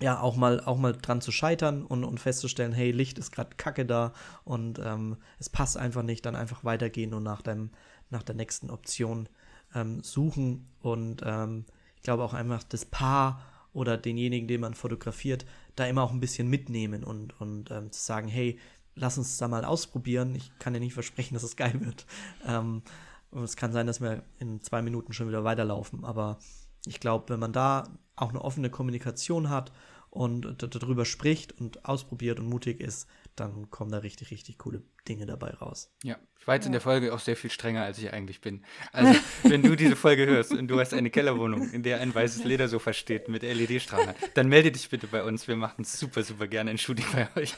ja, 0.00 0.20
auch 0.20 0.36
mal, 0.36 0.60
auch 0.60 0.78
mal 0.78 0.92
dran 0.92 1.20
zu 1.20 1.32
scheitern 1.32 1.84
und, 1.84 2.04
und 2.04 2.18
festzustellen, 2.18 2.72
hey, 2.72 2.90
Licht 2.90 3.18
ist 3.18 3.32
gerade 3.32 3.56
kacke 3.56 3.86
da 3.86 4.12
und 4.44 4.80
ähm, 4.84 5.16
es 5.38 5.48
passt 5.48 5.76
einfach 5.76 6.02
nicht, 6.02 6.26
dann 6.26 6.36
einfach 6.36 6.64
weitergehen 6.64 7.14
und 7.14 7.22
nach, 7.22 7.42
dem, 7.42 7.70
nach 8.10 8.22
der 8.22 8.34
nächsten 8.34 8.70
Option 8.70 9.28
ähm, 9.74 10.02
suchen. 10.02 10.66
Und 10.80 11.22
ähm, 11.24 11.66
ich 11.96 12.02
glaube 12.02 12.24
auch 12.24 12.34
einfach 12.34 12.62
das 12.64 12.84
Paar 12.84 13.42
oder 13.72 13.96
denjenigen, 13.96 14.48
den 14.48 14.60
man 14.60 14.74
fotografiert, 14.74 15.46
da 15.76 15.86
immer 15.86 16.02
auch 16.02 16.12
ein 16.12 16.20
bisschen 16.20 16.48
mitnehmen 16.48 17.04
und, 17.04 17.40
und 17.40 17.70
ähm, 17.70 17.90
zu 17.92 18.00
sagen, 18.00 18.28
hey, 18.28 18.58
lass 18.94 19.18
uns 19.18 19.38
da 19.38 19.48
mal 19.48 19.64
ausprobieren. 19.64 20.34
Ich 20.34 20.50
kann 20.58 20.74
dir 20.74 20.80
nicht 20.80 20.94
versprechen, 20.94 21.34
dass 21.34 21.42
es 21.42 21.56
geil 21.56 21.80
wird. 21.80 22.06
Ähm, 22.46 22.82
und 23.30 23.44
es 23.44 23.56
kann 23.56 23.72
sein, 23.72 23.86
dass 23.86 24.00
wir 24.00 24.24
in 24.38 24.60
zwei 24.60 24.82
Minuten 24.82 25.12
schon 25.12 25.28
wieder 25.28 25.44
weiterlaufen. 25.44 26.04
Aber 26.04 26.38
ich 26.86 27.00
glaube, 27.00 27.28
wenn 27.28 27.40
man 27.40 27.52
da 27.52 27.84
auch 28.16 28.30
eine 28.30 28.42
offene 28.42 28.70
Kommunikation 28.70 29.48
hat 29.50 29.72
und 30.10 30.62
darüber 30.62 31.06
spricht 31.06 31.58
und 31.58 31.86
ausprobiert 31.86 32.38
und 32.38 32.46
mutig 32.46 32.80
ist, 32.80 33.08
dann 33.34 33.70
kommen 33.70 33.90
da 33.90 33.98
richtig, 33.98 34.30
richtig 34.30 34.58
coole 34.58 34.82
Dinge 35.08 35.24
dabei 35.24 35.50
raus. 35.52 35.90
Ja, 36.02 36.18
ich 36.38 36.46
war 36.46 36.54
jetzt 36.54 36.66
in 36.66 36.72
der 36.72 36.82
Folge 36.82 37.14
auch 37.14 37.18
sehr 37.18 37.34
viel 37.34 37.50
strenger, 37.50 37.82
als 37.82 37.98
ich 37.98 38.12
eigentlich 38.12 38.42
bin. 38.42 38.62
Also, 38.92 39.18
wenn 39.44 39.62
du 39.62 39.74
diese 39.74 39.96
Folge 39.96 40.26
hörst 40.26 40.52
und 40.52 40.68
du 40.68 40.78
hast 40.78 40.92
eine 40.92 41.08
Kellerwohnung, 41.08 41.70
in 41.70 41.82
der 41.82 42.00
ein 42.00 42.14
weißes 42.14 42.44
Ledersofa 42.44 42.92
steht 42.92 43.28
mit 43.28 43.42
LED-Strahlen, 43.42 44.14
dann 44.34 44.48
melde 44.48 44.70
dich 44.70 44.90
bitte 44.90 45.06
bei 45.06 45.24
uns. 45.24 45.48
Wir 45.48 45.56
machen 45.56 45.84
super, 45.84 46.22
super 46.22 46.46
gerne 46.46 46.72
ein 46.72 46.78
Shooting 46.78 47.06
bei 47.12 47.28
euch. 47.40 47.54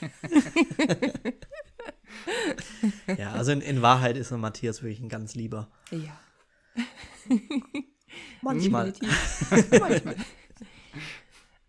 Ja, 3.19 3.33
also 3.33 3.53
in, 3.53 3.61
in 3.61 3.83
Wahrheit 3.83 4.17
ist 4.17 4.31
Matthias 4.31 4.83
wirklich 4.83 5.01
ein 5.01 5.09
ganz 5.09 5.35
lieber. 5.35 5.71
ja. 5.91 6.19
Manchmal. 8.43 8.93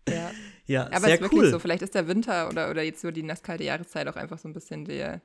Ja. 0.08 0.30
Ja, 0.68 0.86
Aber 0.86 1.00
sehr 1.00 1.08
es 1.08 1.14
ist 1.14 1.20
wirklich 1.20 1.42
cool. 1.42 1.50
so, 1.50 1.58
vielleicht 1.60 1.82
ist 1.82 1.94
der 1.94 2.08
Winter 2.08 2.48
oder, 2.48 2.70
oder 2.70 2.82
jetzt 2.82 3.00
so 3.00 3.10
die 3.12 3.22
nasskalte 3.22 3.62
Jahreszeit 3.62 4.08
auch 4.08 4.16
einfach 4.16 4.38
so 4.38 4.48
ein 4.48 4.52
bisschen 4.52 4.84
der, 4.84 5.20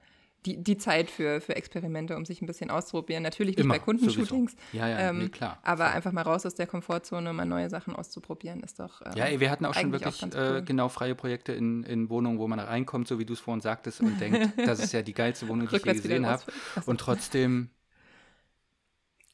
die, 0.46 0.64
die 0.64 0.78
Zeit 0.78 1.10
für, 1.10 1.42
für 1.42 1.56
Experimente, 1.56 2.16
um 2.16 2.26
sich 2.26 2.42
ein 2.44 2.46
bisschen 2.46 2.70
auszuprobieren. 2.70 3.24
Natürlich 3.24 3.56
nicht 3.58 3.64
Immer, 3.66 3.76
bei 3.76 3.80
Kundenshootings. 3.80 4.52
sowieso. 4.52 4.78
Ja, 4.78 4.88
ja, 4.88 5.14
nee, 5.14 5.30
klar. 5.30 5.58
Aber 5.64 5.92
einfach 5.92 6.12
mal 6.12 6.22
raus 6.22 6.46
aus 6.46 6.54
der 6.54 6.68
Komfortzone, 6.68 7.34
mal 7.34 7.46
neue 7.46 7.70
Sachen 7.72 7.96
auszuprobieren, 7.96 8.62
ist 8.62 8.80
doch. 8.80 9.02
ähm, 9.04 9.14
Ja, 9.16 9.26
ey, 9.26 9.40
wir 9.40 9.50
hatten 9.50 9.66
auch 9.66 9.74
schon 9.74 9.92
wirklich 9.92 10.20
ganz 10.22 10.36
äh, 10.36 10.40
cool. 10.40 10.62
genau 10.64 10.90
freie 10.90 11.16
Projekte 11.16 11.54
in, 11.54 11.84
in 11.84 12.10
Wohnungen, 12.10 12.38
wo 12.38 12.48
man 12.48 12.60
reinkommt, 12.60 13.08
so 13.08 13.18
wie 13.18 13.26
du 13.26 13.34
es 13.34 13.40
vorhin 13.40 13.62
sagtest, 13.62 14.02
und 14.02 14.20
denkt, 14.22 14.48
das 14.66 14.80
ist 14.80 14.94
ja 14.94 15.02
die 15.02 15.14
geilste 15.14 15.48
Wohnung, 15.48 15.68
die 15.68 15.76
ich 15.76 15.86
je 15.86 15.94
gesehen 15.94 16.26
habe. 16.28 16.44
Und 16.86 17.00
trotzdem. 17.00 17.70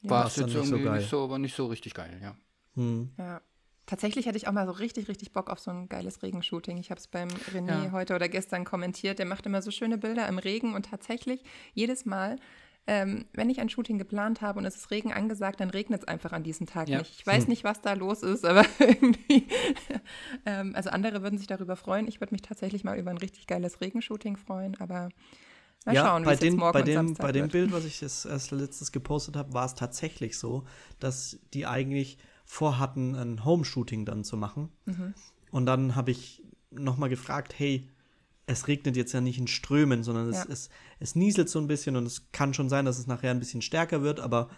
War 0.02 0.26
es 0.26 0.34
dann 0.34 0.44
jetzt 0.48 0.54
nicht 0.56 0.66
so 0.66 0.74
irgendwie 0.76 0.84
geil. 0.88 0.98
nicht, 1.00 1.10
so, 1.10 1.30
war 1.30 1.38
nicht 1.38 1.56
so 1.56 1.66
richtig 1.66 1.94
geil, 1.94 2.18
ja. 2.22 2.36
Hm. 2.74 3.10
Ja. 3.18 3.40
Tatsächlich 3.86 4.26
hätte 4.26 4.36
ich 4.36 4.46
auch 4.48 4.52
mal 4.52 4.66
so 4.66 4.72
richtig, 4.72 5.08
richtig 5.08 5.32
Bock 5.32 5.48
auf 5.48 5.58
so 5.60 5.70
ein 5.70 5.88
geiles 5.88 6.22
Regenshooting. 6.22 6.76
Ich 6.76 6.90
habe 6.90 6.98
es 7.00 7.06
beim 7.06 7.28
René 7.54 7.84
Ja. 7.86 7.92
heute 7.92 8.14
oder 8.14 8.28
gestern 8.28 8.64
kommentiert. 8.66 9.18
Der 9.18 9.24
macht 9.26 9.46
immer 9.46 9.62
so 9.62 9.70
schöne 9.70 9.96
Bilder 9.96 10.28
im 10.28 10.36
Regen 10.38 10.74
und 10.74 10.84
tatsächlich 10.90 11.42
jedes 11.72 12.04
Mal, 12.04 12.36
ähm, 12.86 13.24
wenn 13.32 13.48
ich 13.48 13.60
ein 13.60 13.70
Shooting 13.70 13.96
geplant 13.98 14.42
habe 14.42 14.58
und 14.58 14.66
es 14.66 14.76
ist 14.76 14.90
Regen 14.90 15.12
angesagt, 15.14 15.60
dann 15.60 15.70
regnet 15.70 16.02
es 16.02 16.08
einfach 16.08 16.32
an 16.32 16.42
diesem 16.42 16.66
Tag 16.66 16.88
Ja. 16.90 16.98
nicht. 16.98 17.18
Ich 17.18 17.26
weiß 17.26 17.48
nicht, 17.48 17.64
was 17.64 17.80
da 17.80 17.94
los 17.94 18.22
ist, 18.22 18.44
aber 18.44 18.62
irgendwie. 18.78 19.48
ähm, 20.44 20.74
also 20.74 20.90
andere 20.90 21.22
würden 21.22 21.38
sich 21.38 21.46
darüber 21.46 21.74
freuen. 21.76 22.06
Ich 22.08 22.20
würde 22.20 22.34
mich 22.34 22.42
tatsächlich 22.42 22.84
mal 22.84 22.98
über 22.98 23.10
ein 23.10 23.18
richtig 23.18 23.46
geiles 23.46 23.80
Regenshooting 23.80 24.36
freuen, 24.36 24.76
aber 24.80 25.08
mal 25.84 25.94
ja, 25.94 26.04
schauen, 26.06 26.22
wie 26.22 26.26
bei, 26.26 26.32
es 26.34 26.40
jetzt 26.40 26.50
den, 26.52 26.58
morgen 26.58 26.72
bei, 26.72 26.82
dem, 26.82 27.14
bei 27.14 27.32
dem 27.32 27.42
wird. 27.42 27.52
Bild, 27.52 27.72
was 27.72 27.84
ich 27.84 28.00
das 28.00 28.26
als 28.26 28.50
letztes 28.50 28.92
gepostet 28.92 29.36
habe, 29.36 29.52
war 29.52 29.66
es 29.66 29.74
tatsächlich 29.74 30.38
so, 30.38 30.64
dass 30.98 31.38
die 31.54 31.66
eigentlich 31.66 32.18
vorhatten, 32.44 33.14
ein 33.14 33.44
Home-Shooting 33.44 34.04
dann 34.04 34.24
zu 34.24 34.36
machen. 34.36 34.70
Mhm. 34.86 35.14
Und 35.50 35.66
dann 35.66 35.94
habe 35.96 36.10
ich 36.10 36.42
nochmal 36.70 37.08
gefragt, 37.08 37.54
hey, 37.58 37.88
es 38.46 38.66
regnet 38.66 38.96
jetzt 38.96 39.12
ja 39.12 39.20
nicht 39.20 39.38
in 39.38 39.46
Strömen, 39.46 40.02
sondern 40.02 40.28
es, 40.30 40.36
Ja. 40.36 40.46
es, 40.48 40.70
es 40.98 41.14
nieselt 41.14 41.50
so 41.50 41.58
ein 41.58 41.66
bisschen 41.66 41.96
und 41.96 42.06
es 42.06 42.32
kann 42.32 42.54
schon 42.54 42.68
sein, 42.70 42.86
dass 42.86 42.98
es 42.98 43.06
nachher 43.06 43.30
ein 43.30 43.38
bisschen 43.38 43.60
stärker 43.60 44.02
wird, 44.02 44.20
aber 44.20 44.48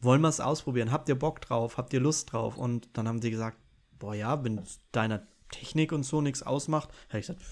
wollen 0.00 0.20
wir 0.20 0.28
es 0.28 0.40
ausprobieren? 0.40 0.90
Habt 0.90 1.08
ihr 1.08 1.18
Bock 1.18 1.40
drauf? 1.40 1.76
Habt 1.76 1.92
ihr 1.92 2.00
Lust 2.00 2.32
drauf? 2.32 2.56
Und 2.56 2.88
dann 2.92 3.06
haben 3.06 3.22
sie 3.22 3.30
gesagt, 3.30 3.58
boah 3.98 4.14
ja, 4.14 4.42
wenn 4.44 4.58
es 4.58 4.80
deiner 4.92 5.22
Technik 5.50 5.92
und 5.92 6.02
so 6.04 6.20
nichts 6.20 6.42
ausmacht, 6.42 6.90
habe 7.08 7.20
ich 7.20 7.26
gesagt, 7.26 7.42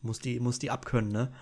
muss 0.00 0.18
die, 0.18 0.40
muss 0.40 0.58
die 0.58 0.70
abkönnen, 0.70 1.12
ne? 1.12 1.32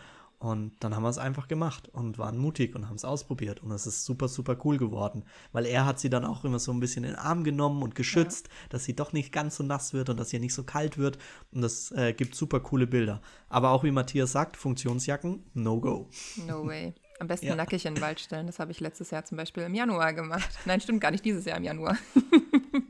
Und 0.41 0.73
dann 0.81 0.97
haben 0.97 1.03
wir 1.03 1.11
es 1.11 1.19
einfach 1.19 1.49
gemacht 1.49 1.89
und 1.93 2.17
waren 2.19 2.39
mutig 2.39 2.75
und 2.75 2.89
haben 2.89 2.97
es 2.97 3.05
ausprobiert. 3.05 3.63
Und 3.63 3.71
es 3.73 3.87
ist 3.87 4.07
super, 4.07 4.27
super 4.27 4.57
cool 4.65 4.79
geworden. 4.79 5.23
Weil 5.53 5.67
er 5.67 5.85
hat 5.85 6.01
sie 6.01 6.09
dann 6.09 6.25
auch 6.25 6.45
immer 6.45 6.59
so 6.59 6.73
ein 6.73 6.81
bisschen 6.81 7.05
in 7.05 7.11
den 7.11 7.19
Arm 7.19 7.45
genommen 7.45 7.83
und 7.83 7.95
geschützt, 7.95 8.49
dass 8.71 8.85
sie 8.85 8.97
doch 8.97 9.13
nicht 9.13 9.33
ganz 9.33 9.57
so 9.57 9.63
nass 9.65 9.93
wird 9.93 10.09
und 10.09 10.19
dass 10.19 10.33
ihr 10.33 10.41
nicht 10.41 10.55
so 10.55 10.65
kalt 10.65 10.97
wird. 10.97 11.19
Und 11.53 11.61
das 11.61 11.93
äh, 11.93 12.15
gibt 12.15 12.35
super 12.35 12.59
coole 12.61 12.87
Bilder. 12.87 13.21
Aber 13.51 13.71
auch 13.71 13.85
wie 13.85 13.91
Matthias 13.91 14.33
sagt, 14.33 14.57
Funktionsjacken, 14.57 15.45
no 15.53 15.79
go. 15.79 16.09
No 16.47 16.67
way. 16.67 16.95
Am 17.19 17.27
besten 17.27 17.49
Ja. 17.49 17.55
nackig 17.55 17.85
in 17.85 17.97
den 17.97 18.01
Wald 18.03 18.19
stellen. 18.19 18.47
Das 18.47 18.59
habe 18.59 18.73
ich 18.73 18.81
letztes 18.81 19.11
Jahr 19.11 19.27
zum 19.27 19.37
Beispiel 19.37 19.63
im 19.65 19.75
Januar 19.75 20.15
gemacht. 20.15 20.49
Nein, 20.65 20.81
stimmt 20.81 21.03
gar 21.03 21.11
nicht, 21.11 21.23
dieses 21.23 21.45
Jahr 21.45 21.59
im 21.59 21.65
Januar. 21.65 21.99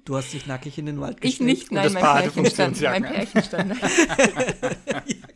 Du 0.06 0.16
hast 0.16 0.32
dich 0.32 0.46
nackig 0.46 0.76
in 0.76 0.86
den 0.86 1.00
Wald 1.00 1.18
Ich 1.20 1.38
gestellt. 1.38 1.48
nicht, 1.50 1.70
nein, 1.72 1.92
mein 1.92 2.02
Pärchen 2.02 2.46
stand. 2.46 2.80
Mein 2.80 3.04
Funktionsjacken. 3.04 3.04
Pärchen 3.04 3.42
stand. 3.42 5.34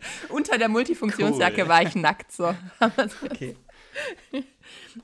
Unter 0.28 0.58
der 0.58 0.68
Multifunktionsjacke 0.68 1.62
Cool. 1.62 1.68
war 1.68 1.82
ich 1.82 1.94
nackt, 1.94 2.32
so. 2.32 2.54
Okay. 3.24 3.56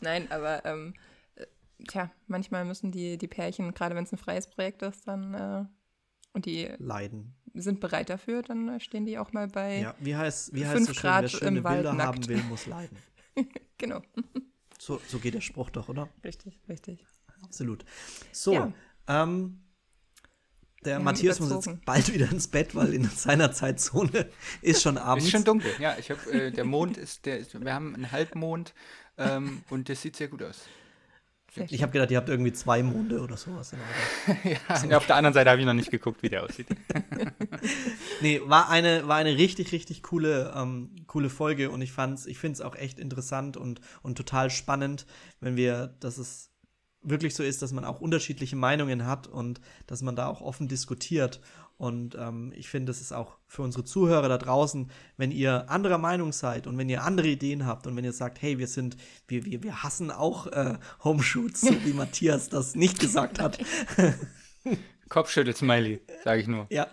Nein, 0.01 0.30
aber 0.30 0.64
ähm, 0.64 0.94
äh, 1.36 1.47
tja, 1.88 2.11
manchmal 2.26 2.64
müssen 2.64 2.92
die, 2.92 3.18
die 3.18 3.28
Pärchen, 3.28 3.74
gerade 3.74 3.94
wenn 3.94 4.05
es 4.05 4.12
ein 4.12 4.18
freies 4.18 4.49
Projekt 4.49 4.82
ist, 4.82 5.07
dann 5.09 5.34
äh, 5.34 5.64
und 6.32 6.44
die 6.47 6.68
Leiden. 6.78 7.34
sind 7.55 7.80
bereit 7.80 8.11
dafür, 8.11 8.42
dann 8.42 8.68
äh, 8.68 8.80
stehen 8.80 9.07
die 9.07 9.18
auch 9.18 9.32
mal 9.32 9.49
bei, 9.49 9.80
Ja, 9.80 9.94
wie 10.01 10.14
heißt, 10.16 10.55
wie 10.55 10.64
heißt 10.66 10.76
Fünf 10.76 10.88
so 10.88 10.94
schön, 10.94 11.03
Grad 11.03 11.22
wer 11.22 11.28
schöne 11.28 11.62
Bilder 11.62 11.90
haben 11.90 11.97
nackt. 11.97 12.28
will, 12.28 12.42
muss 12.44 12.66
leiden. 12.66 12.97
genau, 13.78 14.03
So, 14.78 15.01
so 15.09 15.18
geht 15.18 15.34
der 15.34 15.40
Spruch 15.40 15.70
doch, 15.70 15.88
oder? 15.88 16.09
richtig, 16.24 16.61
richtig. 16.68 17.07
Absolut. 17.42 17.84
So, 18.32 18.53
Ja. 18.55 18.72
ähm, 19.09 19.61
Der 20.87 21.01
Matthias 21.01 21.41
muss 21.41 21.51
jetzt 21.51 21.84
bald 21.84 22.14
wieder 22.14 22.30
ins 22.30 22.47
Bett, 22.47 22.74
weil 22.74 22.95
in 22.95 23.05
seiner 23.14 23.53
Zeitzone 23.53 24.28
ist 24.62 24.82
schon 24.82 24.99
abends. 24.99 25.26
Ist 25.26 25.32
schon 25.32 25.45
dunkel. 25.45 25.70
Ja, 25.80 25.97
ich 25.99 26.11
habe 26.11 26.32
äh, 26.32 26.51
der 26.53 26.64
Mond 26.64 26.97
ist 26.97 27.26
der 27.26 27.39
ist, 27.39 27.61
wir 27.61 27.74
haben 27.74 27.95
einen 27.95 28.12
Halbmond 28.12 28.72
ähm, 29.18 29.62
und 29.68 29.89
das 29.89 30.01
sieht 30.01 30.16
sehr 30.16 30.28
gut 30.28 30.43
aus. 30.43 30.62
Sehr 31.53 31.66
Ich 31.70 31.82
habe 31.82 31.91
gedacht, 31.91 32.11
ihr 32.11 32.18
habt 32.18 32.28
irgendwie 32.28 32.53
zwei 32.53 32.82
Monde 32.82 33.20
oder 33.20 33.37
sowas. 33.37 33.72
ja, 34.45 34.97
auf 34.97 35.07
der 35.07 35.16
anderen 35.16 35.34
Seite 35.34 35.51
habe 35.51 35.61
ich 35.61 35.66
noch 35.66 35.74
nicht 35.74 35.91
geguckt, 35.91 36.22
wie 36.22 36.28
der 36.28 36.45
aussieht. 36.45 36.68
Nee, 38.20 38.41
war 38.45 38.70
eine, 38.70 39.09
war 39.09 39.16
eine 39.16 39.37
richtig, 39.37 39.72
richtig 39.72 40.03
coole, 40.03 40.55
ähm, 40.57 40.91
coole 41.07 41.28
Folge 41.28 41.70
und 41.70 41.82
ich 41.82 41.93
fand's, 41.93 42.24
ich 42.26 42.39
finde 42.39 42.55
es 42.55 42.61
auch 42.62 42.74
echt 42.74 42.99
interessant 42.99 43.57
und, 43.57 43.80
und 44.03 44.16
total 44.16 44.51
spannend, 44.51 45.07
wenn 45.41 45.57
wir, 45.57 45.95
dass 46.01 46.16
es 46.16 46.51
wirklich 47.09 47.35
so 47.35 47.43
ist, 47.43 47.63
dass 47.63 47.73
man 47.73 47.85
auch 47.85 48.01
unterschiedliche 48.01 48.57
Meinungen 48.57 49.07
hat 49.07 49.27
und 49.27 49.61
dass 49.87 50.03
man 50.03 50.17
da 50.17 50.27
auch 50.27 50.41
offen 50.41 50.69
diskutiert. 50.69 51.41
Und 51.79 52.17
ähm, 52.19 52.53
ich 52.57 52.69
finde, 52.69 52.91
es 52.91 53.01
ist 53.01 53.13
auch 53.13 53.37
für 53.47 53.63
unsere 53.63 53.85
Zuhörer 53.85 54.29
da 54.29 54.39
draußen, 54.39 54.91
wenn 55.17 55.31
ihr 55.31 55.71
anderer 55.71 55.99
Meinung 55.99 56.33
seid 56.33 56.67
und 56.67 56.79
wenn 56.79 56.89
ihr 56.89 57.05
andere 57.05 57.29
Ideen 57.29 57.67
habt 57.67 57.87
und 57.87 57.97
wenn 57.97 58.05
ihr 58.05 58.15
sagt, 58.15 58.41
hey, 58.41 58.59
wir 58.59 58.67
sind, 58.67 58.97
wir, 59.29 59.45
wir, 59.45 59.63
wir 59.63 59.83
hassen 59.83 60.11
auch 60.11 60.47
äh, 60.49 60.79
Homeshoots, 61.05 61.61
so 61.61 61.85
wie 61.85 61.93
Matthias 61.95 62.49
das 62.49 62.75
nicht 62.75 62.99
gesagt 62.99 63.41
hat. 63.41 63.59
Kopfschüttel-Smiley, 65.09 66.01
sage 66.25 66.41
ich 66.41 66.49
nur. 66.49 66.67
Ja. 66.71 66.89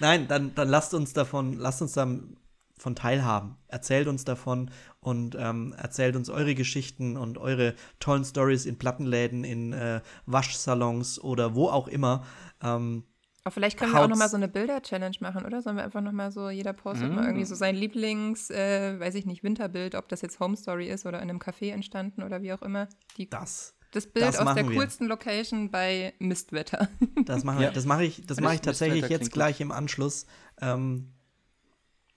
Nein, 0.00 0.26
dann, 0.26 0.54
dann 0.54 0.68
lasst 0.68 0.94
uns 0.94 1.12
davon, 1.12 1.58
lasst 1.58 1.82
uns 1.82 1.92
davon 1.92 2.94
teilhaben. 2.94 3.56
Erzählt 3.68 4.08
uns 4.08 4.24
davon 4.24 4.70
und 5.08 5.36
ähm, 5.40 5.74
erzählt 5.78 6.16
uns 6.16 6.28
eure 6.28 6.54
Geschichten 6.54 7.16
und 7.16 7.38
eure 7.38 7.74
tollen 7.98 8.24
Stories 8.24 8.66
in 8.66 8.78
Plattenläden, 8.78 9.42
in 9.44 9.72
äh, 9.72 10.00
Waschsalons 10.26 11.18
oder 11.18 11.54
wo 11.54 11.68
auch 11.68 11.88
immer. 11.88 12.24
Ähm, 12.62 13.04
Aber 13.44 13.52
vielleicht 13.52 13.78
können 13.78 13.92
wir 13.92 13.98
auch 13.98 14.02
Haut's- 14.02 14.10
noch 14.10 14.18
mal 14.18 14.28
so 14.28 14.36
eine 14.36 14.48
Bilder-Challenge 14.48 15.16
machen, 15.20 15.46
oder? 15.46 15.62
Sollen 15.62 15.76
wir 15.76 15.84
einfach 15.84 16.02
noch 16.02 16.12
mal 16.12 16.30
so, 16.30 16.50
jeder 16.50 16.72
postet 16.74 17.10
mal 17.12 17.24
irgendwie 17.24 17.46
so 17.46 17.54
sein 17.54 17.74
Lieblings, 17.74 18.50
äh, 18.50 19.00
weiß 19.00 19.14
ich 19.14 19.24
nicht, 19.26 19.42
Winterbild, 19.42 19.94
ob 19.94 20.08
das 20.08 20.20
jetzt 20.20 20.40
Home 20.40 20.56
Story 20.56 20.88
ist 20.88 21.06
oder 21.06 21.22
in 21.22 21.30
einem 21.30 21.38
Café 21.38 21.72
entstanden 21.72 22.22
oder 22.22 22.42
wie 22.42 22.52
auch 22.52 22.62
immer. 22.62 22.88
Die, 23.16 23.28
das, 23.30 23.74
das 23.92 24.06
Bild 24.06 24.26
das 24.26 24.38
aus 24.38 24.54
der 24.54 24.68
wir. 24.68 24.76
coolsten 24.76 25.06
Location 25.06 25.70
bei 25.70 26.12
Mistwetter. 26.18 26.88
das 27.24 27.44
machen 27.44 27.60
wir. 27.60 27.66
Ja. 27.68 27.72
Das 27.72 27.86
mache 27.86 28.04
ich, 28.04 28.26
das 28.26 28.40
mache 28.40 28.56
ich 28.56 28.60
tatsächlich 28.60 29.08
jetzt 29.08 29.24
gut. 29.28 29.32
gleich 29.32 29.60
im 29.62 29.72
Anschluss. 29.72 30.26
Ähm, 30.60 31.12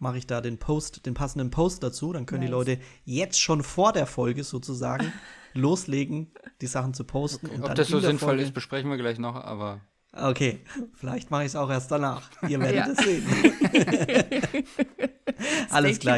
mache 0.01 0.17
ich 0.17 0.27
da 0.27 0.41
den 0.41 0.57
Post, 0.57 1.05
den 1.05 1.13
passenden 1.13 1.51
Post 1.51 1.83
dazu. 1.83 2.11
Dann 2.11 2.25
können 2.25 2.41
die 2.41 2.47
Nice. 2.47 2.51
Leute 2.67 2.77
jetzt 3.05 3.39
schon 3.39 3.63
vor 3.63 3.93
der 3.93 4.05
Folge 4.07 4.43
sozusagen 4.43 5.13
loslegen, 5.53 6.31
die 6.59 6.67
Sachen 6.67 6.93
zu 6.93 7.03
posten. 7.05 7.47
und 7.47 7.63
Ob 7.63 7.75
das 7.75 7.87
so 7.87 7.99
sinnvoll 7.99 8.29
Folge- 8.29 8.43
ist, 8.43 8.53
besprechen 8.53 8.89
wir 8.89 8.97
gleich 8.97 9.19
noch, 9.19 9.35
aber 9.35 9.81
Okay, 10.13 10.59
vielleicht 10.93 11.31
mache 11.31 11.43
ich 11.43 11.47
es 11.49 11.55
auch 11.55 11.69
erst 11.69 11.89
danach. 11.89 12.29
Ihr 12.49 12.59
werdet 12.59 12.97
es 12.99 13.05
sehen. 13.05 13.23
Alles 15.69 15.99
klar. 15.99 16.17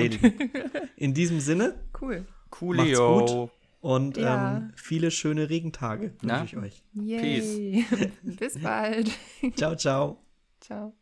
In 0.96 1.14
diesem 1.14 1.40
Sinne 1.40 1.76
Cool. 2.02 2.26
coolio. 2.50 3.18
Macht's 3.20 3.32
gut. 3.34 3.50
und 3.82 4.18
Ja. 4.18 4.58
ähm, 4.58 4.74
viele 4.76 5.12
schöne 5.12 5.50
Regentage 5.50 6.14
wünsche 6.22 6.44
ich 6.46 6.58
euch. 6.58 6.84
Yay. 6.94 7.86
Bis 8.24 8.60
bald. 8.60 9.12
Ciao, 9.56 9.76
ciao. 9.76 10.18
Ciao. 10.60 10.94